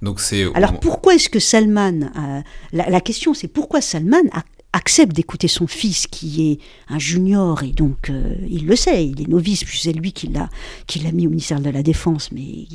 Donc 0.00 0.20
c'est. 0.20 0.46
Alors 0.54 0.78
pourquoi 0.78 1.14
est-ce 1.14 1.28
que 1.28 1.40
Salman 1.40 2.10
la, 2.72 2.88
la, 2.88 3.00
question, 3.00 3.34
c'est 3.34 3.48
pourquoi 3.48 3.80
Salman 3.80 4.22
a 4.32 4.44
accepte 4.74 5.14
d'écouter 5.14 5.46
son 5.46 5.68
fils 5.68 6.08
qui 6.08 6.50
est 6.50 6.58
un 6.92 6.98
junior 6.98 7.62
et 7.62 7.70
donc 7.70 8.10
euh, 8.10 8.34
il 8.48 8.66
le 8.66 8.74
sait, 8.74 9.06
il 9.06 9.22
est 9.22 9.28
novice, 9.28 9.62
puis 9.62 9.78
c'est 9.78 9.92
lui 9.92 10.12
qui 10.12 10.26
l'a 10.26 10.50
qui 10.88 10.98
l'a 10.98 11.12
mis 11.12 11.28
au 11.28 11.30
ministère 11.30 11.60
de 11.60 11.70
la 11.70 11.84
Défense, 11.84 12.32
mais 12.32 12.66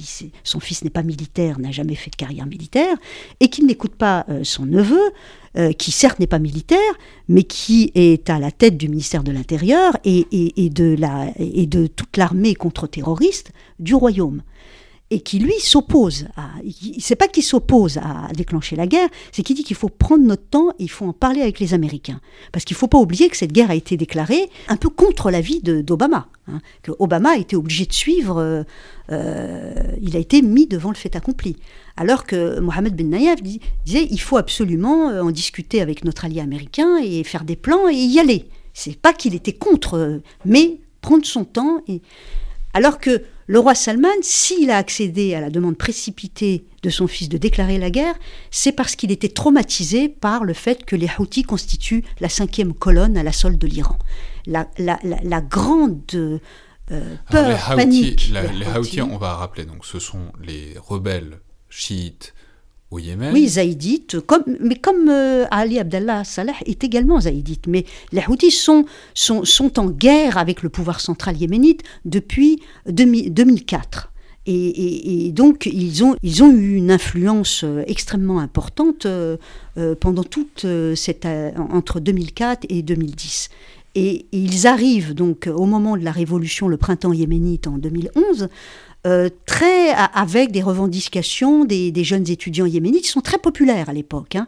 son 0.45 0.61
fils 0.61 0.83
n'est 0.83 0.89
pas 0.89 1.03
militaire, 1.03 1.59
n'a 1.59 1.71
jamais 1.71 1.95
fait 1.95 2.09
de 2.09 2.15
carrière 2.15 2.45
militaire, 2.45 2.95
et 3.41 3.49
qu'il 3.49 3.65
n'écoute 3.65 3.95
pas 3.95 4.25
euh, 4.29 4.45
son 4.45 4.65
neveu, 4.65 5.11
euh, 5.57 5.73
qui 5.73 5.91
certes 5.91 6.19
n'est 6.19 6.27
pas 6.27 6.39
militaire, 6.39 6.79
mais 7.27 7.43
qui 7.43 7.91
est 7.95 8.29
à 8.29 8.39
la 8.39 8.51
tête 8.51 8.77
du 8.77 8.87
ministère 8.87 9.23
de 9.23 9.33
l'Intérieur 9.33 9.97
et, 10.05 10.25
de 10.69 10.95
la, 10.97 11.27
et 11.37 11.67
de 11.67 11.87
toute 11.87 12.15
l'armée 12.15 12.55
contre-terroriste 12.55 13.51
du 13.79 13.93
royaume 13.93 14.41
et 15.11 15.21
qui 15.21 15.39
lui 15.39 15.59
s'oppose 15.59 16.27
à. 16.37 16.49
C'est 16.99 17.15
pas 17.15 17.27
qu'il 17.27 17.43
s'oppose 17.43 17.97
à 17.97 18.31
déclencher 18.33 18.75
la 18.75 18.85
guerre, 18.85 19.09
c'est 19.31 19.41
qu'il 19.41 19.55
dit 19.55 19.63
qu'il 19.63 19.75
faut 19.75 19.89
prendre 19.89 20.23
notre 20.23 20.43
temps 20.43 20.69
et 20.71 20.83
il 20.83 20.89
faut 20.89 21.05
en 21.05 21.13
parler 21.13 21.41
avec 21.41 21.59
les 21.59 21.73
Américains. 21.73 22.19
Parce 22.51 22.63
qu'il 22.63 22.75
faut 22.75 22.87
pas 22.87 22.99
oublier 22.99 23.29
que 23.29 23.37
cette 23.37 23.51
guerre 23.51 23.71
a 23.71 23.75
été 23.75 23.97
déclarée 23.97 24.49
un 24.67 24.77
peu 24.77 24.89
contre 24.89 25.31
l'avis 25.31 25.61
d'Obama. 25.61 26.27
Hein, 26.47 26.59
Obama 26.99 27.31
a 27.31 27.37
été 27.37 27.55
obligé 27.55 27.85
de 27.85 27.93
suivre, 27.93 28.37
euh, 28.37 28.63
euh, 29.11 29.73
il 30.01 30.15
a 30.15 30.19
été 30.19 30.41
mis 30.41 30.67
devant 30.67 30.89
le 30.89 30.95
fait 30.95 31.15
accompli. 31.15 31.57
Alors 31.97 32.25
que 32.25 32.59
Mohamed 32.59 32.95
Ben 32.95 33.09
Nayef 33.09 33.41
disait 33.41 34.07
il 34.09 34.21
faut 34.21 34.37
absolument 34.37 35.09
euh, 35.09 35.21
en 35.21 35.31
discuter 35.31 35.81
avec 35.81 36.03
notre 36.03 36.25
allié 36.25 36.39
américain 36.39 36.97
et 36.97 37.23
faire 37.23 37.43
des 37.43 37.55
plans 37.55 37.89
et 37.89 37.95
y 37.95 38.19
aller. 38.19 38.45
C'est 38.73 38.99
pas 38.99 39.13
qu'il 39.13 39.33
était 39.33 39.53
contre, 39.53 40.21
mais 40.45 40.79
prendre 41.01 41.25
son 41.25 41.45
temps. 41.45 41.81
Et... 41.87 42.01
Alors 42.73 42.99
que 42.99 43.23
le 43.49 43.57
roi 43.57 43.73
Salman, 43.73 44.09
s'il 44.21 44.69
a 44.69 44.77
accédé 44.77 45.33
à 45.33 45.41
la 45.41 45.49
demande 45.49 45.75
précipitée 45.75 46.65
de 46.83 46.91
son 46.91 47.07
fils 47.07 47.29
de 47.29 47.39
déclarer 47.39 47.79
la 47.79 47.89
guerre, 47.89 48.13
c'est 48.51 48.71
parce 48.71 48.95
qu'il 48.95 49.11
était 49.11 49.27
traumatisé 49.27 50.07
par 50.07 50.43
le 50.43 50.53
fait 50.53 50.85
que 50.85 50.95
les 50.95 51.09
Houthis 51.17 51.41
constituent 51.41 52.03
la 52.19 52.29
cinquième 52.29 52.75
colonne 52.75 53.17
à 53.17 53.23
la 53.23 53.31
solde 53.31 53.57
de 53.57 53.65
l'Iran. 53.65 53.97
La, 54.45 54.67
grande 55.41 56.03
euh, 56.13 56.37
peur, 57.31 57.49
les 57.49 57.75
panique. 57.75 58.31
les, 58.31 58.67
Houthis, 58.67 59.01
on 59.01 59.17
va 59.17 59.33
rappeler, 59.33 59.65
donc 59.65 59.83
ce 59.83 59.97
sont 59.97 60.31
les 60.39 60.75
rebelles 60.77 61.39
chiites 61.69 62.35
au 62.91 62.99
Yémen. 62.99 63.33
Oui, 63.33 63.47
zaïdites, 63.47 64.19
comme, 64.21 64.43
mais 64.59 64.75
comme 64.75 65.09
euh, 65.09 65.45
Ali 65.51 65.79
Abdallah 65.79 66.23
Saleh 66.23 66.53
est 66.65 66.83
également 66.83 67.19
zaïdite. 67.21 67.67
Mais 67.67 67.85
les 68.11 68.23
Houthis 68.27 68.51
sont, 68.51 68.85
en 69.77 69.89
guerre 69.89 70.37
avec 70.37 70.63
le 70.63 70.69
pouvoir 70.69 70.99
central 70.99 71.37
yéménite 71.37 71.83
depuis 72.05 72.61
2004. 72.87 74.11
Et, 74.51 75.31
donc, 75.31 75.67
ils 75.67 76.03
ont, 76.03 76.15
ils 76.23 76.41
ont 76.41 76.51
eu 76.51 76.73
une 76.73 76.89
influence 76.89 77.63
extrêmement 77.85 78.39
importante 78.39 79.05
pendant 79.99 80.23
toute 80.23 80.65
cette. 80.95 81.27
entre 81.55 81.99
2004 81.99 82.65
et 82.69 82.81
2010. 82.81 83.49
Et, 83.95 84.25
ils 84.31 84.65
arrivent 84.65 85.13
donc 85.13 85.47
au 85.53 85.65
moment 85.65 85.97
de 85.97 86.03
la 86.03 86.11
révolution, 86.11 86.67
le 86.67 86.77
printemps 86.77 87.13
yéménite 87.13 87.67
en 87.67 87.77
2011, 87.77 88.49
euh, 89.07 89.29
très 89.45 89.91
avec 89.91 90.51
des 90.51 90.61
revendications 90.61 91.63
des, 91.63 92.03
jeunes 92.03 92.29
étudiants 92.29 92.65
yéménites 92.65 93.03
qui 93.03 93.09
sont 93.09 93.21
très 93.21 93.37
populaires 93.37 93.89
à 93.89 93.93
l'époque. 93.93 94.35
Hein. 94.35 94.47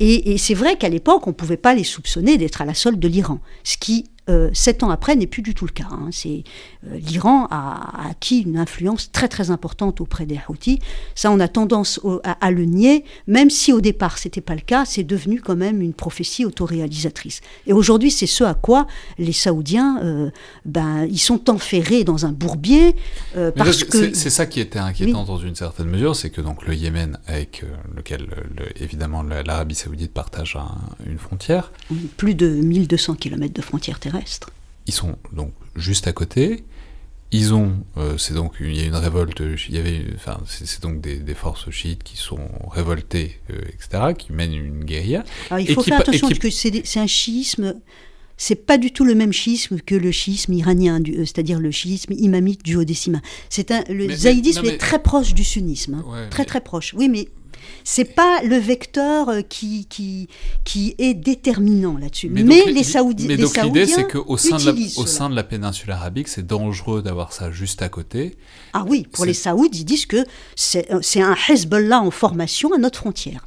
Et, 0.00 0.32
et 0.32 0.38
c'est 0.38 0.54
vrai 0.54 0.76
qu'à 0.76 0.88
l'époque, 0.88 1.26
on 1.26 1.30
ne 1.30 1.34
pouvait 1.34 1.56
pas 1.56 1.74
les 1.74 1.84
soupçonner 1.84 2.36
d'être 2.36 2.62
à 2.62 2.64
la 2.64 2.74
solde 2.74 2.98
de 2.98 3.08
l'Iran, 3.08 3.40
ce 3.64 3.76
qui 3.76 4.06
euh, 4.30 4.50
sept 4.52 4.84
ans 4.84 4.90
après 4.90 5.16
n'est 5.16 5.26
plus 5.26 5.42
du 5.42 5.52
tout 5.52 5.66
le 5.66 5.72
cas. 5.72 5.88
Hein. 5.90 6.10
C'est 6.12 6.44
euh, 6.86 6.96
l'Iran 6.96 7.48
a, 7.50 8.08
acquis 8.08 8.42
une 8.42 8.56
influence 8.56 9.10
très 9.10 9.26
très 9.26 9.50
importante 9.50 10.00
auprès 10.00 10.26
des 10.26 10.38
Houthis. 10.48 10.78
Ça, 11.16 11.32
on 11.32 11.40
a 11.40 11.48
tendance 11.48 11.98
à, 12.22 12.50
le 12.52 12.64
nier, 12.64 13.04
même 13.26 13.50
si 13.50 13.72
au 13.72 13.80
départ 13.80 14.18
c'était 14.18 14.40
pas 14.40 14.54
le 14.54 14.60
cas. 14.60 14.84
C'est 14.84 15.02
devenu 15.02 15.40
quand 15.40 15.56
même 15.56 15.82
une 15.82 15.92
prophétie 15.92 16.44
autoréalisatrice. 16.44 17.40
Et 17.66 17.72
aujourd'hui, 17.72 18.12
c'est 18.12 18.28
ce 18.28 18.44
à 18.44 18.54
quoi 18.54 18.86
les 19.18 19.32
Saoudiens, 19.32 20.00
euh, 20.04 20.30
ben, 20.64 21.04
ils 21.10 21.18
sont 21.18 21.50
enferrés 21.50 22.04
dans 22.04 22.24
un 22.24 22.32
bourbier 22.32 22.94
parce 23.56 23.82
que 23.82 24.14
c'est 24.14 24.30
ça 24.30 24.46
qui 24.46 24.60
était 24.60 24.78
inquiétant 24.78 25.24
dans 25.24 25.38
une 25.38 25.56
certaine 25.56 25.88
mesure, 25.88 26.14
c'est 26.14 26.30
que 26.30 26.40
donc 26.40 26.66
le 26.66 26.74
Yémen, 26.74 27.18
avec 27.26 27.64
lequel 27.94 28.28
évidemment 28.76 29.22
l'Arabie 29.22 29.74
Saoudite 29.74 30.12
partage 30.12 30.56
une 31.06 31.18
frontière, 31.18 31.72
plus 32.16 32.34
de 32.34 32.48
1200 32.48 33.14
km 33.14 33.52
de 33.52 33.62
frontières 33.62 33.98
ils 34.86 34.94
sont 34.94 35.16
donc 35.32 35.52
juste 35.76 36.06
à 36.06 36.12
côté. 36.12 36.64
Ils 37.34 37.54
ont, 37.54 37.72
euh, 37.96 38.18
c'est 38.18 38.34
donc 38.34 38.52
il 38.60 38.76
y 38.76 38.80
a 38.80 38.84
une 38.84 38.94
révolte, 38.94 39.42
il 39.68 39.74
y 39.74 39.78
avait, 39.78 40.04
enfin 40.14 40.38
c'est 40.46 40.82
donc 40.82 41.00
des, 41.00 41.34
forces 41.34 41.70
chiites 41.70 42.02
qui 42.02 42.18
sont 42.18 42.46
révoltées, 42.70 43.40
euh, 43.50 43.58
etc., 43.72 44.12
qui 44.18 44.32
mènent 44.32 44.52
une 44.52 44.84
guérilla. 44.84 45.24
il 45.58 45.72
faut 45.72 45.82
faire 45.82 46.00
attention 46.00 46.28
parce 46.28 46.38
que 46.38 46.50
c'est 46.50 47.00
un 47.00 47.06
chiisme. 47.06 47.74
C'est 48.38 48.66
pas 48.66 48.76
du 48.76 48.92
tout 48.92 49.04
le 49.04 49.14
même 49.14 49.32
chiisme 49.32 49.78
que 49.80 49.94
le 49.94 50.10
chiisme 50.10 50.52
iranien, 50.52 51.00
euh, 51.00 51.18
c'est-à-dire 51.18 51.60
le 51.60 51.70
chiisme 51.70 52.12
imamite 52.12 52.64
du 52.64 52.76
Haut-Décima. 52.76 53.20
C'est 53.48 53.70
un, 53.70 53.84
le 53.88 54.12
zaïdisme 54.12 54.64
est 54.66 54.78
très 54.78 55.00
proche 55.00 55.32
du 55.32 55.44
sunnisme, 55.44 56.02
hein. 56.04 56.28
très 56.28 56.44
très 56.44 56.60
proche. 56.60 56.92
Oui, 56.94 57.08
mais 57.08 57.28
c'est 57.84 58.14
pas 58.14 58.42
le 58.42 58.56
vecteur 58.56 59.28
euh, 59.28 59.40
qui, 59.42 59.86
qui, 59.86 60.28
qui 60.64 60.94
est 60.98 61.14
déterminant 61.14 61.96
là-dessus. 61.96 62.28
Mais, 62.30 62.42
les, 62.42 62.82
Saoudiens. 62.82 63.28
Mais 63.28 63.36
donc 63.36 63.56
l'idée, 63.62 63.86
c'est 63.86 64.06
qu'au 64.08 64.36
sein, 64.36 64.56
de 64.56 64.66
la, 64.66 64.72
au 64.72 65.06
sein 65.06 65.30
de 65.30 65.34
la 65.36 65.44
péninsule 65.44 65.90
arabique, 65.90 66.28
c'est 66.28 66.46
dangereux 66.46 67.02
d'avoir 67.02 67.32
ça 67.32 67.50
juste 67.50 67.82
à 67.82 67.88
côté. 67.88 68.36
Ah 68.72 68.84
oui, 68.88 69.06
pour 69.12 69.24
les 69.24 69.34
Saouds, 69.34 69.68
ils 69.72 69.84
disent 69.84 70.06
que 70.06 70.24
c'est 70.56 70.90
euh, 70.90 71.00
un 71.22 71.36
Hezbollah 71.48 72.00
en 72.00 72.10
formation 72.10 72.72
à 72.72 72.78
notre 72.78 72.98
frontière. 72.98 73.44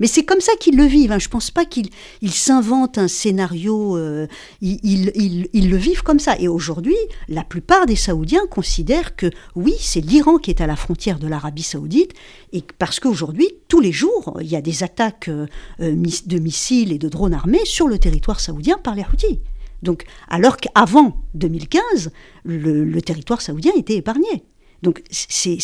Mais 0.00 0.06
c'est 0.06 0.24
comme 0.24 0.40
ça 0.40 0.52
qu'ils 0.60 0.76
le 0.76 0.84
vivent. 0.84 1.12
Hein. 1.12 1.18
Je 1.18 1.28
ne 1.28 1.30
pense 1.30 1.50
pas 1.50 1.64
qu'ils 1.64 1.90
s'inventent 2.30 2.98
un 2.98 3.08
scénario. 3.08 3.96
Euh, 3.96 4.26
ils, 4.60 4.78
ils, 4.82 5.48
ils, 5.52 5.70
le 5.70 5.76
vivent 5.76 6.02
comme 6.02 6.18
ça. 6.18 6.36
Et 6.38 6.48
aujourd'hui, 6.48 6.96
la 7.28 7.44
plupart 7.44 7.86
des 7.86 7.96
Saoudiens 7.96 8.46
considèrent 8.50 9.16
que 9.16 9.30
oui, 9.54 9.74
c'est 9.80 10.00
l'Iran 10.00 10.38
qui 10.38 10.50
est 10.50 10.60
à 10.60 10.66
la 10.66 10.76
frontière 10.76 11.18
de 11.18 11.26
l'Arabie 11.26 11.62
Saoudite, 11.62 12.12
et 12.52 12.62
parce 12.78 13.00
qu'aujourd'hui, 13.00 13.48
tous 13.68 13.80
les 13.80 13.92
jours, 13.92 14.36
il 14.40 14.46
y 14.46 14.56
a 14.56 14.60
des 14.60 14.82
attaques 14.82 15.28
euh, 15.28 15.46
de 15.78 16.38
missiles 16.38 16.92
et 16.92 16.98
de 16.98 17.08
drones 17.08 17.34
armés 17.34 17.64
sur 17.64 17.88
le 17.88 17.98
territoire 17.98 18.40
saoudien 18.40 18.78
par 18.78 18.94
les 18.94 19.02
Houthis. 19.02 19.40
Donc, 19.82 20.04
alors 20.28 20.56
qu'avant 20.56 21.22
2015, 21.34 22.10
le, 22.44 23.00
territoire 23.00 23.42
saoudien 23.42 23.72
était 23.76 23.96
épargné. 23.96 24.44
Donc, 24.82 25.02
c'est, 25.10 25.58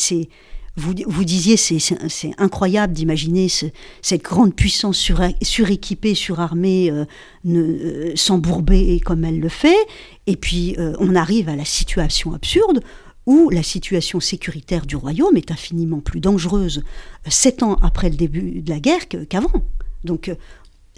vous, 0.77 1.25
disiez, 1.25 1.57
c'est, 1.57 2.31
incroyable 2.39 2.93
d'imaginer 2.93 3.49
cette 3.49 4.23
grande 4.23 4.55
puissance 4.55 5.11
suréquipée, 5.43 6.15
surarmée, 6.15 6.91
euh, 6.91 7.05
euh, 7.47 8.13
s'embourber 8.17 9.01
comme 9.01 9.25
elle 9.25 9.41
le 9.41 9.49
fait. 9.49 9.87
Et 10.27 10.37
puis, 10.37 10.77
on 10.99 11.15
arrive 11.15 11.49
à 11.49 11.57
la 11.57 11.65
situation 11.65 12.35
absurde 12.35 12.83
où 13.27 13.51
la 13.51 13.63
situation 13.63 14.21
sécuritaire 14.21 14.87
du 14.87 14.97
royaume 14.97 15.37
est 15.37 15.51
infiniment 15.51 16.01
plus 16.01 16.21
dangereuse 16.21 16.79
euh, 17.27 17.31
sept 17.31 17.63
ans 17.63 17.77
après 17.83 18.11
le 18.11 18.17
début 18.17 18.61
de 18.61 18.71
la 18.71 18.81
guerre 18.81 19.09
qu'avant. 19.29 19.63
Donc 20.05 20.29
euh, 20.29 20.35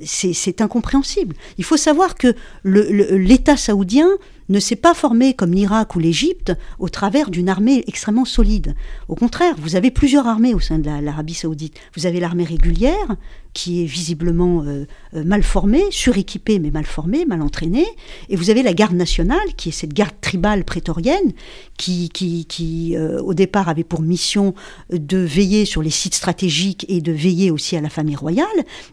c'est 0.02 0.60
incompréhensible. 0.60 1.36
Il 1.56 1.64
faut 1.64 1.76
savoir 1.76 2.16
que 2.16 2.34
l'État 2.64 3.56
saoudien 3.56 4.08
ne 4.48 4.58
s'est 4.58 4.76
pas 4.76 4.92
formé 4.92 5.34
comme 5.34 5.52
l'Irak 5.52 5.94
ou 5.94 6.00
l'Égypte 6.00 6.52
au 6.80 6.88
travers 6.88 7.30
d'une 7.30 7.48
armée 7.48 7.84
extrêmement 7.86 8.24
solide. 8.24 8.74
Au 9.08 9.14
contraire, 9.14 9.54
vous 9.58 9.76
avez 9.76 9.92
plusieurs 9.92 10.26
armées 10.26 10.52
au 10.52 10.60
sein 10.60 10.78
de 10.78 10.90
l'Arabie 11.00 11.34
saoudite. 11.34 11.78
Vous 11.96 12.06
avez 12.06 12.18
l'armée 12.18 12.44
régulière, 12.44 13.16
qui 13.54 13.82
est 13.82 13.86
visiblement 13.86 14.62
euh, 14.64 14.84
euh, 15.14 15.24
mal 15.24 15.44
formée, 15.44 15.84
suréquipée 15.90 16.58
mais 16.58 16.72
mal 16.72 16.84
formée, 16.84 17.24
mal 17.24 17.40
entraînée, 17.40 17.86
et 18.28 18.36
vous 18.36 18.50
avez 18.50 18.62
la 18.62 18.74
garde 18.74 18.94
nationale, 18.94 19.54
qui 19.56 19.68
est 19.68 19.72
cette 19.72 19.94
garde 19.94 20.14
tribale 20.20 20.64
prétorienne, 20.64 21.32
qui, 21.78 22.08
qui, 22.10 22.44
qui 22.46 22.96
euh, 22.96 23.22
au 23.22 23.32
départ 23.32 23.68
avait 23.68 23.84
pour 23.84 24.02
mission 24.02 24.54
de 24.90 25.18
veiller 25.18 25.64
sur 25.64 25.82
les 25.82 25.90
sites 25.90 26.14
stratégiques 26.14 26.84
et 26.88 27.00
de 27.00 27.12
veiller 27.12 27.52
aussi 27.52 27.76
à 27.76 27.80
la 27.80 27.88
famille 27.88 28.16
royale, 28.16 28.46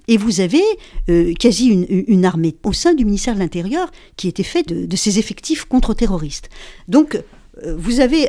et 0.07 0.17
vous 0.17 0.39
avez 0.39 0.61
quasi 1.39 1.67
une, 1.67 2.23
armée 2.23 2.55
au 2.63 2.73
sein 2.73 2.93
du 2.93 3.03
ministère 3.03 3.33
de 3.33 3.39
l'Intérieur 3.39 3.89
qui 4.15 4.27
était 4.27 4.43
faite 4.43 4.67
de, 4.67 4.95
ces 4.95 5.17
effectifs 5.17 5.65
contre-terroristes. 5.65 6.49
Donc, 6.87 7.19
vous 7.65 7.99
avez 7.99 8.27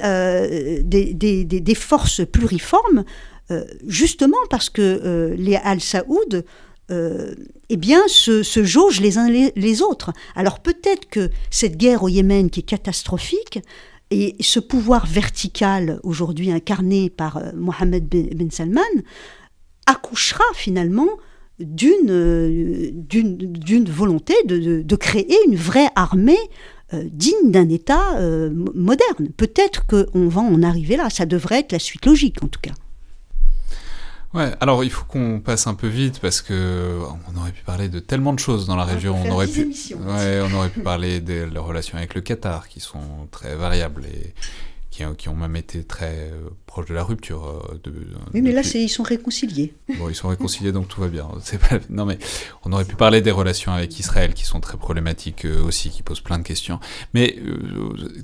des, 0.82 1.74
forces 1.74 2.22
pluriformes, 2.24 3.04
euh, 3.52 3.64
justement 3.86 4.38
parce 4.50 4.70
que 4.70 5.34
les 5.36 5.56
Al-Saoud 5.56 6.44
eh 6.90 7.76
bien, 7.78 8.02
se, 8.06 8.42
jaugent 8.64 9.00
les 9.00 9.16
uns 9.16 9.30
les, 9.30 9.82
autres. 9.82 10.12
Alors 10.34 10.60
peut-être 10.60 11.08
que 11.08 11.30
cette 11.50 11.78
guerre 11.78 12.02
au 12.02 12.08
Yémen 12.08 12.50
qui 12.50 12.60
est 12.60 12.64
catastrophique, 12.64 13.60
et 14.10 14.36
ce 14.40 14.60
pouvoir 14.60 15.06
vertical 15.06 15.98
aujourd'hui 16.02 16.50
incarné 16.50 17.08
par 17.08 17.40
Mohamed 17.54 18.06
Ben 18.08 18.50
Salman, 18.50 18.82
accouchera 19.86 20.44
finalement 20.54 21.08
d'une 21.58 22.10
volonté 23.88 24.34
de, 24.44 24.96
créer 24.96 25.36
une 25.48 25.56
vraie 25.56 25.88
armée 25.94 26.38
euh, 26.94 27.04
digne 27.10 27.50
d'un 27.50 27.68
État 27.70 28.16
euh, 28.18 28.50
moderne. 28.74 29.28
Peut-être 29.36 29.86
qu'on 29.86 30.28
va 30.28 30.42
en 30.42 30.62
arriver 30.62 30.96
là, 30.96 31.08
ça 31.08 31.24
devrait 31.24 31.60
être 31.60 31.72
la 31.72 31.78
suite 31.78 32.04
logique 32.04 32.42
en 32.42 32.48
tout 32.48 32.60
cas. 32.60 32.72
Ouais, 34.34 34.50
alors 34.60 34.82
il 34.82 34.90
faut 34.90 35.04
qu'on 35.04 35.40
passe 35.40 35.66
un 35.66 35.74
peu 35.74 35.88
vite 35.88 36.18
parce 36.20 36.40
que 36.40 36.98
on 37.32 37.38
aurait 37.38 37.52
pu 37.52 37.62
parler 37.64 37.88
de 37.88 37.98
tellement 37.98 38.32
de 38.32 38.38
choses 38.38 38.66
dans 38.66 38.76
la 38.76 38.84
région. 38.84 39.14
On, 39.22 39.30
aurait 39.30 39.46
pu, 39.46 39.70
ouais, 39.94 40.40
on 40.50 40.54
aurait 40.54 40.70
pu 40.70 40.80
parler 40.80 41.20
des 41.20 41.44
relations 41.44 41.98
avec 41.98 42.14
le 42.14 42.22
Qatar 42.22 42.68
qui 42.68 42.80
sont 42.80 43.28
très 43.30 43.54
variables 43.56 44.06
et 44.06 44.32
qui, 44.92 45.28
ont 45.28 45.34
même 45.34 45.56
été 45.56 45.84
très 45.84 46.30
euh, 46.32 46.50
proches 46.66 46.86
de 46.86 46.92
la 46.92 47.02
rupture. 47.02 47.46
Euh, 47.46 47.80
de, 47.82 47.92
oui, 48.34 48.42
mais 48.42 48.52
là, 48.52 48.60
ils 48.74 48.90
sont 48.90 49.02
réconciliés. 49.02 49.72
Bon, 49.98 50.10
ils 50.10 50.14
sont 50.14 50.28
réconciliés, 50.28 50.70
donc 50.70 50.88
tout 50.88 51.00
va 51.00 51.08
bien. 51.08 51.26
Pas... 51.70 51.78
Non, 51.88 52.04
mais 52.04 52.18
on 52.64 52.72
aurait 52.72 52.84
pu 52.84 52.94
parler 52.94 53.22
des 53.22 53.30
relations 53.30 53.72
avec 53.72 53.98
Israël, 53.98 54.34
qui 54.34 54.44
sont 54.44 54.60
très 54.60 54.76
problématiques 54.76 55.46
euh, 55.46 55.64
aussi, 55.64 55.88
qui 55.88 56.02
posent 56.02 56.20
plein 56.20 56.38
de 56.38 56.44
questions. 56.44 56.78
Mais 57.14 57.38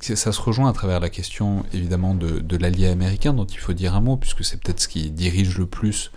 ça 0.03 0.31
se 0.31 0.41
rejoint 0.43 0.69
à 0.69 0.75
travers 0.75 1.01
la 1.01 1.09
question, 1.09 1.65
évidemment, 1.73 2.15
de, 2.15 2.41
de 2.41 2.57
l'allié 2.59 2.89
américain, 2.89 3.33
dont 3.33 3.47
il 3.47 3.59
faut 3.59 3.73
dire 3.73 3.95
un 3.95 4.03
mot, 4.03 4.19
puisque 4.19 4.45
c'est 4.45 4.61
peut-être 4.61 4.81
ce 4.81 4.89
qui 4.89 5.11
dirige 5.11 5.57
le 5.57 5.65
plus 5.65 6.11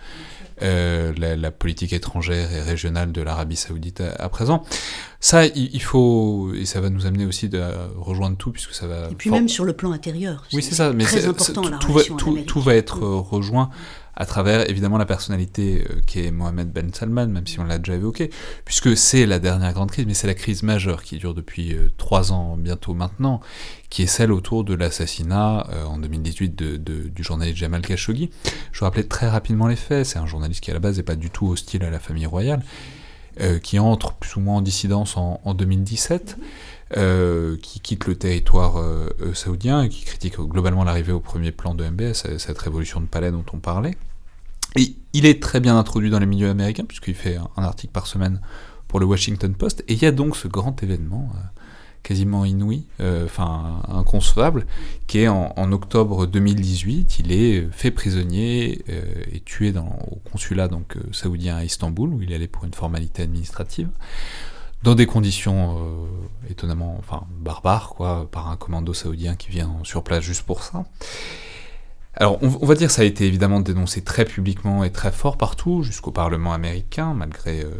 euh, 0.62 1.12
la, 1.16 1.50
politique 1.50 1.92
étrangère 1.92 2.52
et 2.52 2.60
régionale 2.60 3.12
de 3.12 3.22
l'Arabie 3.22 3.56
saoudite 3.56 4.00
à, 4.00 4.28
présent. 4.28 4.64
Ça, 5.20 5.46
il, 5.46 5.82
faut, 5.82 6.52
et 6.54 6.64
ça 6.64 6.80
va 6.80 6.90
nous 6.90 7.06
amener 7.06 7.26
aussi 7.26 7.48
de 7.48 7.62
rejoindre 7.96 8.36
tout, 8.36 8.50
puisque 8.50 8.74
ça 8.74 8.86
va... 8.86 9.08
Et 9.10 9.14
puis 9.14 9.30
même 9.30 9.48
sur 9.48 9.64
le 9.64 9.72
plan 9.72 9.92
intérieur. 9.92 10.44
Oui, 10.52 10.62
c'est 10.62 10.74
ça, 10.74 10.92
mais 10.92 11.04
très 11.04 11.26
important, 11.26 11.68
la 11.68 11.78
tout, 11.78 11.92
va, 11.92 12.02
tout, 12.46 12.60
va 12.60 12.74
être 12.74 13.00
mm. 13.00 13.20
rejoint 13.20 13.70
à 14.14 14.26
travers 14.26 14.68
évidemment 14.68 14.98
la 14.98 15.06
personnalité 15.06 15.86
euh, 15.88 16.00
qui 16.06 16.24
est 16.24 16.30
Mohamed 16.30 16.70
Ben 16.70 16.92
Salman, 16.92 17.26
même 17.26 17.46
si 17.46 17.58
on 17.60 17.64
l'a 17.64 17.78
déjà 17.78 17.94
évoqué, 17.94 18.30
puisque 18.64 18.96
c'est 18.96 19.26
la 19.26 19.38
dernière 19.38 19.72
grande 19.72 19.90
crise, 19.90 20.06
mais 20.06 20.14
c'est 20.14 20.26
la 20.26 20.34
crise 20.34 20.62
majeure 20.62 21.02
qui 21.02 21.16
dure 21.16 21.34
depuis 21.34 21.74
euh, 21.74 21.90
trois 21.96 22.32
ans 22.32 22.56
bientôt 22.56 22.94
maintenant, 22.94 23.40
qui 23.88 24.02
est 24.02 24.06
celle 24.06 24.32
autour 24.32 24.64
de 24.64 24.74
l'assassinat 24.74 25.66
euh, 25.70 25.84
en 25.84 25.98
2018 25.98 26.54
de, 26.54 26.76
du 26.76 27.22
journaliste 27.22 27.56
Jamal 27.56 27.82
Khashoggi. 27.82 28.30
Je 28.72 28.78
vous 28.78 28.84
rappelais 28.84 29.04
très 29.04 29.28
rapidement 29.28 29.66
les 29.66 29.76
faits, 29.76 30.06
c'est 30.06 30.18
un 30.18 30.26
journaliste 30.26 30.60
qui 30.62 30.70
à 30.70 30.74
la 30.74 30.80
base 30.80 30.98
n'est 30.98 31.02
pas 31.02 31.16
du 31.16 31.30
tout 31.30 31.48
hostile 31.48 31.82
à 31.84 31.90
la 31.90 31.98
famille 31.98 32.26
royale, 32.26 32.62
qui 33.62 33.78
entre 33.78 34.12
plus 34.12 34.36
ou 34.36 34.40
moins 34.40 34.56
en 34.56 34.60
dissidence 34.60 35.16
en, 35.16 35.40
en 35.42 35.54
2017. 35.54 36.36
Euh, 36.98 37.56
qui 37.62 37.80
quitte 37.80 38.06
le 38.06 38.16
territoire 38.16 38.76
euh, 38.76 39.08
euh, 39.22 39.32
saoudien 39.32 39.82
et 39.82 39.88
qui 39.88 40.04
critique 40.04 40.38
globalement 40.38 40.84
l'arrivée 40.84 41.12
au 41.12 41.20
premier 41.20 41.50
plan 41.50 41.74
de 41.74 41.84
MBS, 41.84 42.36
cette 42.36 42.58
révolution 42.58 43.00
de 43.00 43.06
palais 43.06 43.30
dont 43.30 43.44
on 43.54 43.58
parlait. 43.58 43.96
Et 44.76 44.94
il 45.14 45.24
est 45.24 45.42
très 45.42 45.60
bien 45.60 45.78
introduit 45.78 46.10
dans 46.10 46.18
les 46.18 46.26
milieux 46.26 46.50
américains, 46.50 46.84
puisqu'il 46.84 47.14
fait 47.14 47.38
un, 47.56 47.62
article 47.62 47.92
par 47.92 48.06
semaine 48.06 48.40
pour 48.88 49.00
le 49.00 49.06
Washington 49.06 49.54
Post, 49.54 49.84
et 49.88 49.94
il 49.94 50.02
y 50.02 50.06
a 50.06 50.12
donc 50.12 50.36
ce 50.36 50.48
grand 50.48 50.82
événement 50.82 51.32
quasiment 52.02 52.44
inouï, 52.44 52.84
enfin 53.24 53.82
inconcevable, 53.88 54.66
qui 55.06 55.20
est 55.20 55.28
en, 55.28 55.72
octobre 55.72 56.26
2018, 56.26 57.20
il 57.20 57.32
est 57.32 57.68
fait 57.70 57.90
prisonnier 57.90 58.82
et 59.32 59.40
tué 59.40 59.72
au 59.76 60.16
consulat 60.30 60.68
donc 60.68 60.96
saoudien 61.12 61.56
à 61.56 61.64
Istanbul, 61.64 62.10
où 62.10 62.22
il 62.22 62.34
allait 62.34 62.48
pour 62.48 62.64
une 62.64 62.74
formalité 62.74 63.22
administrative 63.22 63.88
dans 64.82 64.94
des 64.94 65.06
conditions 65.06 65.78
étonnamment 66.50 66.96
enfin 66.98 67.24
barbares 67.40 67.90
quoi 67.90 68.28
par 68.30 68.48
un 68.48 68.56
commando 68.56 68.92
saoudien 68.92 69.36
qui 69.36 69.50
vient 69.50 69.76
sur 69.84 70.02
place 70.02 70.22
juste 70.22 70.42
pour 70.42 70.62
ça 70.62 70.84
alors, 72.14 72.38
on, 72.42 72.66
va 72.66 72.74
dire 72.74 72.90
ça 72.90 73.02
a 73.02 73.04
été 73.06 73.26
évidemment 73.26 73.60
dénoncé 73.60 74.02
très 74.02 74.26
publiquement 74.26 74.84
et 74.84 74.92
très 74.92 75.10
fort 75.10 75.38
partout, 75.38 75.82
jusqu'au 75.82 76.10
Parlement 76.10 76.52
américain, 76.52 77.14
malgré 77.14 77.62
euh, 77.62 77.70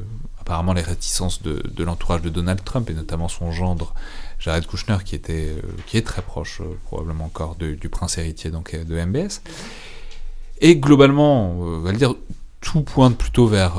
apparemment 0.41 0.73
les 0.73 0.81
réticences 0.81 1.43
de, 1.43 1.63
l'entourage 1.85 2.23
de 2.23 2.31
Donald 2.31 2.65
Trump, 2.65 2.89
et 2.89 2.95
notamment 2.95 3.29
son 3.29 3.53
gendre 3.53 3.95
Jared 4.39 4.67
Kushner, 4.67 4.97
qui, 5.05 5.15
était, 5.15 5.51
euh, 5.51 5.97
est 5.97 6.07
très 6.07 6.23
proche, 6.23 6.63
euh, 6.63 6.79
probablement 6.87 7.27
encore, 7.27 7.57
du 7.57 7.89
prince 7.91 8.17
héritier 8.17 8.51
donc, 8.51 8.75
de 8.75 9.05
MBS. 9.05 9.43
Et 10.63 10.77
globalement, 10.77 11.51
on 11.51 11.81
va 11.81 11.93
le 11.93 11.99
dire, 11.99 12.15
tout 12.63 12.83
pointe 12.83 13.19
plutôt 13.19 13.47
vers 13.47 13.75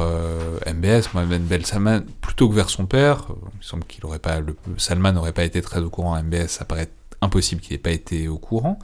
MBS, 0.68 1.14
Mohamed 1.15 1.41
Ben 1.47 1.65
Salman, 1.65 2.01
plutôt 2.22 2.47
que 2.47 2.53
vers 2.53 2.69
son 2.69 2.85
père. 2.85 3.26
Il 3.60 3.65
semble 3.65 3.85
qu'il 3.85 4.05
aurait 4.05 4.19
pas, 4.19 4.39
le, 4.39 4.55
Salman 4.77 5.14
n'aurait 5.14 5.34
pas 5.34 5.45
été 5.45 5.61
très 5.61 5.80
au 5.80 5.89
courant, 5.89 6.22
MBS, 6.22 6.47
ça 6.47 6.65
paraît 6.65 6.89
impossible 7.22 7.61
qu'il 7.61 7.73
n'ait 7.73 7.81
pas 7.81 7.91
été 7.91 8.27
au 8.27 8.38
courant 8.38 8.77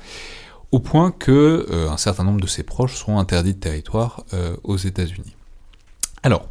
au 0.72 0.80
point 0.80 1.12
que 1.12 1.66
euh, 1.70 1.90
un 1.90 1.98
certain 1.98 2.24
nombre 2.24 2.42
de 2.42 2.48
ses 2.48 2.64
proches 2.64 2.96
sont 2.96 3.18
interdits 3.18 3.54
de 3.54 3.60
territoire 3.60 4.24
euh, 4.34 4.56
aux 4.64 4.78
États-Unis. 4.78 5.36
Alors, 6.24 6.48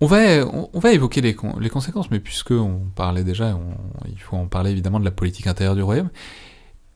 on 0.00 0.06
va, 0.06 0.46
on, 0.46 0.78
va 0.78 0.92
évoquer 0.92 1.20
les, 1.20 1.36
les, 1.60 1.70
conséquences, 1.70 2.10
mais 2.10 2.20
puisque 2.20 2.52
on 2.52 2.82
parlait 2.94 3.24
déjà, 3.24 3.58
il 4.08 4.18
faut 4.18 4.36
en 4.36 4.46
parler 4.46 4.70
évidemment 4.70 5.00
de 5.00 5.04
la 5.04 5.10
politique 5.10 5.48
intérieure 5.48 5.74
du 5.74 5.82
royaume, 5.82 6.10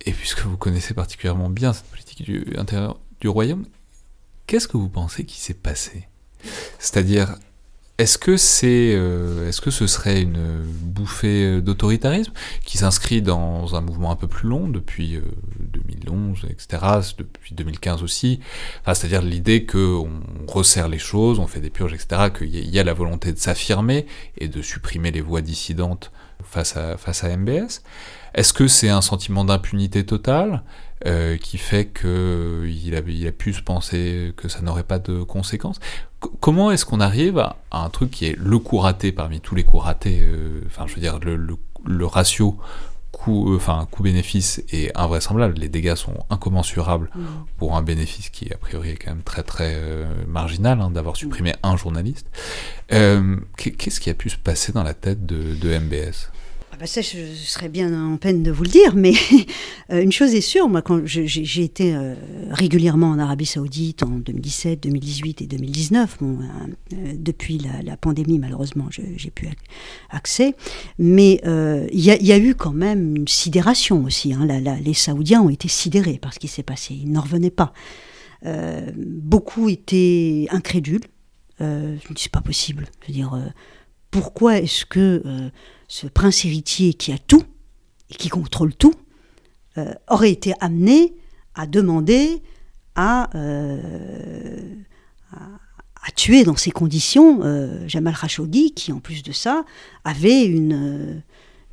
et 0.07 0.13
puisque 0.13 0.43
vous 0.43 0.57
connaissez 0.57 0.95
particulièrement 0.95 1.51
bien 1.51 1.73
cette 1.73 1.87
politique 1.87 2.23
du, 2.23 2.47
intérieure 2.57 2.99
du 3.21 3.29
royaume, 3.29 3.65
qu'est-ce 4.47 4.69
que 4.69 4.77
vous 4.77 4.89
pensez 4.89 5.25
qui 5.25 5.41
s'est 5.41 5.55
passé? 5.55 6.09
C'est-à-dire, 6.79 7.37
est-ce 7.99 8.19
que, 8.19 8.37
c'est, 8.37 8.95
euh, 8.95 9.49
est-ce 9.49 9.61
que 9.61 9.71
ce 9.71 9.87
serait 9.87 10.23
une 10.23 10.63
bouffée 10.65 11.61
d'autoritarisme 11.61 12.33
qui 12.65 12.79
s'inscrit 12.79 13.23
dans 13.23 13.77
un 13.77 13.81
mouvement 13.81 14.11
un 14.11 14.17
peu 14.17 14.27
plus 14.27 14.49
long 14.49 14.67
depuis 14.67 15.21
2011, 15.61 16.45
euh, 16.45 16.49
etc., 16.49 16.83
depuis 17.19 17.55
2015 17.55 18.03
aussi? 18.03 18.41
C'est-à-dire 18.87 19.23
l'idée 19.23 19.67
qu'on 19.67 20.09
resserre 20.49 20.89
les 20.89 20.99
choses, 20.99 21.39
on 21.39 21.47
fait 21.47 21.61
des 21.61 21.71
purges, 21.71 21.93
etc., 21.93 22.31
qu'il 22.37 22.69
y 22.69 22.79
a 22.79 22.85
la 22.85 22.95
volonté 22.95 23.33
de 23.33 23.39
s'affirmer 23.39 24.07
et 24.37 24.49
de 24.49 24.63
supprimer 24.63 25.13
les 25.13 25.21
voix 25.21 25.43
dissidentes 25.43 26.11
face 26.43 26.77
à, 26.77 26.97
face 26.97 27.23
à 27.23 27.37
MBS 27.37 27.83
Est-ce 28.35 28.53
que 28.53 28.69
c'est 28.69 28.89
un 28.89 29.01
sentiment 29.01 29.45
d'impunité 29.45 30.05
totale 30.05 30.63
euh, 31.07 31.37
qui 31.37 31.59
fait 31.59 31.87
qu'il 31.93 32.95
a, 32.95 33.01
il 33.07 33.27
a 33.27 33.33
pu 33.33 33.53
se 33.53 33.63
penser 33.63 34.33
que 34.37 34.49
ça 34.49 34.61
n'aurait 34.61 34.85
pas 34.85 34.99
de 34.99 35.23
conséquences? 35.23 35.81
comment 36.41 36.71
est-ce 36.71 36.85
qu'on 36.85 37.01
arrive 37.01 37.39
à, 37.39 37.57
un 37.73 37.89
truc 37.89 38.13
qui 38.13 38.27
est 38.27 38.37
le 38.39 38.59
coup 38.61 38.79
raté 38.79 39.11
parmi 39.11 39.41
tous 39.41 39.57
les 39.57 39.65
coups 39.65 39.83
ratés, 39.83 40.21
euh, 40.23 40.61
enfin 40.67 40.87
je 40.87 40.95
veux 40.95 41.01
dire 41.01 41.19
le, 41.19 41.37
le, 41.85 42.07
ratio 42.07 42.57
coût, 43.11 43.53
euh, 43.53 43.57
enfin, 43.57 43.89
coût-bénéfice 43.91 44.63
est 44.71 44.97
invraisemblable, 44.97 45.55
les 45.59 45.69
dégâts 45.69 45.97
sont 45.97 46.15
incommensurables 46.31 47.11
mmh. 47.13 47.25
pour 47.59 47.77
un 47.77 47.83
bénéfice 47.83 48.29
qui 48.29 48.53
a 48.53 48.57
priori 48.57 48.91
est 48.91 48.97
quand 48.97 49.11
même 49.11 49.25
très 49.25 49.43
très 49.43 49.77
marginal 50.29 50.81
hein, 50.81 50.93
d'avoir 50.93 51.17
supprimé 51.17 51.51
mmh. 51.51 51.67
un 51.67 51.77
journaliste. 51.77 52.27
Qu'est-ce 52.89 53.99
qui 53.99 54.11
a 54.11 54.15
pu 54.15 54.31
se 54.31 54.39
passer 54.39 54.71
dans 54.71 54.85
la 54.85 54.95
tête 54.95 55.27
de, 55.27 55.57
de 55.57 55.77
MBS 55.77 56.31
bah 56.83 56.89
ça, 56.89 57.01
je, 57.01 57.19
serais 57.37 57.69
bien 57.69 57.95
en 57.95 58.17
peine 58.17 58.43
de 58.43 58.51
vous 58.51 58.65
le 58.65 58.69
dire, 58.69 58.97
mais 58.97 59.13
euh, 59.93 60.03
une 60.03 60.11
chose 60.11 60.35
est 60.35 60.41
sûre, 60.41 60.69
moi, 60.69 60.83
quand 60.83 61.07
j'ai 61.07 61.63
été 61.63 61.95
euh, 61.95 62.17
régulièrement 62.51 63.11
en 63.11 63.21
Arabie 63.21 63.47
Saoudite 63.47 64.03
en 64.03 64.19
2017, 64.19 64.83
2018 64.83 65.43
et 65.43 65.47
2019, 65.47 66.17
bon, 66.21 66.41
euh, 66.41 67.13
depuis 67.15 67.63
la, 67.85 67.97
pandémie, 67.97 68.41
malheureusement, 68.41 68.89
j'ai 68.91 69.31
pu 69.31 69.49
accès, 70.11 70.57
mais 70.99 71.41
il 71.45 72.01
y, 72.01 72.33
a 72.33 72.39
eu 72.39 72.57
quand 72.57 72.73
même 72.73 73.15
une 73.15 73.29
sidération 73.29 74.03
aussi. 74.03 74.35
Hein, 74.35 74.49
les 74.85 74.95
Saoudiens 74.95 75.41
ont 75.41 75.51
été 75.51 75.69
sidérés 75.69 76.19
par 76.21 76.35
ce 76.35 76.41
qui 76.41 76.49
s'est 76.49 76.65
passé, 76.65 76.95
ils 77.01 77.13
n'en 77.13 77.21
revenaient 77.21 77.51
pas. 77.51 77.73
beaucoup 78.97 79.69
étaient 79.69 80.49
incrédules. 80.51 81.05
je 81.61 81.65
me 81.65 82.17
c'est 82.17 82.33
pas 82.33 82.41
possible. 82.41 82.89
Je 83.03 83.07
veux 83.07 83.15
dire, 83.15 83.53
pourquoi 84.11 84.59
est-ce 84.59 84.85
que 84.85 85.23
ce 85.93 86.07
prince 86.07 86.47
héritier 86.47 86.95
qui 86.95 87.13
a 87.13 87.19
tout 87.19 87.45
et 88.09 88.15
qui 88.15 88.31
contrôle 88.31 88.75
tout, 88.75 88.95
euh, 89.77 89.93
aurait 90.09 90.33
été 90.33 90.55
amené 90.59 91.15
à 91.55 91.67
demander 91.67 92.43
à, 92.95 93.29
euh, 93.37 94.75
à, 95.31 96.11
tuer 96.17 96.45
dans 96.45 96.57
ces 96.57 96.71
conditions 96.71 97.41
euh, 97.43 97.87
Jamal 97.89 98.17
Khashoggi, 98.19 98.73
qui 98.73 98.91
en 98.91 99.01
plus 99.01 99.23
de 99.23 99.33
ça 99.33 99.67
avait 100.05 100.47
une, 100.47 101.23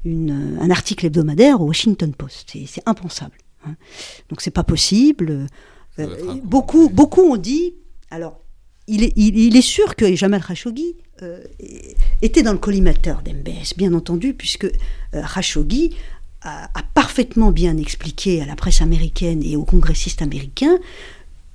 une 0.04 0.58
un 0.60 0.70
article 0.70 1.06
hebdomadaire 1.06 1.62
au 1.62 1.68
Washington 1.68 2.14
Post. 2.14 2.58
C'est 2.68 2.84
impensable. 2.86 3.38
Hein. 3.66 3.76
Donc 4.28 4.42
c'est 4.42 4.52
pas 4.52 4.66
possible. 4.66 5.48
beaucoup, 6.44 6.90
beaucoup 6.90 7.22
ont 7.22 7.38
dit. 7.38 7.74
Alors, 8.12 8.42
il 8.90 9.58
est, 9.58 9.62
sûr 9.62 9.96
que 9.96 10.16
Jamal 10.16 10.44
Khashoggi 10.44 10.96
euh, 11.22 11.44
était 12.22 12.42
dans 12.42 12.54
le 12.54 12.58
collimateur 12.58 13.22
d'MBS, 13.22 13.76
bien 13.78 13.94
entendu, 13.94 14.34
puisque 14.34 14.66
euh, 14.66 15.24
Khashoggi 15.34 15.96
a, 16.42 16.70
parfaitement 16.94 17.52
bien 17.52 17.78
expliqué 17.78 18.42
à 18.42 18.46
la 18.46 18.56
presse 18.56 18.82
américaine 18.82 19.44
et 19.44 19.56
aux 19.56 19.66
congressistes 19.66 20.22
américains 20.22 20.80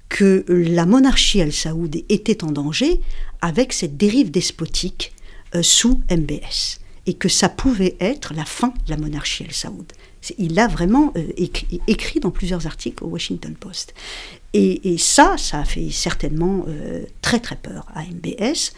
que 0.08 0.44
la 0.48 0.86
monarchie 0.86 1.40
al-Saoud 1.40 2.04
était 2.08 2.44
en 2.44 2.52
danger 2.52 3.00
avec 3.40 3.72
cette 3.72 3.96
dérive 3.96 4.30
despotique 4.30 5.12
euh, 5.54 5.62
sous 5.62 6.02
MBS 6.10 6.80
et 7.06 7.14
que 7.14 7.28
ça 7.28 7.48
pouvait 7.48 7.96
être 8.00 8.34
la 8.34 8.44
fin 8.44 8.68
de 8.68 8.90
la 8.90 8.96
monarchie 8.96 9.44
al-Saoud. 9.44 9.92
Il 10.38 10.54
l'a 10.54 10.68
vraiment 10.68 11.12
écrit, 11.36 12.20
dans 12.20 12.30
plusieurs 12.30 12.66
articles 12.66 13.04
au 13.04 13.08
Washington 13.08 13.54
Post. 13.54 13.92
Et, 14.56 14.96
ça, 14.98 15.34
ça 15.36 15.58
a 15.60 15.64
fait 15.64 15.90
certainement 15.90 16.64
très 17.22 17.40
très 17.40 17.56
peur 17.56 17.86
à 17.92 18.02
MBS. 18.04 18.72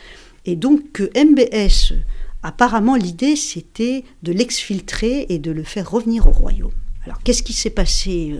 Et 0.46 0.56
donc 0.56 1.02
MBS, 1.14 1.92
apparemment 2.42 2.96
l'idée 2.96 3.36
c'était 3.36 4.04
de 4.22 4.32
l'exfiltrer 4.32 5.26
et 5.28 5.38
de 5.38 5.50
le 5.50 5.64
faire 5.64 5.90
revenir 5.90 6.26
au 6.26 6.30
royaume. 6.30 6.72
Alors 7.04 7.18
qu'est-ce 7.22 7.42
qui 7.42 7.52
s'est 7.52 7.70
passé 7.70 8.34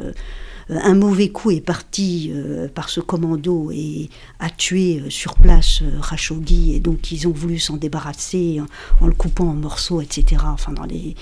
euh, 0.71 0.79
un 0.83 0.95
mauvais 0.95 1.29
coup 1.29 1.51
est 1.51 1.61
parti 1.61 2.31
euh, 2.35 2.69
par 2.69 2.89
ce 2.89 3.01
commando 3.01 3.71
et 3.71 4.11
a 4.41 4.51
tué 4.51 5.01
euh, 5.01 5.11
sur 5.11 5.35
place 5.37 5.83
Khashoggi 6.09 6.75
et 6.75 6.81
donc 6.81 7.13
ils 7.13 7.29
ont 7.29 7.33
voulu 7.33 7.59
s'en 7.59 7.77
débarrasser 7.77 8.61
en, 9.01 9.07
le 9.07 9.13
coupant 9.13 9.49
en 9.49 9.55
morceaux, 9.55 10.01
etc. 10.01 10.43
Enfin, 10.47 10.73
dans 10.73 10.85
les, 10.85 11.15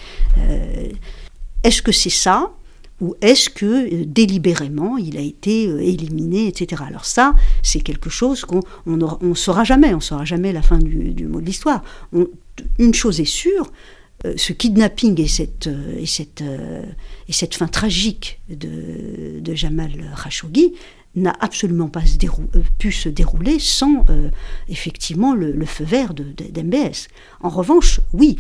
Est-ce 1.62 1.82
que 1.82 1.92
c'est 1.92 2.10
ça 2.10 2.50
ou 3.04 3.14
est-ce 3.20 3.50
que 3.50 3.66
euh, 3.66 4.04
délibérément 4.06 4.96
il 4.96 5.18
a 5.18 5.20
été 5.20 5.68
euh, 5.68 5.78
éliminé, 5.80 6.46
etc. 6.46 6.82
Alors 6.86 7.04
ça, 7.04 7.34
c'est 7.62 7.80
quelque 7.80 8.08
chose 8.08 8.46
qu'on 8.46 8.62
ne 8.86 9.34
saura 9.34 9.62
jamais, 9.62 9.92
on 9.92 9.98
ne 9.98 10.02
saura 10.02 10.24
jamais 10.24 10.52
la 10.52 10.62
fin 10.62 10.78
du, 10.78 11.26
mot 11.26 11.40
de 11.40 11.46
l'histoire. 11.46 11.84
Une 12.78 12.94
chose 12.94 13.20
est 13.20 13.26
sûre, 13.26 13.70
euh, 14.24 14.32
ce 14.38 14.54
kidnapping 14.54 15.20
et 15.20 15.28
cette, 15.28 15.68
et 15.98 16.06
cette, 16.06 16.42
et 17.28 17.32
cette 17.32 17.54
fin 17.54 17.68
tragique 17.68 18.40
de, 18.48 19.40
de 19.40 19.54
Jamal 19.54 19.92
Khashoggi 20.22 20.72
n'a 21.14 21.34
absolument 21.40 21.88
pas 21.88 22.02
pu 22.78 22.90
se 22.90 23.10
dérouler 23.10 23.58
sans 23.60 24.04
effectivement 24.68 25.34
le, 25.34 25.64
feu 25.64 25.84
vert 25.84 26.12
d'MBS. 26.14 27.08
En 27.40 27.50
revanche, 27.50 28.00
oui, 28.12 28.36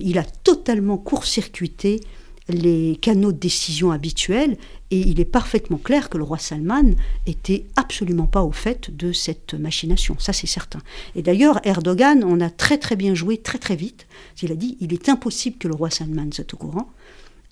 il 0.00 0.18
a 0.18 0.24
totalement 0.24 0.98
court-circuité 0.98 2.00
les 2.48 2.96
canaux 3.00 3.32
de 3.32 3.38
décision 3.38 3.90
habituels 3.90 4.56
et 4.90 5.00
il 5.00 5.18
est 5.18 5.24
parfaitement 5.24 5.78
clair 5.78 6.08
que 6.08 6.16
le 6.16 6.24
roi 6.24 6.38
Salman 6.38 6.94
était 7.26 7.66
absolument 7.74 8.26
pas 8.26 8.42
au 8.42 8.52
fait 8.52 8.96
de 8.96 9.12
cette 9.12 9.54
machination, 9.54 10.16
ça 10.18 10.32
c'est 10.32 10.46
certain. 10.46 10.80
Et 11.16 11.22
d'ailleurs 11.22 11.60
Erdogan 11.64 12.22
en 12.22 12.40
a 12.40 12.50
très 12.50 12.78
très 12.78 12.94
bien 12.94 13.14
joué 13.14 13.38
très 13.38 13.58
très 13.58 13.76
vite. 13.76 14.06
Il 14.42 14.52
a 14.52 14.54
dit 14.54 14.76
il 14.80 14.92
est 14.92 15.08
impossible 15.08 15.58
que 15.58 15.66
le 15.66 15.74
roi 15.74 15.90
Salman 15.90 16.30
soit 16.32 16.52
au 16.54 16.56
courant. 16.56 16.88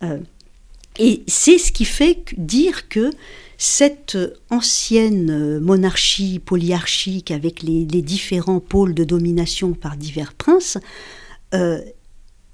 Euh, 0.02 0.18
et 0.98 1.24
c'est 1.26 1.58
ce 1.58 1.72
qui 1.72 1.84
fait 1.84 2.24
dire 2.36 2.88
que 2.88 3.10
cette 3.58 4.16
ancienne 4.50 5.58
monarchie 5.58 6.38
polyarchique 6.38 7.32
avec 7.32 7.62
les, 7.62 7.84
différents 7.84 8.60
pôles 8.60 8.94
de 8.94 9.02
domination 9.02 9.72
par 9.72 9.96
divers 9.96 10.34
princes 10.34 10.78
euh, 11.52 11.80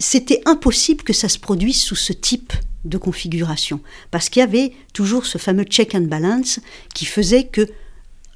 c'était 0.01 0.41
impossible 0.47 1.05
que 1.05 1.13
ça 1.13 1.29
se 1.29 1.39
produise 1.39 1.81
sous 1.81 1.95
ce 1.95 2.13
type 2.13 2.53
de 2.85 2.99
configuration, 2.99 3.81
parce 4.11 4.29
qu'il 4.29 4.41
y 4.41 4.43
avait 4.43 4.73
toujours 4.95 5.27
ce 5.27 5.39
fameux 5.39 5.65
check 5.65 5.95
and 5.95 6.03
balance 6.03 6.59
qui 6.95 7.05
faisait 7.05 7.45
que 7.45 7.69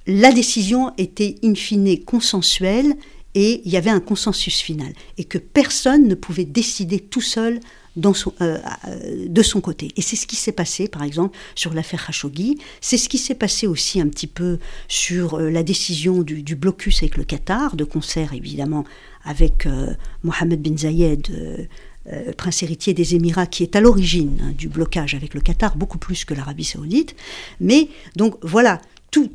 la 0.07 0.33
décision 0.33 0.93
était 0.99 1.37
in 1.43 1.55
fine 1.55 2.05
consensuelle 2.05 2.95
et 3.35 3.63
il 3.65 3.73
y 3.73 3.77
avait 3.77 3.91
un 3.91 4.01
consensus 4.01 4.61
final, 4.61 4.93
et 5.19 5.25
que 5.25 5.39
personne 5.39 6.07
ne 6.07 6.15
pouvait 6.15 6.45
décider 6.45 7.01
tout 7.01 7.23
seul 7.23 7.59
euh, 8.41 8.59
de 9.29 9.43
son 9.43 9.61
côté. 9.61 9.93
Et 9.97 10.03
c'est 10.03 10.17
ce 10.17 10.27
qui 10.27 10.35
s'est 10.35 10.53
passé, 10.53 10.89
par 10.89 11.05
exemple, 11.05 11.39
sur 11.55 11.73
l'affaire 11.75 12.05
Khashoggi. 12.07 12.59
C'est 12.81 12.97
ce 12.97 13.09
qui 13.09 13.19
s'est 13.19 13.37
passé 13.37 13.69
aussi 13.69 14.01
un 14.01 14.09
petit 14.09 14.27
peu 14.27 14.59
sur 14.89 15.35
euh, 15.35 15.49
la 15.49 15.63
décision 15.63 16.23
du, 16.23 16.57
blocus 16.57 17.03
avec 17.05 17.17
le 17.17 17.23
Qatar, 17.23 17.77
de 17.77 17.85
concert 17.85 18.33
évidemment 18.33 18.85
avec 19.25 19.67
euh, 19.67 19.95
Mohamed 20.23 20.61
bin 20.61 20.77
Zayed. 20.77 21.69
prince 22.37 22.63
héritier 22.63 22.93
des 22.93 23.15
Émirats, 23.15 23.47
qui 23.47 23.63
est 23.63 23.77
à 23.77 23.81
l'origine 23.81 24.39
hein, 24.43 24.53
du 24.59 24.69
blocage 24.69 25.15
avec 25.15 25.33
le 25.33 25.41
Qatar, 25.41 25.75
beaucoup 25.75 25.97
plus 25.97 26.27
que 26.27 26.35
l'Arabie 26.35 26.65
saoudite. 26.65 27.17
Mais 27.61 27.89
donc 28.15 28.37
voilà, 28.43 28.79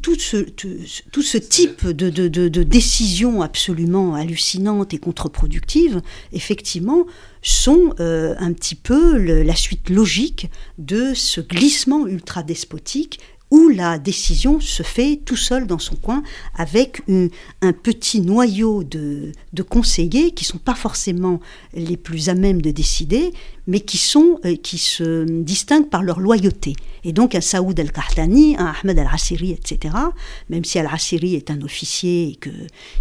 tout, 0.01 0.15
ce, 0.19 0.37
tout, 0.37 1.21
ce, 1.21 1.37
type 1.37 1.87
de, 1.87 2.09
de, 2.09 2.63
décisions 2.63 3.41
absolument 3.41 4.13
hallucinantes 4.13 4.93
et 4.93 4.97
contre-productives, 4.97 6.01
effectivement, 6.33 7.05
sont 7.41 7.93
euh, 7.99 8.35
un 8.39 8.51
petit 8.51 8.75
peu 8.75 9.17
la 9.17 9.55
suite 9.55 9.89
logique 9.89 10.49
de 10.77 11.13
ce 11.13 11.39
glissement 11.39 12.07
ultra-despotique 12.07 13.19
où 13.51 13.69
la 13.69 13.97
décision 13.97 14.59
se 14.59 14.83
fait 14.83 15.19
tout 15.25 15.35
seul 15.35 15.65
dans 15.65 15.79
son 15.79 15.95
coin 15.95 16.23
avec 16.55 17.01
un 17.61 17.73
petit 17.73 18.21
noyau 18.21 18.83
de, 18.83 19.31
conseillers 19.67 20.31
qui 20.31 20.45
ne 20.45 20.49
sont 20.49 20.57
pas 20.57 20.75
forcément 20.75 21.39
les 21.73 21.97
plus 21.97 22.29
à 22.29 22.35
même 22.35 22.61
de 22.61 22.71
décider, 22.71 23.33
mais 23.69 23.81
qui, 23.81 23.99
sont, 23.99 24.39
euh, 24.45 24.55
qui 24.55 24.79
se 24.79 25.23
distinguent 25.25 25.89
par 25.89 26.01
leur 26.01 26.19
loyauté. 26.19 26.73
Et 27.03 27.13
donc 27.13 27.35
un 27.35 27.41
Saoud 27.41 27.79
al-Qahtani, 27.79 28.57
un 28.57 28.73
Ahmed 28.81 28.97
al-Assiri, 28.97 29.51
etc., 29.51 29.95
même 30.49 30.65
si 30.65 30.79
al-Assiri 30.79 31.35
est 31.35 31.51
un 31.51 31.61
officier 31.61 32.29
et 32.29 32.35
que, 32.35 32.49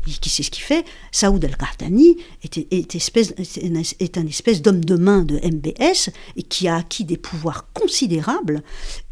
qui 0.05 0.28
sait 0.28 0.43
ce 0.43 0.51
qu'il 0.51 0.62
fait, 0.62 0.85
Saoud 1.11 1.43
al-Qahtani 1.43 2.19
est, 2.45 2.59
est, 2.70 2.95
espèce, 2.95 3.32
est 3.39 4.19
un 4.19 4.27
espèce 4.27 4.61
d'homme 4.61 4.85
de 4.85 4.97
main 4.97 5.23
de 5.23 5.36
MBS 5.36 6.11
et 6.36 6.43
qui 6.43 6.69
a 6.69 6.77
acquis 6.77 7.05
des 7.05 7.16
pouvoirs 7.16 7.73
considérables 7.73 8.62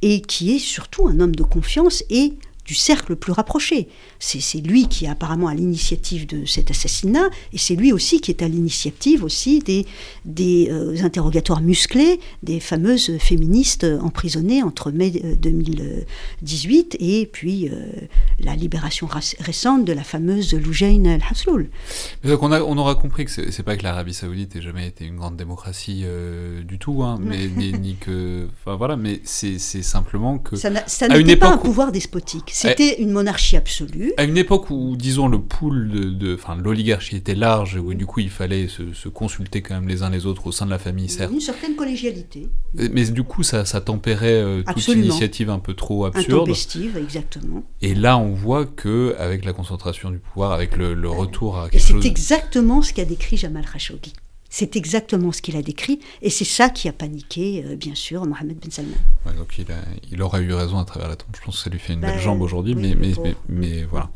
et 0.03 0.20
qui 0.20 0.55
est 0.55 0.61
surtout 0.61 1.09
un 1.09 1.20
homme 1.20 1.35
de 1.35 1.43
confiance 1.43 2.05
et 2.11 2.35
du 2.66 2.74
cercle 2.74 3.12
le 3.12 3.16
plus 3.16 3.32
rapproché. 3.32 3.88
C'est 4.18 4.60
lui 4.60 4.88
qui 4.88 5.05
est 5.05 5.09
apparemment 5.09 5.48
à 5.48 5.55
l'initiative 5.55 6.26
de 6.26 6.44
cet 6.44 6.70
assassinat, 6.70 7.28
et 7.52 7.59
c'est 7.59 7.76
lui 7.76 7.93
aussi 7.93 8.20
qui 8.20 8.30
est 8.30 8.43
à 8.43 8.48
l'initiative 8.48 9.24
aussi 9.24 9.60
des, 9.60 9.86
des 10.24 10.68
euh, 10.70 10.97
interrogatoires 11.02 11.60
musclés 11.60 12.20
des 12.43 12.60
fameuses 12.60 13.18
féministes 13.18 13.86
emprisonnées 14.01 14.62
entre 14.62 14.90
mai 14.90 15.10
2018 15.10 16.97
euh, 17.01 17.05
et 17.05 17.26
puis 17.26 17.68
euh, 17.68 17.86
la 18.40 18.56
libération 18.56 19.09
récente 19.38 19.84
de 19.84 19.93
la 19.93 20.02
fameuse 20.02 20.55
Loujain 20.55 21.05
al-Hasloul. 21.05 21.68
On, 22.24 22.78
aura 22.78 22.94
compris 22.94 23.24
que 23.24 23.30
c'est 23.30 23.62
pas 23.62 23.76
que 23.76 23.82
l'Arabie 23.82 24.14
Saoudite 24.14 24.55
n'ait 24.55 24.62
jamais 24.62 24.86
été 24.86 25.05
une 25.05 25.16
grande 25.16 25.36
démocratie 25.36 26.05
du 26.64 26.78
tout, 26.78 27.02
hein, 27.02 27.18
mais 27.20 27.47
ni, 27.56 27.97
que, 27.97 28.48
enfin 28.60 28.76
voilà, 28.76 28.97
mais 28.97 29.20
c'est 29.24 29.59
simplement 29.59 30.38
que 30.38 30.56
ça 30.56 30.70
n'était 31.09 31.36
pas 31.36 31.52
un 31.52 31.59
pouvoir 31.59 31.93
despotique. 31.93 32.56
C'était 32.57 33.03
une 33.03 33.11
monarchie 33.11 33.57
absolue. 33.57 34.15
À 34.16 34.24
une 34.24 34.39
époque 34.39 34.70
où, 34.70 34.97
disons, 34.97 35.28
le 35.28 35.41
pool 35.41 36.16
de, 36.16 36.35
enfin, 36.35 36.57
l'oligarchie 36.57 37.16
était 37.16 37.35
large, 37.35 37.77
où 37.77 37.93
du 37.93 38.07
coup 38.07 38.20
il 38.20 38.31
fallait 38.31 38.69
se, 38.69 39.09
consulter 39.09 39.62
quand 39.62 39.74
même 39.74 39.89
les 39.89 40.03
uns 40.03 40.11
les 40.11 40.27
autres 40.27 40.47
au 40.47 40.53
sein 40.53 40.65
de 40.65 40.70
la 40.70 40.78
famille, 40.78 41.09
certes. 41.09 41.33
Une 41.33 41.41
certaine 41.41 41.77
collégialité. 41.77 42.49
Mais 42.74 43.05
du 43.05 43.23
coup, 43.23 43.43
ça, 43.43 43.65
ça 43.65 43.81
tempérait 43.81 44.43
euh, 44.43 44.62
toute 44.62 44.89
initiative 44.89 45.51
un 45.51 45.59
peu 45.59 45.74
trop 45.74 46.07
absurde. 46.07 46.43
Intempestive, 46.43 46.97
exactement. 46.97 47.62
Et 47.83 47.95
là, 47.95 48.16
on 48.19 48.33
voit 48.33 48.65
que 48.65 49.15
avec 49.19 49.45
la 49.45 49.53
concentration 49.53 50.11
du 50.11 50.19
pouvoir, 50.19 50.53
avec 50.53 50.77
le, 50.77 51.09
retour 51.09 51.59
à 51.59 51.69
quelque 51.69 51.83
Et 51.83 52.01
c'est 52.01 52.09
exactement 52.09 52.83
ce 52.83 52.93
qu'a 52.93 53.05
décrit 53.05 53.37
Jamal 53.37 53.65
Khashoggi. 53.70 54.12
C'est 54.59 54.74
exactement 54.74 55.33
ce 55.33 55.43
qu'il 55.43 55.55
a 55.59 55.61
décrit, 55.61 56.01
et 56.23 56.31
c'est 56.31 56.47
ça 56.47 56.70
qui 56.70 56.89
a 56.89 56.93
paniqué, 56.95 57.62
euh, 57.62 57.77
bien 57.77 57.95
sûr, 57.95 58.24
Mohamed 58.24 58.57
Ben 58.59 58.70
Salman. 58.70 58.97
donc 59.37 59.59
il, 59.59 59.70
a, 59.70 59.77
il, 60.11 60.23
aurait 60.23 60.41
eu 60.41 60.55
raison 60.55 60.78
à 60.78 60.87
travers 60.87 61.11
la 61.11 61.16
tombe. 61.16 61.28
Je 61.39 61.45
pense 61.45 61.59
que 61.59 61.65
ça 61.65 61.69
lui 61.69 61.78
fait 61.78 61.93
une 61.93 62.01
belle 62.01 62.12
bah, 62.12 62.19
jambe 62.19 62.41
aujourd'hui, 62.41 62.74
mais, 62.74 62.95
mais, 62.95 63.12
mais, 63.51 63.83
voilà. 63.83 64.09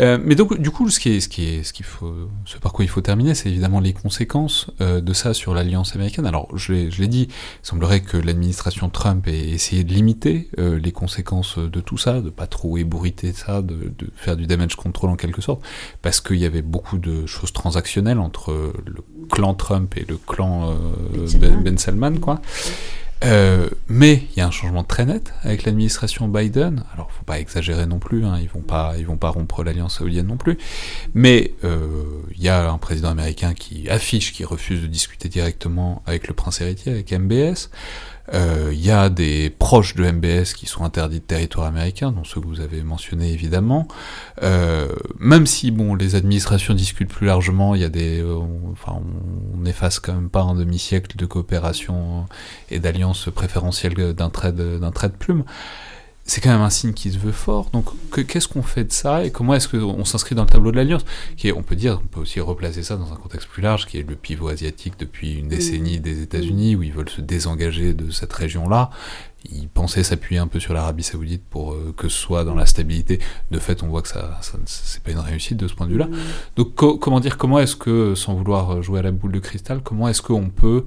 Euh, 0.00 0.18
mais 0.20 0.34
donc, 0.34 0.60
du 0.60 0.72
coup, 0.72 0.90
ce, 0.90 0.98
qui 0.98 1.10
est, 1.10 1.20
ce, 1.20 1.28
qui 1.28 1.44
est, 1.44 1.62
ce, 1.62 1.72
qu'il 1.72 1.86
faut, 1.86 2.12
ce 2.44 2.58
par 2.58 2.72
quoi 2.72 2.84
il 2.84 2.88
faut 2.88 3.02
terminer, 3.02 3.36
c'est 3.36 3.50
évidemment 3.50 3.78
les 3.78 3.92
conséquences 3.92 4.68
euh, 4.80 5.00
de 5.00 5.12
ça 5.12 5.32
sur 5.32 5.54
l'alliance 5.54 5.94
américaine. 5.94 6.26
Alors, 6.26 6.48
je 6.56 6.72
l'ai 6.72 7.06
dit, 7.06 7.28
il 7.30 7.66
semblerait 7.66 8.00
que 8.00 8.16
l'administration 8.16 8.90
Trump 8.90 9.28
ait 9.28 9.50
essayé 9.50 9.84
de 9.84 9.94
limiter 9.94 10.50
les 10.58 10.90
conséquences 10.90 11.56
de 11.56 11.80
tout 11.80 11.98
ça, 11.98 12.20
de 12.20 12.30
pas 12.30 12.48
trop 12.48 12.78
ébouriter 12.78 13.32
ça, 13.32 13.62
de, 13.62 13.92
de 13.96 14.10
faire 14.16 14.36
du 14.36 14.48
damage 14.48 14.74
control 14.74 15.10
en 15.10 15.16
quelque 15.16 15.40
sorte, 15.40 15.62
parce 16.02 16.20
qu'il 16.20 16.38
y 16.38 16.46
avait 16.46 16.62
beaucoup 16.62 16.98
de 16.98 17.26
choses 17.26 17.52
transactionnelles 17.52 18.18
entre 18.18 18.72
le 18.84 19.04
clan 19.30 19.54
Trump 19.54 19.67
et 19.96 20.04
le 20.08 20.16
clan 20.16 20.70
euh, 20.70 21.26
ben, 21.38 21.62
ben, 21.62 21.78
Salman, 21.78 22.18
quoi. 22.20 22.40
Euh, 23.24 23.68
mais 23.88 24.22
il 24.30 24.38
y 24.38 24.40
a 24.40 24.46
un 24.46 24.52
changement 24.52 24.84
très 24.84 25.04
net 25.04 25.32
avec 25.42 25.64
l'administration 25.64 26.28
Biden. 26.28 26.84
Alors, 26.94 27.10
faut 27.10 27.24
pas 27.24 27.40
exagérer 27.40 27.86
non 27.86 27.98
plus. 27.98 28.24
Hein, 28.24 28.38
ils 28.40 28.48
vont 28.48 28.60
pas, 28.60 28.94
ils 28.96 29.06
vont 29.06 29.16
pas 29.16 29.30
rompre 29.30 29.64
l'alliance 29.64 29.98
saoudienne 29.98 30.26
non 30.26 30.36
plus. 30.36 30.56
Mais 31.14 31.54
euh, 31.64 31.88
il 32.36 32.42
y 32.42 32.48
a 32.48 32.70
un 32.70 32.78
président 32.78 33.08
américain 33.08 33.54
qui 33.54 33.88
affiche, 33.88 34.32
qui 34.32 34.44
refuse 34.44 34.82
de 34.82 34.86
discuter 34.86 35.28
directement 35.28 36.02
avec 36.06 36.28
le 36.28 36.34
prince 36.34 36.60
héritier, 36.60 36.92
avec 36.92 37.12
MBS. 37.12 37.70
Il 38.30 38.38
euh, 38.38 38.74
y 38.74 38.90
a 38.90 39.08
des 39.08 39.48
proches 39.48 39.94
de 39.94 40.04
MBS 40.04 40.52
qui 40.54 40.66
sont 40.66 40.84
interdits 40.84 41.20
de 41.20 41.24
territoire 41.24 41.66
américain, 41.66 42.12
dont 42.12 42.24
ceux 42.24 42.40
que 42.40 42.46
vous 42.46 42.60
avez 42.60 42.82
mentionnés 42.82 43.32
évidemment. 43.32 43.88
Euh, 44.42 44.88
même 45.18 45.46
si 45.46 45.70
bon, 45.70 45.94
les 45.94 46.14
administrations 46.14 46.74
discutent 46.74 47.08
plus 47.08 47.26
largement, 47.26 47.74
il 47.74 47.80
y 47.80 47.84
a 47.84 47.88
des, 47.88 48.20
euh, 48.20 48.36
enfin, 48.72 49.00
on 49.54 49.58
n'efface 49.58 49.98
quand 49.98 50.12
même 50.12 50.28
pas 50.28 50.42
un 50.42 50.54
demi-siècle 50.54 51.16
de 51.16 51.24
coopération 51.24 52.26
et 52.70 52.80
d'alliance 52.80 53.30
préférentielle 53.34 53.94
d'un 54.14 54.30
trait 54.30 54.52
d'un 54.52 54.90
trait 54.90 55.08
de 55.08 55.16
plume 55.16 55.44
c'est 56.28 56.42
quand 56.42 56.50
même 56.50 56.60
un 56.60 56.68
signe 56.68 56.92
qui 56.92 57.10
se 57.10 57.18
veut 57.18 57.32
fort. 57.32 57.70
Donc, 57.70 57.86
qu'est-ce 58.26 58.46
qu'on 58.46 58.62
fait 58.62 58.84
de 58.84 58.92
ça 58.92 59.24
et 59.24 59.30
comment 59.30 59.54
est-ce 59.54 59.66
qu'on 59.66 60.04
s'inscrit 60.04 60.34
dans 60.34 60.42
le 60.42 60.48
tableau 60.48 60.70
de 60.70 60.76
l'Alliance 60.76 61.06
qui 61.38 61.50
On 61.52 61.62
peut 61.62 61.74
dire, 61.74 62.00
on 62.04 62.06
peut 62.06 62.20
aussi 62.20 62.38
replacer 62.38 62.82
ça 62.82 62.96
dans 62.96 63.14
un 63.14 63.16
contexte 63.16 63.48
plus 63.48 63.62
large, 63.62 63.86
qui 63.86 63.96
est 63.96 64.06
le 64.06 64.14
pivot 64.14 64.48
asiatique 64.48 64.92
depuis 64.98 65.38
une 65.38 65.48
décennie 65.48 66.00
des 66.00 66.20
États-Unis, 66.20 66.76
où 66.76 66.82
ils 66.82 66.92
veulent 66.92 67.08
se 67.08 67.22
désengager 67.22 67.94
de 67.94 68.10
cette 68.10 68.32
région-là. 68.32 68.90
Ils 69.50 69.68
pensaient 69.68 70.02
s'appuyer 70.02 70.38
un 70.38 70.48
peu 70.48 70.60
sur 70.60 70.74
l'Arabie 70.74 71.02
Saoudite 71.02 71.44
pour 71.48 71.72
euh, 71.72 71.94
que 71.96 72.10
ce 72.10 72.18
soit 72.18 72.44
dans 72.44 72.54
la 72.54 72.66
stabilité. 72.66 73.20
De 73.50 73.58
fait, 73.58 73.82
on 73.82 73.86
voit 73.86 74.02
que 74.02 74.08
ça, 74.08 74.38
ça 74.42 74.58
c'est 74.66 75.02
pas 75.02 75.12
une 75.12 75.20
réussite 75.20 75.56
de 75.56 75.66
ce 75.66 75.72
point 75.72 75.86
de 75.86 75.92
vue-là. 75.92 76.08
Donc, 76.56 76.74
comment 76.74 77.20
dire, 77.20 77.38
comment 77.38 77.58
est-ce 77.58 77.76
que, 77.76 78.14
sans 78.14 78.34
vouloir 78.34 78.82
jouer 78.82 78.98
à 78.98 79.02
la 79.02 79.12
boule 79.12 79.32
de 79.32 79.38
cristal, 79.38 79.80
comment 79.82 80.08
est-ce 80.08 80.20
qu'on 80.20 80.50
peut 80.50 80.84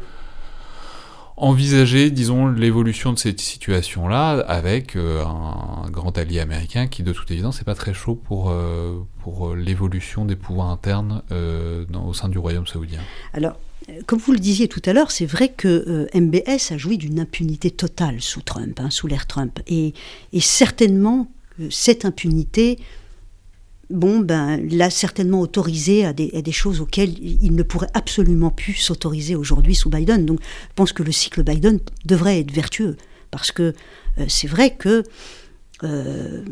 envisager, 1.42 2.12
disons, 2.12 2.48
l'évolution 2.48 3.14
de 3.14 3.18
cette 3.18 3.42
situation-là 3.42 4.40
avec 4.48 4.96
euh, 4.96 5.26
un, 5.26 5.90
grand 5.90 6.16
allié 6.18 6.40
américain 6.40 6.88
qui, 6.88 7.02
de 7.02 7.12
toute 7.12 7.30
évidence, 7.32 7.58
n'est 7.58 7.66
pas 7.66 7.74
très 7.74 7.96
chaud 7.96 8.14
pour, 8.16 8.52
euh, 8.52 9.00
pour 9.24 9.50
euh, 9.50 9.56
l'évolution 9.56 10.24
des 10.24 10.36
pouvoirs 10.36 10.70
internes 10.70 11.24
au 11.32 12.14
sein 12.14 12.30
du 12.30 12.38
royaume 12.38 12.68
saoudien. 12.68 13.00
Alors, 13.34 13.60
comme 14.06 14.20
vous 14.20 14.32
le 14.32 14.40
disiez 14.40 14.68
tout 14.68 14.82
à 14.86 14.94
l'heure, 14.94 15.10
c'est 15.10 15.26
vrai 15.26 15.50
que 15.50 16.08
MBS 16.14 16.72
a 16.72 16.78
joui 16.78 17.00
d'une 17.00 17.20
impunité 17.20 17.72
totale 17.72 18.22
sous 18.22 18.42
Trump, 18.42 18.80
hein, 18.80 18.92
sous 18.92 19.08
l'ère 19.08 19.26
Trump. 19.26 19.60
Et, 19.66 19.94
et 20.34 20.40
certainement, 20.40 21.28
cette 21.72 22.06
impunité 22.06 22.78
bon, 23.92 24.20
ben, 24.20 24.58
l'a 24.70 24.90
certainement 24.90 25.42
autorisé 25.42 26.06
à 26.06 26.14
des, 26.14 26.52
choses 26.52 26.82
auxquelles 26.82 27.14
il 27.20 27.56
ne 27.56 27.64
pourrait 27.64 27.90
absolument 27.94 28.50
plus 28.50 28.74
s'autoriser 28.74 29.36
aujourd'hui 29.36 29.76
sous 29.76 29.90
Biden. 29.90 30.26
Donc, 30.26 30.40
je 30.42 30.74
pense 30.76 30.94
que 30.94 31.04
le 31.04 31.12
cycle 31.12 31.44
Biden 31.44 31.80
devrait 32.06 32.40
être 32.40 32.52
vertueux, 32.52 32.98
parce 33.30 33.52
que 33.52 33.74
euh, 34.18 34.26
c'est 34.28 34.48
vrai 34.48 34.76
que 34.76 35.04
euh, 35.84 36.44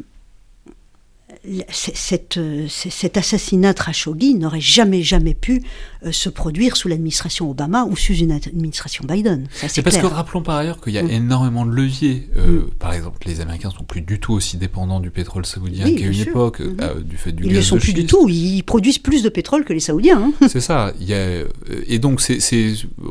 cette, 1.69 2.37
euh, 2.37 2.65
cet 2.67 3.15
assassinat 3.15 3.73
Khashoggi 3.73 4.35
n'aurait 4.35 4.59
jamais, 4.59 5.03
jamais 5.03 5.33
pu 5.33 5.63
euh, 6.05 6.11
se 6.11 6.27
produire 6.27 6.75
sous 6.75 6.89
l'administration 6.89 7.49
Obama 7.49 7.85
ou 7.85 7.95
sous 7.95 8.13
une 8.13 8.31
administration 8.31 9.05
Biden. 9.07 9.47
C'est 9.51 9.81
parce 9.81 9.97
que 9.97 10.05
rappelons 10.05 10.41
par 10.41 10.57
ailleurs 10.57 10.81
qu'il 10.81 10.93
y 10.93 10.97
a 10.97 11.03
mm. 11.03 11.11
énormément 11.11 11.65
de 11.65 11.71
leviers. 11.71 12.29
Euh, 12.35 12.61
mm. 12.61 12.69
Par 12.77 12.93
exemple, 12.93 13.19
les 13.25 13.39
Américains 13.39 13.69
sont 13.69 13.85
plus 13.85 14.01
du 14.01 14.19
tout 14.19 14.33
aussi 14.33 14.57
dépendants 14.57 14.99
du 14.99 15.11
pétrole 15.11 15.45
saoudien 15.45 15.85
qu'à 15.95 16.07
une 16.07 16.19
époque, 16.19 16.59
mm-hmm. 16.59 17.03
du 17.03 17.15
fait 17.15 17.31
du 17.31 17.45
Ils 17.45 17.53
ne 17.53 17.61
sont 17.61 17.77
plus 17.77 17.93
du 17.93 18.05
tout. 18.05 18.27
Ils 18.27 18.63
produisent 18.63 18.99
plus 18.99 19.23
de 19.23 19.29
pétrole 19.29 19.63
que 19.63 19.73
les 19.73 19.79
Saoudiens. 19.79 20.31
Hein. 20.41 20.47
C'est 20.49 20.61
ça. 20.61 20.91
Il 20.99 21.07
y 21.07 21.13
a, 21.13 21.43
et 21.87 21.99
donc, 21.99 22.19
c'est, 22.19 22.39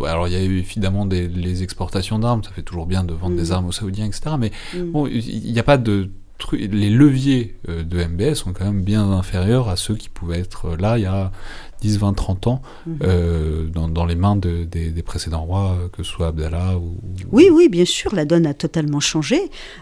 alors 0.07 0.29
il 0.29 0.35
y 0.35 0.37
a 0.37 0.43
eu 0.43 0.59
évidemment 0.59 1.07
des, 1.07 1.29
les 1.29 1.63
exportations 1.63 2.19
d'armes. 2.19 2.45
Ça 2.45 2.51
fait 2.51 2.63
toujours 2.63 2.87
bien 2.87 3.05
de 3.05 3.15
vendre 3.15 3.37
des 3.37 3.49
mm. 3.49 3.53
armes 3.53 3.67
aux 3.67 3.73
Saoudiens, 3.73 4.07
etc. 4.07 4.37
Mais 4.39 4.53
bon, 4.75 5.07
il 5.07 5.51
n'y 5.51 5.59
a 5.59 5.65
pas 5.65 5.79
de 5.79 6.11
les 6.53 6.91
leviers 6.91 7.57
euh, 7.69 7.83
de 7.83 8.03
MBS 8.03 8.35
sont 8.35 8.53
quand 8.53 8.65
même 8.65 8.83
bien 8.83 9.11
inférieurs 9.11 9.69
à 9.69 9.77
ceux 9.77 9.97
qui 9.97 10.09
pouvaient 10.09 10.39
être 10.39 10.77
là 10.77 10.99
il 10.99 11.03
y 11.03 11.07
a 11.07 11.33
10, 11.81 11.99
20, 11.99 12.13
30 12.15 12.47
ans 12.47 12.63
mhm. 12.87 12.99
euh, 13.03 13.67
dans, 13.67 14.05
les 14.05 14.17
mains 14.17 14.37
des, 14.37 15.03
précédents 15.05 15.45
rois, 15.45 15.79
euh, 15.81 15.89
que 15.89 16.03
ce 16.03 16.11
soit 16.11 16.29
Abdallah 16.29 16.77
ou... 16.77 16.99
Oui, 17.31 17.49
oui, 17.53 17.69
bien 17.69 17.85
sûr, 17.85 18.15
la 18.15 18.25
donne 18.25 18.47
a 18.47 18.55
totalement 18.55 19.01
changé. 19.01 19.39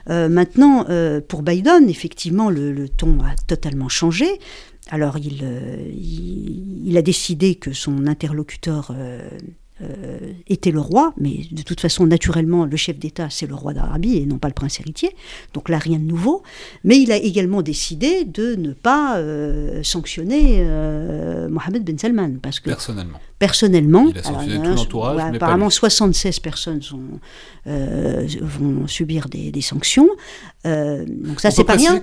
maintenant, 0.08 0.86
pour 1.28 1.42
Biden, 1.42 1.88
effectivement, 1.88 2.50
le, 2.50 2.88
ton 2.88 3.20
a 3.20 3.34
totalement 3.46 3.88
changé. 3.88 4.26
alors 4.90 5.16
il, 5.16 5.42
il, 6.84 6.96
a 6.96 7.02
décidé 7.02 7.54
que 7.54 7.72
son 7.72 8.06
interlocuteur 8.06 8.92
euh, 9.82 10.32
était 10.46 10.70
le 10.70 10.80
roi, 10.80 11.12
mais 11.18 11.42
de 11.52 11.60
toute 11.60 11.80
façon, 11.80 12.06
naturellement, 12.06 12.64
le 12.64 12.76
chef 12.78 12.98
d'État, 12.98 13.28
c'est 13.28 13.46
le 13.46 13.54
roi 13.54 13.74
d'Arabie 13.74 14.16
et 14.16 14.24
non 14.24 14.38
pas 14.38 14.48
le 14.48 14.54
prince 14.54 14.80
héritier. 14.80 15.14
Donc 15.52 15.68
là, 15.68 15.76
rien 15.76 15.98
de 15.98 16.04
nouveau. 16.04 16.42
Mais 16.82 16.98
il 16.98 17.12
a 17.12 17.16
également 17.16 17.60
décidé 17.60 18.24
de 18.24 18.54
ne 18.54 18.72
pas 18.72 19.18
euh, 19.18 19.82
sanctionner 19.82 20.60
euh, 20.60 21.50
Mohamed 21.50 21.84
Ben 21.84 21.98
Salman. 21.98 22.38
Parce 22.40 22.58
que, 22.58 22.70
personnellement. 22.70 23.20
Personnellement. 23.38 24.08
Il 24.08 24.18
a 24.18 24.22
sanctionné 24.22 24.68
tout 24.68 24.74
l'entourage. 24.74 25.34
apparemment, 25.34 25.70
76 25.70 26.40
personnes 26.40 26.82
sont, 26.82 27.02
vont 27.66 28.86
subir 28.86 29.28
des, 29.28 29.60
sanctions. 29.60 30.08
donc 30.64 31.40
ça, 31.40 31.50
c'est 31.50 31.64
pas 31.64 31.74
rien. 31.74 32.00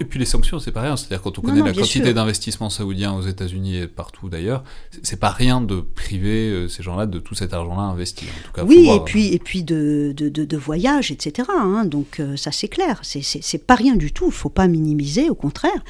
Et 0.00 0.04
puis 0.04 0.18
les 0.18 0.26
sanctions, 0.26 0.58
c'est 0.58 0.72
pas 0.72 0.82
rien. 0.82 0.96
C'est-à-dire 0.96 1.22
quand 1.22 1.38
on 1.38 1.42
connaît 1.42 1.62
la 1.62 1.72
quantité 1.72 2.12
d'investissements 2.12 2.70
saoudiens 2.70 3.14
aux 3.14 3.22
États-Unis 3.22 3.76
et 3.78 3.86
partout 3.86 4.28
d'ailleurs, 4.28 4.64
c'est 5.02 5.18
pas 5.18 5.30
rien 5.30 5.60
de 5.60 5.80
priver 5.80 6.66
ces 6.68 6.82
gens-là 6.82 7.06
de 7.06 7.18
tout 7.18 7.34
cet 7.34 7.52
argent-là 7.52 7.82
investi. 7.82 8.26
En 8.26 8.46
tout 8.46 8.52
cas, 8.52 8.64
oui, 8.64 8.90
et 8.90 9.00
puis, 9.00 9.32
et 9.32 9.38
puis 9.38 9.62
de, 9.62 10.12
de, 10.16 10.28
de, 10.28 10.56
voyages, 10.56 11.10
etc. 11.10 11.48
Hein. 11.50 11.84
donc 11.84 12.20
euh, 12.20 12.36
ça 12.36 12.50
c'est 12.52 12.68
clair, 12.68 13.00
c'est 13.02 13.66
pas 13.66 13.74
rien 13.74 13.96
du 13.96 14.12
tout, 14.12 14.26
il 14.26 14.32
faut 14.32 14.48
pas 14.48 14.66
minimiser, 14.66 15.30
au 15.30 15.34
contraire. 15.34 15.84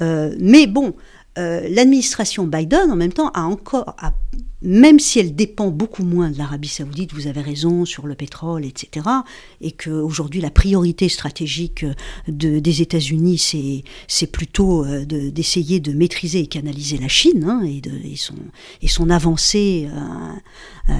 Euh, 0.00 0.34
mais 0.40 0.66
bon, 0.66 0.94
euh, 1.38 1.66
l'administration 1.70 2.46
Biden, 2.46 2.90
en 2.90 2.96
même 2.96 3.12
temps, 3.12 3.30
a 3.30 3.44
encore, 3.44 3.96
même 4.60 4.98
si 4.98 5.18
elle 5.18 5.34
dépend 5.34 5.70
beaucoup 5.70 6.02
moins 6.02 6.30
de 6.30 6.36
l'Arabie 6.36 6.68
saoudite, 6.68 7.14
vous 7.14 7.26
avez 7.26 7.40
raison, 7.40 7.86
sur 7.86 8.06
le 8.06 8.14
pétrole, 8.14 8.66
etc., 8.66 9.06
et 9.62 9.72
qu'aujourd'hui 9.72 10.42
la 10.42 10.50
priorité 10.50 11.08
stratégique 11.08 11.86
de, 12.28 12.58
des 12.58 12.82
États-Unis, 12.82 13.82
c'est 14.08 14.26
plutôt 14.26 14.84
d'essayer 15.06 15.80
de, 15.80 15.92
maîtriser 15.92 16.40
et 16.40 16.46
canaliser 16.46 16.98
la 16.98 17.08
Chine 17.08 17.44
hein, 17.48 17.62
et, 17.64 18.88
son, 18.88 19.08
avancée 19.08 19.88
euh, 20.90 20.92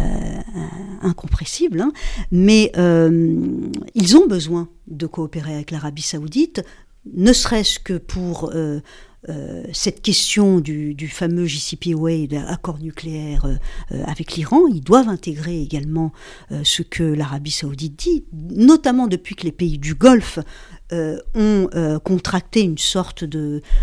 incompressible, 1.02 1.82
hein. 1.82 1.92
mais 2.30 2.72
ils 3.94 4.16
ont 4.16 4.26
besoin 4.26 4.68
de 4.86 5.06
coopérer 5.06 5.54
avec 5.54 5.70
l'Arabie 5.72 6.02
saoudite, 6.02 6.64
ne 7.14 7.32
serait-ce 7.32 7.78
que 7.78 7.98
pour 7.98 8.50
euh, 9.28 9.62
cette 9.72 10.02
question 10.02 10.58
du, 10.58 11.08
fameux 11.08 11.46
JCPOA, 11.46 12.26
l'accord 12.30 12.78
nucléaire 12.78 13.44
euh, 13.44 13.54
euh, 13.92 14.02
avec 14.06 14.32
l'Iran, 14.32 14.66
ils 14.66 14.80
doivent 14.80 15.08
intégrer 15.08 15.60
également 15.60 16.12
ce 16.64 16.82
que 16.82 17.02
l'Arabie 17.02 17.50
saoudite 17.50 17.96
dit, 17.96 18.24
notamment 18.32 19.06
depuis 19.06 19.34
que 19.34 19.44
les 19.44 19.52
pays 19.52 19.78
du 19.78 19.94
Golfe 19.94 20.38
ont 21.34 21.68
contracté 22.04 22.60
une 22.60 22.76
sorte 22.76 23.24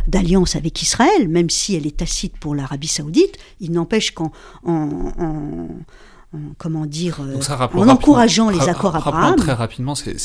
d'alliance 0.07 0.56
avec 0.56 0.82
Israël, 0.82 1.28
même 1.28 1.49
si 1.49 1.76
elle 1.76 1.88
est 1.88 1.98
tacite 1.98 2.38
pour 2.38 2.53
l'Arabie 2.53 2.88
saoudite, 2.88 3.38
il 3.60 3.72
n'empêche 3.72 4.11
qu'en 4.11 4.32
comment 6.60 6.86
dire, 6.86 7.20
en 7.74 7.88
encourageant 7.88 8.52
les 8.52 8.70
accords 8.70 8.95
Abraham. 8.95 9.36
Très 9.38 9.53
rapidement, 9.53 9.95
c'est 9.95 10.16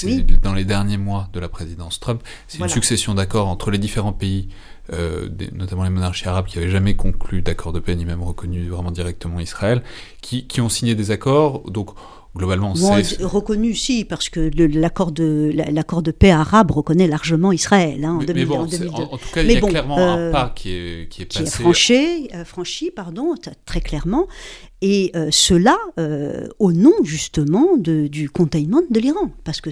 dans 0.43 0.53
les 0.53 0.65
derniers 0.65 0.99
mois 0.99 1.29
de 1.33 1.41
la 1.41 1.49
présidence 1.49 2.01
Trump, 2.01 2.23
c'est 2.49 2.59
une 2.59 2.69
succession 2.69 3.15
d'accords 3.15 3.49
entre 3.49 3.71
les 3.71 3.79
différents 3.79 4.13
pays 4.13 4.49
euh, 4.93 5.31
notamment 5.53 5.85
les 5.85 5.91
monarchies 5.91 6.29
arabes 6.29 6.47
qui 6.47 6.59
n'avaient 6.59 6.71
jamais 6.71 6.95
conclu 6.95 7.41
d'accord 7.41 7.73
de 7.73 7.81
paix 7.81 7.97
ni 7.97 8.05
même 8.05 8.23
reconnu 8.23 8.69
vraiment 8.69 8.91
directement 8.91 9.41
Israël, 9.41 9.83
qui, 10.21 10.47
qui 10.47 10.61
ont 10.61 10.69
signé 10.69 10.95
des 10.95 11.11
accords. 11.11 11.71
Donc 11.71 11.91
globalement, 12.37 12.75
c'est 12.75 13.23
reconnu 13.23 13.75
si 13.75 14.05
parce 14.05 14.29
que 14.29 14.51
l'accord 14.77 15.13
de 15.13 15.53
l'accord 15.55 16.03
de 16.03 16.11
paix 16.11 16.33
arabe 16.33 16.73
reconnaît 16.73 17.07
largement 17.07 17.53
Israël 17.53 18.05
hein, 18.05 18.19
en, 18.21 18.25
2002. 18.25 18.89
En, 18.89 19.17
tout 19.17 19.19
cas, 19.33 19.43
il 19.43 19.53
y 19.53 19.57
a 19.57 19.61
clairement 19.61 19.97
un 19.97 20.19
euh, 20.19 20.33
pas 20.33 20.53
qui 20.55 20.73
est 20.73 21.09
qui 21.09 21.23
est 21.23 21.27
passé. 21.27 21.45
Qui 21.45 21.49
est 21.49 21.63
franchi, 21.63 22.29
euh, 22.35 22.45
franchi, 22.45 22.91
pardon, 22.91 23.35
très 23.65 23.81
clairement. 23.81 24.27
Et 24.83 25.13
cela 25.31 25.79
au 26.59 26.73
nom 26.73 26.93
justement 27.05 27.79
de, 27.79 28.07
du 28.07 28.29
containment 28.29 28.83
de 28.91 29.01
l'Iran, 29.01 29.31
parce 29.43 29.63
que 29.63 29.71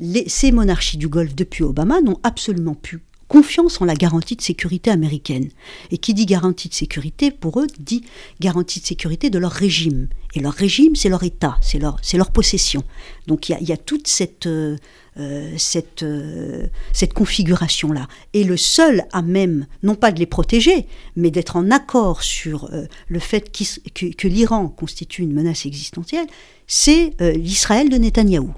les, 0.00 0.28
ces 0.28 0.50
monarchies 0.50 0.96
du 0.96 1.06
Golfe 1.06 1.36
depuis 1.36 1.62
Obama 1.62 2.00
n'ont 2.00 2.18
absolument 2.24 2.74
pu 2.74 3.00
confiance 3.28 3.80
en 3.80 3.84
la 3.84 3.94
garantie 3.94 4.36
de 4.36 4.42
sécurité 4.42 4.90
américaine. 4.90 5.50
Et 5.90 5.98
qui 5.98 6.14
dit 6.14 6.26
garantie 6.26 6.68
de 6.68 6.74
sécurité, 6.74 7.30
pour 7.30 7.60
eux, 7.60 7.66
dit 7.78 8.04
garantie 8.40 8.80
de 8.80 8.86
sécurité 8.86 9.30
de 9.30 9.38
leur 9.38 9.52
régime. 9.52 10.08
Et 10.34 10.40
leur 10.40 10.54
régime, 10.54 10.96
c'est 10.96 11.08
leur 11.08 11.22
État, 11.22 11.56
c'est 11.60 11.78
leur, 11.78 12.00
leur 12.14 12.30
possession. 12.30 12.82
Donc 13.26 13.48
il 13.48 13.56
y, 13.60 13.72
a, 13.72 13.76
toute 13.76 14.08
cette, 14.08 14.46
euh, 14.46 14.76
euh, 15.18 15.54
cette, 15.56 16.02
euh, 16.02 16.66
cette 16.92 17.12
configuration-là. 17.12 18.08
Et 18.32 18.44
le 18.44 18.56
seul 18.56 19.04
à 19.12 19.22
même, 19.22 19.66
non 19.82 19.94
pas 19.94 20.12
de 20.12 20.18
les 20.18 20.26
protéger, 20.26 20.86
mais 21.16 21.30
d'être 21.30 21.56
en 21.56 21.70
accord 21.70 22.22
sur 22.22 22.70
le 23.08 23.18
fait 23.18 23.50
que, 23.52 24.12
que 24.12 24.28
l'Iran 24.28 24.68
constitue 24.68 25.22
une 25.22 25.32
menace 25.32 25.66
existentielle, 25.66 26.26
c'est 26.66 27.14
l'Israël 27.20 27.88
de 27.88 27.96
Netanyahou. 27.96 28.54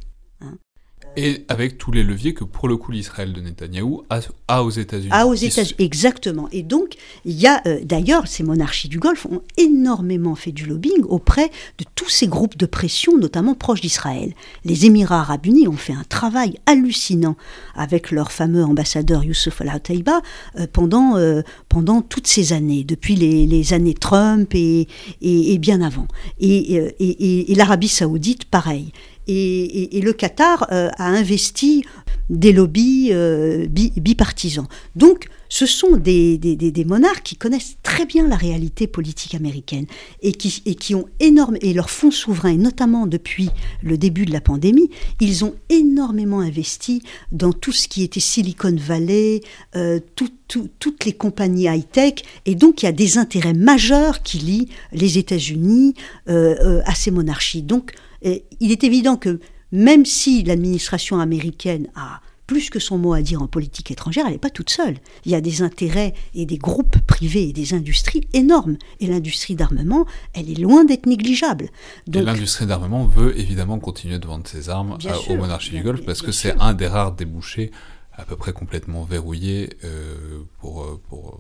Et 1.16 1.45
avec 1.49 1.77
tous 1.77 1.91
les 1.91 2.05
leviers 2.05 2.35
que, 2.35 2.45
pour 2.45 2.69
le 2.69 2.77
coup, 2.77 2.93
l'Israël 2.93 3.32
de 3.32 3.41
Netanyahou 3.41 4.05
a, 4.49 4.62
aux 4.62 4.70
États-Unis. 4.70 5.11
A 5.11 5.27
aux 5.27 5.35
États-Unis, 5.35 5.74
exactement. 5.78 6.49
Et 6.53 6.62
donc, 6.62 6.95
il 7.24 7.39
y 7.39 7.49
a, 7.49 7.61
euh, 7.66 7.81
d'ailleurs, 7.82 8.28
ces 8.28 8.45
monarchies 8.45 8.89
du 8.89 9.01
Golfe 9.01 9.27
ont 9.27 9.43
énormément 9.57 10.37
fait 10.37 10.53
du 10.53 10.66
lobbying 10.66 11.03
auprès 11.03 11.51
de 11.78 11.85
tous 11.97 12.09
ces 12.09 12.28
groupes 12.28 12.57
de 12.57 12.66
pression, 12.66 13.19
notamment 13.19 13.55
proches 13.55 13.81
d'Israël. 13.81 14.35
Les 14.65 14.87
Émirats 14.87 15.20
arabes 15.20 15.47
unis 15.47 15.66
ont 15.66 15.77
fait 15.77 15.93
un 15.93 16.05
travail 16.09 16.55
hallucinant 16.66 17.37
avec 17.74 18.12
leur 18.12 18.31
fameux 18.31 18.65
ambassadeur 18.65 19.24
Youssef 19.24 19.61
Al-Ataïba 19.61 20.20
euh, 20.59 20.69
pendant, 20.73 21.16
euh, 21.16 21.43
pendant 21.69 22.03
toutes 22.03 22.28
ces 22.28 22.53
années, 22.53 22.85
depuis 22.85 23.16
les, 23.16 23.73
années 23.73 23.95
Trump 23.95 24.55
et, 24.55 24.87
et, 25.20 25.59
bien 25.59 25.81
avant. 25.81 26.07
Et, 26.39 27.51
et 27.51 27.55
l'Arabie 27.57 27.89
saoudite, 27.89 28.45
pareil. 28.45 28.93
Et, 29.26 30.01
le 30.02 30.12
Qatar 30.12 30.66
euh, 30.72 30.88
a 30.97 31.06
investi 31.06 31.84
des 32.30 32.52
lobbies 32.52 33.09
euh, 33.10 33.66
bipartisans. 33.68 34.66
Donc, 34.94 35.28
ce 35.48 35.66
sont 35.66 35.97
des, 35.97 36.38
monarques 36.86 37.24
qui 37.24 37.36
connaissent 37.36 37.76
très 37.82 38.06
bien 38.06 38.28
la 38.28 38.36
réalité 38.36 38.86
politique 38.86 39.34
américaine 39.34 39.86
et 40.22 40.30
qui, 40.30 40.62
et 40.64 40.76
qui 40.76 40.94
ont 40.94 41.06
énorme 41.18 41.56
et 41.60 41.74
leur 41.74 41.90
fonds 41.90 42.12
souverain, 42.12 42.55
notamment 42.55 43.09
depuis 43.09 43.51
le 43.82 43.98
début 43.98 44.26
de 44.26 44.32
la 44.32 44.40
pandémie, 44.40 44.90
ils 45.20 45.44
ont 45.44 45.56
énormément 45.68 46.38
investi 46.38 47.02
dans 47.32 47.52
tout 47.52 47.72
ce 47.72 47.88
qui 47.88 48.05
était 48.05 48.20
Silicon 48.20 48.76
Valley, 48.78 49.40
euh, 49.74 49.98
toutes 50.16 51.05
les 51.05 51.12
compagnies 51.12 51.66
high-tech, 51.66 52.14
et 52.47 52.55
donc 52.55 52.82
il 52.82 52.86
y 52.86 52.88
a 52.88 52.92
des 52.92 53.18
intérêts 53.18 53.52
majeurs 53.52 54.22
qui 54.22 54.38
lient 54.38 54.68
les 54.92 55.18
États-Unis 55.18 55.94
à 56.26 56.94
ces 56.94 57.10
monarchies. 57.10 57.62
Donc 57.62 57.92
il 58.22 58.72
est 58.72 58.84
évident 58.84 59.16
que 59.16 59.40
même 59.72 60.05
si 60.05 60.42
l'administration 60.42 61.20
américaine 61.20 61.88
a 61.94 62.20
plus 62.51 62.68
que 62.68 62.80
son 62.80 62.98
mot 62.98 63.12
à 63.12 63.22
dire 63.22 63.40
en 63.40 63.47
politique 63.47 63.92
étrangère, 63.92 64.24
elle 64.26 64.32
n'est 64.32 64.38
pas 64.38 64.51
toute 64.51 64.70
seule. 64.70 64.97
Il 65.24 65.30
y 65.30 65.36
a 65.36 65.40
des 65.40 65.62
intérêts 65.62 66.14
et 66.34 66.47
des 66.47 66.59
groupes 66.59 66.98
privés 67.06 67.48
et 67.48 67.52
des 67.52 67.74
industries 67.74 68.26
énormes. 68.32 68.76
Et 68.98 69.06
l'industrie 69.06 69.55
d'armement, 69.55 70.05
elle 70.34 70.51
est 70.51 70.59
loin 70.59 70.84
d'être 70.84 71.06
négligeable. 71.06 71.68
Donc, 72.09 72.24
l'industrie 72.24 72.66
d'armement 72.66 73.06
veut 73.06 73.38
évidemment 73.38 73.78
continuer 73.78 74.18
de 74.18 74.26
vendre 74.26 74.48
ses 74.48 74.68
armes 74.68 74.98
aux 75.28 75.36
monarchies 75.36 75.70
du 75.70 75.82
Golfe 75.84 76.05
parce 76.05 76.22
que 76.22 76.32
c'est 76.32 76.59
un 76.59 76.74
des 76.74 76.88
rares 76.88 77.12
débouchés 77.12 77.70
à 78.14 78.24
peu 78.24 78.34
près 78.34 78.52
complètement 78.52 79.05
verrouillés 79.05 79.70
euh, 79.84 80.42
pour... 80.59 80.82
Euh, 80.82 81.01
pour 81.09 81.38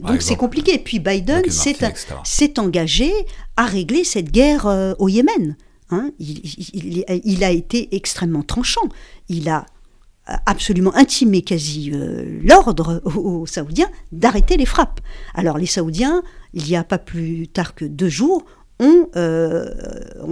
donc 0.00 0.22
c'est 0.22 0.36
compliqué. 0.36 0.78
Puis 0.78 1.00
Biden 1.00 1.42
s'est 1.50 2.58
engagé 2.58 3.12
à 3.58 3.66
régler 3.66 4.04
cette 4.04 4.32
guerre 4.32 4.66
euh, 4.66 4.94
au 4.98 5.08
Yémen. 5.08 5.54
Hein, 5.90 6.10
il, 6.18 7.44
a 7.44 7.50
été 7.50 7.94
extrêmement 7.94 8.42
tranchant. 8.42 8.88
Il 9.28 9.48
a 9.48 9.66
absolument 10.46 10.94
intimé 10.96 11.42
quasi 11.42 11.92
euh, 11.94 12.40
l'ordre 12.42 13.00
aux, 13.04 13.46
Saoudiens 13.46 13.88
d'arrêter 14.10 14.56
les 14.56 14.66
frappes. 14.66 15.00
Alors 15.34 15.58
les 15.58 15.66
Saoudiens, 15.66 16.22
il 16.54 16.64
n'y 16.64 16.76
a 16.76 16.82
pas 16.82 16.98
plus 16.98 17.46
tard 17.46 17.74
que 17.74 17.84
deux 17.84 18.08
jours, 18.08 18.44
ont, 18.78 19.08
euh, 19.16 19.70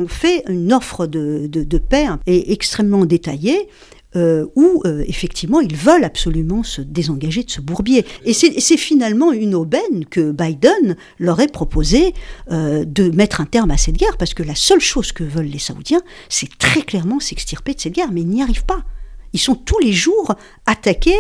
fait 0.09 0.43
une 0.49 0.73
offre 0.73 1.07
de, 1.07 1.47
de 1.47 1.79
paix 1.79 2.07
extrêmement 2.27 3.07
détaillée 3.07 3.69
euh, 4.17 4.47
où 4.55 4.81
euh, 4.85 5.05
effectivement 5.09 5.61
ils 5.61 5.75
veulent 5.75 6.05
absolument 6.05 6.63
se 6.63 6.81
désengager 6.81 7.43
de 7.43 7.51
ce 7.51 7.61
bourbier. 7.61 8.07
Et 8.25 8.33
c'est 8.33 8.77
finalement 8.77 9.33
une 9.33 9.55
aubaine 9.55 10.05
que 10.09 10.31
Biden 10.31 10.97
leur 11.19 11.41
ait 11.41 11.49
proposé 11.49 12.15
euh, 12.53 12.85
de 12.85 13.11
mettre 13.11 13.41
un 13.41 13.45
terme 13.45 13.73
à 13.73 13.77
cette 13.77 13.97
guerre, 13.97 14.17
parce 14.17 14.35
que 14.35 14.43
la 14.43 14.55
seule 14.55 14.81
chose 14.81 15.11
que 15.11 15.25
veulent 15.25 15.47
les 15.47 15.59
Saoudiens, 15.59 16.03
c'est 16.29 16.59
très 16.59 16.83
clairement 16.83 17.19
s'extirper 17.19 17.75
de 17.75 17.81
cette 17.81 17.95
guerre, 17.95 18.13
mais 18.13 18.21
ils 18.21 18.29
n'y 18.29 18.43
arrivent 18.43 18.65
pas. 18.65 18.85
Ils 19.33 19.41
sont 19.41 19.57
tous 19.57 19.81
les 19.81 19.93
jours 19.93 20.35
attaqués 20.67 21.19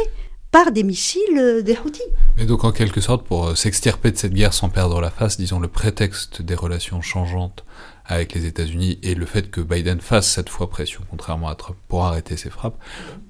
par 0.52 0.70
des 0.70 0.84
missiles 0.84 1.62
des 1.64 1.76
Houthis. 1.84 2.02
Mais 2.36 2.46
donc 2.46 2.62
en 2.62 2.70
quelque 2.70 3.00
sorte, 3.00 3.26
pour 3.26 3.56
s'extirper 3.56 4.12
de 4.12 4.16
cette 4.16 4.34
guerre 4.34 4.54
sans 4.54 4.68
perdre 4.68 5.00
la 5.00 5.10
face, 5.10 5.36
disons 5.36 5.58
le 5.58 5.66
prétexte 5.66 6.42
des 6.42 6.54
relations 6.54 7.00
changeantes 7.00 7.64
avec 8.06 8.34
les 8.34 8.46
États-Unis 8.46 8.98
et 9.02 9.14
le 9.14 9.24
fait 9.26 9.50
que 9.50 9.60
Biden 9.60 10.00
fasse 10.00 10.28
cette 10.28 10.48
fois 10.48 10.68
pression, 10.68 11.00
contrairement 11.10 11.48
à 11.48 11.54
Trump, 11.54 11.78
pour 11.88 12.04
arrêter 12.04 12.36
ses 12.36 12.50
frappes, 12.50 12.76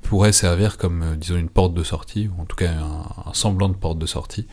pourrait 0.02 0.32
servir 0.32 0.78
comme, 0.78 1.02
euh, 1.02 1.16
disons, 1.16 1.36
une 1.36 1.48
porte 1.48 1.74
de 1.74 1.82
sortie, 1.82 2.28
ou 2.28 2.42
en 2.42 2.44
tout 2.44 2.56
cas 2.56 2.70
un, 2.72 3.32
semblant 3.32 3.68
de 3.68 3.74
porte 3.74 3.98
de 3.98 4.06
sortie 4.06 4.46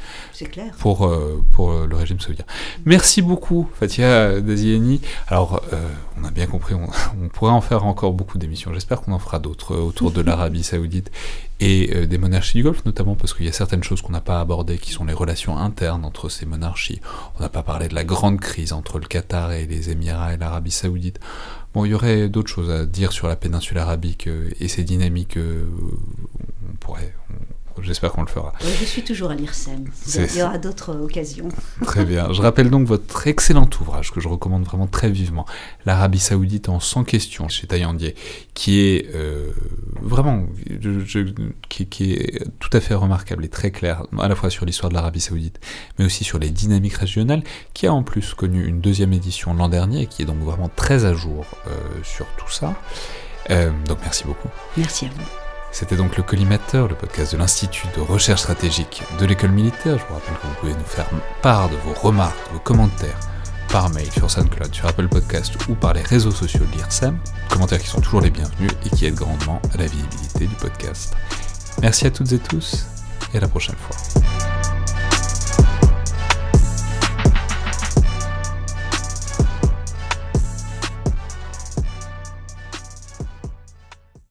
clair. 0.51 0.73
Pour, 0.79 1.05
euh, 1.05 1.43
pour 1.51 1.71
le 1.71 1.95
régime 1.95 2.19
saoudien. 2.19 2.45
Merci 2.85 3.21
beaucoup, 3.21 3.67
Fatia 3.79 4.39
Dazieni. 4.41 5.01
Alors, 5.27 5.61
euh, 5.73 5.87
on 6.19 6.23
a 6.23 6.31
bien 6.31 6.47
compris, 6.47 6.73
on, 6.73 6.87
on 7.23 7.29
pourrait 7.29 7.51
en 7.51 7.61
faire 7.61 7.85
encore 7.85 8.13
beaucoup 8.13 8.37
d'émissions. 8.37 8.73
J'espère 8.73 9.01
qu'on 9.01 9.13
en 9.13 9.19
fera 9.19 9.39
d'autres 9.39 9.75
autour 9.75 10.11
de 10.11 10.21
l'Arabie 10.21 10.63
saoudite 10.63 11.11
et 11.61 12.07
des 12.07 12.17
monarchies 12.17 12.57
du 12.57 12.63
Golfe, 12.63 12.83
notamment 12.85 13.15
parce 13.15 13.33
qu'il 13.33 13.45
y 13.45 13.49
a 13.49 13.53
certaines 13.53 13.83
choses 13.83 14.01
qu'on 14.01 14.11
n'a 14.11 14.21
pas 14.21 14.41
abordées, 14.41 14.79
qui 14.79 14.91
sont 14.91 15.05
les 15.05 15.13
relations 15.13 15.57
internes 15.57 16.03
entre 16.03 16.27
ces 16.27 16.45
monarchies. 16.45 17.01
On 17.37 17.43
n'a 17.43 17.49
pas 17.49 17.63
parlé 17.63 17.87
de 17.87 17.95
la 17.95 18.03
grande 18.03 18.39
crise 18.39 18.73
entre 18.73 18.99
le 18.99 19.05
Qatar 19.05 19.51
et 19.51 19.67
les 19.67 19.91
Émirats 19.91 20.33
et 20.33 20.37
l'Arabie 20.37 20.71
saoudite. 20.71 21.19
Bon, 21.73 21.85
il 21.85 21.91
y 21.91 21.93
aurait 21.93 22.27
d'autres 22.27 22.49
choses 22.49 22.69
à 22.69 22.85
dire 22.85 23.13
sur 23.13 23.27
la 23.27 23.35
péninsule 23.35 23.77
arabique 23.77 24.27
euh, 24.27 24.49
et 24.59 24.67
ses 24.67 24.83
dynamiques. 24.83 25.37
Euh, 25.37 25.63
on 26.69 26.75
pourrait, 26.77 27.13
J'espère 27.81 28.11
qu'on 28.11 28.21
le 28.21 28.27
fera. 28.27 28.53
je 28.61 28.85
suis 28.85 29.03
toujours 29.03 29.31
à 29.31 29.35
l'IRSEM. 29.35 29.85
Il 30.07 30.37
y 30.37 30.41
aura 30.41 30.57
d'autres 30.57 30.99
occasions. 31.01 31.49
Très 31.85 32.05
bien. 32.05 32.31
Je 32.31 32.41
rappelle 32.41 32.69
donc 32.69 32.87
votre 32.87 33.27
excellent 33.27 33.69
ouvrage 33.79 34.11
que 34.11 34.19
je 34.19 34.27
recommande 34.27 34.63
vraiment 34.63 34.87
très 34.87 35.09
vivement, 35.09 35.45
L'Arabie 35.85 36.19
Saoudite 36.19 36.69
en 36.69 36.79
100 36.79 37.03
questions 37.03 37.47
chez 37.47 37.67
Taillandier, 37.67 38.15
qui 38.53 38.79
est 38.79 39.07
euh, 39.15 39.51
vraiment 40.01 40.45
qui, 41.69 42.13
est 42.13 42.43
tout 42.59 42.69
à 42.73 42.79
fait 42.79 42.95
remarquable 42.95 43.45
et 43.45 43.49
très 43.49 43.71
clair, 43.71 44.03
à 44.19 44.27
la 44.27 44.35
fois 44.35 44.49
sur 44.49 44.65
l'histoire 44.65 44.89
de 44.89 44.95
l'Arabie 44.95 45.21
Saoudite, 45.21 45.59
mais 45.97 46.05
aussi 46.05 46.23
sur 46.23 46.39
les 46.39 46.49
dynamiques 46.49 46.95
régionales, 46.95 47.43
qui 47.73 47.87
a 47.87 47.93
en 47.93 48.03
plus 48.03 48.33
connu 48.33 48.65
une 48.65 48.81
deuxième 48.81 49.13
édition 49.13 49.53
l'an 49.53 49.69
dernier, 49.69 50.07
qui 50.07 50.21
est 50.21 50.25
donc 50.25 50.39
vraiment 50.39 50.69
très 50.75 51.05
à 51.05 51.13
jour 51.13 51.45
euh, 51.67 51.71
sur 52.03 52.25
tout 52.37 52.51
ça. 52.51 52.75
Euh, 53.49 53.71
donc 53.87 53.99
merci 54.01 54.25
beaucoup. 54.25 54.49
Merci 54.77 55.05
à 55.05 55.09
vous. 55.09 55.40
C'était 55.71 55.95
donc 55.95 56.17
le 56.17 56.23
Collimateur, 56.23 56.87
le 56.87 56.95
podcast 56.95 57.31
de 57.31 57.37
l'Institut 57.37 57.87
de 57.95 58.01
recherche 58.01 58.41
stratégique 58.41 59.03
de 59.19 59.25
l'école 59.25 59.51
militaire. 59.51 59.97
Je 59.97 60.05
vous 60.05 60.13
rappelle 60.13 60.35
que 60.35 60.47
vous 60.47 60.53
pouvez 60.59 60.73
nous 60.73 60.85
faire 60.85 61.09
part 61.41 61.69
de 61.69 61.75
vos 61.77 61.93
remarques, 61.93 62.37
de 62.49 62.53
vos 62.53 62.59
commentaires 62.59 63.19
par 63.71 63.89
mail 63.91 64.11
sur 64.11 64.29
SoundCloud, 64.29 64.73
sur 64.75 64.85
Apple 64.85 65.07
Podcast 65.07 65.53
ou 65.69 65.75
par 65.75 65.93
les 65.93 66.01
réseaux 66.01 66.31
sociaux 66.31 66.65
de 66.65 66.77
l'IRSEM. 66.77 67.17
Commentaires 67.49 67.79
qui 67.79 67.87
sont 67.87 68.01
toujours 68.01 68.21
les 68.21 68.29
bienvenus 68.29 68.71
et 68.85 68.89
qui 68.89 69.05
aident 69.05 69.15
grandement 69.15 69.61
à 69.73 69.77
la 69.77 69.85
visibilité 69.85 70.45
du 70.45 70.55
podcast. 70.55 71.15
Merci 71.81 72.05
à 72.05 72.11
toutes 72.11 72.33
et 72.33 72.39
tous 72.39 72.85
et 73.33 73.37
à 73.37 73.39
la 73.39 73.47
prochaine 73.47 73.75
fois. 73.77 73.95